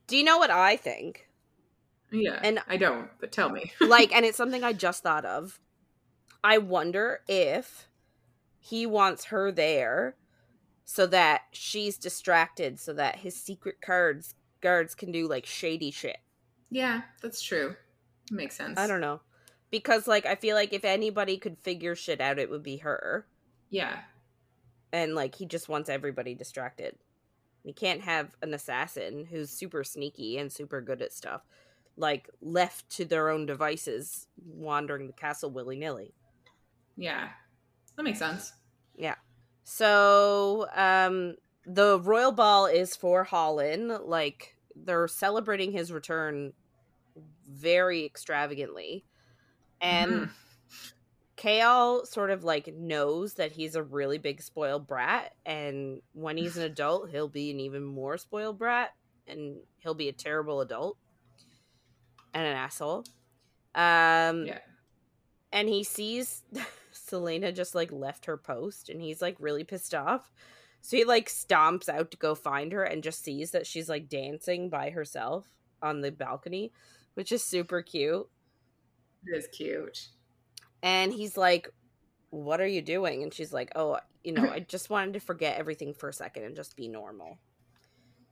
Do 0.06 0.16
you 0.16 0.24
know 0.24 0.38
what 0.38 0.52
I 0.52 0.78
think? 0.78 1.28
Yeah. 2.12 2.40
And- 2.44 2.60
I 2.68 2.78
don't, 2.78 3.10
but 3.20 3.32
tell 3.32 3.50
me. 3.50 3.72
like 3.82 4.12
and 4.16 4.26
it's 4.26 4.38
something 4.38 4.64
i 4.64 4.74
just 4.74 5.02
thought 5.04 5.26
of 5.26 5.60
i 6.44 6.58
wonder 6.60 7.22
if 7.28 7.88
he 8.60 8.86
wants 8.86 9.26
her 9.26 9.52
there 9.52 10.16
so 10.86 11.06
that 11.08 11.42
she's 11.52 11.98
distracted 11.98 12.80
so 12.80 12.94
that 12.94 13.18
his 13.18 13.36
secret 13.36 13.78
cards 13.82 14.36
guards 14.62 14.94
can 14.96 15.12
do 15.12 15.28
like 15.28 15.46
shady 15.46 15.92
shit 15.92 16.18
Yeah, 16.70 17.02
that's 17.22 17.42
true. 17.42 17.76
Makes 18.32 18.56
sense. 18.58 18.78
i 18.78 18.86
don't 18.88 19.02
know 19.02 19.22
because 19.72 20.08
like 20.08 20.26
i 20.26 20.36
feel 20.36 20.56
like 20.56 20.74
if 20.74 20.84
anybody 20.86 21.38
could 21.38 21.58
figure 21.64 21.96
shit 21.96 22.22
out 22.22 22.38
it 22.40 22.50
would 22.50 22.62
be 22.64 22.78
her 22.78 23.26
Yeah. 23.70 24.00
and 24.92 25.16
like 25.16 25.36
he 25.36 25.46
just 25.46 25.68
wants 25.70 25.90
everybody 25.90 26.36
distracted 26.36 26.96
you 27.64 27.74
can't 27.74 28.02
have 28.02 28.36
an 28.42 28.54
assassin 28.54 29.26
who's 29.30 29.50
super 29.50 29.84
sneaky 29.84 30.38
and 30.38 30.52
super 30.52 30.80
good 30.82 31.02
at 31.02 31.12
stuff 31.14 31.42
like 31.98 32.30
left 32.42 32.90
to 32.92 33.04
their 33.06 33.30
own 33.30 33.46
devices 33.46 34.28
wandering 34.46 35.08
the 35.08 35.14
castle 35.14 35.50
willy-nilly 35.52 36.14
Yeah. 36.96 37.30
That 38.00 38.04
makes 38.04 38.20
sense. 38.20 38.54
Yeah. 38.96 39.16
So, 39.66 40.68
um, 40.74 41.36
the 41.66 42.00
royal 42.00 42.32
ball 42.32 42.66
is 42.66 42.96
for 42.96 43.26
Holland. 43.26 43.90
Like 43.90 44.56
they're 44.74 45.10
celebrating 45.10 45.74
his 45.74 45.92
return 45.92 46.54
very 47.46 48.06
extravagantly, 48.06 49.04
and. 49.82 50.30
Chaol 51.38 52.06
sort 52.06 52.32
of 52.32 52.46
like 52.46 52.74
knows 52.74 53.36
that 53.36 53.52
he's 53.54 53.76
a 53.76 53.84
really 53.84 54.18
big 54.18 54.42
spoiled 54.42 54.88
brat, 54.88 55.34
and 55.46 56.02
when 56.14 56.38
he's 56.38 56.56
an 56.58 56.64
adult, 56.64 57.10
he'll 57.10 57.30
be 57.30 57.52
an 57.52 57.60
even 57.60 57.84
more 57.84 58.18
spoiled 58.18 58.58
brat, 58.60 58.92
and 59.28 59.58
he'll 59.78 59.94
be 59.94 60.08
a 60.10 60.14
terrible 60.14 60.62
adult 60.62 60.98
and 62.34 62.46
an 62.46 62.56
asshole. 62.56 63.06
Um, 63.76 64.48
Yeah. 64.48 64.60
and 65.52 65.68
he 65.70 65.84
sees 65.84 66.44
Celaena 67.10 67.54
just 67.56 67.76
like 67.76 67.92
left 67.92 68.26
her 68.26 68.38
post 68.38 68.90
and 68.90 69.02
he's 69.02 69.22
like 69.22 69.36
really 69.40 69.64
pissed 69.64 69.96
off. 69.96 70.32
So 70.82 70.98
he 70.98 71.04
like 71.04 71.28
stomps 71.30 71.90
out 71.90 72.12
to 72.12 72.18
go 72.18 72.36
find 72.36 72.72
her 72.72 72.84
and 72.84 73.04
just 73.04 73.24
sees 73.24 73.52
that 73.52 73.68
she's 73.68 73.90
like 73.90 74.08
dancing 74.10 74.70
by 74.70 74.90
herself 74.92 75.48
on 75.82 76.02
the 76.02 76.12
balcony, 76.12 76.72
which 77.16 77.32
is 77.32 77.44
super 77.44 77.82
cute. 77.82 78.28
It 79.26 79.36
is 79.38 79.48
cute. 79.48 80.08
And 80.82 81.12
he's 81.12 81.36
like, 81.38 81.70
What 82.30 82.62
are 82.62 82.68
you 82.68 82.82
doing? 82.82 83.24
And 83.24 83.34
she's 83.34 83.52
like, 83.52 83.72
Oh, 83.76 84.00
you 84.24 84.32
know, 84.32 84.50
I 84.50 84.60
just 84.68 84.90
wanted 84.90 85.14
to 85.16 85.20
forget 85.20 85.58
everything 85.58 85.94
for 85.94 86.10
a 86.10 86.14
second 86.14 86.44
and 86.44 86.56
just 86.56 86.78
be 86.78 86.88
normal. 86.88 87.40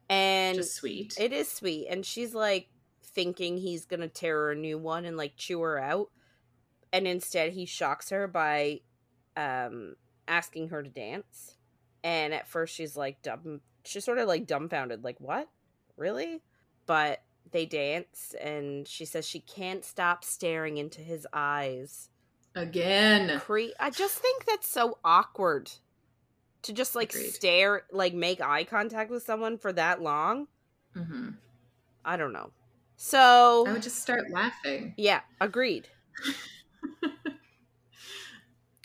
And 0.09 0.55
Just 0.55 0.75
sweet. 0.75 1.15
it 1.19 1.33
is 1.33 1.51
sweet. 1.51 1.87
And 1.89 2.05
she's 2.05 2.33
like 2.33 2.69
thinking 3.03 3.57
he's 3.57 3.85
going 3.85 3.99
to 3.99 4.07
tear 4.07 4.35
her 4.35 4.51
a 4.51 4.55
new 4.55 4.77
one 4.77 5.03
and 5.05 5.17
like 5.17 5.35
chew 5.35 5.59
her 5.61 5.77
out. 5.79 6.07
And 6.97 7.07
instead 7.07 7.53
he 7.53 7.65
shocks 7.65 8.09
her 8.09 8.27
by 8.27 8.81
um 9.35 9.95
asking 10.27 10.69
her 10.69 10.81
to 10.81 10.89
dance. 10.89 11.55
And 12.03 12.33
at 12.33 12.47
first 12.47 12.73
she's 12.73 12.97
like 12.97 13.21
dumb 13.21 13.61
she's 13.85 14.03
sort 14.03 14.17
of 14.17 14.27
like 14.27 14.47
dumbfounded 14.47 15.03
like 15.03 15.19
what? 15.19 15.47
Really? 15.95 16.41
But 16.87 17.21
they 17.51 17.65
dance 17.65 18.33
and 18.41 18.87
she 18.87 19.05
says 19.05 19.27
she 19.27 19.39
can't 19.41 19.85
stop 19.85 20.23
staring 20.23 20.77
into 20.77 21.01
his 21.01 21.27
eyes. 21.31 22.09
Again. 22.55 23.39
Cre- 23.39 23.75
I 23.79 23.91
just 23.91 24.15
think 24.17 24.45
that's 24.45 24.67
so 24.67 24.97
awkward 25.03 25.69
to 26.63 26.73
just 26.73 26.95
like 26.95 27.11
Agreed. 27.13 27.29
stare 27.29 27.83
like 27.91 28.15
make 28.15 28.41
eye 28.41 28.63
contact 28.63 29.11
with 29.11 29.21
someone 29.23 29.59
for 29.59 29.71
that 29.73 30.01
long. 30.01 30.47
Mm-hmm. 30.95 31.29
I 32.03 32.17
don't 32.17 32.33
know. 32.33 32.49
So 32.95 33.65
I 33.67 33.73
would 33.73 33.83
just 33.83 34.01
start 34.01 34.31
laughing. 34.31 34.95
yeah, 34.97 35.21
agreed. 35.39 35.87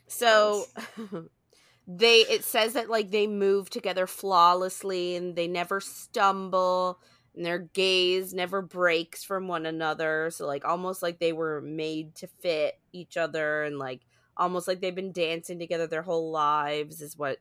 So 0.08 0.66
they 1.86 2.20
it 2.20 2.44
says 2.44 2.74
that 2.74 2.90
like 2.90 3.10
they 3.10 3.26
move 3.26 3.70
together 3.70 4.06
flawlessly 4.06 5.16
and 5.16 5.34
they 5.34 5.48
never 5.48 5.80
stumble 5.80 7.00
and 7.34 7.44
their 7.44 7.58
gaze 7.58 8.34
never 8.34 8.60
breaks 8.62 9.24
from 9.24 9.48
one 9.48 9.66
another. 9.66 10.30
So 10.30 10.46
like 10.46 10.64
almost 10.64 11.02
like 11.02 11.18
they 11.18 11.32
were 11.32 11.60
made 11.62 12.14
to 12.16 12.26
fit 12.26 12.78
each 12.92 13.16
other 13.16 13.64
and 13.64 13.78
like 13.78 14.02
almost 14.36 14.68
like 14.68 14.80
they've 14.80 14.94
been 14.94 15.12
dancing 15.12 15.58
together 15.58 15.86
their 15.86 16.02
whole 16.02 16.30
lives 16.30 17.00
is 17.00 17.16
what 17.16 17.38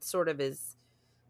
sort 0.00 0.28
of 0.28 0.40
is 0.40 0.76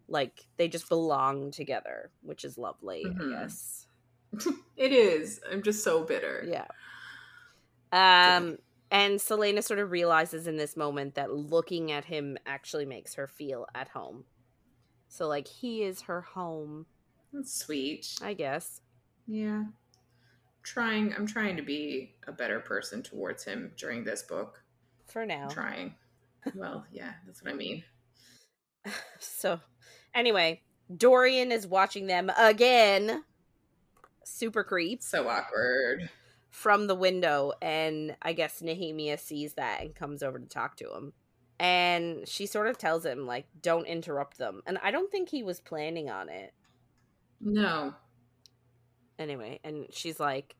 like 0.08 0.46
they 0.56 0.68
just 0.68 0.88
belong 0.88 1.50
together, 1.50 2.10
which 2.22 2.44
is 2.44 2.56
lovely, 2.58 3.04
Mhm. 3.06 3.34
I 3.36 3.42
guess. 3.42 3.86
It 4.76 4.92
is. 4.92 5.40
I'm 5.50 5.62
just 5.62 5.82
so 5.82 6.04
bitter. 6.04 6.44
Yeah. 6.46 6.66
Um, 7.92 8.58
and 8.90 9.18
Celaena 9.18 9.62
sort 9.62 9.80
of 9.80 9.90
realizes 9.90 10.46
in 10.46 10.56
this 10.56 10.76
moment 10.76 11.14
that 11.14 11.32
looking 11.32 11.92
at 11.92 12.04
him 12.06 12.38
actually 12.46 12.86
makes 12.86 13.14
her 13.14 13.26
feel 13.26 13.66
at 13.74 13.88
home. 13.88 14.24
So, 15.08 15.26
like, 15.26 15.48
he 15.48 15.82
is 15.82 16.02
her 16.02 16.20
home, 16.20 16.86
That's 17.32 17.52
sweet. 17.54 18.14
I 18.22 18.34
guess. 18.34 18.80
Yeah. 19.26 19.64
Trying 20.62 21.14
I'm 21.14 21.26
trying 21.26 21.56
to 21.56 21.62
be 21.62 22.14
a 22.26 22.32
better 22.32 22.60
person 22.60 23.02
towards 23.02 23.44
him 23.44 23.72
during 23.76 24.04
this 24.04 24.22
book. 24.22 24.62
For 25.06 25.24
now. 25.24 25.44
I'm 25.44 25.50
trying. 25.50 25.94
Well, 26.54 26.84
yeah, 26.92 27.12
that's 27.26 27.42
what 27.42 27.52
I 27.52 27.56
mean. 27.56 27.84
So, 29.18 29.60
anyway, 30.14 30.62
Dorian 30.94 31.52
is 31.52 31.66
watching 31.66 32.06
them 32.06 32.30
again. 32.38 33.24
Super 34.24 34.64
creep 34.64 35.02
So 35.02 35.28
awkward. 35.28 36.08
From 36.50 36.86
the 36.86 36.94
window, 36.94 37.52
and 37.60 38.16
I 38.22 38.32
guess 38.32 38.62
Nehemia 38.62 39.18
sees 39.18 39.54
that 39.54 39.80
and 39.80 39.94
comes 39.94 40.22
over 40.22 40.38
to 40.38 40.46
talk 40.46 40.76
to 40.76 40.92
him. 40.94 41.12
And 41.60 42.26
she 42.28 42.46
sort 42.46 42.68
of 42.68 42.78
tells 42.78 43.04
him, 43.04 43.26
like, 43.26 43.46
don't 43.60 43.86
interrupt 43.86 44.38
them. 44.38 44.62
And 44.66 44.78
I 44.82 44.90
don't 44.90 45.10
think 45.10 45.28
he 45.28 45.42
was 45.42 45.60
planning 45.60 46.08
on 46.08 46.28
it. 46.28 46.52
No. 47.40 47.94
Anyway, 49.18 49.60
and 49.64 49.86
she's 49.90 50.20
like, 50.20 50.54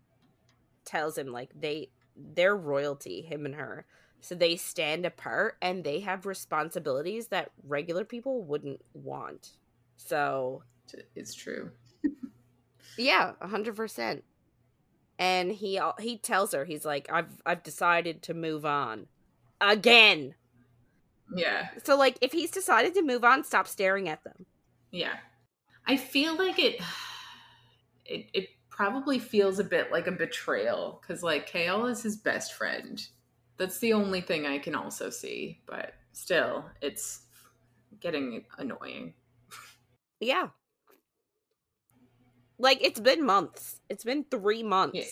tells 0.89 1.19
him 1.19 1.29
like 1.29 1.51
they 1.59 1.91
they're 2.17 2.57
royalty, 2.57 3.21
him 3.21 3.47
and 3.47 3.55
her. 3.55 3.87
So 4.21 4.35
they 4.35 4.57
stand 4.57 5.07
apart 5.07 5.57
and 5.63 5.85
they 5.85 6.01
have 6.01 6.27
responsibilities 6.27 7.29
that 7.29 7.53
regular 7.63 8.05
people 8.05 8.43
wouldn't 8.43 8.81
want. 8.93 9.53
So 9.97 10.65
it's 11.15 11.35
true. 11.35 11.71
yeah, 12.97 13.35
hundred 13.41 13.77
percent. 13.77 14.25
And 15.19 15.53
he 15.53 15.79
uh, 15.79 15.93
he 15.99 16.17
tells 16.17 16.53
her 16.53 16.65
he's 16.65 16.85
like 16.85 17.09
I've 17.11 17.43
I've 17.45 17.63
decided 17.63 18.23
to 18.25 18.35
move 18.35 18.65
on 18.65 19.07
again. 19.61 20.35
Yeah. 21.35 21.69
So 21.85 21.97
like 21.97 22.19
if 22.21 22.33
he's 22.33 22.51
decided 22.51 22.95
to 22.95 23.03
move 23.03 23.25
on, 23.25 23.45
stop 23.45 23.67
staring 23.67 24.09
at 24.09 24.23
them. 24.25 24.47
Yeah. 24.91 25.17
I 25.87 25.97
feel 25.97 26.37
like 26.37 26.59
it 26.59 26.81
it 28.07 28.27
it 28.33 28.49
probably 28.71 29.19
feels 29.19 29.59
a 29.59 29.65
bit 29.65 29.91
like 29.91 30.07
a 30.07 30.13
betrayal 30.13 31.03
cuz 31.07 31.23
like 31.23 31.51
Chaol 31.51 31.91
is 31.91 32.03
his 32.03 32.17
best 32.17 32.55
friend. 32.55 33.05
That's 33.57 33.79
the 33.81 33.93
only 33.93 34.21
thing 34.21 34.47
I 34.47 34.59
can 34.59 34.77
also 34.77 35.11
see, 35.11 35.61
but 35.67 35.95
still 36.13 36.65
it's 36.81 37.23
getting 38.01 38.45
annoying. 38.59 39.15
Yeah. 40.21 40.49
Like 42.59 42.79
it's 42.83 43.01
been 43.01 43.25
months. 43.25 43.81
It's 43.89 44.05
been 44.05 44.25
3 44.31 44.63
months 44.63 44.97
yeah. 44.97 45.05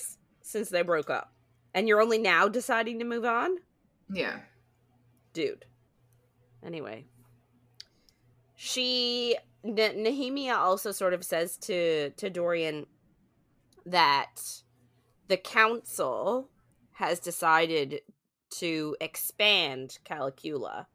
since 0.42 0.68
they 0.68 0.82
broke 0.82 1.10
up. 1.10 1.32
And 1.74 1.86
you're 1.86 2.00
only 2.00 2.18
now 2.18 2.48
deciding 2.48 2.98
to 2.98 3.04
move 3.04 3.24
on? 3.24 3.56
Yeah. 4.10 4.40
Dude. 5.32 5.66
Anyway, 6.64 7.04
she 8.56 9.36
N- 9.64 9.76
Nehemia 9.76 10.56
also 10.56 10.92
sort 10.92 11.12
of 11.12 11.24
says 11.24 11.56
to 11.58 12.10
to 12.10 12.30
Dorian 12.30 12.86
that 13.84 14.62
the 15.28 15.36
council 15.36 16.48
has 16.92 17.20
decided 17.20 18.00
to 18.48 18.96
expand 19.00 19.98
Calaculla 20.04 20.86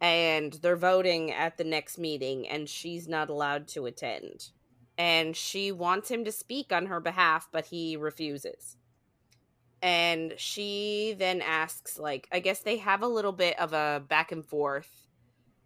and 0.00 0.52
they're 0.54 0.76
voting 0.76 1.32
at 1.32 1.56
the 1.56 1.64
next 1.64 1.98
meeting 1.98 2.46
and 2.48 2.68
she's 2.68 3.08
not 3.08 3.30
allowed 3.30 3.66
to 3.68 3.86
attend 3.86 4.50
and 4.98 5.36
she 5.36 5.72
wants 5.72 6.10
him 6.10 6.24
to 6.24 6.32
speak 6.32 6.72
on 6.72 6.86
her 6.86 7.00
behalf 7.00 7.48
but 7.52 7.66
he 7.66 7.96
refuses. 7.96 8.76
And 9.82 10.34
she 10.36 11.14
then 11.18 11.42
asks 11.42 11.98
like 11.98 12.28
i 12.32 12.40
guess 12.40 12.60
they 12.60 12.78
have 12.78 13.02
a 13.02 13.08
little 13.08 13.32
bit 13.32 13.58
of 13.58 13.72
a 13.72 14.02
back 14.06 14.32
and 14.32 14.44
forth. 14.44 15.08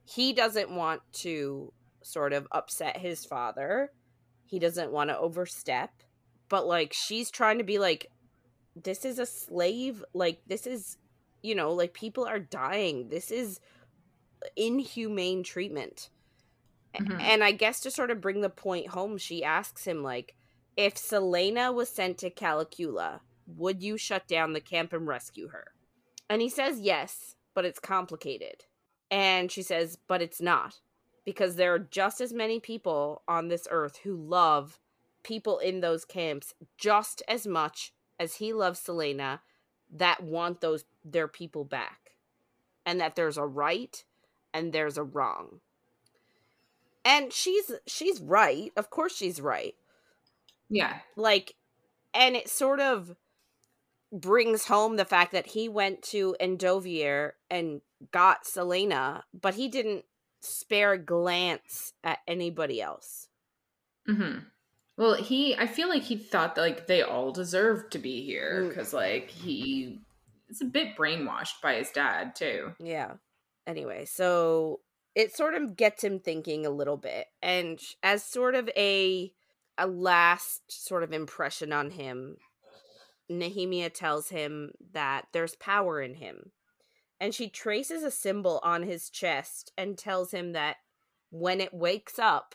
He 0.05 0.33
doesn't 0.33 0.71
want 0.71 1.03
to 1.21 1.73
sort 2.03 2.33
of 2.33 2.49
upset 2.51 2.97
his 2.97 3.25
father. 3.25 3.93
He 4.47 4.59
doesn't 4.59 4.91
want 4.91 5.11
to 5.11 5.19
overstep. 5.19 5.91
But 6.49 6.67
like 6.67 6.93
she's 6.93 7.31
trying 7.31 7.59
to 7.59 7.65
be 7.65 7.79
like 7.79 8.09
this 8.75 9.05
is 9.05 9.19
a 9.19 9.27
slave. 9.27 10.05
Like 10.13 10.41
this 10.47 10.67
is 10.67 10.99
you 11.43 11.55
know 11.55 11.73
like 11.73 11.95
people 11.95 12.27
are 12.27 12.41
dying. 12.41 13.09
This 13.09 13.31
is 13.31 13.61
inhumane 14.57 15.43
treatment 15.43 16.11
mm-hmm. 16.95 17.21
and 17.21 17.45
i 17.45 17.53
guess 17.53 17.81
to 17.81 17.91
sort 17.91 18.11
of 18.11 18.21
bring 18.21 18.41
the 18.41 18.51
point 18.51 18.89
home 18.89 19.17
she 19.19 19.45
asks 19.45 19.85
him 19.87 20.03
like 20.03 20.35
if 20.77 20.95
Celaena 20.95 21.75
was 21.75 21.91
sent 21.91 22.17
to 22.19 22.31
Calaculla 22.31 23.21
would 23.57 23.83
you 23.83 23.97
shut 23.97 24.27
down 24.27 24.53
the 24.53 24.61
camp 24.61 24.93
and 24.93 25.07
rescue 25.07 25.49
her? 25.49 25.73
And 26.29 26.41
he 26.41 26.49
says 26.49 26.81
yes, 26.81 27.37
but 27.55 27.65
it's 27.65 27.81
complicated. 27.81 28.65
And 29.11 29.51
she 29.51 29.63
says, 29.63 29.99
but 30.07 30.23
it's 30.23 30.41
not. 30.41 30.81
Because 31.25 31.57
there 31.57 31.75
are 31.75 31.79
just 31.79 32.21
as 32.21 32.33
many 32.33 32.61
people 32.61 33.23
on 33.29 33.49
this 33.49 33.67
earth 33.71 34.01
who 34.05 34.15
love 34.15 34.79
people 35.23 35.59
in 35.59 35.81
those 35.81 36.05
camps 36.05 36.55
just 36.79 37.23
as 37.29 37.47
much 37.47 37.93
as 38.19 38.37
he 38.37 38.53
loves 38.53 38.81
Celaena 38.81 39.41
that 39.93 40.23
want 40.23 40.61
those 40.61 40.85
their 41.05 41.29
people 41.29 41.65
back. 41.65 42.13
And 42.87 43.01
that 43.01 43.17
there's 43.17 43.37
a 43.37 43.45
right 43.45 44.03
and 44.55 44.73
there's 44.73 44.97
a 44.97 45.05
wrong. 45.05 45.61
And 47.05 47.33
she's 47.33 47.73
she's 47.87 48.21
right. 48.21 48.73
Of 48.77 48.91
course 48.91 49.17
she's 49.17 49.41
right. 49.41 49.75
Yeah. 50.69 50.99
Like 51.17 51.55
and 52.15 52.37
it 52.37 52.49
sort 52.49 52.81
of 52.81 53.17
brings 54.13 54.67
home 54.67 54.97
the 54.97 55.05
fact 55.05 55.33
that 55.33 55.47
he 55.47 55.69
went 55.69 56.03
to 56.03 56.37
Endovier 56.41 57.33
and 57.49 57.81
got 58.11 58.45
Celaena 58.45 59.23
but 59.33 59.55
he 59.55 59.69
didn't 59.69 60.05
spare 60.41 60.93
a 60.93 60.99
glance 60.99 61.93
at 62.03 62.19
anybody 62.27 62.81
else. 62.81 63.29
mm-hmm. 64.09 64.41
Well, 64.97 65.15
he, 65.15 65.57
I 65.57 65.67
feel 65.67 65.89
like 65.89 66.03
he 66.03 66.17
thought 66.17 66.55
that 66.57 66.61
like 66.61 66.87
they 66.87 67.01
all 67.01 67.33
deserved 67.33 67.93
to 67.93 67.99
be 67.99 68.23
here 68.23 68.67
because 68.69 68.91
mm. 68.91 68.95
like 68.95 69.31
he 69.31 69.99
is 70.51 70.61
a 70.61 70.67
bit 70.67 70.95
brainwashed 70.95 71.63
by 71.63 71.77
his 71.77 71.91
dad 71.91 72.37
too. 72.37 72.75
Yeah. 72.79 73.13
Anyway, 73.67 74.05
so 74.05 74.81
it 75.15 75.35
sort 75.35 75.55
of 75.55 75.77
gets 75.77 76.05
him 76.05 76.21
thinking 76.21 76.65
a 76.65 76.71
little 76.71 76.97
bit, 76.97 77.27
and 77.43 77.81
as 78.03 78.23
sort 78.25 78.55
of 78.55 78.69
a 78.77 79.33
a 79.79 79.87
last 79.87 80.61
sort 80.69 81.03
of 81.03 81.13
impression 81.13 81.73
on 81.73 81.91
him, 81.91 82.37
Nehemia 83.31 83.91
tells 83.93 84.29
him 84.29 84.73
that 84.93 85.27
there's 85.33 85.55
power 85.55 86.03
in 86.03 86.15
him. 86.15 86.53
And 87.19 87.35
she 87.35 87.49
traces 87.49 88.03
a 88.03 88.11
symbol 88.11 88.61
on 88.63 88.83
his 88.83 89.09
chest 89.09 89.73
and 89.79 89.97
tells 89.97 90.33
him 90.33 90.53
that 90.53 90.77
when 91.31 91.61
it 91.61 91.73
wakes 91.73 92.19
up, 92.19 92.55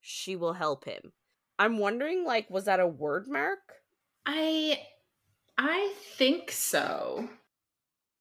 she 0.00 0.36
will 0.36 0.54
help 0.54 0.84
him. 0.84 1.12
I'm 1.58 1.78
wondering 1.78 2.24
like 2.24 2.50
was 2.50 2.64
that 2.64 2.80
a 2.80 2.88
Wyrdmark? 2.88 3.56
I 4.26 4.80
I 5.58 5.92
think 6.16 6.50
so. 6.50 7.28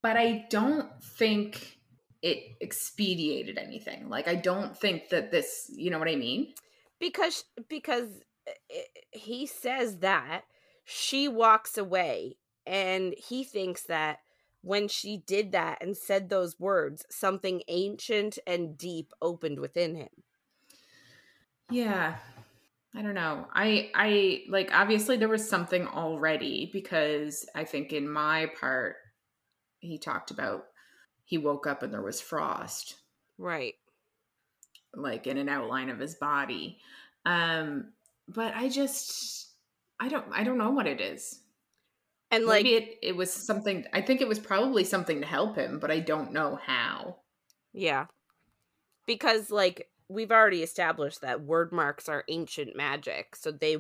But 0.02 0.18
I 0.18 0.46
don't 0.50 0.90
think 1.02 1.78
it 2.24 2.56
expedited 2.62 3.60
anything. 3.60 4.10
Like 4.10 4.28
I 4.28 4.36
don't 4.36 4.76
think 4.76 5.10
that 5.10 5.30
this, 5.30 5.70
you 5.76 5.92
know 5.92 6.00
what 6.00 6.08
I 6.08 6.16
mean? 6.16 6.54
Because 7.00 7.44
because 7.68 8.08
eh, 8.48 8.52
eh, 8.72 9.02
he 9.12 9.46
says 9.46 9.98
that 9.98 10.46
she 10.86 11.28
walks 11.28 11.78
away 11.78 12.38
and 12.66 13.14
he 13.18 13.44
thinks 13.44 13.84
that 13.84 14.20
when 14.62 14.88
she 14.88 15.18
did 15.18 15.52
that 15.52 15.78
and 15.82 15.96
said 15.98 16.30
those 16.30 16.60
words 16.60 17.06
something 17.10 17.62
ancient 17.68 18.40
and 18.48 18.78
deep 18.78 19.12
opened 19.22 19.60
within 19.60 19.96
him 19.96 20.10
yeah 21.70 22.16
i 22.96 23.02
don't 23.02 23.14
know 23.14 23.46
i 23.54 23.90
i 23.94 24.44
like 24.50 24.70
obviously 24.74 25.18
there 25.18 25.28
was 25.28 25.48
something 25.48 25.88
already 25.88 26.70
because 26.72 27.46
i 27.56 27.64
think 27.64 27.92
in 27.92 28.10
my 28.10 28.50
part 28.60 28.96
he 29.80 29.98
talked 29.98 30.32
about 30.32 30.64
he 31.26 31.38
woke 31.38 31.68
up 31.68 31.84
and 31.84 31.94
there 31.94 32.02
was 32.02 32.22
frost 32.22 32.96
right 33.38 33.76
like 34.96 35.28
in 35.28 35.38
an 35.38 35.50
outline 35.50 35.90
of 35.90 36.00
his 36.00 36.16
body 36.16 36.78
um 37.26 37.92
but 38.28 38.54
i 38.56 38.70
just 38.70 39.44
I 40.04 40.10
don't 40.10 40.26
I 40.34 40.44
don't 40.44 40.58
know 40.58 40.72
what 40.72 40.88
it 40.88 41.00
is. 41.00 41.40
And 42.30 42.46
like 42.46 42.64
Maybe 42.64 42.76
it 42.76 42.98
it 43.02 43.16
was 43.16 43.32
something 43.32 43.86
I 43.94 44.02
think 44.02 44.20
it 44.20 44.28
was 44.28 44.40
probably 44.40 44.84
something 44.84 45.22
to 45.22 45.28
help 45.28 45.56
him, 45.56 45.80
but 45.80 45.92
I 45.92 46.00
don't 46.00 46.34
know 46.34 46.60
how. 46.62 47.18
Yeah. 47.72 48.08
Because 49.06 49.50
like 49.50 49.90
we've 50.10 50.32
already 50.32 50.62
established 50.62 51.22
that 51.22 51.46
Wyrdmarks 51.46 52.10
are 52.10 52.26
ancient 52.28 52.76
magic, 52.76 53.36
so 53.38 53.52
they 53.52 53.78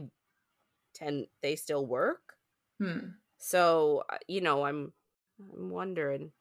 tend 0.93 1.27
they 1.41 1.57
still 1.57 1.85
work. 1.85 2.35
Hmm. 2.81 3.09
So, 3.37 4.03
uh, 4.09 4.17
you 4.27 4.39
know, 4.39 4.63
I'm 4.63 4.93
I'm 5.53 5.69
wondering. 5.71 6.31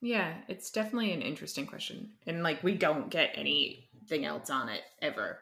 Yeah, 0.00 0.32
it's 0.48 0.70
definitely 0.70 1.12
an 1.12 1.22
interesting 1.22 1.66
question. 1.66 2.10
And 2.26 2.42
like 2.42 2.62
we 2.62 2.74
don't 2.74 3.10
get 3.10 3.32
anything 3.34 4.24
else 4.24 4.50
on 4.50 4.68
it 4.68 4.82
ever. 5.02 5.40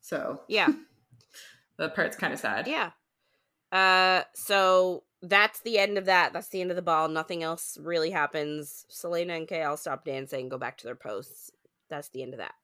So, 0.00 0.42
yeah. 0.48 0.68
that 1.78 1.94
part's 1.94 2.16
kind 2.16 2.32
of 2.32 2.38
sad. 2.38 2.68
Yeah. 2.68 2.90
Uh, 3.72 4.22
so 4.34 5.02
that's 5.22 5.60
the 5.60 5.78
end 5.78 5.98
of 5.98 6.04
that. 6.04 6.32
That's 6.32 6.48
the 6.48 6.60
end 6.60 6.70
of 6.70 6.76
the 6.76 6.82
ball. 6.82 7.08
Nothing 7.08 7.42
else 7.42 7.76
really 7.80 8.10
happens. 8.10 8.86
Celaena 8.90 9.36
and 9.36 9.48
Chaol 9.48 9.78
stop 9.78 10.04
dancing, 10.04 10.48
go 10.48 10.58
back 10.58 10.78
to 10.78 10.86
their 10.86 10.94
posts. 10.94 11.50
That's 11.90 12.08
the 12.10 12.22
end 12.22 12.34
of 12.34 12.38
that. 12.38 12.54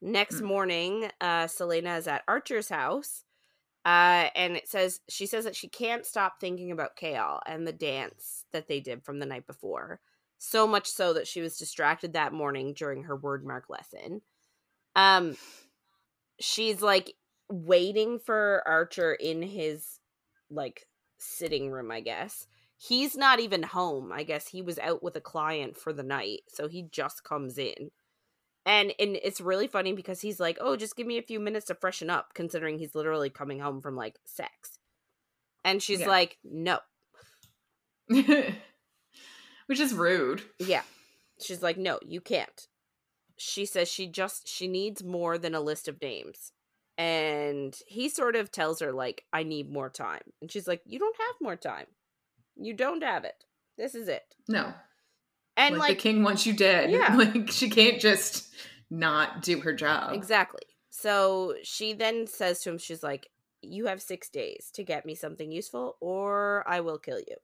Next 0.00 0.36
mm. 0.36 0.44
morning, 0.46 1.10
uh, 1.20 1.44
Celaena 1.44 1.98
is 1.98 2.06
at 2.06 2.24
Archer's 2.26 2.68
house. 2.68 3.24
Uh, 3.84 4.28
and 4.36 4.56
it 4.56 4.68
says 4.68 5.00
she 5.08 5.26
says 5.26 5.44
that 5.44 5.56
she 5.56 5.68
can't 5.68 6.06
stop 6.06 6.38
thinking 6.40 6.70
about 6.70 6.96
Chaol 6.96 7.40
and 7.46 7.66
the 7.66 7.72
dance 7.72 8.44
that 8.52 8.68
they 8.68 8.78
did 8.78 9.04
from 9.04 9.18
the 9.18 9.26
night 9.26 9.46
before. 9.46 10.00
So 10.44 10.66
much 10.66 10.88
so 10.88 11.12
that 11.12 11.28
she 11.28 11.40
was 11.40 11.56
distracted 11.56 12.14
that 12.14 12.32
morning 12.32 12.74
during 12.74 13.04
her 13.04 13.16
Wyrdmark 13.16 13.62
lesson. 13.68 14.22
Um, 14.96 15.36
she's 16.40 16.82
like 16.82 17.14
waiting 17.48 18.18
for 18.18 18.62
Archer 18.66 19.12
in 19.14 19.42
his 19.42 20.00
like 20.50 20.88
sitting 21.18 21.70
room, 21.70 21.90
I 21.92 22.00
guess. 22.00 22.46
He's 22.76 23.16
not 23.16 23.38
even 23.38 23.62
home. 23.62 24.10
I 24.12 24.24
guess 24.24 24.48
he 24.48 24.62
was 24.62 24.80
out 24.80 25.00
with 25.02 25.14
a 25.14 25.20
client 25.20 25.76
for 25.76 25.92
the 25.92 26.02
night, 26.02 26.40
so 26.48 26.66
he 26.66 26.82
just 26.90 27.22
comes 27.22 27.56
in. 27.56 27.92
and 28.66 28.92
and 28.98 29.16
it's 29.22 29.40
really 29.40 29.68
funny 29.68 29.92
because 29.92 30.20
he's 30.22 30.40
like, 30.40 30.58
"Oh, 30.60 30.76
just 30.76 30.96
give 30.96 31.06
me 31.06 31.18
a 31.18 31.22
few 31.22 31.40
minutes 31.40 31.66
to 31.66 31.74
freshen 31.76 32.10
up," 32.10 32.34
considering 32.34 32.78
he's 32.78 32.94
literally 32.96 33.30
coming 33.30 33.60
home 33.60 33.80
from 33.82 33.96
like 33.96 34.18
sex. 34.26 34.78
And 35.64 35.82
she's 35.82 36.00
Yeah. 36.00 36.08
like, 36.08 36.38
"No." 36.44 36.80
Which 39.72 39.80
is 39.80 39.94
rude. 39.94 40.42
Yeah. 40.58 40.82
She's 41.40 41.62
like, 41.62 41.78
"No, 41.78 41.98
you 42.04 42.20
can't." 42.20 42.68
She 43.38 43.64
says 43.64 43.88
she 43.88 44.06
just 44.06 44.46
she 44.46 44.68
needs 44.68 45.02
more 45.02 45.38
than 45.38 45.54
a 45.54 45.62
list 45.62 45.88
of 45.88 45.98
names. 46.02 46.52
And 46.98 47.74
he 47.86 48.10
sort 48.10 48.36
of 48.36 48.52
tells 48.52 48.80
her 48.80 48.92
like, 48.92 49.24
"I 49.32 49.44
need 49.44 49.72
more 49.72 49.88
time." 49.88 50.20
And 50.42 50.52
she's 50.52 50.68
like, 50.68 50.82
"You 50.84 50.98
don't 50.98 51.16
have 51.16 51.36
more 51.40 51.56
time. 51.56 51.86
You 52.54 52.74
don't 52.74 53.02
have 53.02 53.24
it. 53.24 53.46
This 53.78 53.94
is 53.94 54.08
it." 54.08 54.34
No. 54.46 54.74
And 55.56 55.78
like, 55.78 55.88
like, 55.88 55.96
the 55.96 56.02
king 56.02 56.22
wants 56.22 56.44
you 56.44 56.52
dead. 56.52 56.90
Yeah. 56.90 57.16
Like 57.16 57.50
she 57.50 57.70
can't 57.70 57.98
just 57.98 58.52
not 58.90 59.40
do 59.40 59.60
her 59.60 59.72
job. 59.72 60.12
Exactly. 60.12 60.66
So 60.90 61.54
she 61.62 61.94
then 61.94 62.26
says 62.26 62.60
to 62.60 62.70
him, 62.72 62.76
she's 62.76 63.02
like, 63.02 63.30
You 63.62 63.86
have 63.86 64.02
six 64.02 64.28
days 64.28 64.70
to 64.74 64.84
get 64.84 65.06
me 65.06 65.14
something 65.14 65.50
useful, 65.50 65.96
or 65.98 66.62
I 66.68 66.80
will 66.80 66.98
kill 66.98 67.20
you. 67.20 67.36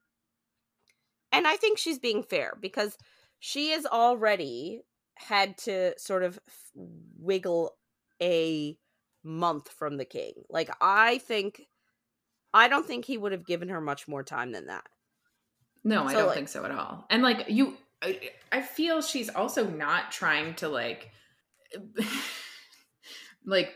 And 1.32 1.46
I 1.46 1.56
think 1.56 1.78
she's 1.78 1.98
being 1.98 2.22
fair 2.22 2.54
because 2.60 2.96
she 3.38 3.70
has 3.70 3.86
already 3.86 4.82
had 5.16 5.58
to 5.58 5.98
sort 5.98 6.22
of 6.22 6.38
wiggle 6.74 7.72
a 8.22 8.76
month 9.22 9.68
from 9.68 9.96
the 9.96 10.04
king. 10.04 10.32
Like, 10.48 10.70
I 10.80 11.18
think, 11.18 11.62
I 12.54 12.68
don't 12.68 12.86
think 12.86 13.04
he 13.04 13.18
would 13.18 13.32
have 13.32 13.46
given 13.46 13.68
her 13.68 13.80
much 13.80 14.08
more 14.08 14.22
time 14.22 14.52
than 14.52 14.66
that. 14.66 14.84
No, 15.84 16.04
I 16.04 16.12
don't 16.12 16.26
like- 16.26 16.34
think 16.36 16.48
so 16.48 16.64
at 16.64 16.70
all. 16.70 17.06
And 17.10 17.22
like 17.22 17.44
you 17.48 17.76
I, 18.02 18.30
I 18.52 18.62
feel 18.62 19.00
she's 19.00 19.28
also 19.28 19.68
not 19.68 20.12
trying 20.12 20.54
to 20.56 20.68
like 20.68 21.10
like 23.44 23.74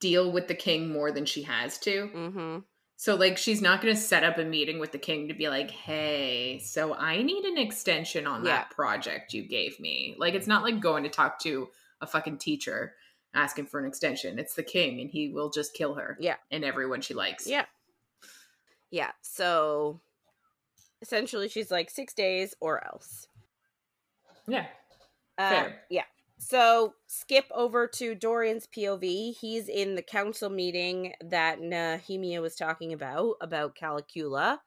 deal 0.00 0.30
with 0.30 0.48
the 0.48 0.54
king 0.54 0.90
more 0.90 1.10
than 1.10 1.24
she 1.24 1.42
has 1.42 1.78
to. 1.78 2.10
Mm-hmm. 2.14 2.58
So 2.98 3.14
like 3.14 3.36
she's 3.36 3.60
not 3.60 3.82
going 3.82 3.94
to 3.94 4.00
set 4.00 4.24
up 4.24 4.38
a 4.38 4.44
meeting 4.44 4.78
with 4.78 4.90
the 4.92 4.98
king 4.98 5.28
to 5.28 5.34
be 5.34 5.48
like, 5.48 5.70
"Hey, 5.70 6.58
so 6.64 6.94
I 6.94 7.22
need 7.22 7.44
an 7.44 7.58
extension 7.58 8.26
on 8.26 8.44
Yeah. 8.44 8.52
that 8.52 8.70
project 8.70 9.34
you 9.34 9.42
gave 9.46 9.78
me." 9.78 10.14
Like 10.18 10.34
it's 10.34 10.46
not 10.46 10.62
like 10.62 10.80
going 10.80 11.04
to 11.04 11.10
talk 11.10 11.38
to 11.40 11.68
a 12.00 12.06
fucking 12.06 12.38
teacher 12.38 12.94
asking 13.34 13.66
for 13.66 13.78
an 13.80 13.86
extension. 13.86 14.38
It's 14.38 14.54
the 14.54 14.62
king 14.62 15.00
and 15.00 15.10
he 15.10 15.28
will 15.28 15.50
just 15.50 15.74
kill 15.74 15.94
her. 15.94 16.16
Yeah. 16.18 16.36
And 16.50 16.64
everyone 16.64 17.02
she 17.02 17.12
likes. 17.12 17.46
Yeah. 17.46 17.66
Yeah. 18.90 19.12
So 19.20 20.00
essentially, 21.02 21.48
she's 21.48 21.70
like, 21.70 21.90
six 21.90 22.14
days 22.14 22.54
or 22.60 22.82
else. 22.86 23.28
Yeah. 24.46 24.66
Uh, 25.36 25.50
Fair. 25.50 25.82
yeah. 25.90 26.04
So 26.38 26.94
skip 27.06 27.46
over 27.54 27.86
to 27.88 28.14
Dorian's 28.14 28.66
POV. 28.66 29.36
He's 29.38 29.68
in 29.68 29.94
the 29.94 30.02
council 30.02 30.50
meeting 30.50 31.14
that 31.22 31.60
Nehemia 31.60 32.40
was 32.42 32.56
talking 32.56 32.92
about 32.92 33.36
about 33.40 33.76
Calaculla. 33.76 34.58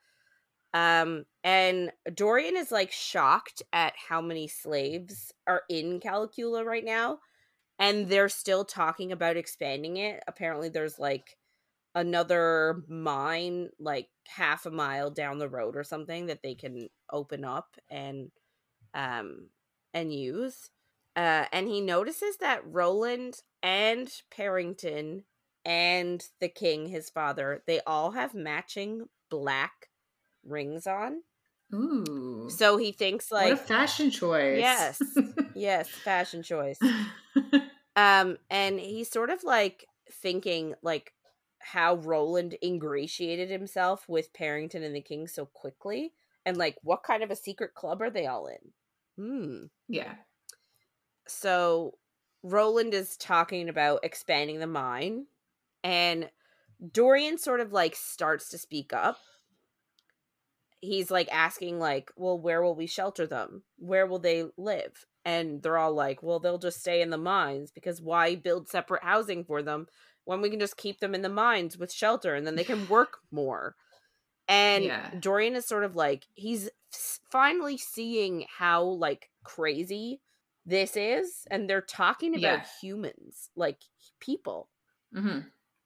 Um, 0.74 1.24
and 1.42 1.90
Dorian 2.14 2.56
is 2.56 2.70
like 2.70 2.92
shocked 2.92 3.62
at 3.72 3.94
how 4.08 4.20
many 4.20 4.48
slaves 4.48 5.32
are 5.46 5.62
in 5.68 6.00
Calaculla 6.00 6.64
right 6.64 6.84
now, 6.84 7.18
and 7.78 8.08
they're 8.08 8.28
still 8.28 8.64
talking 8.64 9.12
about 9.12 9.36
expanding 9.36 9.96
it. 9.96 10.22
Apparently, 10.28 10.68
there's 10.68 10.98
like 10.98 11.36
another 11.94 12.82
mine 12.88 13.68
like 13.80 14.08
half 14.28 14.66
a 14.66 14.70
mile 14.70 15.10
down 15.10 15.38
the 15.38 15.48
road 15.48 15.76
or 15.76 15.84
something 15.84 16.26
that 16.26 16.42
they 16.42 16.54
can 16.54 16.88
open 17.12 17.44
up 17.44 17.76
and 17.90 18.30
um 18.94 19.48
and 19.92 20.12
use 20.12 20.70
uh 21.16 21.44
and 21.52 21.68
he 21.68 21.80
notices 21.80 22.36
that 22.38 22.62
Roland 22.64 23.40
and 23.62 24.10
Perrington 24.36 25.24
and 25.64 26.24
the 26.40 26.48
king 26.48 26.86
his 26.86 27.10
father 27.10 27.62
they 27.66 27.80
all 27.86 28.12
have 28.12 28.34
matching 28.34 29.08
black 29.28 29.88
rings 30.44 30.86
on 30.86 31.22
Ooh. 31.74 32.48
so 32.50 32.76
he 32.76 32.92
thinks 32.92 33.30
what 33.30 33.46
a 33.46 33.50
like 33.50 33.58
fashion 33.58 34.10
choice. 34.10 34.58
Yes. 34.58 35.00
yes 35.54 35.88
fashion 35.88 36.42
choice 36.42 36.78
um 37.96 38.38
and 38.48 38.80
he's 38.80 39.10
sort 39.10 39.30
of 39.30 39.44
like 39.44 39.86
thinking 40.10 40.74
like 40.82 41.12
how 41.58 41.96
roland 41.96 42.56
ingratiated 42.64 43.50
himself 43.50 44.08
with 44.08 44.32
Perrington 44.32 44.82
and 44.82 44.96
the 44.96 45.02
king 45.02 45.28
so 45.28 45.44
quickly 45.44 46.14
and 46.46 46.56
like 46.56 46.76
what 46.82 47.02
kind 47.02 47.22
of 47.22 47.30
a 47.30 47.36
secret 47.36 47.74
club 47.74 48.00
are 48.00 48.10
they 48.10 48.26
all 48.26 48.46
in 48.46 48.72
hmm 49.22 49.64
yeah. 49.88 50.14
So 51.30 51.98
roland 52.42 52.94
is 52.94 53.16
talking 53.16 53.68
about 53.68 54.00
expanding 54.02 54.58
the 54.58 54.66
mine 54.66 55.26
and 55.84 56.30
dorian 56.92 57.38
sort 57.38 57.60
of 57.60 57.72
like 57.72 57.94
starts 57.94 58.48
to 58.50 58.58
speak 58.58 58.92
up. 58.92 59.18
He's 60.82 61.10
like 61.10 61.28
asking 61.30 61.78
like 61.78 62.10
well 62.16 62.38
where 62.38 62.62
will 62.62 62.74
we 62.74 62.86
shelter 62.86 63.26
them? 63.26 63.64
Where 63.76 64.06
will 64.06 64.18
they 64.18 64.46
live? 64.56 65.06
And 65.24 65.62
they're 65.62 65.76
all 65.76 65.92
like 65.92 66.22
well 66.22 66.40
they'll 66.40 66.58
just 66.58 66.80
stay 66.80 67.02
in 67.02 67.10
the 67.10 67.18
mines 67.18 67.70
because 67.70 68.00
why 68.00 68.34
build 68.34 68.68
separate 68.68 69.04
housing 69.04 69.44
for 69.44 69.62
them 69.62 69.86
when 70.24 70.40
we 70.40 70.48
can 70.50 70.60
just 70.60 70.76
keep 70.76 71.00
them 71.00 71.14
in 71.14 71.22
the 71.22 71.28
mines 71.28 71.76
with 71.76 71.92
shelter 71.92 72.34
and 72.34 72.46
then 72.46 72.54
they 72.56 72.64
can 72.64 72.86
work 72.88 73.18
more? 73.30 73.76
And 74.48 74.84
Yeah. 74.84 75.10
dorian 75.20 75.56
is 75.56 75.66
sort 75.66 75.84
of 75.84 75.96
like 75.96 76.26
he's 76.34 76.70
finally 77.30 77.76
seeing 77.76 78.46
how 78.58 78.82
like 78.82 79.30
crazy 79.44 80.20
this 80.66 80.96
is 80.96 81.46
and 81.50 81.68
they're 81.68 81.80
talking 81.80 82.34
about 82.34 82.60
Yeah. 82.60 82.66
humans 82.80 83.50
like 83.56 83.78
people 84.20 84.68
hmm 85.12 85.40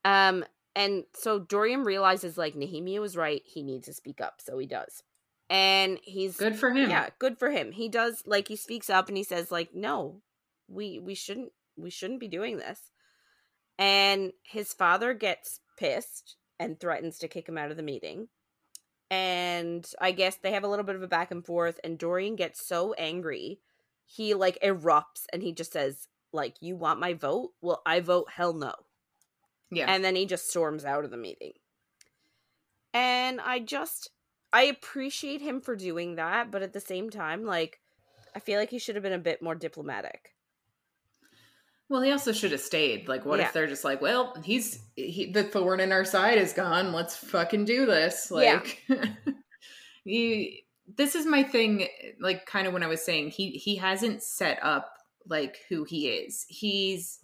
um, 0.04 0.44
and 0.76 1.04
so 1.14 1.38
Dorian 1.38 1.82
realizes 1.84 2.36
like 2.36 2.54
Nehemia 2.54 3.00
was 3.00 3.16
right. 3.16 3.42
He 3.44 3.62
needs 3.62 3.86
to 3.86 3.94
speak 3.94 4.20
up, 4.20 4.40
so 4.40 4.58
he 4.58 4.66
does. 4.66 5.02
And 5.48 5.98
he's 6.02 6.36
Good 6.36 6.56
for 6.56 6.70
him. 6.70 6.90
yeah, 6.90 7.08
good 7.18 7.38
for 7.38 7.50
him. 7.50 7.72
He 7.72 7.88
does 7.88 8.22
like 8.26 8.48
he 8.48 8.56
speaks 8.56 8.90
up 8.90 9.08
and 9.08 9.16
he 9.16 9.22
says 9.24 9.50
like, 9.50 9.74
no, 9.74 10.20
we 10.68 10.98
we 10.98 11.14
shouldn't 11.14 11.52
we 11.76 11.90
shouldn't 11.90 12.20
be 12.20 12.28
doing 12.28 12.58
this. 12.58 12.80
And 13.78 14.32
his 14.42 14.72
father 14.72 15.14
gets 15.14 15.60
pissed 15.78 16.36
and 16.58 16.78
threatens 16.78 17.18
to 17.18 17.28
kick 17.28 17.48
him 17.48 17.58
out 17.58 17.70
of 17.70 17.76
the 17.76 17.82
meeting. 17.82 18.28
And 19.10 19.88
I 20.00 20.12
guess 20.12 20.36
they 20.36 20.52
have 20.52 20.64
a 20.64 20.68
little 20.68 20.84
bit 20.84 20.96
of 20.96 21.02
a 21.02 21.08
back 21.08 21.30
and 21.30 21.44
forth, 21.44 21.78
and 21.84 21.98
Dorian 21.98 22.36
gets 22.36 22.66
so 22.66 22.94
angry, 22.94 23.60
he 24.06 24.34
like 24.34 24.58
erupts 24.62 25.24
and 25.32 25.42
he 25.42 25.52
just 25.52 25.72
says, 25.72 26.08
like, 26.32 26.56
you 26.60 26.76
want 26.76 27.00
my 27.00 27.14
vote? 27.14 27.50
Well, 27.60 27.82
I 27.86 28.00
vote 28.00 28.28
hell 28.34 28.52
no 28.52 28.72
Yeah. 29.70 29.86
and 29.88 30.04
then 30.04 30.16
he 30.16 30.26
just 30.26 30.48
storms 30.50 30.84
out 30.84 31.04
of 31.04 31.10
the 31.10 31.16
meeting 31.16 31.52
and 32.92 33.40
i 33.40 33.58
just 33.58 34.10
i 34.52 34.62
appreciate 34.62 35.40
him 35.40 35.60
for 35.60 35.74
doing 35.74 36.14
that 36.14 36.50
but 36.52 36.62
at 36.62 36.72
the 36.72 36.80
same 36.80 37.10
time 37.10 37.44
like 37.44 37.80
i 38.36 38.38
feel 38.38 38.58
like 38.60 38.70
he 38.70 38.78
should 38.78 38.94
have 38.94 39.02
been 39.02 39.12
a 39.12 39.18
bit 39.18 39.42
more 39.42 39.54
diplomatic 39.56 40.32
Well, 41.88 42.02
he 42.02 42.10
also 42.12 42.32
should 42.32 42.52
have 42.52 42.60
stayed. 42.62 43.08
Like, 43.08 43.24
what 43.26 43.38
Yeah. 43.40 43.46
if 43.46 43.52
they're 43.52 43.66
just 43.66 43.84
like, 43.84 44.00
well, 44.00 44.34
he's 44.42 44.82
he, 44.96 45.30
the 45.32 45.44
thorn 45.44 45.80
in 45.80 45.92
our 45.92 46.04
side 46.04 46.38
is 46.38 46.52
gone. 46.54 46.92
Let's 46.94 47.14
fucking 47.14 47.66
do 47.66 47.84
this. 47.84 48.32
Yeah. 48.34 48.62
Like, 48.62 48.82
you. 50.04 50.50
This 50.86 51.14
is 51.14 51.26
my 51.26 51.42
thing. 51.42 51.88
Like, 52.20 52.46
kind 52.46 52.66
of 52.66 52.72
when 52.72 52.82
I 52.82 52.88
was 52.88 53.04
saying 53.04 53.30
he 53.30 53.50
he 53.50 53.76
hasn't 53.76 54.22
set 54.22 54.58
up 54.62 54.94
like 55.26 55.58
who 55.68 55.84
he 55.84 56.08
is. 56.08 56.46
He's 56.48 57.20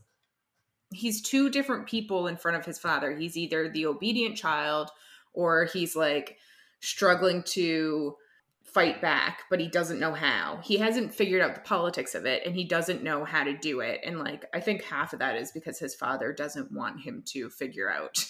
he's 0.92 1.22
two 1.22 1.50
different 1.50 1.86
people 1.86 2.26
in 2.26 2.36
front 2.36 2.56
of 2.56 2.64
his 2.64 2.78
father. 2.78 3.14
He's 3.14 3.36
either 3.36 3.68
the 3.68 3.86
obedient 3.86 4.36
child 4.36 4.90
or 5.32 5.66
he's 5.66 5.94
like 5.94 6.38
struggling 6.80 7.42
to 7.44 8.16
fight 8.64 9.00
back, 9.00 9.42
but 9.50 9.60
he 9.60 9.68
doesn't 9.68 10.00
know 10.00 10.14
how. 10.14 10.60
He 10.62 10.78
hasn't 10.78 11.14
figured 11.14 11.42
out 11.42 11.54
the 11.54 11.60
politics 11.60 12.14
of 12.14 12.24
it 12.24 12.44
and 12.46 12.54
he 12.54 12.64
doesn't 12.64 13.02
know 13.02 13.24
how 13.24 13.44
to 13.44 13.56
do 13.56 13.80
it. 13.80 14.00
And 14.04 14.18
like 14.18 14.46
I 14.54 14.60
think 14.60 14.82
half 14.82 15.12
of 15.12 15.18
that 15.20 15.36
is 15.36 15.52
because 15.52 15.78
his 15.78 15.94
father 15.94 16.32
doesn't 16.32 16.72
want 16.72 17.00
him 17.00 17.22
to 17.26 17.50
figure 17.50 17.90
out 17.90 18.24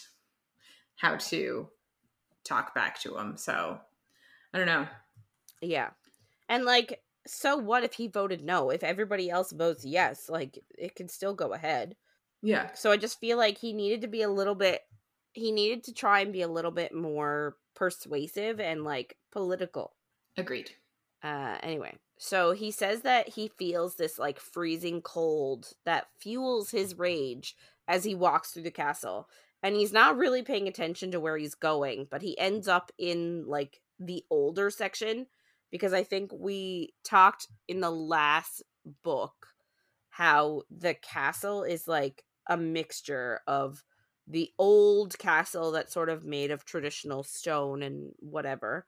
how 0.97 1.17
to 1.17 1.69
talk 2.45 2.75
back 2.75 3.01
to 3.01 3.17
him. 3.17 3.37
So 3.37 3.79
I 4.53 4.59
don't 4.59 4.67
know. 4.67 4.87
Yeah 5.61 5.91
and 6.49 6.65
like 6.65 7.03
so 7.27 7.57
what 7.57 7.85
if 7.85 7.93
he 7.95 8.09
voted 8.09 8.43
no 8.43 8.71
if 8.71 8.83
everybody 8.83 9.29
else 9.31 9.53
votes 9.53 9.85
yes 9.85 10.29
like 10.29 10.59
it 10.79 10.95
can 10.95 11.09
still 11.09 11.35
go 11.35 11.53
ahead 11.53 11.95
Yeah. 12.43 12.71
so 12.75 12.91
i 12.91 12.97
just 12.97 13.21
feel 13.21 13.37
like 13.37 13.59
he 13.59 13.73
needed 13.73 14.01
to 14.03 14.09
be 14.09 14.23
a 14.23 14.31
little 14.31 14.55
bit 14.55 14.83
he 15.33 15.53
needed 15.53 15.85
to 15.85 15.95
try 15.95 16.21
and 16.21 16.33
be 16.33 16.43
a 16.43 16.49
little 16.49 16.71
bit 16.73 16.95
more 16.95 17.57
persuasive 17.75 18.61
and 18.61 18.85
like 18.85 19.17
political 19.33 19.95
Agreed. 20.37 20.71
Uh, 21.23 21.59
anyway, 21.63 21.95
so 22.17 22.53
he 22.53 22.71
says 22.71 23.03
that 23.03 23.29
he 23.29 23.51
feels 23.59 23.97
this 23.97 24.19
like 24.19 24.41
freezing 24.41 25.03
cold 25.03 25.73
that 25.85 26.07
fuels 26.19 26.71
his 26.71 26.99
rage 26.99 27.55
as 27.87 28.05
he 28.05 28.15
walks 28.15 28.53
through 28.53 28.63
the 28.63 28.71
castle. 28.71 29.29
And 29.63 29.75
he's 29.75 29.93
not 29.93 30.17
really 30.17 30.43
paying 30.43 30.67
attention 30.67 31.11
to 31.11 31.21
where 31.21 31.37
he's 31.37 31.55
going, 31.55 32.07
but 32.11 32.23
he 32.23 32.39
ends 32.39 32.69
up 32.69 32.91
in 32.97 33.45
like 33.47 33.81
the 33.99 34.25
older 34.31 34.71
section 34.71 35.27
because 35.71 35.93
I 35.93 36.03
think 36.03 36.33
we 36.33 36.95
talked 37.05 37.49
in 37.69 37.81
the 37.81 37.91
last 37.91 38.63
book 39.03 39.49
how 40.11 40.63
the 40.71 40.95
castle 40.95 41.63
is 41.63 41.87
like 41.89 42.25
a 42.49 42.57
mixture 42.57 43.41
of 43.47 43.85
the 44.27 44.51
old 44.59 45.19
castle 45.19 45.71
that's 45.73 45.93
sort 45.93 46.09
of 46.09 46.25
made 46.25 46.51
of 46.51 46.65
traditional 46.65 47.23
stone 47.23 47.83
and 47.83 48.13
whatever 48.19 48.87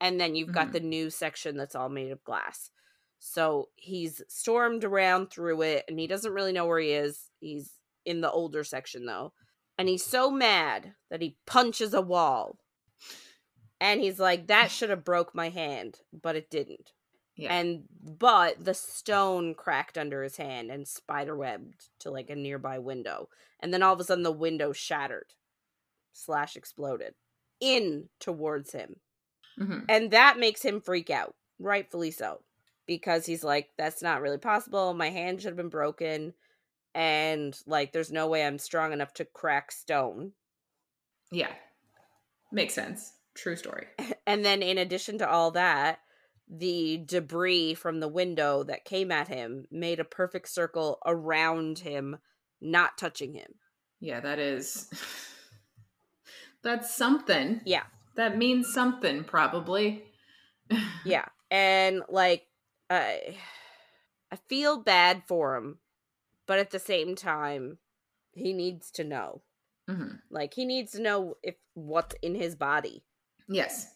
and 0.00 0.20
then 0.20 0.34
you've 0.34 0.52
got 0.52 0.72
Mhm. 0.72 0.72
the 0.72 0.80
new 0.80 1.10
section 1.10 1.56
that's 1.56 1.74
all 1.74 1.88
made 1.88 2.10
of 2.10 2.22
glass. 2.24 2.70
So 3.18 3.70
he's 3.76 4.22
stormed 4.28 4.84
around 4.84 5.28
through 5.30 5.62
it 5.62 5.84
and 5.88 5.98
he 5.98 6.06
doesn't 6.06 6.32
really 6.34 6.52
know 6.52 6.66
where 6.66 6.78
he 6.78 6.92
is. 6.92 7.30
He's 7.40 7.80
in 8.04 8.20
the 8.20 8.30
older 8.30 8.62
section 8.64 9.06
though 9.06 9.32
and 9.78 9.88
he's 9.88 10.04
so 10.04 10.30
mad 10.30 10.94
that 11.10 11.22
he 11.22 11.38
punches 11.46 11.94
a 11.94 12.02
wall 12.02 12.58
and 13.80 14.00
he's 14.00 14.18
like 14.18 14.46
that 14.46 14.70
should 14.70 14.90
have 14.90 15.04
broke 15.04 15.34
my 15.34 15.48
hand 15.48 16.00
but 16.22 16.36
it 16.36 16.50
didn't 16.50 16.92
Yeah. 17.36 17.52
and 17.54 17.84
but 18.02 18.64
the 18.64 18.74
stone 18.74 19.54
cracked 19.54 19.98
under 19.98 20.22
his 20.22 20.36
hand 20.36 20.70
and 20.70 20.86
spiderwebbed 20.86 21.88
to 22.00 22.10
like 22.10 22.30
a 22.30 22.36
nearby 22.36 22.78
window 22.78 23.28
and 23.60 23.72
then 23.72 23.82
all 23.82 23.92
of 23.94 24.00
a 24.00 24.04
sudden 24.04 24.24
the 24.24 24.32
window 24.32 24.72
shattered 24.72 25.34
slash 26.12 26.56
exploded 26.56 27.14
in 27.60 28.08
towards 28.20 28.72
him 28.72 28.96
Mhm. 29.58 29.84
and 29.88 30.10
that 30.10 30.38
makes 30.38 30.62
him 30.62 30.80
freak 30.80 31.08
out 31.10 31.34
rightfully 31.58 32.10
so 32.10 32.42
because 32.86 33.24
he's 33.26 33.42
like 33.42 33.70
that's 33.78 34.02
not 34.02 34.20
really 34.20 34.38
possible 34.38 34.92
my 34.94 35.08
hand 35.10 35.40
should 35.40 35.48
have 35.48 35.56
been 35.56 35.68
broken 35.70 36.34
and 36.94 37.58
like 37.66 37.92
there's 37.92 38.12
no 38.12 38.26
way 38.28 38.44
i'm 38.46 38.58
strong 38.58 38.92
enough 38.92 39.12
to 39.14 39.24
crack 39.24 39.72
stone 39.72 40.32
Yeah. 41.30 41.52
Makes 42.52 42.74
sense. 42.74 43.12
True 43.36 43.54
story. 43.56 43.86
and 44.26 44.44
then 44.44 44.62
in 44.62 44.78
addition 44.78 45.18
to 45.18 45.28
all 45.30 45.50
that 45.52 46.00
the 46.48 46.98
debris 47.04 47.74
from 47.74 47.98
the 48.00 48.08
window 48.08 48.62
that 48.62 48.84
came 48.84 49.10
at 49.10 49.26
him 49.28 49.66
made 49.70 49.98
a 50.00 50.04
perfect 50.04 50.48
circle 50.48 50.98
around 51.04 51.80
him 51.80 52.16
not 52.60 52.96
touching 52.96 53.34
him 53.34 53.52
Yeah, 54.00 54.20
that 54.20 54.38
is. 54.38 54.88
That's 56.62 56.94
something. 56.94 57.60
yeah 57.64 57.84
That 58.16 58.38
means 58.38 58.72
something, 58.72 59.24
probably. 59.24 60.04
yeah 61.04 61.26
and 61.50 62.02
like 62.08 62.42
i 62.90 63.36
i 64.32 64.36
feel 64.48 64.78
bad 64.82 65.22
for 65.28 65.54
him 65.56 65.78
but 66.46 66.58
at 66.58 66.70
the 66.72 66.80
same 66.80 67.14
time 67.14 67.78
he 68.32 68.52
needs 68.52 68.90
to 68.90 69.04
know 69.04 69.42
Mhm. 69.88 70.18
like 70.28 70.54
he 70.54 70.64
needs 70.64 70.90
to 70.92 71.00
know 71.02 71.36
if 71.44 71.54
what's 71.74 72.16
in 72.20 72.34
his 72.34 72.56
body 72.56 73.04
Yes. 73.48 73.92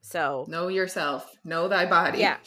so 0.00 0.44
Know 0.48 0.68
yourself. 0.68 1.34
Know 1.44 1.68
thy 1.68 1.86
body. 1.86 2.18
Yeah. 2.18 2.38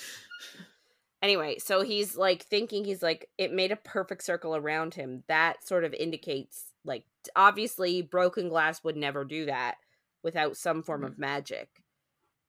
anyway 1.22 1.57
so 1.59 1.81
he's 1.81 2.15
like 2.18 2.43
thinking 2.43 2.84
he's 2.84 3.03
like 3.03 3.27
it 3.38 3.51
made 3.53 3.72
a 3.72 3.76
perfect 3.76 4.23
circle 4.23 4.55
around 4.55 4.93
him 4.95 5.23
that 5.27 5.65
sort 5.68 5.84
of 5.84 5.93
indicates 5.93 6.72
like 6.84 7.03
obviously 7.35 8.01
broken 8.01 8.49
glass 8.49 8.84
would 8.84 8.95
never 8.97 9.23
do 9.23 9.45
that 9.45 9.76
without 10.23 10.57
some 10.57 10.81
form 10.81 11.03
of 11.03 11.19
magic 11.19 11.69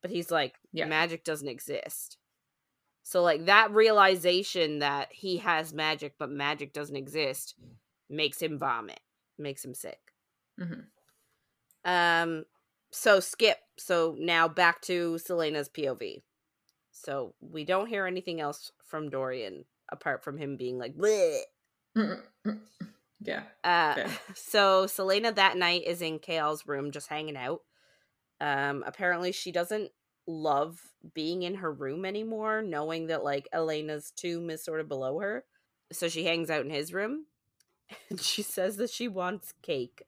but 0.01 0.11
he's 0.11 0.31
like 0.31 0.55
Yeah. 0.73 0.87
magic 0.87 1.23
doesn't 1.25 1.49
exist 1.49 2.17
so 3.03 3.23
like 3.23 3.45
that 3.47 3.71
realization 3.73 4.79
that 4.79 5.09
he 5.13 5.37
has 5.39 5.75
magic 5.75 6.15
but 6.19 6.31
magic 6.31 6.73
doesn't 6.73 6.97
exist 6.97 7.55
makes 8.09 8.41
him 8.41 8.59
vomit 8.59 9.01
makes 9.39 9.63
him 9.65 9.75
sick 9.75 9.99
Mhm. 10.59 10.87
um 11.85 12.45
so 12.93 13.19
skip 13.19 13.59
so 13.79 14.15
now 14.19 14.47
back 14.47 14.81
to 14.81 15.19
celaena's 15.19 15.69
pov 15.69 16.23
so 16.91 17.35
we 17.41 17.65
don't 17.65 17.89
hear 17.89 18.07
anything 18.07 18.41
else 18.41 18.71
from 18.85 19.09
dorian 19.09 19.65
apart 19.91 20.25
from 20.25 20.39
him 20.39 20.57
being 20.57 20.79
like 20.79 20.97
Bleh. 20.97 21.41
Yeah. 23.25 23.43
Uh, 23.63 23.95
Fair. 23.95 24.09
so 24.35 24.87
Celaena 24.87 25.35
that 25.35 25.57
night 25.57 25.85
is 25.87 26.03
in 26.03 26.19
Chaol's 26.19 26.67
room 26.67 26.91
just 26.91 27.09
hanging 27.09 27.37
out. 27.37 27.61
Um, 28.41 28.83
apparently 28.87 29.33
she 29.33 29.53
doesn't 29.53 29.91
love 30.27 30.81
being 31.15 31.43
in 31.43 31.57
her 31.57 31.73
room 31.73 32.05
anymore, 32.05 32.63
knowing 32.63 33.07
that 33.07 33.25
like 33.25 33.49
Elena's 33.53 34.11
tomb 34.11 34.51
is 34.51 34.65
sort 34.65 34.81
of 34.81 34.89
below 34.89 35.21
her. 35.21 35.45
So 35.93 36.09
she 36.09 36.25
hangs 36.25 36.51
out 36.51 36.65
in 36.65 36.71
his 36.71 36.93
room, 36.93 37.27
and 38.11 38.21
she 38.21 38.43
says 38.43 38.77
that 38.79 38.91
she 38.91 39.09
wants 39.09 39.53
cake. 39.63 40.03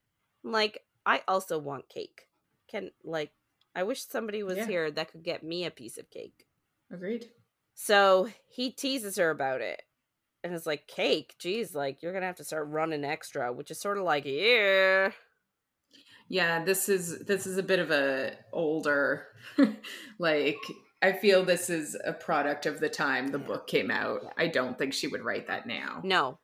I'm 0.45 0.51
like, 0.51 0.81
I 1.07 1.23
also 1.29 1.59
want 1.59 1.89
cake. 1.89 2.27
Can 2.75 2.91
like, 3.05 3.31
I 3.77 3.85
wish 3.85 4.05
somebody 4.05 4.43
was 4.43 4.59
Yeah. 4.59 4.67
here 4.67 4.91
that 4.91 5.13
could 5.13 5.23
get 5.23 5.45
me 5.45 5.65
a 5.65 5.71
piece 5.71 5.97
of 5.97 6.11
cake. 6.11 6.45
Agreed. 6.91 7.31
So 7.75 8.29
he 8.49 8.71
teases 8.71 9.17
her 9.17 9.31
about 9.31 9.61
it. 9.61 9.83
And 10.43 10.53
it's 10.53 10.67
like, 10.67 10.89
cake? 10.89 11.37
Geez, 11.39 11.73
like, 11.75 12.03
you're 12.03 12.13
gonna 12.13 12.27
have 12.27 12.37
to 12.37 12.45
start 12.45 12.67
running 12.69 13.05
extra, 13.05 13.53
which 13.53 13.71
is 13.71 13.81
sort 13.81 13.97
of 13.97 14.03
like, 14.05 14.25
yeah. 14.27 15.13
Yeah, 16.29 16.65
this 16.65 16.89
is 16.89 17.21
this 17.27 17.47
is 17.47 17.59
a 17.59 17.63
bit 17.63 17.79
of 17.79 17.91
a 17.93 18.33
older 18.53 19.27
like 20.19 20.57
I 21.03 21.13
feel 21.13 21.45
this 21.45 21.69
is 21.71 21.97
a 22.03 22.13
product 22.15 22.67
of 22.67 22.81
the 22.81 22.89
time 22.89 23.29
the 23.29 23.39
book 23.39 23.67
came 23.69 23.91
out. 23.91 24.21
Yeah. 24.25 24.31
I 24.37 24.49
don't 24.49 24.77
think 24.79 24.95
she 24.95 25.07
would 25.07 25.23
write 25.23 25.47
that 25.47 25.67
now. 25.67 26.01
No. 26.03 26.39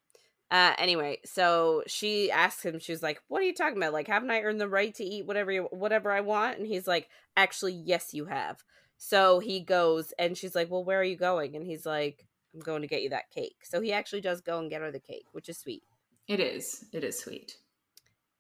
Uh, 0.51 0.75
anyway, 0.79 1.19
so 1.25 1.83
she 1.87 2.31
asks 2.31 2.65
him, 2.65 2.79
she's 2.79 3.03
like, 3.03 3.23
What 3.29 3.41
are 3.41 3.45
you 3.45 3.55
talking 3.55 3.77
about? 3.77 3.93
Like, 3.93 4.09
haven't 4.09 4.31
I 4.31 4.43
earned 4.43 4.61
the 4.61 4.69
right 4.69 4.95
to 4.97 5.05
eat 5.05 5.27
whatever 5.27 5.53
you, 5.53 5.69
whatever 5.71 6.11
I 6.11 6.21
want? 6.21 6.59
And 6.59 6.67
he's 6.67 6.89
like, 6.89 7.09
Actually, 7.37 7.75
yes, 7.75 8.13
you 8.13 8.25
have. 8.27 8.63
So 8.97 9.39
he 9.39 9.61
goes 9.61 10.13
and 10.19 10.37
she's 10.37 10.55
like, 10.55 10.71
Well, 10.71 10.85
where 10.85 11.01
are 11.01 11.05
you 11.05 11.17
going? 11.17 11.55
And 11.55 11.65
he's 11.65 11.87
like, 11.87 12.27
I'm 12.55 12.61
going 12.61 12.83
to 12.83 12.89
get 12.89 13.03
you 13.03 13.11
that 13.11 13.31
cake. 13.31 13.59
So 13.63 13.81
he 13.81 13.93
actually 13.93 14.23
does 14.23 14.41
go 14.41 14.59
and 14.59 14.71
get 14.71 14.81
her 14.81 14.91
the 14.91 14.99
cake, 14.99 15.27
which 15.33 15.49
is 15.49 15.59
sweet. 15.59 15.85
It 16.27 16.41
is. 16.41 16.85
It 16.93 17.05
is 17.05 17.19
sweet. 17.19 17.57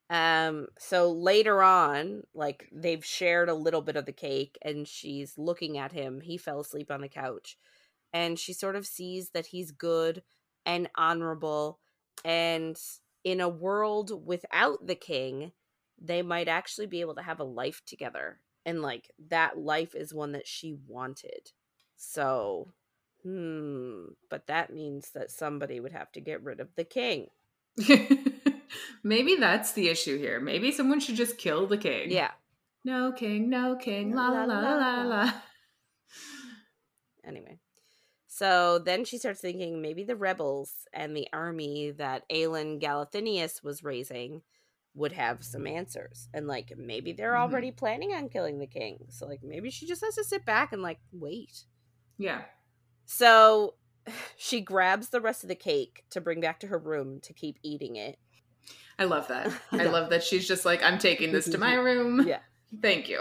Um, 0.08 0.66
so 0.78 1.12
later 1.12 1.62
on, 1.62 2.24
like 2.34 2.68
they've 2.72 3.04
shared 3.04 3.48
a 3.48 3.54
little 3.54 3.80
bit 3.80 3.94
of 3.94 4.06
the 4.06 4.12
cake 4.12 4.58
and 4.62 4.86
she's 4.86 5.38
looking 5.38 5.78
at 5.78 5.92
him. 5.92 6.20
He 6.20 6.36
fell 6.36 6.60
asleep 6.60 6.90
on 6.90 7.00
the 7.00 7.08
couch. 7.08 7.56
And 8.12 8.36
she 8.36 8.52
sort 8.52 8.74
of 8.74 8.86
sees 8.86 9.30
that 9.30 9.46
he's 9.46 9.70
good 9.70 10.22
and 10.66 10.88
honorable. 10.96 11.78
And 12.24 12.76
in 13.24 13.40
a 13.40 13.48
world 13.48 14.26
without 14.26 14.86
the 14.86 14.94
king, 14.94 15.52
they 16.00 16.22
might 16.22 16.48
actually 16.48 16.86
be 16.86 17.00
able 17.00 17.14
to 17.16 17.22
have 17.22 17.40
a 17.40 17.44
life 17.44 17.82
together. 17.86 18.40
And 18.64 18.82
like 18.82 19.10
that 19.28 19.58
life 19.58 19.94
is 19.94 20.14
one 20.14 20.32
that 20.32 20.46
she 20.46 20.76
wanted. 20.86 21.52
So, 21.96 22.72
hmm, 23.22 24.04
but 24.28 24.46
that 24.46 24.72
means 24.72 25.10
that 25.14 25.30
somebody 25.30 25.80
would 25.80 25.92
have 25.92 26.12
to 26.12 26.20
get 26.20 26.42
rid 26.42 26.60
of 26.60 26.74
the 26.76 26.84
king. 26.84 27.28
Maybe 29.02 29.36
that's 29.36 29.72
the 29.72 29.88
issue 29.88 30.18
here. 30.18 30.40
Maybe 30.40 30.72
someone 30.72 31.00
should 31.00 31.16
just 31.16 31.38
kill 31.38 31.66
the 31.66 31.78
king. 31.78 32.10
Yeah. 32.10 32.32
No 32.84 33.12
king, 33.12 33.50
no 33.50 33.76
king, 33.76 34.14
la 34.14 34.28
la 34.28 34.44
la 34.44 34.58
la 34.58 34.74
la. 34.74 35.02
la. 35.02 35.32
Anyway. 37.24 37.59
So 38.40 38.78
then 38.78 39.04
she 39.04 39.18
starts 39.18 39.42
thinking 39.42 39.82
maybe 39.82 40.02
the 40.02 40.16
rebels 40.16 40.72
and 40.94 41.14
the 41.14 41.28
army 41.30 41.90
that 41.98 42.26
Aelin 42.30 42.80
Galathynius 42.80 43.62
was 43.62 43.84
raising 43.84 44.40
would 44.94 45.12
have 45.12 45.44
some 45.44 45.66
answers. 45.66 46.30
And 46.32 46.46
like 46.46 46.72
maybe 46.74 47.12
they're 47.12 47.34
Mhm. 47.34 47.40
already 47.42 47.70
planning 47.70 48.14
on 48.14 48.30
killing 48.30 48.58
the 48.58 48.66
king. 48.66 49.04
So 49.10 49.26
like 49.26 49.42
maybe 49.42 49.68
she 49.68 49.86
just 49.86 50.02
has 50.02 50.14
to 50.14 50.24
sit 50.24 50.46
back 50.46 50.72
and 50.72 50.80
like 50.80 51.00
wait. 51.12 51.66
Yeah. 52.16 52.44
So 53.04 53.74
she 54.38 54.62
grabs 54.62 55.10
the 55.10 55.20
rest 55.20 55.44
of 55.44 55.48
the 55.48 55.54
cake 55.54 56.04
to 56.08 56.22
bring 56.22 56.40
back 56.40 56.60
to 56.60 56.68
her 56.68 56.78
room 56.78 57.20
to 57.24 57.34
keep 57.34 57.58
eating 57.62 57.96
it. 57.96 58.18
I 58.98 59.04
love 59.04 59.28
that. 59.28 59.52
I 59.72 59.84
love 59.84 60.08
that 60.08 60.24
she's 60.24 60.48
just 60.48 60.64
like, 60.64 60.82
I'm 60.82 60.98
taking 60.98 61.30
this 61.30 61.44
to 61.50 61.58
my 61.58 61.74
room. 61.88 62.26
Yeah. 62.26 62.40
Thank 62.80 63.10
you. 63.10 63.20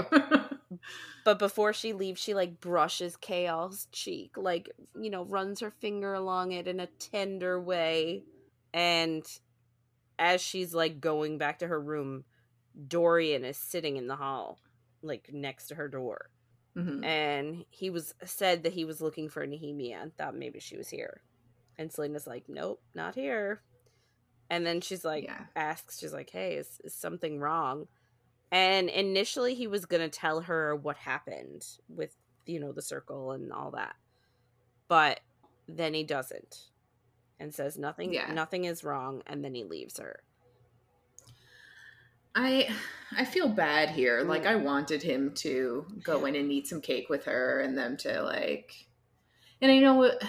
But 1.23 1.39
before 1.39 1.73
she 1.73 1.93
leaves, 1.93 2.21
she 2.21 2.33
like 2.33 2.59
brushes 2.59 3.17
Chaol's 3.21 3.87
cheek, 3.91 4.37
like, 4.37 4.69
you 4.99 5.09
know, 5.09 5.25
runs 5.25 5.59
her 5.59 5.71
finger 5.71 6.13
along 6.13 6.51
it 6.51 6.67
in 6.67 6.79
a 6.79 6.87
tender 6.87 7.59
way. 7.61 8.23
And 8.73 9.23
as 10.17 10.41
she's 10.41 10.73
like 10.73 10.99
going 10.99 11.37
back 11.37 11.59
to 11.59 11.67
her 11.67 11.79
room, 11.79 12.25
Dorian 12.87 13.43
is 13.43 13.57
sitting 13.57 13.97
in 13.97 14.07
the 14.07 14.15
hall, 14.15 14.59
like 15.01 15.29
next 15.33 15.67
to 15.67 15.75
her 15.75 15.87
door. 15.87 16.29
Mhm. 16.75 17.03
And 17.03 17.65
he 17.69 17.89
was 17.89 18.13
said 18.23 18.63
that 18.63 18.73
he 18.73 18.85
was 18.85 19.01
looking 19.01 19.27
for 19.29 19.45
Nehemia 19.45 20.01
and 20.01 20.15
thought 20.15 20.35
maybe 20.35 20.59
she 20.59 20.77
was 20.77 20.89
here. 20.89 21.21
And 21.77 21.91
Celaena's 21.91 22.27
like, 22.27 22.45
Nope, 22.47 22.81
not 22.93 23.15
here. 23.15 23.61
And 24.49 24.65
then 24.65 24.81
she's 24.81 25.03
like, 25.05 25.25
Yeah. 25.25 25.45
asks, 25.55 25.99
she's 25.99 26.13
like, 26.13 26.29
Hey, 26.29 26.55
is, 26.55 26.79
is 26.83 26.93
something 26.93 27.39
wrong? 27.39 27.87
And 28.51 28.89
initially 28.89 29.53
he 29.55 29.67
was 29.67 29.85
gonna 29.85 30.09
tell 30.09 30.41
her 30.41 30.75
what 30.75 30.97
happened 30.97 31.65
with, 31.87 32.15
you 32.45 32.59
know, 32.59 32.71
the 32.71 32.81
circle 32.81 33.31
and 33.31 33.51
all 33.53 33.71
that. 33.71 33.95
But 34.87 35.19
then 35.67 35.93
he 35.93 36.03
doesn't. 36.03 36.69
And 37.39 37.53
says 37.53 37.77
nothing 37.77 38.13
Yeah. 38.13 38.31
nothing 38.33 38.65
is 38.65 38.83
wrong, 38.83 39.23
and 39.25 39.43
then 39.45 39.55
he 39.55 39.63
leaves 39.63 39.97
her. 39.97 40.23
I 42.35 42.69
I 43.17 43.25
feel 43.25 43.49
bad 43.49 43.89
here. 43.89 44.21
Like. 44.23 44.45
I 44.45 44.55
wanted 44.55 45.01
him 45.03 45.33
to 45.35 45.85
go 46.03 46.25
in 46.25 46.35
and 46.35 46.51
eat 46.51 46.67
some 46.67 46.81
cake 46.81 47.09
with 47.09 47.25
her 47.25 47.59
and 47.61 47.77
them 47.77 47.97
to 47.97 48.21
like 48.23 48.87
and 49.61 49.71
I 49.71 49.79
know 49.79 49.95
what 49.95 50.21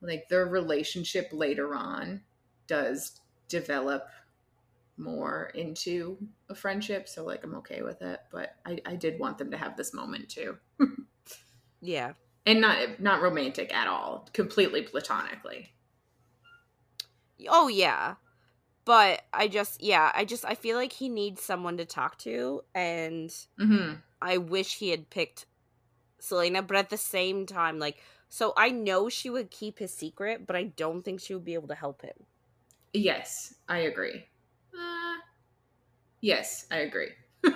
like 0.00 0.28
their 0.28 0.46
relationship 0.46 1.28
later 1.32 1.74
on 1.74 2.22
does 2.66 3.20
develop 3.48 4.08
more 5.00 5.50
into 5.54 6.18
a 6.48 6.54
friendship. 6.54 7.08
So 7.08 7.24
like 7.24 7.42
I'm 7.42 7.54
okay 7.56 7.82
with 7.82 8.02
it. 8.02 8.20
But 8.30 8.56
I, 8.66 8.78
I 8.86 8.94
did 8.96 9.18
want 9.18 9.38
them 9.38 9.50
to 9.50 9.56
have 9.56 9.76
this 9.76 9.92
moment 9.94 10.28
too. 10.28 10.56
yeah. 11.80 12.12
And 12.46 12.60
not 12.60 13.00
not 13.00 13.22
romantic 13.22 13.74
at 13.74 13.88
all. 13.88 14.28
Completely 14.32 14.82
platonically. 14.82 15.72
Oh 17.48 17.68
yeah. 17.68 18.16
But 18.84 19.22
I 19.32 19.48
just 19.48 19.82
yeah, 19.82 20.10
I 20.14 20.24
just 20.24 20.44
I 20.44 20.54
feel 20.54 20.76
like 20.76 20.92
he 20.92 21.08
needs 21.08 21.42
someone 21.42 21.76
to 21.78 21.84
talk 21.84 22.18
to 22.18 22.62
and 22.74 23.30
mm-hmm. 23.58 23.94
I 24.22 24.38
wish 24.38 24.76
he 24.76 24.90
had 24.90 25.10
picked 25.10 25.46
Celaena, 26.20 26.66
but 26.66 26.76
at 26.76 26.90
the 26.90 26.96
same 26.96 27.46
time, 27.46 27.78
like 27.78 27.98
so 28.28 28.52
I 28.56 28.70
know 28.70 29.08
she 29.08 29.28
would 29.28 29.50
keep 29.50 29.78
his 29.78 29.92
secret, 29.92 30.46
but 30.46 30.56
I 30.56 30.64
don't 30.64 31.02
think 31.02 31.20
she 31.20 31.34
would 31.34 31.44
be 31.44 31.54
able 31.54 31.68
to 31.68 31.74
help 31.74 32.02
him. 32.02 32.14
Yes, 32.92 33.54
I 33.68 33.78
agree. 33.78 34.24
Yes, 36.20 36.66
I 36.70 36.78
agree. 36.78 37.10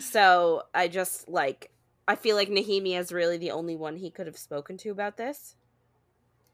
so 0.00 0.62
I 0.74 0.88
just 0.88 1.28
like 1.28 1.70
I 2.06 2.16
feel 2.16 2.36
like 2.36 2.48
Nehemia 2.48 2.98
is 2.98 3.12
really 3.12 3.38
the 3.38 3.50
only 3.50 3.76
one 3.76 3.96
he 3.96 4.10
could 4.10 4.26
have 4.26 4.36
spoken 4.36 4.76
to 4.78 4.90
about 4.90 5.16
this. 5.16 5.56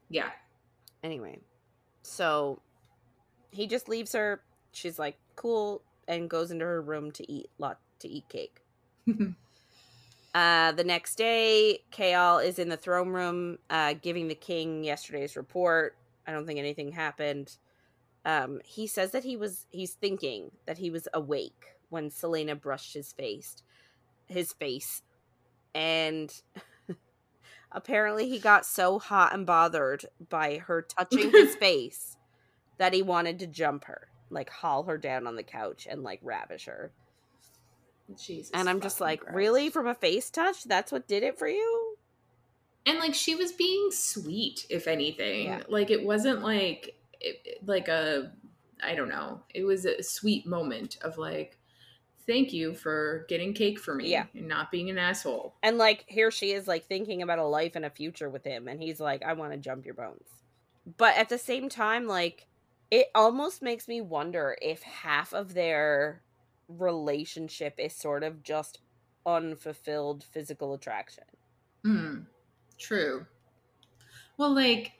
Yeah. 0.09 0.29
Anyway, 1.03 1.39
so 2.03 2.61
he 3.51 3.67
just 3.67 3.89
leaves 3.89 4.13
her. 4.13 4.41
She's 4.71 4.97
like, 4.97 5.17
"Cool," 5.35 5.81
and 6.07 6.29
goes 6.29 6.51
into 6.51 6.65
her 6.65 6.81
room 6.81 7.11
to 7.11 7.31
eat 7.31 7.49
lot 7.57 7.79
to 7.99 8.07
eat 8.07 8.27
cake. 8.29 8.61
uh, 10.35 10.71
the 10.71 10.83
next 10.83 11.15
day, 11.15 11.83
Chaol 11.91 12.43
is 12.45 12.59
in 12.59 12.69
the 12.69 12.77
throne 12.77 13.09
room, 13.09 13.59
uh, 13.69 13.93
giving 14.01 14.27
the 14.27 14.35
king 14.35 14.83
yesterday's 14.83 15.35
report. 15.35 15.95
I 16.25 16.31
don't 16.31 16.45
think 16.45 16.59
anything 16.59 16.91
happened. 16.91 17.55
Um, 18.23 18.59
he 18.63 18.85
says 18.87 19.11
that 19.11 19.23
he 19.23 19.35
was 19.35 19.65
he's 19.69 19.93
thinking 19.93 20.51
that 20.65 20.77
he 20.77 20.89
was 20.89 21.07
awake 21.13 21.75
when 21.89 22.09
Celaena 22.09 22.59
brushed 22.59 22.93
his 22.93 23.13
face, 23.13 23.55
his 24.27 24.53
face, 24.53 25.01
and 25.73 26.31
apparently 27.71 28.29
he 28.29 28.39
got 28.39 28.65
so 28.65 28.99
hot 28.99 29.33
and 29.33 29.45
bothered 29.45 30.05
by 30.29 30.57
her 30.57 30.81
touching 30.81 31.31
his 31.31 31.55
face 31.59 32.17
that 32.77 32.93
he 32.93 33.01
wanted 33.01 33.39
to 33.39 33.47
jump 33.47 33.85
her, 33.85 34.07
like 34.29 34.49
haul 34.49 34.83
her 34.83 34.97
down 34.97 35.25
on 35.25 35.35
the 35.35 35.43
couch 35.43 35.87
and 35.89 36.03
like 36.03 36.19
ravish 36.21 36.65
her. 36.65 36.91
Jesus. 38.19 38.51
And 38.53 38.69
I'm 38.69 38.81
just 38.81 38.99
like, 38.99 39.21
Christ. 39.21 39.35
really? 39.35 39.69
From 39.69 39.87
a 39.87 39.95
face 39.95 40.29
touch? 40.29 40.63
That's 40.65 40.91
what 40.91 41.07
did 41.07 41.23
it 41.23 41.39
for 41.39 41.47
you? 41.47 41.95
And 42.85 42.99
like 42.99 43.13
she 43.13 43.35
was 43.35 43.51
being 43.51 43.89
sweet, 43.91 44.65
if 44.69 44.87
anything. 44.87 45.45
Yeah. 45.45 45.63
Like 45.69 45.91
it 45.91 46.03
wasn't 46.03 46.41
like 46.41 46.95
it, 47.21 47.67
like 47.67 47.87
a 47.87 48.31
I 48.83 48.95
don't 48.95 49.09
know. 49.09 49.41
It 49.53 49.63
was 49.63 49.85
a 49.85 50.01
sweet 50.01 50.45
moment 50.47 50.97
of 51.03 51.17
like 51.17 51.57
thank 52.27 52.53
you 52.53 52.73
for 52.73 53.25
getting 53.29 53.53
cake 53.53 53.79
for 53.79 53.95
me 53.95 54.09
Yeah. 54.09 54.25
and 54.35 54.47
not 54.47 54.71
being 54.71 54.89
an 54.89 54.97
asshole. 54.97 55.55
And 55.63 55.77
like 55.77 56.05
here 56.07 56.31
she 56.31 56.51
is 56.51 56.67
like 56.67 56.85
thinking 56.85 57.21
about 57.21 57.39
a 57.39 57.45
life 57.45 57.75
and 57.75 57.85
a 57.85 57.89
future 57.89 58.29
with 58.29 58.43
him 58.43 58.67
and 58.67 58.81
he's 58.81 58.99
like 58.99 59.23
I 59.23 59.33
want 59.33 59.51
to 59.53 59.57
jump 59.57 59.85
your 59.85 59.95
bones. 59.95 60.27
But 60.97 61.15
at 61.17 61.29
the 61.29 61.37
same 61.37 61.69
time 61.69 62.07
like 62.07 62.47
it 62.89 63.07
almost 63.15 63.61
makes 63.61 63.87
me 63.87 64.01
wonder 64.01 64.57
if 64.61 64.81
half 64.83 65.33
of 65.33 65.53
their 65.53 66.21
relationship 66.67 67.75
is 67.77 67.95
sort 67.95 68.23
of 68.23 68.43
just 68.43 68.79
unfulfilled 69.25 70.23
physical 70.23 70.73
attraction. 70.73 71.23
Mm, 71.85 72.25
true. 72.77 73.25
Well, 74.37 74.53
like 74.53 74.91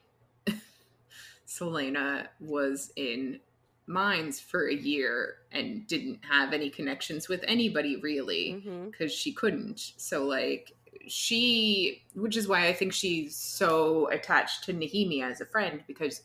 Celaena 1.57 2.27
was 2.39 2.91
in 2.95 3.39
mines 3.87 4.39
for 4.39 4.69
a 4.69 4.73
year 4.73 5.35
and 5.51 5.85
didn't 5.87 6.19
have 6.29 6.53
any 6.53 6.69
connections 6.69 7.27
with 7.27 7.43
anybody 7.47 7.97
really 7.97 8.53
Mm-hmm. 8.65 8.85
because 8.89 9.11
she 9.13 9.33
couldn't. 9.33 9.93
So 9.97 10.23
like 10.25 10.71
she 11.07 12.03
which 12.13 12.37
is 12.37 12.47
why 12.47 12.67
I 12.67 12.73
think 12.73 12.93
she's 12.93 13.35
so 13.35 14.07
attached 14.11 14.63
to 14.65 14.73
Nehemia 14.73 15.29
as 15.31 15.41
a 15.41 15.45
friend 15.45 15.83
because 15.87 16.21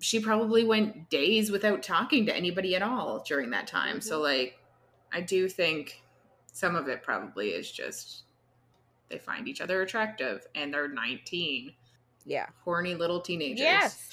she 0.00 0.18
probably 0.20 0.64
went 0.64 1.08
days 1.10 1.50
without 1.50 1.82
talking 1.82 2.26
to 2.26 2.36
anybody 2.36 2.74
at 2.74 2.82
all 2.82 3.22
during 3.26 3.50
that 3.50 3.66
time. 3.66 4.00
So 4.00 4.20
like 4.20 4.58
I 5.12 5.20
do 5.20 5.48
think 5.48 6.02
some 6.52 6.74
of 6.76 6.88
it 6.88 7.02
probably 7.02 7.50
is 7.50 7.70
just 7.70 8.24
they 9.08 9.18
find 9.18 9.48
each 9.48 9.60
other 9.60 9.80
attractive 9.82 10.46
and 10.54 10.74
they're 10.74 10.88
19 10.88 11.72
Yeah. 12.26 12.46
horny 12.64 12.94
little 12.94 13.20
teenagers 13.20 13.60
Yes. 13.60 14.12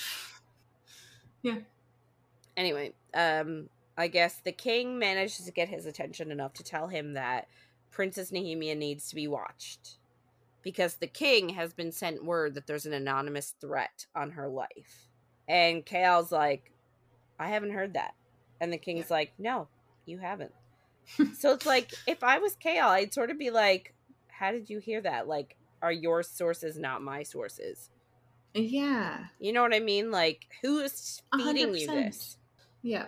Yeah. 1.41 1.59
Anyway, 2.55 2.93
um, 3.13 3.69
I 3.97 4.07
guess 4.07 4.41
the 4.43 4.51
king 4.51 4.99
manages 4.99 5.45
to 5.45 5.51
get 5.51 5.69
his 5.69 5.85
attention 5.85 6.31
enough 6.31 6.53
to 6.53 6.63
tell 6.63 6.87
him 6.87 7.13
that 7.13 7.47
Princess 7.91 8.31
Nehemia 8.31 8.75
needs 8.75 9.09
to 9.09 9.15
be 9.15 9.27
watched 9.27 9.97
because 10.63 10.95
the 10.95 11.07
king 11.07 11.49
has 11.49 11.73
been 11.73 11.91
sent 11.91 12.25
word 12.25 12.55
that 12.55 12.67
there's 12.67 12.85
an 12.85 12.93
anonymous 12.93 13.55
threat 13.61 14.05
on 14.15 14.31
her 14.31 14.47
life. 14.47 15.07
And 15.47 15.85
Chaol's 15.85 16.31
like, 16.31 16.71
I 17.39 17.47
haven't 17.47 17.71
heard 17.71 17.93
that. 17.93 18.13
And 18.59 18.73
the 18.73 18.77
king's 18.77 19.09
like, 19.09 19.33
No, 19.37 19.67
you 20.05 20.17
haven't. 20.17 20.53
so 21.37 21.53
it's 21.53 21.65
like, 21.65 21.93
if 22.05 22.23
I 22.23 22.39
was 22.39 22.55
Chaol, 22.55 22.89
I'd 22.89 23.13
sort 23.13 23.29
of 23.29 23.39
be 23.39 23.49
like, 23.49 23.93
How 24.27 24.51
did 24.51 24.69
you 24.69 24.79
hear 24.79 25.01
that? 25.01 25.27
Like, 25.27 25.55
are 25.81 25.91
your 25.91 26.23
sources 26.23 26.77
not 26.77 27.01
my 27.01 27.23
sources? 27.23 27.89
Yeah 28.53 29.27
You 29.39 29.53
know 29.53 29.61
what 29.61 29.73
I 29.73 29.79
mean? 29.79 30.11
Like, 30.11 30.47
who 30.61 30.79
is 30.79 31.21
feeding 31.35 31.73
hundred 31.73 31.75
you 31.75 31.87
this? 31.87 32.37
yeah 32.81 33.07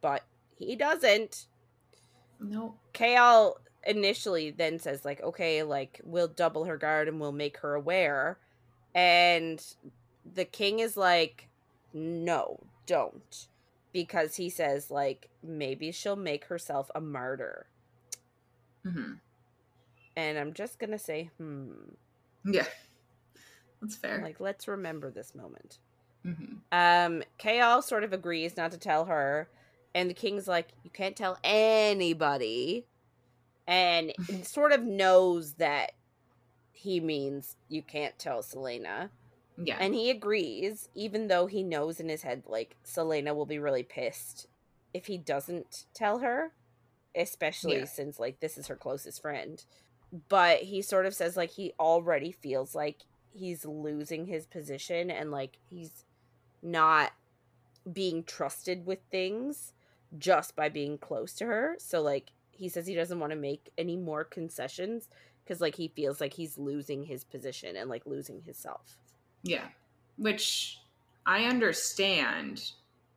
But 0.00 0.24
he 0.58 0.76
doesn't. 0.76 1.46
no 2.40 2.76
Chaol 2.94 3.54
initially 3.86 4.50
then 4.50 4.78
says, 4.78 5.04
like, 5.04 5.22
okay, 5.22 5.62
like, 5.62 6.00
we'll 6.04 6.28
double 6.28 6.64
her 6.64 6.76
guard 6.76 7.08
and 7.08 7.20
we'll 7.20 7.32
make 7.32 7.58
her 7.58 7.74
aware. 7.74 8.38
And 8.94 9.62
the 10.24 10.44
king 10.44 10.78
is 10.80 10.96
like, 10.96 11.48
no, 11.92 12.66
don't. 12.86 13.48
Because 13.92 14.36
he 14.36 14.50
says, 14.50 14.90
like, 14.90 15.30
maybe 15.42 15.92
she'll 15.92 16.16
make 16.16 16.46
herself 16.46 16.90
a 16.94 17.00
martyr. 17.00 17.68
hmm 18.84 19.20
And 20.16 20.38
I'm 20.38 20.52
just 20.52 20.78
gonna 20.78 20.98
say, 20.98 21.30
hmm. 21.38 21.70
yeah 22.44 22.66
that's 23.80 23.96
fair 23.96 24.20
Like, 24.22 24.40
let's 24.40 24.68
remember 24.68 25.10
this 25.10 25.34
moment. 25.34 25.78
hmm 26.24 26.56
Um, 26.72 27.22
sort 27.82 28.04
of 28.04 28.12
agrees 28.12 28.56
not 28.56 28.72
to 28.72 28.78
tell 28.78 29.06
her, 29.06 29.48
and 29.94 30.10
the 30.10 30.14
king's 30.14 30.48
like, 30.48 30.68
"You 30.82 30.90
can't 30.90 31.16
tell 31.16 31.38
anybody," 31.44 32.86
and 33.66 34.12
sort 34.42 34.72
of 34.72 34.82
knows 34.82 35.54
that 35.54 35.92
he 36.72 37.00
means 37.00 37.56
you 37.68 37.82
can't 37.82 38.18
tell 38.18 38.42
Celaena, 38.42 39.10
yeah 39.56 39.76
and 39.80 39.94
he 39.94 40.10
agrees, 40.10 40.88
even 40.94 41.28
though 41.28 41.46
he 41.46 41.62
knows 41.62 42.00
in 42.00 42.08
his 42.08 42.22
head 42.22 42.42
like 42.46 42.76
Celaena 42.84 43.34
will 43.34 43.46
be 43.46 43.58
really 43.58 43.82
pissed 43.82 44.46
if 44.92 45.06
he 45.06 45.18
doesn't 45.18 45.84
tell 45.94 46.18
her, 46.18 46.52
especially 47.14 47.80
Yeah. 47.80 47.86
since 47.86 48.18
like 48.18 48.40
this 48.40 48.58
is 48.58 48.66
her 48.68 48.76
closest 48.76 49.22
friend. 49.22 49.64
But 50.28 50.60
he 50.62 50.82
sort 50.82 51.06
of 51.06 51.14
says 51.14 51.36
like 51.36 51.50
he 51.50 51.72
already 51.78 52.32
feels 52.32 52.74
like 52.74 53.02
he's 53.36 53.64
losing 53.64 54.26
his 54.26 54.46
position 54.46 55.10
and 55.10 55.30
like 55.30 55.58
he's 55.70 56.04
not 56.62 57.12
being 57.92 58.24
trusted 58.24 58.86
with 58.86 58.98
things 59.10 59.72
just 60.18 60.56
by 60.56 60.68
being 60.68 60.98
close 60.98 61.34
to 61.34 61.46
her. 61.46 61.76
So 61.78 62.02
like 62.02 62.32
he 62.50 62.68
says 62.68 62.86
he 62.86 62.94
doesn't 62.94 63.20
want 63.20 63.30
to 63.30 63.36
make 63.36 63.70
any 63.76 63.96
more 63.96 64.24
concessions 64.24 65.08
because 65.44 65.60
like 65.60 65.76
he 65.76 65.88
feels 65.88 66.20
like 66.20 66.34
he's 66.34 66.58
losing 66.58 67.04
his 67.04 67.22
position 67.22 67.76
and 67.76 67.88
like 67.88 68.04
losing 68.06 68.42
himself. 68.42 68.98
yeah 69.42 69.66
which 70.18 70.80
i 71.26 71.44
understand 71.44 72.72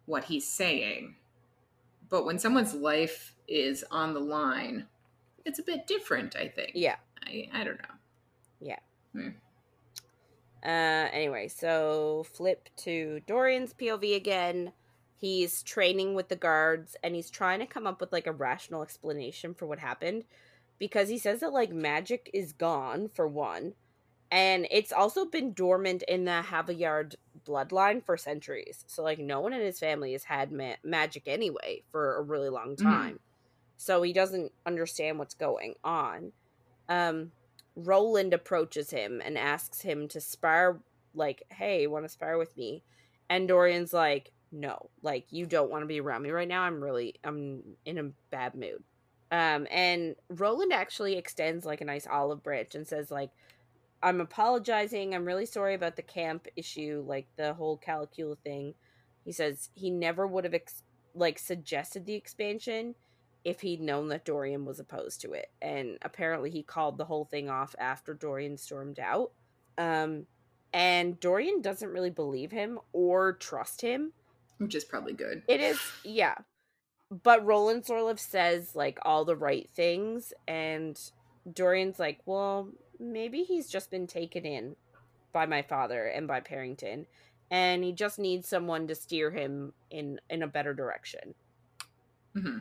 what 0.05 0.25
he's 0.25 0.45
saying 0.47 1.15
but 2.09 2.25
when 2.25 2.37
someone's 2.37 2.73
life 2.73 3.33
is 3.47 3.83
on 3.89 4.13
the 4.13 4.19
line 4.19 4.85
it's 5.45 5.59
a 5.59 5.63
bit 5.63 5.87
different 5.87 6.35
i 6.35 6.47
think 6.47 6.71
Yeah. 6.75 6.97
i, 7.25 7.49
I 7.53 7.63
don't 7.63 7.81
know 7.81 7.95
hmm. 9.13 9.29
Uh 10.63 11.07
anyway, 11.11 11.47
so 11.47 12.25
flip 12.33 12.69
to 12.77 13.21
Dorian's 13.27 13.73
POV 13.73 14.15
again. 14.15 14.73
He's 15.15 15.63
training 15.63 16.15
with 16.15 16.29
the 16.29 16.35
guards 16.35 16.95
and 17.03 17.13
he's 17.15 17.29
trying 17.29 17.59
to 17.59 17.65
come 17.65 17.85
up 17.85 17.99
with 17.99 18.11
like 18.11 18.27
a 18.27 18.31
rational 18.31 18.83
explanation 18.83 19.53
for 19.53 19.65
what 19.65 19.79
happened 19.79 20.23
because 20.77 21.09
he 21.09 21.17
says 21.17 21.41
that 21.41 21.51
like 21.51 21.71
magic 21.73 22.29
is 22.33 22.53
gone 22.53 23.09
for 23.09 23.27
one 23.27 23.73
and 24.31 24.67
it's 24.71 24.93
also 24.93 25.25
been 25.25 25.53
dormant 25.53 26.03
in 26.03 26.23
the 26.23 26.43
Havilliard 26.49 27.15
bloodline 27.45 28.03
for 28.03 28.15
centuries. 28.15 28.85
So 28.87 29.03
like 29.03 29.19
no 29.19 29.39
one 29.39 29.53
in 29.53 29.61
his 29.61 29.79
family 29.79 30.13
has 30.13 30.23
had 30.23 30.51
ma- 30.51 30.75
magic 30.83 31.23
anyway 31.27 31.83
for 31.91 32.17
a 32.17 32.21
really 32.21 32.49
long 32.49 32.75
Mhm. 32.75 32.83
time. 32.83 33.19
So 33.75 34.01
he 34.01 34.13
doesn't 34.13 34.51
understand 34.65 35.19
what's 35.19 35.33
going 35.33 35.75
on. 35.83 36.31
Um 36.87 37.31
Roland 37.85 38.33
approaches 38.33 38.91
him 38.91 39.21
and 39.23 39.37
asks 39.37 39.81
him 39.81 40.07
to 40.09 40.21
spar 40.21 40.79
like, 41.13 41.43
"Hey, 41.49 41.87
want 41.87 42.05
to 42.05 42.09
spar 42.09 42.37
with 42.37 42.55
me?" 42.57 42.83
And 43.29 43.47
Dorian's 43.47 43.93
like, 43.93 44.31
"No, 44.51 44.89
like 45.01 45.25
you 45.31 45.45
don't 45.45 45.71
want 45.71 45.83
to 45.83 45.87
be 45.87 45.99
around 45.99 46.23
me 46.23 46.31
right 46.31 46.47
now. 46.47 46.63
I'm 46.63 46.83
really 46.83 47.15
I'm 47.23 47.77
in 47.85 47.97
a 47.97 48.11
bad 48.31 48.55
mood." 48.55 48.83
Um 49.31 49.67
and 49.71 50.15
Roland 50.29 50.73
actually 50.73 51.17
extends 51.17 51.65
like 51.65 51.81
a 51.81 51.85
nice 51.85 52.07
olive 52.07 52.43
branch 52.43 52.75
and 52.75 52.87
says 52.87 53.11
like, 53.11 53.31
"I'm 54.01 54.21
apologizing. 54.21 55.13
I'm 55.13 55.25
really 55.25 55.45
sorry 55.45 55.73
about 55.73 55.95
the 55.95 56.01
camp 56.01 56.47
issue, 56.55 57.03
like 57.07 57.27
the 57.35 57.53
whole 57.53 57.77
Calaculla 57.77 58.37
thing." 58.39 58.75
He 59.25 59.31
says 59.31 59.69
he 59.75 59.89
never 59.89 60.25
would 60.25 60.43
have 60.45 60.53
ex- 60.53 60.83
like 61.13 61.39
suggested 61.39 62.05
the 62.05 62.15
expansion 62.15 62.95
if 63.43 63.61
he'd 63.61 63.81
known 63.81 64.09
that 64.09 64.25
Dorian 64.25 64.65
was 64.65 64.79
opposed 64.79 65.21
to 65.21 65.33
it. 65.33 65.51
And 65.61 65.97
apparently 66.01 66.49
he 66.49 66.63
called 66.63 66.97
the 66.97 67.05
whole 67.05 67.25
thing 67.25 67.49
off 67.49 67.75
after 67.79 68.13
Dorian 68.13 68.57
stormed 68.57 68.99
out. 68.99 69.31
Um, 69.77 70.25
and 70.73 71.19
Dorian 71.19 71.61
doesn't 71.61 71.89
really 71.89 72.09
believe 72.09 72.51
him 72.51 72.79
or 72.93 73.33
trust 73.33 73.81
him. 73.81 74.13
Which 74.57 74.75
is 74.75 74.83
probably 74.83 75.13
good. 75.13 75.43
It 75.47 75.61
is, 75.61 75.79
yeah. 76.03 76.35
But 77.09 77.45
Roland 77.45 77.85
sort 77.85 78.11
of 78.11 78.19
says 78.19 78.75
like 78.75 78.99
all 79.03 79.25
the 79.25 79.35
right 79.35 79.67
things, 79.73 80.33
and 80.47 80.99
Dorian's 81.51 81.97
like, 81.97 82.19
well, 82.25 82.69
maybe 82.99 83.43
he's 83.43 83.69
just 83.69 83.89
been 83.89 84.05
taken 84.05 84.45
in 84.45 84.75
by 85.31 85.45
my 85.45 85.61
father 85.61 86.05
and 86.05 86.27
by 86.27 86.41
Perrington, 86.41 87.05
and 87.49 87.83
he 87.83 87.93
just 87.93 88.19
needs 88.19 88.47
someone 88.47 88.87
to 88.87 88.95
steer 88.95 89.31
him 89.31 89.73
in 89.89 90.19
in 90.29 90.43
a 90.43 90.47
better 90.47 90.73
direction. 90.73 91.33
hmm 92.35 92.57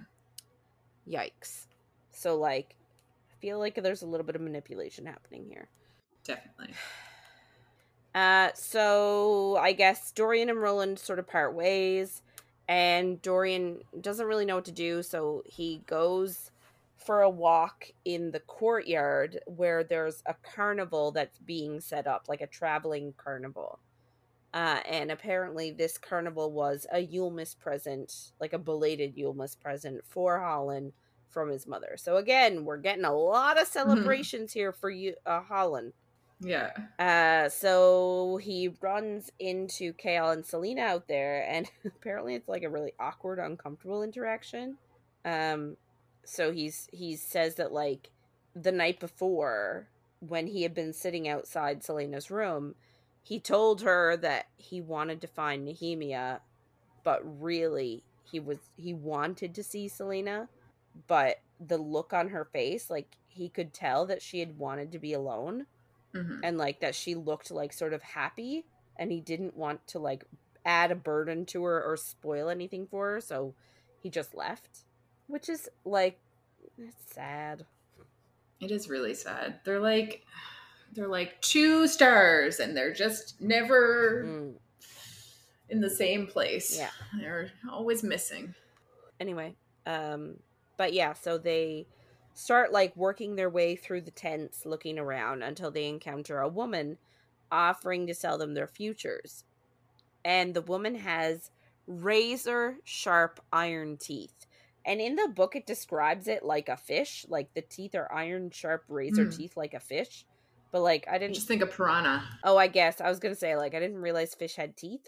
Yikes. 1.09 1.67
So 2.11 2.37
like 2.37 2.75
I 3.31 3.41
feel 3.41 3.59
like 3.59 3.75
there's 3.83 4.03
a 4.03 4.07
little 4.07 4.27
bit 4.27 4.37
of 4.37 4.43
manipulation 4.43 5.07
happening 5.07 5.47
here. 5.49 5.69
Definitely. 6.25 6.75
Uh 8.15 8.49
so 8.55 9.59
I 9.61 9.73
guess 9.73 10.11
Dorian 10.13 10.49
and 10.49 10.61
Roland 10.61 10.99
sort 10.99 11.19
of 11.19 11.29
part 11.29 11.55
ways 11.55 12.23
and 12.69 13.21
Dorian 13.23 13.81
doesn't 14.01 14.27
really 14.27 14.45
know 14.45 14.57
what 14.57 14.67
to 14.67 14.73
do, 14.73 15.03
so 15.03 15.43
he 15.47 15.83
goes 15.87 16.51
for 16.97 17.23
a 17.23 17.31
walk 17.31 17.91
in 18.05 18.31
the 18.31 18.41
courtyard 18.41 19.41
where 19.47 19.83
there's 19.83 20.23
a 20.27 20.35
carnival 20.35 21.11
that's 21.11 21.39
being 21.39 21.81
set 21.81 22.07
up, 22.07 22.25
like 22.29 22.43
a 22.43 22.47
traveling 22.47 23.15
carnival. 23.17 23.79
Uh, 24.55 24.81
and 24.89 25.11
apparently, 25.11 25.71
this 25.71 25.99
carnival 25.99 26.51
was 26.51 26.87
a 26.93 27.07
Yulemas 27.07 27.59
present, 27.59 28.33
like 28.41 28.53
a 28.53 28.59
belated 28.59 29.17
Yulemas 29.17 29.59
present 29.61 30.01
for 30.07 30.41
Hollin 30.41 30.93
from 31.29 31.51
his 31.51 31.67
mother. 31.67 31.97
So 31.97 32.17
again, 32.17 32.65
we're 32.65 32.79
getting 32.79 33.05
a 33.05 33.15
lot 33.15 33.61
of 33.61 33.67
celebrations 33.69 34.53
here 34.53 34.73
for 34.73 34.91
you, 34.91 35.15
uh, 35.27 35.43
Hollin. 35.43 35.93
Yeah. 36.41 36.71
Uh, 36.99 37.49
so 37.49 38.39
he 38.43 38.75
runs 38.81 39.31
into 39.39 39.93
Chaol 39.95 40.33
and 40.33 40.45
Celaena 40.45 40.81
out 40.81 41.09
there, 41.09 41.45
and 41.49 41.71
apparently 41.85 42.35
it's 42.35 42.49
like 42.49 42.63
a 42.63 42.71
really 42.71 42.93
awkward, 42.99 43.39
uncomfortable 43.39 44.03
interaction. 44.03 44.79
Um, 45.25 45.77
so 46.25 46.53
he's 46.53 46.89
he 46.93 47.17
says 47.17 47.57
that 47.57 47.73
like 47.73 48.11
the 48.55 48.73
night 48.73 49.01
before, 49.01 49.89
when 50.21 50.47
he 50.47 50.63
had 50.63 50.75
been 50.75 50.93
sitting 50.93 51.29
outside 51.29 51.83
Celaena's 51.83 52.31
room, 52.31 52.75
he 53.29 53.41
told 53.41 53.83
her 53.83 54.17
that 54.17 54.47
he 54.57 54.81
wanted 54.81 55.21
to 55.21 55.27
find 55.27 55.67
Nehemia, 55.69 56.41
but 57.05 57.21
really 57.41 58.05
he 58.25 58.41
was 58.41 58.59
he 58.77 58.95
wanted 58.95 59.55
to 59.55 59.63
see 59.63 59.89
Celaena, 59.89 60.49
but 61.07 61.41
the 61.61 61.79
look 61.79 62.13
on 62.13 62.31
her 62.31 62.45
face, 62.47 62.91
like 62.91 63.17
he 63.29 63.49
could 63.51 63.75
tell 63.75 64.07
that 64.07 64.23
she 64.23 64.41
had 64.41 64.59
wanted 64.59 64.93
to 64.93 64.99
be 64.99 65.13
alone 65.13 65.67
hmm 66.15 66.41
and 66.43 66.57
like 66.59 66.81
that 66.81 66.95
she 66.95 67.15
looked 67.15 67.51
like 67.51 67.73
sort 67.73 67.93
of 67.93 68.03
happy 68.03 68.65
and 68.97 69.13
he 69.13 69.21
didn't 69.21 69.57
want 69.57 69.87
to 69.89 69.99
like 69.99 70.25
add 70.65 70.91
a 70.91 70.95
burden 70.97 71.45
to 71.47 71.65
her 71.65 71.83
or 71.83 71.97
spoil 71.97 72.49
anything 72.49 72.87
for 72.87 73.13
her 73.15 73.21
so 73.21 73.55
he 74.01 74.09
just 74.11 74.35
left 74.35 74.85
which 75.27 75.49
is 75.49 75.69
like 75.85 76.19
it's 76.79 77.15
sad 77.15 77.67
It 78.61 78.71
is 78.71 78.89
really 78.89 79.15
sad. 79.15 79.61
They're 79.65 79.81
like 79.81 80.25
they're 80.95 81.09
like 81.09 81.41
two 81.41 81.87
stars 81.87 82.61
and 82.61 82.77
they're 82.77 82.93
just 82.95 83.41
never 83.41 84.25
Mm, 84.27 84.55
in 85.69 85.81
the 85.81 85.91
same 85.91 86.27
place. 86.27 86.77
Yeah. 86.77 86.91
They're 87.21 87.51
always 87.71 88.03
missing. 88.03 88.55
anyway 89.21 89.55
um 89.87 90.37
but 90.77 90.93
yeah 90.93 91.13
so 91.13 91.39
they 91.39 91.87
start 92.35 92.71
like 92.73 92.95
working 92.97 93.35
their 93.37 93.51
way 93.51 93.75
through 93.75 94.01
the 94.03 94.11
tents 94.13 94.65
looking 94.67 94.99
around 94.99 95.43
until 95.43 95.71
they 95.71 95.87
encounter 95.89 96.39
a 96.41 96.49
woman 96.49 96.99
offering 97.51 98.07
to 98.07 98.15
sell 98.15 98.39
them 98.39 98.55
their 98.55 98.67
futures 98.69 99.45
and 100.25 100.55
the 100.55 100.63
woman 100.63 100.95
has 100.95 101.51
razor 101.87 102.77
sharp 102.85 103.41
iron 103.53 103.97
teeth 103.97 104.47
and 104.85 105.01
in 105.01 105.17
the 105.17 105.27
book 105.29 105.57
it 105.57 105.67
describes 105.67 106.29
it 106.29 106.45
like 106.45 106.69
a 106.69 106.77
fish 106.77 107.25
like 107.29 107.53
the 107.55 107.63
teeth 107.63 107.95
are 107.95 108.13
iron 108.13 108.51
sharp 108.51 108.85
razor 108.89 109.25
Mm. 109.27 109.37
teeth 109.37 109.57
like 109.57 109.75
a 109.75 109.81
fish 109.81 110.25
but 110.71 110.83
like 110.83 111.07
i 111.11 111.15
I 111.15 111.19
didn't 111.19 111.35
just 111.35 111.49
think 111.49 111.63
of 111.63 111.71
piranha. 111.71 112.23
oh 112.45 112.57
i 112.57 112.67
guess 112.67 113.01
i 113.01 113.09
was 113.09 113.19
gonna 113.19 113.35
say 113.35 113.57
like 113.57 113.75
i 113.75 113.81
didn't 113.81 113.99
realize 113.99 114.35
fish 114.35 114.57
had 114.57 114.77
teeth 114.77 115.07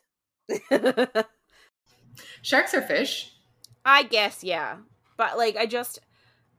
Sharks 2.43 2.74
are 2.74 2.82
fish. 2.82 3.32
I 3.85 4.03
guess, 4.05 4.43
yeah. 4.45 4.77
But 5.16 5.37
like 5.39 5.57
I 5.57 5.66
just 5.66 6.01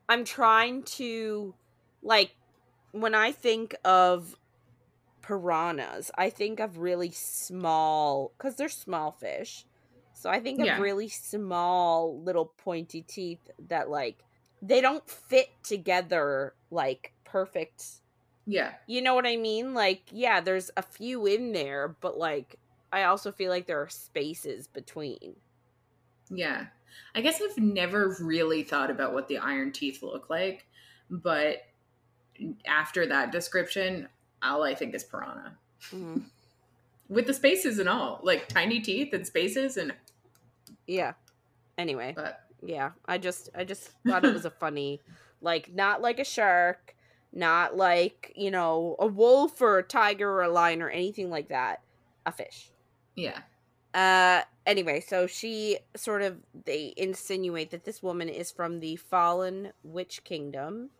I'm 0.07 0.23
trying 0.23 0.83
to 0.83 1.55
like 2.01 2.35
when 2.91 3.15
I 3.15 3.31
think 3.31 3.75
of 3.85 4.35
piranhas, 5.21 6.11
I 6.17 6.29
think 6.29 6.59
of 6.59 6.77
really 6.77 7.11
small 7.11 8.33
cuz 8.37 8.55
they're 8.55 8.69
small 8.69 9.11
fish. 9.11 9.65
So 10.13 10.29
I 10.29 10.39
think 10.39 10.59
Yeah. 10.59 10.75
of 10.75 10.81
really 10.81 11.09
small 11.09 12.21
little 12.21 12.45
pointy 12.57 13.01
teeth 13.01 13.49
that 13.67 13.89
like 13.89 14.23
they 14.61 14.81
don't 14.81 15.07
fit 15.09 15.49
together 15.63 16.53
like 16.69 17.13
perfect. 17.23 17.83
Yeah. 18.45 18.73
You 18.87 19.01
know 19.01 19.15
what 19.15 19.25
I 19.25 19.37
mean? 19.37 19.73
Like 19.73 20.03
yeah, 20.11 20.41
there's 20.41 20.71
a 20.77 20.81
few 20.81 21.25
in 21.25 21.51
there, 21.53 21.95
but 22.01 22.17
like 22.17 22.57
I 22.91 23.03
also 23.03 23.31
feel 23.31 23.49
like 23.49 23.67
there 23.67 23.81
are 23.81 23.89
spaces 23.89 24.67
between. 24.67 25.35
Yeah. 26.29 26.65
I 27.15 27.21
guess 27.21 27.41
I've 27.41 27.57
never 27.57 28.15
really 28.19 28.63
thought 28.63 28.89
about 28.91 29.13
what 29.13 29.27
the 29.27 29.37
iron 29.37 29.71
teeth 29.71 30.03
look 30.03 30.29
like, 30.29 30.65
but 31.09 31.63
after 32.65 33.05
that 33.05 33.31
description, 33.31 34.07
all 34.41 34.63
I 34.63 34.75
think 34.75 34.95
is 34.95 35.03
piranha. 35.03 35.57
Mhm. 35.91 36.23
With 37.09 37.27
the 37.27 37.33
spaces 37.33 37.79
and 37.79 37.89
all, 37.89 38.21
like 38.23 38.47
tiny 38.47 38.79
teeth 38.79 39.13
and 39.13 39.27
spaces 39.27 39.77
and 39.77 39.93
Yeah. 40.87 41.13
Anyway, 41.77 42.13
but 42.15 42.45
yeah, 42.61 42.91
I 43.05 43.17
just 43.17 43.49
I 43.55 43.63
just 43.63 43.91
thought 44.05 44.23
it 44.25 44.33
was 44.33 44.45
a 44.45 44.49
funny 44.59 45.01
like 45.41 45.73
not 45.73 46.01
like 46.01 46.19
a 46.19 46.23
shark, 46.23 46.95
not 47.33 47.75
like, 47.75 48.33
you 48.35 48.51
know, 48.51 48.95
a 48.99 49.07
wolf 49.07 49.61
or 49.61 49.77
a 49.77 49.83
tiger 49.83 50.29
or 50.29 50.43
a 50.43 50.49
lion 50.49 50.81
or 50.81 50.89
anything 50.89 51.29
like 51.29 51.49
that. 51.49 51.81
A 52.25 52.31
fish. 52.31 52.71
yeah. 53.15 53.39
Uh 53.93 54.43
anyway, 54.65 55.01
so 55.01 55.27
she 55.27 55.77
sort 55.95 56.21
of 56.21 56.37
they 56.65 56.93
insinuate 56.95 57.71
that 57.71 57.83
this 57.83 58.01
woman 58.01 58.29
is 58.29 58.51
from 58.51 58.79
the 58.79 58.95
fallen 58.95 59.73
witch 59.83 60.23
kingdom 60.23 60.91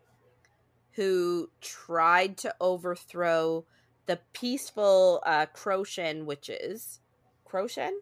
who 0.95 1.49
tried 1.62 2.38
to 2.38 2.53
overthrow 2.60 3.66
the 4.08 4.20
peaceful 4.34 5.22
uh 5.26 5.45
Crochan 5.53 6.26
witches. 6.26 6.99
Croshen? 7.45 8.02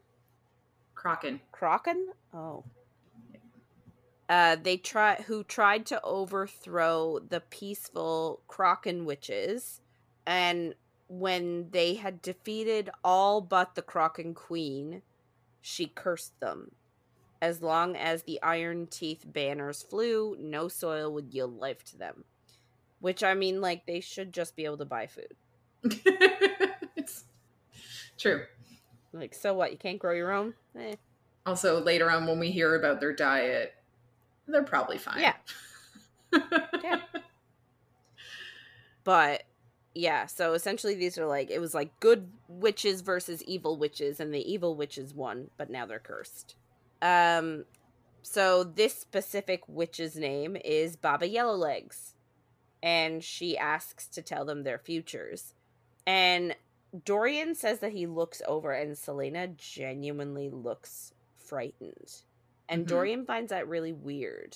Kraken. 0.96 1.42
Kraken? 1.52 2.08
Oh. 2.34 2.64
Uh, 4.30 4.56
they 4.62 4.78
try 4.78 5.16
who 5.26 5.44
tried 5.44 5.88
to 5.88 6.00
overthrow 6.04 7.18
the 7.18 7.42
peaceful 7.42 8.44
Kraken 8.48 9.04
witches, 9.04 9.82
and 10.26 10.76
when 11.08 11.72
they 11.72 11.96
had 11.96 12.22
defeated 12.22 12.92
all 13.04 13.42
but 13.42 13.74
the 13.74 13.82
Kraken 13.82 14.36
queen, 14.36 15.02
she 15.62 15.88
cursed 15.88 16.40
them. 16.40 16.72
As 17.42 17.64
long 17.64 17.96
as 17.96 18.24
the 18.24 18.40
iron 18.44 18.86
teeth 18.86 19.26
banners 19.26 19.82
flew, 19.82 20.38
no 20.40 20.68
soil 20.68 21.12
would 21.14 21.34
yield 21.34 21.58
life 21.58 21.84
to 21.86 21.98
them. 21.98 22.26
Which 23.00 23.24
I 23.24 23.34
mean, 23.34 23.62
like 23.62 23.88
they 23.88 24.02
should 24.02 24.32
just 24.32 24.56
be 24.56 24.66
able 24.66 24.78
to 24.78 24.86
buy 24.86 25.08
food. 25.08 25.34
it's 26.96 27.24
true. 28.18 28.44
Like, 29.12 29.34
so 29.34 29.54
what? 29.56 29.72
You 29.72 29.78
can't 29.78 29.98
grow 29.98 30.14
your 30.14 30.32
own? 30.32 30.54
Eh. 30.78 30.96
Also, 31.46 31.82
later 31.82 32.12
on, 32.12 32.28
when 32.28 32.38
we 32.38 32.52
hear 32.52 32.76
about 32.76 33.00
their 33.00 33.14
diet, 33.14 33.74
they're 34.52 34.64
probably 34.64 34.98
fine. 34.98 35.22
Yeah. 35.22 35.34
Yeah. 36.84 37.00
but 39.04 39.44
yeah 39.96 40.28
so 40.28 40.54
essentially 40.54 40.94
these 40.94 41.18
are 41.18 41.26
like 41.26 41.50
it 41.50 41.60
was 41.60 41.74
like 41.74 42.00
good 42.00 42.30
witches 42.48 43.02
versus 43.02 43.44
evil 43.46 43.78
witches 43.78 44.20
and 44.20 44.32
the 44.32 44.52
evil 44.52 44.76
witches 44.76 45.12
won 45.16 45.50
but 45.58 45.72
now 45.72 45.88
they're 45.88 45.98
cursed 45.98 46.56
um 47.02 47.66
so 48.22 48.64
this 48.64 48.94
specific 48.94 49.64
witch's 49.68 50.16
name 50.16 50.56
is 50.64 50.96
baba 50.96 51.28
yellowlegs 51.28 52.14
and 52.82 53.24
she 53.24 53.58
asks 53.58 54.08
to 54.08 54.22
tell 54.22 54.46
them 54.46 54.64
their 54.64 54.78
futures. 54.78 55.54
And 56.06 56.56
Dorian 57.06 57.56
says 57.56 57.80
that 57.80 57.92
he 57.92 58.08
looks 58.08 58.42
over 58.48 58.72
and 58.72 58.96
Celaena 58.96 59.56
genuinely 59.58 60.50
looks 60.50 61.14
frightened. 61.38 62.24
And 62.70 62.86
Mhm. 62.86 62.90
Dorian 62.90 63.26
finds 63.26 63.50
that 63.50 63.68
really 63.68 63.92
weird 63.94 64.56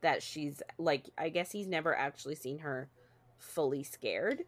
that 0.00 0.22
she's 0.22 0.62
like 0.78 1.06
I 1.18 1.28
guess 1.28 1.50
he's 1.50 1.66
never 1.66 1.94
actually 1.94 2.36
seen 2.36 2.58
her 2.60 2.88
fully 3.36 3.82
scared. 3.82 4.44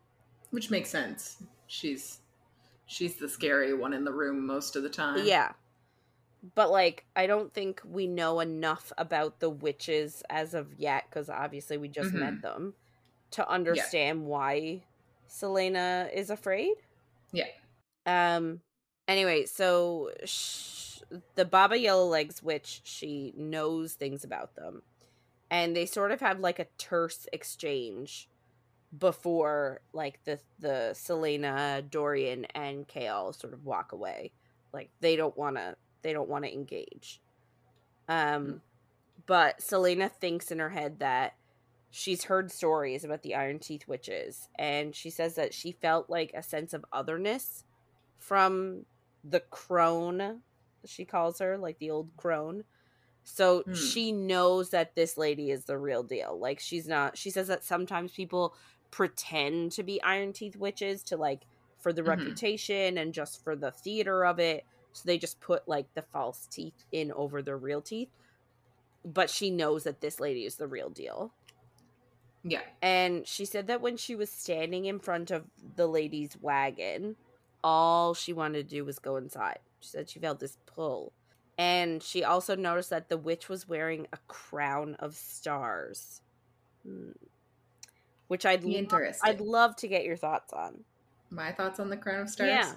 Which 0.51 0.71
makes 0.71 0.89
sense. 0.91 1.43
She's 1.67 2.21
she's 2.87 3.17
the 3.17 3.29
scary 3.29 3.75
one 3.75 3.93
in 3.93 4.05
the 4.05 4.13
room 4.13 4.47
most 4.47 4.77
of 4.77 4.83
the 4.83 4.89
time. 4.91 5.25
Yeah. 5.27 5.53
But 6.55 6.71
like 6.71 7.05
I 7.17 7.27
don't 7.27 7.53
think 7.53 7.83
we 7.85 8.07
know 8.07 8.41
enough 8.41 8.93
about 8.97 9.41
the 9.41 9.51
witches 9.51 10.23
as 10.31 10.55
of 10.55 10.75
yet 10.79 11.11
cuz 11.11 11.29
obviously 11.29 11.77
we 11.77 11.89
just 11.89 12.13
met 12.15 12.35
Mhm. 12.35 12.43
them 12.43 12.75
to 13.33 13.49
understand 13.49 14.25
why 14.27 14.83
Celaena 15.29 16.13
is 16.13 16.31
afraid. 16.31 16.77
Yeah. 17.33 17.49
Um 18.07 18.63
anyway, 19.07 19.47
so 19.47 20.11
sh- 20.25 20.90
the 21.35 21.45
Baba 21.45 21.79
Yellow 21.79 22.07
Legs 22.07 22.43
witch, 22.43 22.81
she 22.85 23.33
knows 23.37 23.95
things 23.95 24.25
about 24.25 24.55
them. 24.55 24.83
And 25.51 25.75
they 25.75 25.87
sort 25.87 26.13
of 26.13 26.21
have 26.21 26.41
like 26.41 26.59
a 26.59 26.67
terse 26.79 27.27
exchange 27.33 28.29
before 28.97 29.81
like 29.93 30.23
the 30.25 30.39
the 30.59 30.91
Celaena, 30.95 31.89
Dorian 31.89 32.45
and 32.47 32.87
Chaol 32.89 33.39
sort 33.39 33.53
of 33.53 33.65
walk 33.65 33.93
away. 33.93 34.33
Like 34.73 34.91
they 35.01 35.17
don't 35.17 35.37
want 35.37 35.57
to 35.57 35.77
they 36.03 36.13
don't 36.13 36.29
want 36.29 36.45
to 36.45 36.53
engage. 36.53 37.21
Um 38.09 38.63
but 39.27 39.59
Celaena 39.61 40.11
thinks 40.11 40.51
in 40.51 40.59
her 40.59 40.71
head 40.71 40.99
that 41.01 41.35
she's 41.91 42.25
heard 42.25 42.51
stories 42.51 43.05
about 43.05 43.23
the 43.23 43.35
Iron 43.35 43.59
Teeth 43.59 43.87
witches 43.87 44.49
and 44.59 44.95
she 44.95 45.11
says 45.11 45.35
that 45.35 45.55
she 45.55 45.73
felt 45.73 46.11
like 46.11 46.33
a 46.35 46.43
sense 46.43 46.73
of 46.73 46.85
otherness 46.93 47.65
from 48.19 48.87
the 49.25 49.41
crone 49.41 50.41
she 50.87 51.05
calls 51.05 51.39
her 51.39 51.59
like 51.59 51.79
the 51.79 51.91
old 51.91 52.09
crone 52.17 52.65
so 53.23 53.63
Hmm. 53.67 53.75
she 53.75 54.13
knows 54.13 54.71
that 54.71 54.95
this 54.95 55.17
lady 55.19 55.51
is 55.51 55.65
the 55.67 55.77
real 55.79 56.03
deal 56.03 56.39
like 56.39 56.59
she's 56.59 56.89
not 56.89 57.17
she 57.19 57.31
says 57.31 57.49
that 57.49 57.63
sometimes 57.65 58.13
people 58.13 58.55
pretend 58.91 59.73
to 59.73 59.83
be 59.83 60.03
iron 60.03 60.33
teeth 60.33 60.57
witches 60.57 61.03
to 61.05 61.17
like 61.17 61.43
for 61.79 61.93
the 61.93 62.03
Mhm. 62.03 62.09
reputation 62.09 62.99
and 62.99 63.13
just 63.15 63.43
for 63.45 63.55
the 63.55 63.71
theater 63.71 64.25
of 64.25 64.39
it 64.39 64.65
so 64.93 65.03
they 65.07 65.19
just 65.19 65.41
put 65.41 65.69
like 65.69 65.93
the 65.95 66.03
false 66.03 66.47
teeth 66.47 66.85
in 66.93 67.13
over 67.13 67.43
the 67.43 67.55
real 67.57 67.81
teeth 67.83 68.11
but 69.05 69.31
she 69.31 69.51
knows 69.51 69.85
that 69.85 70.01
this 70.01 70.19
lady 70.21 70.45
is 70.45 70.57
the 70.57 70.67
real 70.67 70.91
deal 70.91 71.33
Yeah. 72.43 72.63
and 72.83 73.27
she 73.29 73.45
said 73.45 73.67
that 73.67 73.81
when 73.83 73.97
she 73.99 74.15
was 74.17 74.31
standing 74.31 74.87
in 74.87 74.99
front 74.99 75.31
of 75.31 75.45
the 75.77 75.87
lady's 75.87 76.37
wagon, 76.41 77.17
all 77.63 78.15
she 78.15 78.33
wanted 78.33 78.69
to 78.69 78.75
do 78.77 78.85
was 78.85 78.99
go 78.99 79.17
inside. 79.17 79.59
She 79.81 79.89
said 79.89 80.09
she 80.11 80.19
felt 80.19 80.41
this 80.41 80.59
pull. 80.67 81.13
And 81.59 82.03
she 82.03 82.25
also 82.25 82.57
noticed 82.57 82.91
that 82.91 83.09
the 83.09 83.19
witch 83.19 83.49
was 83.49 83.69
wearing 83.69 84.07
a 84.13 84.19
crown 84.29 84.95
of 84.99 85.15
stars. 85.15 86.23
Hmm. 86.87 87.11
Which 88.29 88.47
I'd 88.47 88.65
lo- 88.65 88.71
Interesting. 88.71 89.29
I'd 89.29 89.41
love 89.41 89.77
to 89.77 89.89
get 89.89 90.05
your 90.05 90.17
thoughts 90.17 90.53
on. 90.53 90.85
My 91.31 91.53
thoughts 91.53 91.81
on 91.81 91.91
the 91.91 91.97
crown 91.97 92.21
of 92.21 92.31
stars? 92.31 92.49
Yeah. 92.51 92.73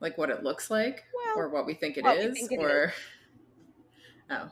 Like 0.00 0.16
what 0.16 0.30
it 0.30 0.42
looks 0.42 0.70
like? 0.70 1.04
Well, 1.14 1.44
or 1.44 1.48
what 1.48 1.66
we 1.66 1.74
think 1.74 1.96
it 1.96 2.06
is? 2.06 2.34
think 2.38 2.52
it 2.52 2.58
or 2.60 2.92
Oh. 4.30 4.48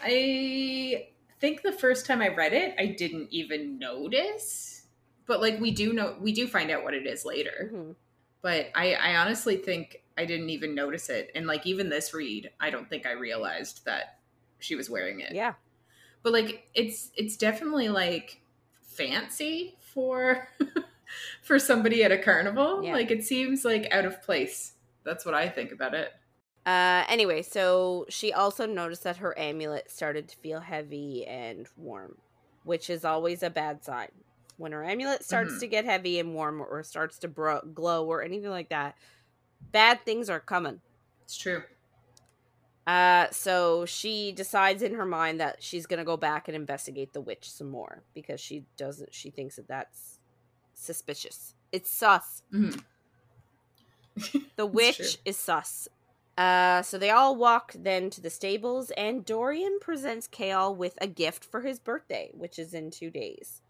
I 0.00 1.08
think 1.40 1.62
the 1.62 1.72
first 1.72 2.06
time 2.06 2.20
I 2.22 2.28
read 2.28 2.52
it, 2.52 2.74
I 2.78 2.86
didn't 2.86 3.28
even 3.30 3.78
notice. 3.78 4.82
But 5.26 5.40
like 5.40 5.58
we 5.58 5.70
do 5.72 5.92
know 5.92 6.16
we 6.20 6.32
do 6.32 6.46
find 6.46 6.70
out 6.70 6.84
what 6.84 6.94
it 6.94 7.06
is 7.06 7.24
later. 7.24 7.70
mhm. 7.72 7.94
But 8.42 8.68
I, 8.74 8.92
I 8.94 9.16
honestly 9.16 9.56
think 9.56 10.03
I 10.16 10.24
didn't 10.24 10.50
even 10.50 10.74
notice 10.74 11.08
it. 11.10 11.30
And 11.34 11.46
like 11.46 11.66
even 11.66 11.88
this 11.88 12.14
read, 12.14 12.50
I 12.60 12.70
don't 12.70 12.88
think 12.88 13.06
I 13.06 13.12
realized 13.12 13.84
that 13.84 14.18
she 14.58 14.74
was 14.76 14.88
wearing 14.88 15.20
it. 15.20 15.32
yeah. 15.34 15.54
But 16.22 16.32
like 16.32 16.68
it's 16.74 17.10
it's 17.16 17.36
definitely 17.36 17.88
like 17.90 18.40
fancy 18.82 19.76
for 19.80 20.48
for 21.42 21.58
somebody 21.58 22.02
at 22.04 22.12
a 22.12 22.18
carnival. 22.18 22.82
Yeah. 22.82 22.92
Like 22.94 23.10
it 23.10 23.24
seems 23.24 23.64
like 23.64 23.88
out 23.92 24.04
of 24.04 24.22
place. 24.22 24.72
That's 25.04 25.24
what 25.26 25.34
I 25.34 25.48
think 25.48 25.72
about 25.72 25.94
it. 25.94 26.12
Uh, 26.64 27.04
anyway, 27.08 27.42
so 27.42 28.06
she 28.08 28.32
also 28.32 28.64
noticed 28.64 29.02
that 29.04 29.18
her 29.18 29.38
amulet 29.38 29.90
started 29.90 30.28
to 30.28 30.36
feel 30.38 30.60
heavy 30.60 31.26
and 31.26 31.68
warm, 31.76 32.16
which 32.62 32.88
is 32.88 33.04
always 33.04 33.42
a 33.42 33.50
bad 33.50 33.84
sign. 33.84 34.08
When 34.56 34.72
her 34.72 34.82
amulet 34.82 35.22
starts 35.24 35.54
Mhm. 35.54 35.60
to 35.60 35.66
get 35.66 35.84
heavy 35.84 36.18
and 36.18 36.32
warm 36.34 36.62
or 36.62 36.82
starts 36.84 37.18
to 37.18 37.28
bro- 37.28 37.60
glow 37.74 38.06
or 38.06 38.22
anything 38.22 38.48
like 38.48 38.70
that, 38.70 38.96
bad 39.72 40.04
things 40.04 40.30
are 40.30 40.40
coming. 40.40 40.80
It's 41.22 41.36
true. 41.36 41.62
Uh, 42.86 43.26
so 43.30 43.86
she 43.86 44.32
decides 44.32 44.82
in 44.82 44.94
her 44.94 45.06
mind 45.06 45.40
that 45.40 45.62
she's 45.62 45.86
gonna 45.86 46.04
go 46.04 46.16
back 46.16 46.48
and 46.48 46.54
investigate 46.56 47.12
the 47.12 47.20
witch 47.20 47.50
some 47.50 47.70
more 47.70 48.02
because 48.14 48.40
she 48.40 48.64
doesn't. 48.76 49.14
She 49.14 49.30
thinks 49.30 49.56
that 49.56 49.68
that's 49.68 50.18
suspicious. 50.74 51.54
It's 51.72 51.90
sus. 51.90 52.42
Mhm. 52.52 52.82
The 54.56 54.66
witch 54.66 55.18
is 55.24 55.36
sus. 55.38 55.88
Uh, 56.36 56.82
so 56.82 56.98
they 56.98 57.10
all 57.10 57.36
walk 57.36 57.74
then 57.78 58.10
to 58.10 58.20
the 58.20 58.28
stables, 58.30 58.90
and 58.96 59.24
Dorian 59.24 59.78
presents 59.80 60.28
Chaol 60.28 60.76
with 60.76 60.98
a 61.00 61.06
gift 61.06 61.44
for 61.44 61.60
his 61.62 61.78
birthday, 61.78 62.30
which 62.34 62.58
is 62.58 62.74
in 62.74 62.90
two 62.90 63.10
days. 63.10 63.62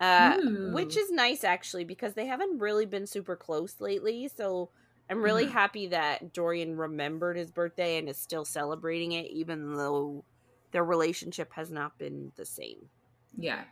Uh, 0.00 0.38
which 0.72 0.96
is 0.96 1.10
nice 1.10 1.42
actually 1.42 1.82
because 1.82 2.14
they 2.14 2.26
haven't 2.26 2.60
really 2.60 2.86
been 2.86 3.04
super 3.04 3.34
close 3.34 3.80
lately. 3.80 4.28
So 4.28 4.70
I'm 5.10 5.22
really 5.22 5.46
Mhm. 5.46 5.50
happy 5.52 5.86
that 5.88 6.32
Dorian 6.32 6.76
remembered 6.76 7.36
his 7.36 7.50
birthday 7.50 7.96
and 7.98 8.08
is 8.08 8.16
still 8.18 8.44
celebrating 8.44 9.12
it, 9.12 9.26
even 9.30 9.74
though 9.76 10.24
their 10.72 10.84
relationship 10.84 11.52
has 11.54 11.70
not 11.70 11.96
been 11.98 12.32
the 12.36 12.44
same. 12.44 12.90
Yeah. 13.36 13.64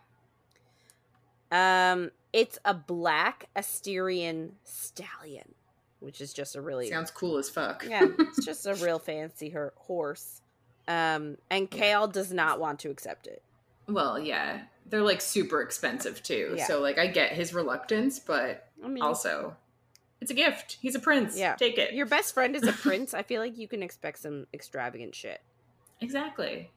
Um, 1.51 2.11
it's 2.33 2.59
a 2.65 2.75
black 2.75 3.49
Asterian 3.55 4.53
stallion, 4.65 5.55
which 6.01 6.21
is 6.21 6.33
just 6.33 6.57
a 6.57 6.61
really 6.61 6.89
Sounds 6.89 7.11
cool 7.11 7.37
as 7.39 7.49
fuck. 7.49 7.85
yeah, 7.89 8.07
it's 8.19 8.45
just 8.45 8.67
a 8.67 8.75
real 8.75 8.99
fancy 8.99 9.51
her- 9.51 9.73
horse. 9.77 10.41
Um, 10.89 11.39
and 11.51 11.71
Chaol 11.71 12.11
does 12.13 12.33
not 12.33 12.61
want 12.61 12.81
to 12.81 12.91
accept 12.91 13.27
it. 13.27 13.43
Well, 13.89 14.19
yeah. 14.19 14.65
They're 14.89 15.03
like 15.03 15.21
super 15.21 15.63
expensive 15.63 16.23
too. 16.23 16.55
Yeah. 16.59 16.67
So 16.67 16.81
like 16.81 16.99
I 16.99 17.07
get 17.09 17.33
his 17.33 17.53
reluctance, 17.55 18.19
but 18.21 18.69
I 18.85 18.89
mean, 18.89 19.03
also 19.03 19.57
it's 20.21 20.31
a 20.31 20.35
gift. 20.35 20.79
He's 20.81 20.95
a 20.95 21.01
prince. 21.01 21.37
Yeah. 21.37 21.55
Take 21.57 21.79
it. 21.79 21.93
your 21.93 22.07
best 22.07 22.35
friend 22.35 22.57
is 22.57 22.63
a 22.63 22.73
prince. 22.85 23.15
I 23.15 23.23
feel 23.23 23.41
like 23.41 23.59
you 23.59 23.69
can 23.69 23.83
expect 23.83 24.19
some 24.19 24.47
extravagant 24.55 25.15
shit. 25.15 25.41
Exactly. 26.01 26.71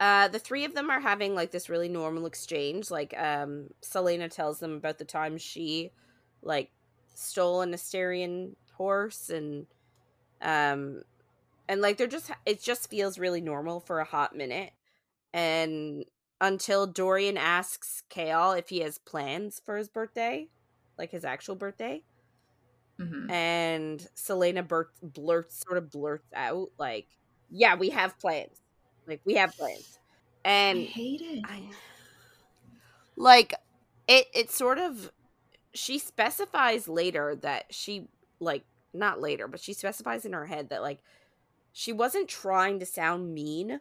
Uh, 0.00 0.26
the 0.28 0.38
three 0.38 0.64
of 0.64 0.74
them 0.74 0.90
are 0.90 1.00
having 1.00 1.34
like 1.34 1.52
this 1.52 1.68
really 1.68 1.88
normal 1.88 2.26
exchange. 2.26 2.90
Like, 2.90 3.14
um, 3.16 3.70
Celaena 3.82 4.30
tells 4.30 4.58
them 4.58 4.72
about 4.72 4.98
the 4.98 5.04
time 5.04 5.38
she 5.38 5.92
like 6.42 6.70
stole 7.14 7.60
an 7.60 7.72
Asterian 7.72 8.56
horse, 8.74 9.30
and 9.30 9.66
um, 10.40 11.02
and 11.68 11.80
like 11.80 11.98
they're 11.98 12.08
just 12.08 12.32
it 12.44 12.60
just 12.60 12.90
feels 12.90 13.18
really 13.18 13.40
normal 13.40 13.78
for 13.78 14.00
a 14.00 14.04
hot 14.04 14.34
minute, 14.34 14.72
and 15.32 16.04
until 16.40 16.88
Dorian 16.88 17.36
asks 17.36 18.02
Chaol 18.10 18.58
if 18.58 18.68
he 18.70 18.80
has 18.80 18.98
plans 18.98 19.62
for 19.64 19.76
his 19.76 19.88
birthday, 19.88 20.48
like 20.98 21.12
his 21.12 21.24
actual 21.24 21.54
birthday, 21.54 22.02
hmm 22.98 23.28
and 23.28 24.06
Selena 24.14 24.62
blurt, 24.62 24.90
blurts 25.02 25.60
sort 25.66 25.78
of 25.78 25.90
blurts 25.90 26.28
out 26.34 26.70
like, 26.78 27.08
"Yeah, 27.50 27.76
we 27.76 27.90
have 27.90 28.18
plans. 28.20 28.60
Like 29.06 29.22
we 29.24 29.34
have 29.36 29.56
plans." 29.56 29.98
I 30.72 30.74
And 30.74 30.88
hate 30.94 31.20
it. 31.22 31.44
I 31.44 31.68
like 33.16 33.54
it 34.08 34.26
it 34.34 34.50
sort 34.50 34.78
of 34.78 35.10
she 35.74 35.98
specifies 35.98 36.88
later 36.88 37.36
that 37.36 37.66
she 37.74 38.08
like 38.40 38.64
not 38.94 39.20
later, 39.20 39.48
but 39.48 39.60
she 39.60 39.74
specifies 39.74 40.24
in 40.26 40.32
her 40.32 40.46
head 40.46 40.70
that 40.70 40.82
like 40.82 41.00
she 41.72 41.92
wasn't 41.92 42.28
trying 42.28 42.80
to 42.80 42.86
sound 42.86 43.34
mean 43.34 43.80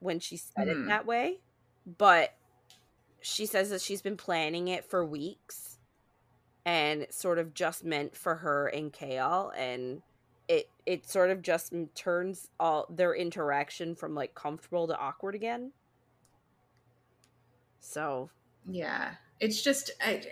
when 0.00 0.20
she 0.20 0.36
said 0.36 0.68
it 0.68 0.78
Mhm. 0.78 0.88
that 0.88 1.06
way, 1.06 1.40
but 1.86 2.30
she 3.22 3.46
says 3.46 3.70
that 3.70 3.82
she's 3.82 4.02
been 4.02 4.16
planning 4.16 4.68
it 4.68 4.84
for 4.84 5.04
weeks 5.04 5.73
and 6.66 7.06
sort 7.10 7.38
of 7.38 7.54
just 7.54 7.84
meant 7.84 8.16
for 8.16 8.36
her 8.36 8.68
and 8.68 8.92
Chaol 8.92 9.50
and 9.56 10.02
it 10.48 10.68
it 10.86 11.08
sort 11.08 11.30
of 11.30 11.42
just 11.42 11.72
turns 11.94 12.50
all 12.60 12.86
their 12.90 13.14
interaction 13.14 13.94
from 13.94 14.14
like 14.14 14.34
comfortable 14.34 14.86
to 14.88 14.96
awkward 14.98 15.34
again. 15.34 15.72
So 17.80 18.30
Yeah. 18.66 19.14
It's 19.40 19.62
just 19.62 19.90
I 20.00 20.22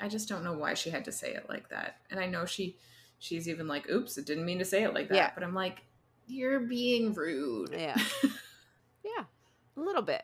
I 0.00 0.08
just 0.08 0.28
don't 0.28 0.44
know 0.44 0.54
why 0.54 0.74
she 0.74 0.90
had 0.90 1.04
to 1.04 1.12
say 1.12 1.32
it 1.34 1.48
like 1.48 1.68
that. 1.70 1.98
And 2.10 2.18
I 2.18 2.26
know 2.26 2.44
she 2.44 2.76
she's 3.18 3.48
even 3.48 3.68
like, 3.68 3.88
"Oops, 3.88 4.18
it 4.18 4.26
didn't 4.26 4.44
mean 4.44 4.58
to 4.58 4.64
say 4.64 4.82
it 4.82 4.92
like 4.94 5.08
that." 5.08 5.14
Yeah. 5.14 5.30
But 5.34 5.44
I'm 5.44 5.54
like, 5.54 5.82
"You're 6.26 6.60
being 6.60 7.14
rude." 7.14 7.70
Yeah. 7.72 7.96
yeah, 9.04 9.24
a 9.76 9.80
little 9.80 10.02
bit. 10.02 10.22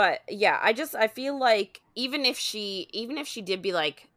But 0.00 0.22
yeah, 0.30 0.58
I 0.62 0.72
just 0.72 0.94
I 0.94 1.08
feel 1.08 1.38
like 1.38 1.82
even 1.94 2.24
if 2.24 2.38
she 2.38 2.88
even 2.90 3.18
if 3.18 3.26
she 3.26 3.42
did 3.42 3.60
be 3.60 3.70
like, 3.70 4.08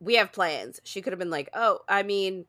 we 0.00 0.16
have 0.16 0.32
plans, 0.32 0.80
she 0.82 1.00
could 1.00 1.12
have 1.12 1.20
been 1.20 1.30
like, 1.30 1.48
oh, 1.54 1.82
I 1.88 2.02
mean, 2.02 2.46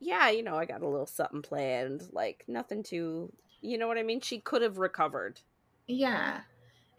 yeah, 0.00 0.28
you 0.28 0.42
know, 0.42 0.54
I 0.54 0.66
got 0.66 0.82
a 0.82 0.86
little 0.86 1.06
something 1.06 1.40
planned, 1.40 2.10
like 2.12 2.44
nothing 2.46 2.82
too, 2.82 3.32
you 3.62 3.78
know 3.78 3.88
what 3.88 3.96
I 3.96 4.02
mean? 4.02 4.20
She 4.20 4.38
could 4.38 4.60
have 4.60 4.76
recovered. 4.76 5.40
Yeah. 5.86 6.40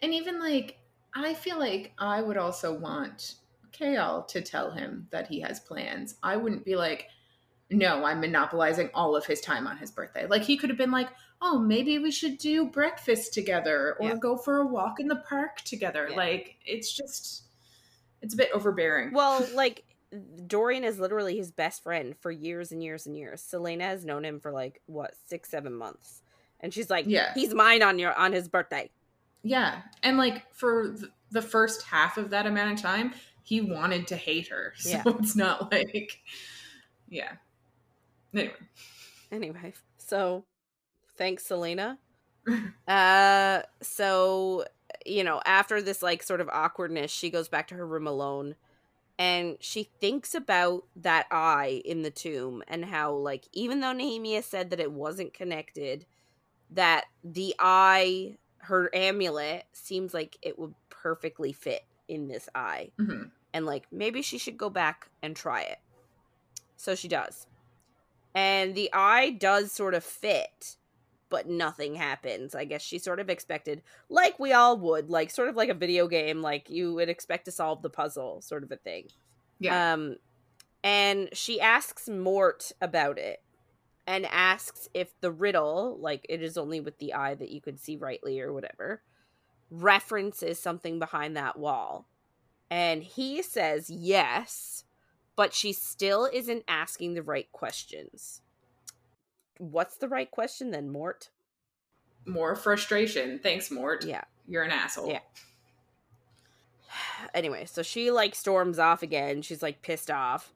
And 0.02 0.12
even 0.12 0.40
like, 0.40 0.80
I 1.14 1.36
feel 1.36 1.60
like 1.60 1.94
I 2.00 2.24
would 2.24 2.38
also 2.38 2.74
want 2.74 3.36
chaol 3.80 4.28
to 4.30 4.42
tell 4.42 4.72
him 4.72 5.08
that 5.12 5.28
he 5.28 5.40
has 5.42 5.60
plans. 5.60 6.16
I 6.24 6.36
wouldn't 6.36 6.66
be 6.66 6.76
like, 6.76 7.10
no, 7.72 8.04
I'm 8.06 8.20
monopolizing 8.20 8.90
all 8.94 9.16
of 9.16 9.26
his 9.26 9.42
time 9.42 9.66
on 9.66 9.78
his 9.78 9.90
birthday. 9.92 10.28
Like, 10.28 10.44
he 10.44 10.58
could 10.58 10.70
have 10.70 10.78
been 10.78 10.92
like, 10.92 11.10
oh, 11.42 11.58
maybe 11.58 11.98
we 12.00 12.12
should 12.12 12.38
do 12.38 12.66
breakfast 12.66 13.34
together 13.34 13.96
or 14.00 14.10
Yeah. 14.10 14.16
go 14.18 14.38
for 14.38 14.58
a 14.60 14.68
walk 14.68 15.00
in 15.00 15.08
the 15.08 15.16
park 15.28 15.62
together. 15.62 16.08
Yeah. 16.10 16.16
Like, 16.18 16.58
it's 16.66 16.92
just, 16.94 17.44
it's 18.22 18.34
a 18.34 18.38
bit 18.38 18.50
overbearing. 18.54 19.12
Well, 19.14 19.48
like 19.56 19.84
Dorian 20.46 20.84
is 20.84 21.00
literally 21.00 21.38
his 21.38 21.52
best 21.52 21.82
friend 21.84 22.16
for 22.20 22.30
years 22.30 22.72
and 22.72 22.84
years 22.84 23.06
and 23.08 23.18
years. 23.18 23.42
Celaena 23.42 23.82
has 23.82 24.06
known 24.06 24.26
him 24.26 24.40
for 24.40 24.52
like 24.52 24.82
what 24.86 25.14
six, 25.28 25.50
seven 25.50 25.74
months, 25.74 26.22
and 26.60 26.74
she's 26.74 26.90
like, 26.90 27.06
Yeah. 27.08 27.34
he's 27.34 27.54
mine 27.54 27.82
on 27.82 27.98
your 27.98 28.14
on 28.14 28.34
his 28.34 28.48
birthday." 28.50 28.90
Yeah. 29.42 29.82
And 30.04 30.18
like 30.18 30.54
for 30.54 30.96
the 31.32 31.42
first 31.42 31.84
half 31.84 32.18
of 32.18 32.30
that 32.32 32.46
amount 32.46 32.74
of 32.74 32.82
time, 32.82 33.14
he 33.44 33.62
wanted 33.62 34.08
to 34.08 34.18
hate 34.18 34.50
her. 34.50 34.74
So 34.78 34.90
Yeah. 34.90 35.04
it's 35.06 35.36
not 35.38 35.72
like, 35.72 36.20
yeah. 37.08 37.32
Anyway. 38.34 38.54
Anyway, 39.32 39.74
so 39.98 40.44
thanks, 41.18 41.48
Celaena. 41.48 41.98
uh, 42.88 43.62
so 43.82 44.66
you 45.06 45.24
know, 45.24 45.42
after 45.46 45.82
this 45.82 46.02
like 46.02 46.24
sort 46.24 46.42
of 46.42 46.50
awkwardness, 46.50 47.12
she 47.12 47.30
goes 47.30 47.48
back 47.48 47.68
to 47.70 47.76
her 47.76 47.86
room 47.86 48.08
alone, 48.08 48.56
and 49.18 49.58
she 49.60 49.84
thinks 50.02 50.36
about 50.36 50.84
that 50.96 51.28
eye 51.32 51.82
in 51.86 52.02
the 52.02 52.12
tomb 52.12 52.64
and 52.68 52.86
how 52.86 53.14
like 53.14 53.48
even 53.54 53.80
though 53.80 53.94
Nehemia 53.94 54.44
said 54.44 54.70
that 54.70 54.80
it 54.80 54.92
wasn't 54.92 55.34
connected, 55.34 56.06
that 56.72 57.06
the 57.24 57.56
eye, 57.60 58.38
her 58.60 58.90
amulet, 58.94 59.66
seems 59.72 60.14
like 60.14 60.38
it 60.42 60.60
would 60.60 60.74
perfectly 60.90 61.54
fit 61.54 61.84
in 62.08 62.28
this 62.28 62.50
eye 62.54 62.92
hmm 62.98 63.24
and 63.54 63.66
like 63.66 63.86
maybe 63.92 64.22
she 64.22 64.38
should 64.38 64.58
go 64.58 64.70
back 64.70 65.10
and 65.22 65.36
try 65.36 65.62
it. 65.62 65.80
So 66.78 66.96
she 66.96 67.08
does. 67.08 67.48
And 68.34 68.76
the 68.76 68.90
eye 68.94 69.32
does 69.32 69.72
sort 69.72 69.94
of 69.94 70.04
fit, 70.04 70.78
but 71.30 71.48
nothing 71.48 71.96
happens. 71.96 72.56
I 72.56 72.66
guess 72.66 72.82
she 72.82 72.98
sort 72.98 73.20
of 73.20 73.30
expected, 73.30 73.82
like 74.10 74.40
we 74.40 74.54
all 74.54 74.78
would, 74.78 75.10
like 75.10 75.32
sort 75.32 75.50
of 75.50 75.56
like 75.56 75.70
a 75.70 75.74
video 75.74 76.08
game, 76.08 76.42
like 76.42 76.70
you 76.70 76.94
would 76.94 77.10
expect 77.10 77.46
to 77.46 77.52
solve 77.52 77.82
the 77.82 77.90
puzzle, 77.90 78.42
sort 78.42 78.64
of 78.64 78.72
a 78.72 78.78
thing. 78.78 79.08
Yeah. 79.60 79.94
Um, 79.94 80.16
and 80.84 81.30
she 81.34 81.60
asks 81.62 82.10
Mort 82.10 82.72
about 82.82 83.18
it 83.18 83.42
and 84.08 84.26
asks 84.26 84.90
if 84.94 85.20
the 85.22 85.32
riddle, 85.32 85.98
like 86.00 86.26
it 86.28 86.42
is 86.42 86.58
only 86.58 86.80
with 86.80 86.98
the 87.00 87.14
eye 87.14 87.36
that 87.36 87.52
you 87.52 87.62
could 87.62 87.80
see 87.80 87.98
rightly 87.98 88.40
or 88.40 88.52
whatever, 88.52 89.02
references 89.70 90.60
something 90.60 91.00
behind 91.00 91.38
that 91.38 91.58
wall. 91.58 92.08
And 92.70 93.04
he 93.04 93.42
says 93.42 93.90
yes, 93.90 94.86
but 95.36 95.54
she 95.54 95.74
still 95.74 96.30
isn't 96.32 96.64
asking 96.68 97.14
the 97.14 97.24
right 97.24 97.52
questions. 97.52 98.42
What's 99.58 99.98
the 99.98 100.08
right 100.08 100.30
question 100.30 100.72
then, 100.72 100.90
Mort? 100.90 101.30
More 102.26 102.56
frustration. 102.56 103.40
Thanks, 103.40 103.72
Mort. 103.72 104.06
Yeah. 104.06 104.24
You're 104.48 104.64
an 104.64 104.72
asshole. 104.72 105.10
Yeah. 105.10 105.20
anyway, 107.34 107.66
so 107.66 107.84
she 107.84 108.12
like 108.12 108.36
storms 108.36 108.80
off 108.80 109.04
again. 109.04 109.42
She's 109.42 109.62
like 109.62 109.82
pissed 109.82 110.12
off. 110.12 110.54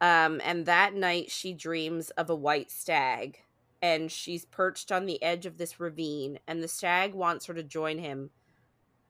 Um, 0.00 0.40
and 0.44 0.64
that 0.66 0.94
night 0.94 1.30
she 1.30 1.52
dreams 1.52 2.10
of 2.10 2.30
a 2.30 2.34
white 2.34 2.70
stag, 2.70 3.40
and 3.82 4.10
she's 4.10 4.46
perched 4.46 4.90
on 4.90 5.04
the 5.04 5.22
edge 5.22 5.44
of 5.44 5.58
this 5.58 5.78
ravine, 5.78 6.38
and 6.46 6.62
the 6.62 6.68
stag 6.68 7.14
wants 7.14 7.46
her 7.46 7.54
to 7.54 7.62
join 7.62 7.98
him 7.98 8.30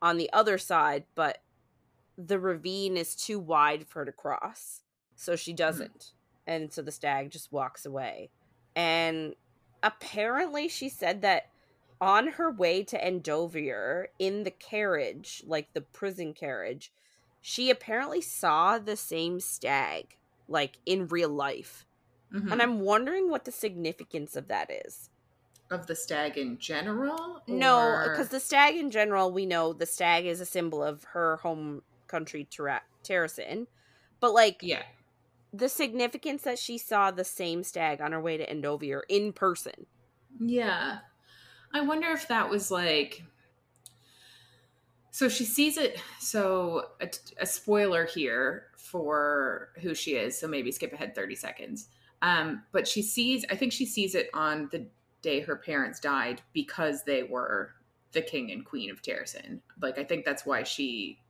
on 0.02 0.16
the 0.16 0.32
other 0.32 0.58
side, 0.58 1.04
but 1.14 1.38
the 2.26 2.38
ravine 2.38 2.96
is 2.96 3.14
too 3.14 3.38
wide 3.38 3.86
for 3.86 4.00
her 4.00 4.04
to 4.06 4.12
cross. 4.12 4.82
So 5.16 5.36
she 5.36 5.52
doesn't. 5.52 6.12
And 6.46 6.72
so 6.72 6.82
the 6.82 6.90
stag 6.92 7.30
just 7.30 7.52
walks 7.52 7.84
away. 7.86 8.30
And 8.74 9.34
apparently 9.82 10.68
she 10.68 10.88
said 10.88 11.22
that 11.22 11.48
on 12.00 12.28
her 12.28 12.50
way 12.50 12.82
to 12.84 12.98
Endovier 12.98 14.06
in 14.18 14.44
the 14.44 14.50
carriage, 14.50 15.42
like 15.46 15.72
the 15.74 15.82
prison 15.82 16.32
carriage, 16.32 16.92
she 17.40 17.70
apparently 17.70 18.20
saw 18.20 18.78
the 18.78 18.96
same 18.96 19.40
stag, 19.40 20.16
like 20.48 20.78
in 20.86 21.06
real 21.08 21.28
life. 21.28 21.86
Mhm. 22.32 22.52
And 22.52 22.62
I'm 22.62 22.80
wondering 22.80 23.28
what 23.30 23.44
the 23.44 23.52
significance 23.52 24.36
of 24.36 24.48
that 24.48 24.70
is. 24.70 25.10
of 25.72 25.86
the 25.86 25.94
stag 25.94 26.36
in 26.36 26.58
general. 26.58 27.42
No, 27.46 28.04
because 28.08 28.30
the 28.30 28.40
stag 28.40 28.74
in 28.74 28.90
general, 28.90 29.30
we 29.30 29.46
know 29.46 29.72
the 29.72 29.86
stag 29.86 30.26
is 30.26 30.40
a 30.40 30.44
symbol 30.44 30.82
of 30.82 31.04
her 31.04 31.36
home 31.36 31.82
country, 32.10 32.46
Terrasen. 32.50 33.66
But 34.20 34.32
like 34.34 34.58
yeah, 34.62 34.82
the 35.52 35.68
significance 35.68 36.42
that 36.42 36.58
she 36.58 36.76
saw 36.78 37.10
the 37.10 37.24
same 37.24 37.62
stag 37.62 38.00
on 38.00 38.12
her 38.12 38.20
way 38.20 38.36
to 38.36 38.46
Endovier 38.46 39.00
in 39.08 39.32
person. 39.32 39.86
yeah. 40.38 40.98
I 41.72 41.82
wonder 41.82 42.08
if 42.08 42.26
that 42.28 42.50
was 42.50 42.70
like. 42.70 43.22
So 45.12 45.28
she 45.28 45.44
sees 45.44 45.76
it. 45.76 46.00
So 46.18 46.86
a, 47.00 47.08
a 47.38 47.46
spoiler 47.46 48.06
here 48.06 48.66
for 48.76 49.68
who 49.80 49.94
she 49.94 50.12
is. 50.12 50.38
So 50.38 50.48
maybe 50.48 50.72
skip 50.72 50.92
ahead 50.92 51.14
thirty 51.14 51.36
seconds. 51.36 51.88
Um, 52.22 52.64
but 52.72 52.88
she 52.88 53.02
sees. 53.02 53.44
I 53.50 53.54
think 53.54 53.72
she 53.72 53.86
sees 53.86 54.16
it 54.16 54.30
on 54.34 54.68
the 54.72 54.86
day 55.22 55.40
her 55.40 55.56
parents 55.56 56.00
died 56.00 56.42
because 56.52 57.04
they 57.04 57.22
were 57.22 57.70
the 58.12 58.22
king 58.22 58.50
and 58.50 58.64
queen 58.64 58.90
of 58.90 59.00
Terrasen. 59.00 59.60
Like 59.80 59.96
I 59.96 60.04
think 60.04 60.24
that's 60.24 60.44
why 60.44 60.64
she 60.64 61.20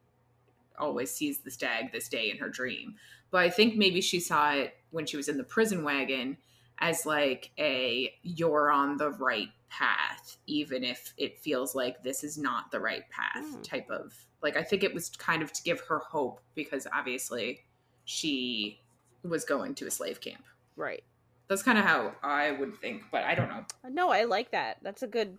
always 0.81 1.11
sees 1.11 1.39
the 1.39 1.51
stag 1.51 1.93
this 1.93 2.09
day 2.09 2.31
in 2.31 2.39
her 2.39 2.49
dream. 2.49 2.97
But 3.31 3.43
I 3.43 3.51
think 3.51 3.77
maybe 3.77 4.01
she 4.01 4.19
saw 4.19 4.53
it 4.53 4.75
when 4.91 5.07
she 5.07 5.17
was 5.17 5.29
in 5.29 5.37
the 5.39 5.45
prison 5.45 5.85
wagon 5.85 6.37
as 6.79 7.07
like 7.07 7.51
a 7.59 8.13
you're 8.23 8.71
on 8.73 8.97
the 8.97 9.11
right 9.11 9.49
path 9.69 10.37
even 10.47 10.83
if 10.83 11.13
it 11.17 11.39
feels 11.39 11.75
like 11.77 12.03
this 12.03 12.25
is 12.25 12.37
not 12.37 12.73
the 12.73 12.81
right 12.81 13.09
path 13.11 13.45
Mm. 13.45 13.63
type 13.63 13.89
of 13.91 14.13
like 14.43 14.57
I 14.57 14.65
think 14.65 14.83
it 14.83 14.93
was 14.93 15.11
kind 15.11 15.43
of 15.43 15.53
to 15.53 15.63
give 15.63 15.81
her 15.83 15.99
hope 16.01 16.41
because 16.57 16.87
obviously 16.93 17.61
she 18.05 18.81
was 19.23 19.45
going 19.45 19.75
to 19.77 19.87
a 19.87 19.91
slave 19.91 20.21
camp. 20.21 20.43
Right. 20.75 21.05
That's 21.49 21.63
kind 21.63 21.79
of 21.79 21.85
how 21.85 22.15
I 22.23 22.53
would 22.53 22.79
think, 22.81 23.03
but 23.13 23.23
I 23.25 23.35
don't 23.35 23.49
know. 23.49 23.65
No, 23.91 24.09
I 24.11 24.25
like 24.25 24.51
that. 24.53 24.79
That's 24.83 25.03
a 25.03 25.07
good 25.07 25.39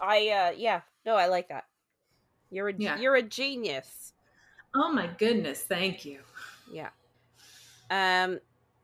I 0.00 0.28
uh 0.30 0.52
yeah, 0.56 0.80
no, 1.06 1.14
I 1.14 1.26
like 1.26 1.48
that. 1.50 1.66
You're 2.50 2.68
a 2.70 2.74
Yeah. 2.76 2.98
you're 2.98 3.14
a 3.16 3.22
genius. 3.22 4.13
Oh 4.74 4.92
my 4.92 5.08
goodness, 5.18 5.62
thank 5.62 6.04
you. 6.04 6.20
Yeah. 6.70 6.90
Um 7.90 8.40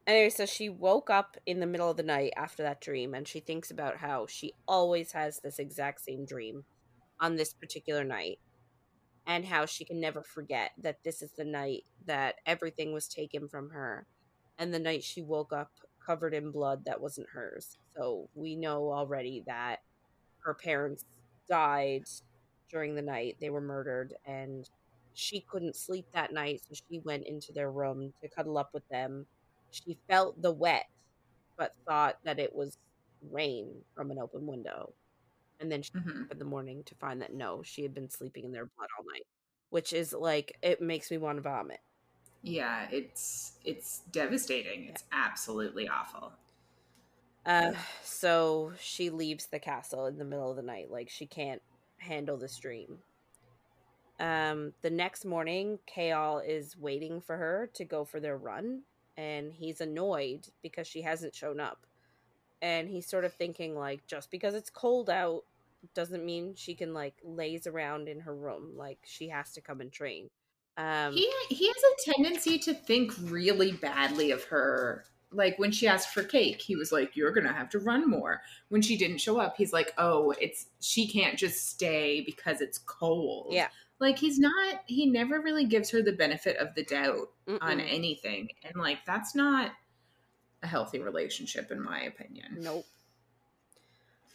anyway, 0.06 0.30
so 0.30 0.46
she 0.46 0.68
woke 0.68 1.10
up 1.10 1.36
in 1.46 1.60
the 1.60 1.66
middle 1.66 1.90
of 1.90 1.96
the 1.96 2.02
night 2.02 2.32
after 2.36 2.62
that 2.62 2.80
dream 2.80 3.14
and 3.14 3.26
she 3.26 3.40
thinks 3.40 3.70
about 3.70 3.96
how 3.96 4.26
she 4.26 4.54
always 4.68 5.12
has 5.12 5.40
this 5.40 5.58
exact 5.58 6.00
same 6.00 6.24
dream 6.24 6.64
on 7.18 7.36
this 7.36 7.52
particular 7.52 8.04
night 8.04 8.38
and 9.26 9.44
how 9.44 9.66
she 9.66 9.84
can 9.84 10.00
never 10.00 10.22
forget 10.22 10.72
that 10.78 11.02
this 11.04 11.22
is 11.22 11.32
the 11.32 11.44
night 11.44 11.84
that 12.06 12.36
everything 12.46 12.92
was 12.92 13.06
taken 13.06 13.48
from 13.48 13.70
her 13.70 14.06
and 14.58 14.72
the 14.72 14.78
night 14.78 15.02
she 15.02 15.22
woke 15.22 15.52
up 15.52 15.70
covered 16.04 16.34
in 16.34 16.50
blood 16.50 16.84
that 16.84 17.00
wasn't 17.00 17.28
hers. 17.32 17.78
So 17.96 18.28
we 18.34 18.56
know 18.56 18.92
already 18.92 19.42
that 19.46 19.78
her 20.40 20.54
parents 20.54 21.04
died 21.48 22.04
during 22.70 22.94
the 22.94 23.02
night. 23.02 23.36
They 23.40 23.50
were 23.50 23.60
murdered 23.60 24.14
and 24.24 24.68
she 25.14 25.42
couldn't 25.42 25.76
sleep 25.76 26.06
that 26.14 26.32
night, 26.32 26.62
so 26.68 26.74
she 26.74 27.00
went 27.00 27.26
into 27.26 27.52
their 27.52 27.70
room 27.72 28.12
to 28.22 28.28
cuddle 28.30 28.58
up 28.58 28.70
with 28.74 28.84
them. 28.90 29.26
She 29.70 29.98
felt 30.08 30.40
the 30.40 30.52
wet, 30.52 30.86
but 31.58 31.72
thought 31.88 32.16
that 32.24 32.38
it 32.40 32.54
was 32.54 32.76
rain 33.22 33.84
from 33.94 34.10
an 34.10 34.18
open 34.18 34.46
window. 34.46 34.94
And 35.60 35.70
then 35.72 35.82
she 35.82 35.92
woke 35.92 35.98
Mhm. 36.04 36.30
up 36.30 36.34
in 36.34 36.38
the 36.40 36.44
morning 36.46 36.84
to 36.86 36.94
find 36.96 37.22
that 37.22 37.34
no, 37.34 37.62
she 37.62 37.82
had 37.82 37.94
been 37.94 38.10
sleeping 38.10 38.44
in 38.44 38.52
their 38.52 38.66
blood 38.76 38.88
all 38.98 39.04
night, 39.12 39.26
which 39.70 39.92
is 39.92 40.12
like, 40.12 40.58
it 40.62 40.80
makes 40.82 41.10
me 41.10 41.18
want 41.18 41.38
to 41.38 41.42
vomit. 41.42 41.80
Yeah, 42.42 42.88
it's 42.90 43.58
it's 43.64 44.00
devastating. 44.10 44.84
It's 44.84 45.04
absolutely 45.12 45.88
awful. 45.88 46.32
Uh, 47.44 47.72
so 48.02 48.74
she 48.78 49.10
leaves 49.10 49.46
the 49.46 49.60
castle 49.60 50.06
in 50.06 50.18
the 50.18 50.24
middle 50.24 50.50
of 50.50 50.56
the 50.56 50.62
night, 50.62 50.90
like 50.90 51.08
she 51.10 51.26
can't 51.26 51.62
handle 51.98 52.36
this 52.36 52.58
dream. 52.58 53.02
Um, 54.20 54.74
the 54.82 54.90
next 54.90 55.24
morning, 55.24 55.78
Chaol 55.92 56.46
is 56.46 56.76
waiting 56.78 57.20
for 57.20 57.36
her 57.36 57.70
to 57.74 57.84
go 57.84 58.04
for 58.04 58.20
their 58.20 58.36
run, 58.36 58.82
and 59.16 59.52
he's 59.52 59.80
annoyed 59.80 60.46
because 60.62 60.86
she 60.86 61.02
hasn't 61.02 61.34
shown 61.34 61.58
up. 61.58 61.86
And 62.62 62.88
he's 62.88 63.06
sort 63.06 63.24
of 63.24 63.32
thinking, 63.32 63.74
like, 63.74 64.06
just 64.06 64.30
because 64.30 64.54
it's 64.54 64.70
cold 64.70 65.08
out 65.08 65.44
doesn't 65.94 66.24
mean 66.24 66.54
she 66.54 66.74
can 66.74 66.92
like 66.92 67.14
laze 67.24 67.66
around 67.66 68.08
in 68.08 68.20
her 68.20 68.34
room. 68.34 68.72
Like 68.76 68.98
she 69.04 69.28
has 69.28 69.52
to 69.52 69.60
come 69.60 69.80
and 69.80 69.90
train. 69.90 70.28
Um, 70.76 71.14
he 71.14 71.30
he 71.48 71.66
has 71.66 71.76
a 71.76 72.12
tendency 72.12 72.58
to 72.60 72.74
think 72.74 73.12
really 73.22 73.72
badly 73.72 74.30
of 74.30 74.44
her. 74.44 75.04
Like 75.32 75.58
when 75.58 75.70
she 75.70 75.86
asked 75.86 76.10
for 76.10 76.22
cake, 76.22 76.60
he 76.60 76.76
was 76.76 76.90
like, 76.90 77.16
"You're 77.16 77.32
gonna 77.32 77.52
have 77.52 77.70
to 77.70 77.78
run 77.78 78.08
more." 78.08 78.42
When 78.68 78.82
she 78.82 78.96
didn't 78.96 79.18
show 79.18 79.38
up, 79.38 79.56
he's 79.56 79.72
like, 79.72 79.94
"Oh, 79.96 80.32
it's 80.40 80.66
she 80.80 81.06
can't 81.06 81.38
just 81.38 81.70
stay 81.70 82.20
because 82.20 82.60
it's 82.60 82.78
cold." 82.78 83.52
Yeah. 83.52 83.68
Like 84.00 84.18
he's 84.18 84.38
not. 84.38 84.82
He 84.86 85.06
never 85.06 85.40
really 85.40 85.66
gives 85.66 85.90
her 85.90 86.02
the 86.02 86.12
benefit 86.12 86.56
of 86.56 86.74
the 86.74 86.82
doubt 86.82 87.28
on 87.46 87.78
mm-mm. 87.78 87.94
anything, 87.94 88.48
and 88.64 88.76
like 88.76 89.04
that's 89.06 89.34
not 89.34 89.72
a 90.62 90.66
healthy 90.66 90.98
relationship, 90.98 91.70
in 91.70 91.82
my 91.82 92.00
opinion. 92.02 92.58
Nope. 92.60 92.86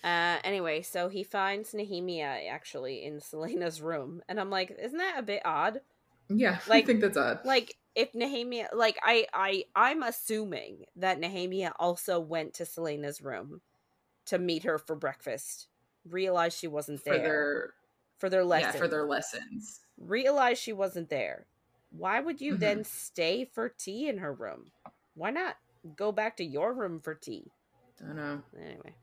Uh, 0.03 0.37
anyway, 0.43 0.83
so 0.83 1.09
he 1.09 1.23
finds 1.23 1.71
Nehemia 1.71 2.47
actually 2.47 3.03
in 3.03 3.19
Celaena's 3.19 3.81
room, 3.81 4.21
and 4.29 4.39
I'm 4.39 4.51
like, 4.51 4.75
isn't 4.79 4.97
that 4.97 5.17
a 5.17 5.23
bit 5.23 5.41
odd? 5.43 5.81
Yeah, 6.29 6.59
Like- 6.67 6.83
I 6.83 6.87
think 6.87 7.01
that's 7.01 7.17
odd. 7.17 7.39
Like, 7.43 7.75
if 7.95 8.13
Nehemia, 8.13 8.67
like, 8.73 8.99
I, 9.01 9.25
I, 9.33 9.63
I'm 9.75 10.03
assuming 10.03 10.85
that 10.97 11.19
Nehemia 11.19 11.71
also 11.79 12.19
went 12.19 12.53
to 12.55 12.65
Celaena's 12.65 13.21
room 13.21 13.61
to 14.25 14.37
meet 14.37 14.63
her 14.63 14.77
for 14.77 14.95
breakfast. 14.95 15.69
Realized 16.07 16.59
she 16.59 16.67
wasn't 16.67 17.01
for 17.01 17.17
there 17.17 17.73
for 18.25 18.29
their 18.29 18.43
lesson. 18.43 18.71
yeah 18.73 18.79
for 18.79 18.87
their 18.87 19.05
lessons. 19.05 19.81
Realized 19.97 20.61
she 20.61 20.73
wasn't 20.73 21.09
there. 21.09 21.45
Why 21.91 22.19
would 22.19 22.41
you 22.41 22.55
Mhm. 22.55 22.59
then 22.59 22.83
stay 22.83 23.45
for 23.45 23.69
tea 23.69 24.09
in 24.09 24.17
her 24.17 24.33
room? 24.33 24.71
Why 25.13 25.29
not 25.31 25.57
go 25.95 26.11
back 26.11 26.37
to 26.37 26.43
your 26.43 26.73
room 26.73 26.99
for 26.99 27.13
tea? 27.15 27.51
I 28.01 28.07
don't 28.07 28.15
know. 28.17 28.41
Anyway. 28.59 28.93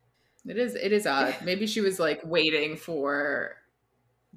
It 0.47 0.59
is 0.59 0.74
it 0.74 0.93
is 0.93 1.07
odd. 1.07 1.35
Maybe 1.44 1.66
she 1.66 1.81
was 1.81 1.99
like 2.01 2.20
waiting 2.24 2.77
for 2.77 3.57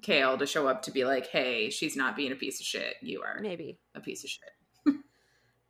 Chaol 0.02 0.38
to 0.40 0.45
show 0.45 0.68
up 0.68 0.84
to 0.84 0.91
be 0.91 1.03
like, 1.06 1.28
"Hey, 1.28 1.70
she's 1.70 1.95
not 1.95 2.16
being 2.16 2.32
a 2.32 2.36
piece 2.36 2.60
of 2.60 2.66
shit. 2.66 2.95
You 3.02 3.22
are 3.24 3.40
Maybe. 3.41 3.80
a 3.95 3.99
piece 4.02 4.24
of 4.24 4.30
shit." 4.30 4.52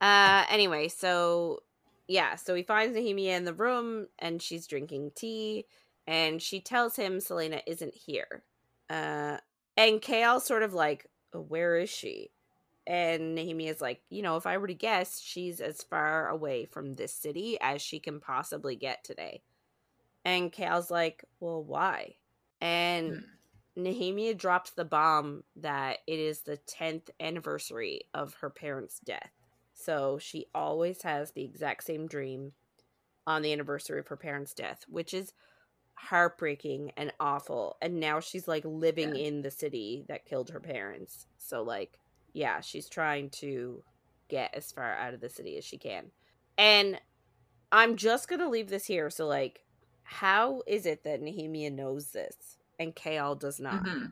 Uh 0.02 0.46
anyway, 0.50 0.88
so 0.90 1.64
yeah, 2.08 2.36
so 2.36 2.54
he 2.54 2.62
finds 2.64 2.96
Nehemia 2.96 3.32
in 3.38 3.46
the 3.46 3.54
room 3.54 4.08
and 4.20 4.42
she's 4.42 4.68
drinking 4.68 5.12
tea 5.16 5.66
and 6.06 6.42
she 6.42 6.60
tells 6.60 6.96
him 6.98 7.18
Celaena 7.20 7.62
isn't 7.66 7.96
here. 7.96 8.44
Uh 8.90 9.38
and 9.78 10.02
Chaol 10.02 10.42
sort 10.42 10.64
of 10.64 10.74
like, 10.74 11.08
"Oh, 11.34 11.42
where 11.42 11.78
is 11.78 11.90
she? 11.90 12.32
And 12.88 13.36
Nehemia's 13.36 13.82
like, 13.82 14.02
you 14.10 14.22
know, 14.22 14.38
if 14.38 14.46
I 14.46 14.58
were 14.58 14.68
to 14.68 14.74
guess, 14.76 15.20
she's 15.22 15.60
as 15.62 15.84
far 15.84 16.30
away 16.30 16.66
from 16.66 16.94
this 16.96 17.14
city 17.14 17.58
as 17.62 17.82
she 17.82 18.00
can 18.00 18.20
possibly 18.20 18.76
get 18.76 19.04
today. 19.04 19.44
And 20.26 20.52
Chaol's 20.52 20.92
like, 20.92 21.26
well, 21.40 21.64
why? 21.64 22.16
And 22.62 23.16
Hmm. 23.16 23.20
Nehemia 23.78 24.36
drops 24.38 24.72
the 24.72 24.86
bomb 24.86 25.44
that 25.58 26.00
it 26.08 26.20
is 26.20 26.42
the 26.42 26.58
10th 26.58 27.10
anniversary 27.20 28.02
of 28.14 28.36
her 28.36 28.50
parents' 28.50 29.00
death. 29.00 29.32
So 29.74 30.18
she 30.20 30.48
always 30.56 31.02
has 31.04 31.32
the 31.32 31.44
exact 31.44 31.84
same 31.84 32.08
dream 32.08 32.54
on 33.28 33.42
the 33.42 33.52
anniversary 33.54 34.00
of 34.00 34.08
her 34.08 34.18
parents' 34.18 34.54
death, 34.54 34.84
which 34.88 35.14
is 35.14 35.34
heartbreaking 35.96 36.92
and 36.98 37.12
awful. 37.20 37.78
And 37.82 38.00
now 38.00 38.20
she's 38.20 38.48
like 38.48 38.64
living 38.66 39.16
Yeah. 39.16 39.24
in 39.28 39.42
the 39.42 39.52
city 39.52 40.06
that 40.08 40.26
killed 40.26 40.50
her 40.50 40.60
parents. 40.60 41.26
So, 41.38 41.64
like, 41.64 41.98
yeah, 42.34 42.62
she's 42.62 42.88
trying 42.90 43.30
to 43.32 43.84
get 44.28 44.54
as 44.54 44.72
far 44.72 44.94
out 44.96 45.14
of 45.14 45.22
the 45.22 45.30
city 45.30 45.58
as 45.58 45.66
she 45.66 45.78
can. 45.78 46.12
And 46.58 47.00
I'm 47.72 47.96
just 47.96 48.28
going 48.28 48.40
to 48.42 48.50
leave 48.50 48.70
this 48.70 48.86
here. 48.86 49.10
So, 49.10 49.26
like, 49.28 49.62
how 50.04 50.62
is 50.68 50.86
it 50.86 51.04
that 51.04 51.22
Nehemia 51.22 51.72
knows 51.72 52.12
this 52.12 52.58
and 52.80 52.96
Chaol 52.96 53.40
does 53.40 53.60
not? 53.60 53.84
Mhm. 53.84 54.12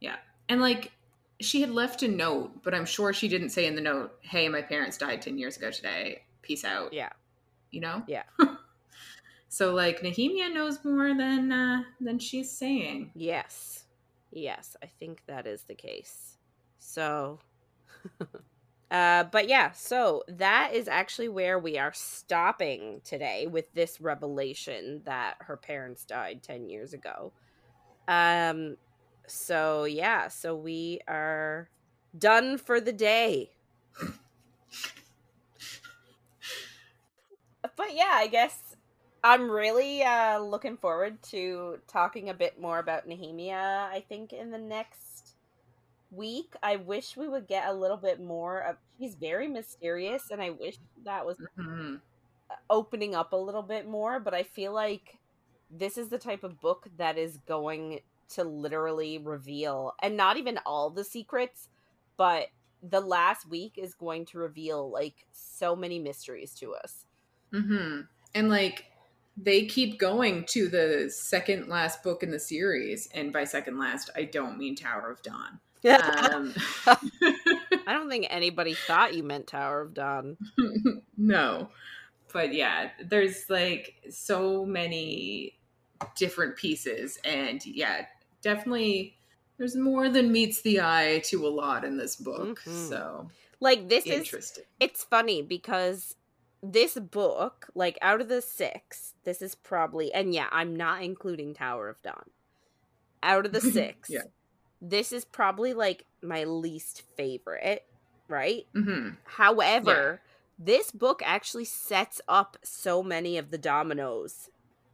Yeah, 0.00 0.16
and 0.48 0.60
like 0.60 0.92
she 1.40 1.60
had 1.60 1.70
left 1.70 2.02
a 2.02 2.08
note, 2.08 2.62
but 2.62 2.74
I'm 2.74 2.84
sure 2.86 3.12
she 3.12 3.28
didn't 3.28 3.48
say 3.50 3.66
in 3.66 3.74
the 3.74 3.80
note, 3.80 4.16
"Hey, 4.20 4.48
my 4.48 4.62
parents 4.62 4.96
died 4.98 5.22
ten 5.22 5.38
years 5.38 5.56
ago 5.56 5.70
today. 5.70 6.22
Peace 6.42 6.64
out." 6.64 6.92
Yeah. 6.92 7.10
you 7.72 7.80
know. 7.80 8.02
Yeah. 8.08 8.24
so 9.50 9.74
like 9.74 10.00
Nehemia 10.00 10.54
knows 10.54 10.84
more 10.84 11.14
than 11.14 11.52
uh, 11.52 11.82
than 12.00 12.18
she's 12.20 12.56
saying. 12.56 13.10
Yes. 13.14 13.84
Yes, 14.32 14.76
I 14.82 14.86
think 14.86 15.24
that 15.26 15.46
is 15.46 15.64
the 15.64 15.74
case. 15.74 16.38
So 16.78 17.40
uh 18.90 19.24
but 19.24 19.48
yeah, 19.48 19.72
so 19.72 20.22
that 20.28 20.70
is 20.72 20.88
actually 20.88 21.28
where 21.28 21.58
we 21.58 21.78
are 21.78 21.92
stopping 21.92 23.00
today 23.04 23.46
with 23.48 23.72
this 23.74 24.00
revelation 24.00 25.02
that 25.04 25.34
her 25.40 25.56
parents 25.56 26.04
died 26.06 26.42
10 26.44 26.68
years 26.68 26.94
ago. 26.94 27.32
Um 28.08 28.76
so 29.28 29.84
yeah, 29.84 30.28
so 30.28 30.56
we 30.56 31.00
are 31.08 31.70
done 32.16 32.58
for 32.58 32.80
the 32.80 32.92
day. 32.92 33.50
but 37.76 37.94
yeah, 37.94 38.12
I 38.14 38.28
guess 38.28 38.69
I'm 39.22 39.50
really 39.50 40.02
uh, 40.02 40.38
looking 40.38 40.76
forward 40.76 41.22
to 41.24 41.78
talking 41.86 42.30
a 42.30 42.34
bit 42.34 42.60
more 42.60 42.78
about 42.78 43.06
Nehemia. 43.06 43.88
I 43.88 44.04
think 44.08 44.32
in 44.32 44.50
the 44.50 44.58
next 44.58 45.34
week, 46.10 46.54
I 46.62 46.76
wish 46.76 47.16
we 47.16 47.28
would 47.28 47.46
get 47.46 47.68
a 47.68 47.72
little 47.72 47.96
bit 47.96 48.20
more 48.20 48.60
of. 48.60 48.76
He's 48.98 49.14
very 49.14 49.46
mysterious, 49.48 50.30
and 50.30 50.40
I 50.40 50.50
wish 50.50 50.78
that 51.04 51.24
was 51.26 51.38
Mhm. 51.58 52.00
opening 52.68 53.14
up 53.14 53.32
a 53.32 53.36
little 53.36 53.62
bit 53.62 53.86
more. 53.86 54.20
But 54.20 54.34
I 54.34 54.42
feel 54.42 54.72
like 54.72 55.18
this 55.70 55.98
is 55.98 56.08
the 56.08 56.18
type 56.18 56.42
of 56.42 56.60
book 56.60 56.88
that 56.96 57.18
is 57.18 57.38
going 57.38 58.00
to 58.30 58.44
literally 58.44 59.18
reveal, 59.18 59.94
and 60.00 60.16
not 60.16 60.36
even 60.36 60.58
all 60.64 60.90
the 60.90 61.04
secrets, 61.04 61.68
but 62.16 62.48
the 62.82 63.00
last 63.00 63.46
week 63.46 63.76
is 63.76 63.94
going 63.94 64.24
to 64.24 64.38
reveal 64.38 64.88
like 64.90 65.26
so 65.32 65.76
many 65.76 65.98
mysteries 65.98 66.54
to 66.54 66.74
us. 66.74 67.04
Mm-hmm. 67.52 68.02
And 68.34 68.48
like 68.48 68.89
they 69.42 69.64
keep 69.66 69.98
going 69.98 70.44
to 70.46 70.68
the 70.68 71.10
second 71.10 71.68
last 71.68 72.02
book 72.02 72.22
in 72.22 72.30
the 72.30 72.38
series, 72.38 73.08
and 73.14 73.32
by 73.32 73.44
second 73.44 73.78
last, 73.78 74.10
I 74.16 74.24
don't 74.24 74.58
mean 74.58 74.76
Tower 74.76 75.10
of 75.10 75.22
Dawn. 75.22 75.60
Um, 75.84 76.54
I 76.86 77.92
don't 77.92 78.10
think 78.10 78.26
anybody 78.30 78.74
thought 78.74 79.14
you 79.14 79.22
meant 79.22 79.46
Tower 79.46 79.80
of 79.82 79.94
Dawn. 79.94 80.36
no, 81.16 81.68
but 82.32 82.52
yeah, 82.52 82.90
there's 83.02 83.48
like 83.48 83.94
so 84.10 84.64
many 84.64 85.56
different 86.16 86.56
pieces, 86.56 87.18
and 87.24 87.64
yeah, 87.64 88.06
definitely. 88.42 89.16
There's 89.58 89.76
more 89.76 90.08
than 90.08 90.32
meets 90.32 90.62
the 90.62 90.80
eye 90.80 91.20
to 91.26 91.46
a 91.46 91.50
lot 91.50 91.84
in 91.84 91.98
this 91.98 92.16
book, 92.16 92.62
Mhm. 92.64 92.88
so 92.88 93.30
Like 93.60 93.90
this 93.90 94.06
is 94.06 94.12
interesting. 94.12 94.64
it's 94.80 95.04
funny 95.04 95.42
because 95.42 96.16
this 96.62 96.94
book, 96.94 97.68
like 97.74 97.98
out 98.02 98.20
of 98.20 98.28
the 98.28 98.42
six, 98.42 99.14
this 99.24 99.42
is 99.42 99.54
probably 99.54 100.12
and 100.12 100.34
yeah, 100.34 100.48
I'm 100.52 100.76
not 100.76 101.02
including 101.02 101.54
Tower 101.54 101.88
of 101.88 102.02
Dawn. 102.02 102.30
Out 103.22 103.46
of 103.46 103.52
the 103.52 103.60
six, 103.60 104.10
Yeah. 104.10 104.22
this 104.80 105.12
is 105.12 105.24
probably 105.24 105.74
like 105.74 106.06
my 106.22 106.44
least 106.44 107.02
favorite, 107.16 107.82
right? 108.28 108.64
hmm 108.74 109.10
However, 109.24 110.20
this 110.58 110.90
book 110.90 111.22
actually 111.24 111.64
sets 111.64 112.20
up 112.28 112.56
so 112.64 113.02
many 113.02 113.38
of 113.38 113.50
the 113.50 113.58
dominoes 113.58 114.50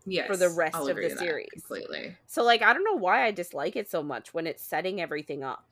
Yes, 0.08 0.28
For 0.28 0.36
the 0.36 0.50
rest 0.50 0.76
of 0.88 0.96
the 0.96 1.10
series. 1.10 1.48
completely. 1.52 2.16
So 2.26 2.42
like 2.44 2.62
I 2.62 2.72
don't 2.72 2.84
know 2.84 2.94
why 2.96 3.24
I 3.24 3.32
dislike 3.32 3.76
it 3.76 3.90
so 3.90 4.02
much 4.02 4.32
when 4.32 4.46
it's 4.46 4.62
setting 4.62 5.00
everything 5.00 5.42
up 5.42 5.64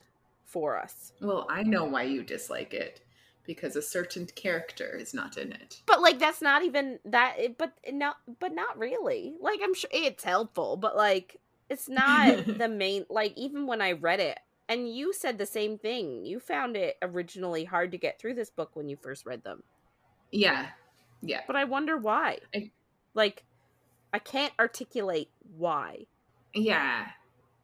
for 0.45 0.77
us. 0.79 1.13
Well, 1.21 1.47
I 1.49 1.63
know 1.63 1.85
why 1.85 2.05
you 2.05 2.23
dislike 2.23 2.75
it 2.75 3.01
because 3.47 3.77
a 3.77 3.83
certain 3.83 4.27
character 4.27 4.97
is 4.97 5.15
not 5.15 5.37
in 5.37 5.53
it. 5.53 5.81
But 5.87 6.01
like 6.03 6.19
that's 6.19 6.43
not 6.43 6.63
even 6.65 6.99
that 7.05 7.37
but 7.59 7.73
not 7.93 8.17
but 8.41 8.55
not 8.55 8.79
really. 8.79 9.35
Like 9.41 9.61
I'm 9.63 9.75
sure 9.75 9.91
it's 9.93 10.25
helpful, 10.25 10.77
but 10.77 10.97
like 10.97 11.41
it's 11.69 11.89
not 11.89 12.47
the 12.59 12.69
main 12.69 13.07
like 13.09 13.33
even 13.37 13.67
when 13.67 13.81
I 13.81 13.93
read 13.93 14.21
it 14.21 14.39
and 14.69 14.93
you 14.95 15.13
said 15.13 15.39
the 15.39 15.47
same 15.47 15.79
thing. 15.79 16.25
You 16.25 16.41
found 16.41 16.77
it 16.77 16.97
originally 17.03 17.65
hard 17.65 17.91
to 17.93 17.99
get 17.99 18.19
through 18.19 18.35
this 18.35 18.51
book 18.51 18.71
when 18.75 18.89
you 18.89 18.97
first 18.97 19.27
read 19.27 19.45
them. 19.45 19.63
Yeah, 20.31 20.69
yeah. 21.23 21.43
But 21.47 21.57
I 21.57 21.65
wonder 21.65 21.97
why. 21.97 22.39
I- 22.55 22.71
Like 23.15 23.45
I 24.13 24.19
can't 24.19 24.53
articulate 24.59 25.31
why. 25.57 26.07
Yeah. 26.55 27.07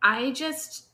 I 0.02 0.30
just 0.32 0.86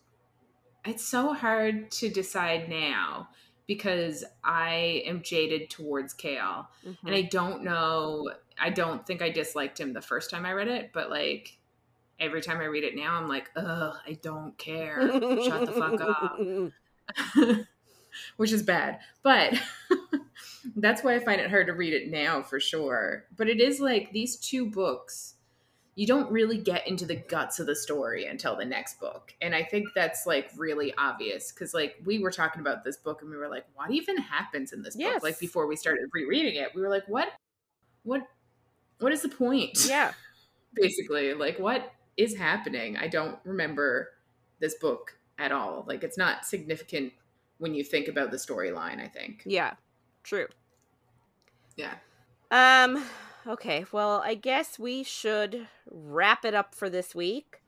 it's 0.85 1.05
so 1.05 1.33
hard 1.33 1.91
to 1.91 2.09
decide 2.09 2.69
now 2.69 3.29
because 3.67 4.25
I 4.45 5.03
am 5.07 5.23
jaded 5.23 5.71
towards 5.71 6.15
Chaol. 6.15 6.67
Mhm. 6.87 6.97
And 7.05 7.15
I 7.15 7.23
don't 7.23 7.63
know 7.63 8.31
I 8.59 8.71
don't 8.71 9.07
think 9.07 9.21
I 9.21 9.29
disliked 9.29 9.79
him 9.79 9.93
the 9.93 10.01
first 10.01 10.31
time 10.31 10.47
I 10.47 10.53
read 10.53 10.69
it, 10.69 10.91
but 10.95 11.11
like 11.11 11.59
every 12.19 12.41
time 12.41 12.59
I 12.59 12.65
read 12.65 12.85
it 12.85 12.97
now 12.97 13.15
I'm 13.15 13.29
like, 13.29 13.51
ugh, 13.57 13.97
I 14.07 14.15
don't 14.23 14.57
care. 14.57 15.01
Shut 15.11 15.67
the 15.67 15.73
fuck 15.73 16.01
up. 16.01 17.57
Which 18.37 18.53
is 18.53 18.63
bad. 18.63 19.01
But 19.23 19.55
that's 20.77 21.05
why 21.05 21.15
I 21.15 21.19
find 21.19 21.41
it 21.41 21.51
hard 21.51 21.67
to 21.67 21.75
read 21.75 21.93
it 21.93 22.11
now 22.11 22.43
for 22.43 22.59
sure. 22.61 23.25
But 23.37 23.49
it 23.49 23.61
is 23.61 23.81
like 23.81 24.13
these 24.13 24.37
two 24.37 24.71
books 24.71 25.35
you 25.97 26.07
don't 26.07 26.31
really 26.31 26.59
get 26.59 26.87
into 26.87 27.07
the 27.07 27.17
guts 27.17 27.59
of 27.59 27.67
the 27.67 27.75
story 27.75 28.27
until 28.27 28.55
the 28.55 28.65
next 28.67 29.01
book. 29.01 29.35
And 29.41 29.55
I 29.55 29.65
think 29.65 29.89
that's 29.95 30.27
like 30.27 30.51
really 30.55 30.93
obvious 30.99 31.51
because 31.51 31.73
like 31.73 31.97
we 32.05 32.19
were 32.19 32.31
talking 32.31 32.61
about 32.61 32.85
this 32.85 32.99
book 32.99 33.23
and 33.23 33.31
we 33.31 33.37
were 33.37 33.49
like, 33.49 33.65
what 33.75 33.91
even 33.91 34.19
happens 34.19 34.75
in 34.75 34.83
this 34.83 34.95
Yes. 34.95 35.15
book? 35.15 35.23
Like 35.23 35.39
before 35.41 35.67
we 35.67 35.75
started 35.75 36.05
rereading 36.13 36.57
it, 36.57 36.69
we 36.75 36.83
were 36.83 36.91
like, 36.91 37.09
what 37.09 37.29
what 38.03 38.29
what 38.99 39.11
is 39.11 39.23
the 39.23 39.31
point? 39.31 39.87
Yeah. 39.89 40.13
Basically. 40.75 41.33
Like 41.33 41.59
what 41.59 41.91
is 42.19 42.37
happening? 42.37 42.99
I 42.99 43.09
don't 43.09 43.39
remember 43.45 44.11
this 44.61 44.75
book 44.75 45.17
at 45.39 45.51
all. 45.51 45.87
Like 45.89 46.05
it's 46.05 46.19
not 46.19 46.45
significant 46.45 47.15
when 47.57 47.75
you 47.75 47.83
think 47.83 48.09
about 48.09 48.31
the 48.31 48.37
storyline, 48.37 49.01
I 49.03 49.09
think. 49.09 49.45
Yeah. 49.47 49.73
True. 50.25 50.49
Yeah. 51.77 51.95
Um 52.51 53.03
okay, 53.47 53.85
well, 53.93 54.23
I 54.25 54.35
guess 54.35 54.79
we 54.79 55.03
should 55.03 55.69
wrap 55.91 56.45
it 56.45 56.55
up 56.55 56.75
for 56.75 56.89
this 56.91 57.15
week. 57.15 57.61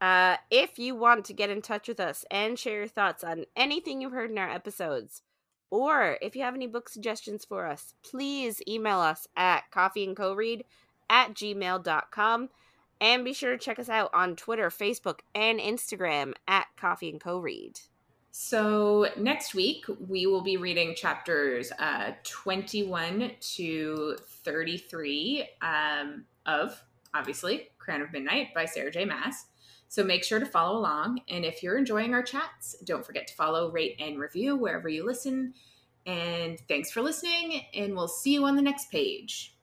Uh 0.00 0.36
if 0.50 0.78
you 0.78 0.94
want 0.94 1.24
to 1.26 1.32
get 1.34 1.50
in 1.50 1.60
touch 1.60 1.86
with 1.88 2.00
us 2.00 2.24
and 2.30 2.58
share 2.58 2.78
your 2.78 2.88
thoughts 2.88 3.22
on 3.22 3.44
anything 3.54 4.00
you've 4.00 4.12
heard 4.12 4.30
in 4.30 4.38
our 4.38 4.50
episodes, 4.50 5.22
or 5.70 6.18
if 6.20 6.34
you 6.34 6.42
have 6.42 6.54
any 6.54 6.66
book 6.66 6.88
suggestions 6.88 7.44
for 7.44 7.66
us, 7.66 7.94
please 8.02 8.62
email 8.66 8.98
us 8.98 9.28
at 9.36 9.70
coffeeandcoread 9.70 10.62
at 11.08 11.34
gmail.com 11.34 12.48
and 13.00 13.24
be 13.24 13.32
sure 13.32 13.52
to 13.52 13.58
check 13.58 13.78
us 13.78 13.88
out 13.88 14.10
on 14.12 14.36
Twitter, 14.36 14.68
Facebook, 14.68 15.20
and 15.34 15.58
Instagram 15.58 16.34
at 16.46 16.66
Coffee 16.76 17.08
and 17.08 17.20
Co 17.20 17.38
Read. 17.38 17.80
So 18.30 19.08
next 19.16 19.54
week 19.54 19.84
we 20.08 20.26
will 20.26 20.42
be 20.42 20.56
reading 20.56 20.94
chapters 20.94 21.72
uh, 21.78 22.12
21 22.22 23.32
to 23.40 24.16
33 24.44 25.48
um, 25.62 26.24
of 26.46 26.80
obviously 27.12 27.70
Crown 27.78 28.02
of 28.02 28.12
Midnight 28.12 28.54
by 28.54 28.66
Sarah 28.66 28.90
J. 28.90 29.04
Maas. 29.04 29.46
So 29.88 30.04
make 30.04 30.22
sure 30.22 30.38
to 30.38 30.46
follow 30.46 30.78
along, 30.78 31.22
and 31.28 31.44
if 31.44 31.64
you're 31.64 31.76
enjoying 31.76 32.14
our 32.14 32.22
chats, 32.22 32.76
don't 32.84 33.04
forget 33.04 33.26
to 33.26 33.34
follow, 33.34 33.72
rate, 33.72 33.96
and 33.98 34.20
review 34.20 34.54
wherever 34.54 34.88
you 34.88 35.04
listen. 35.04 35.54
And 36.06 36.60
thanks 36.68 36.92
for 36.92 37.02
listening, 37.02 37.62
and 37.74 37.96
we'll 37.96 38.06
see 38.06 38.34
you 38.34 38.44
on 38.44 38.54
the 38.54 38.62
next 38.62 38.92
page. 38.92 39.56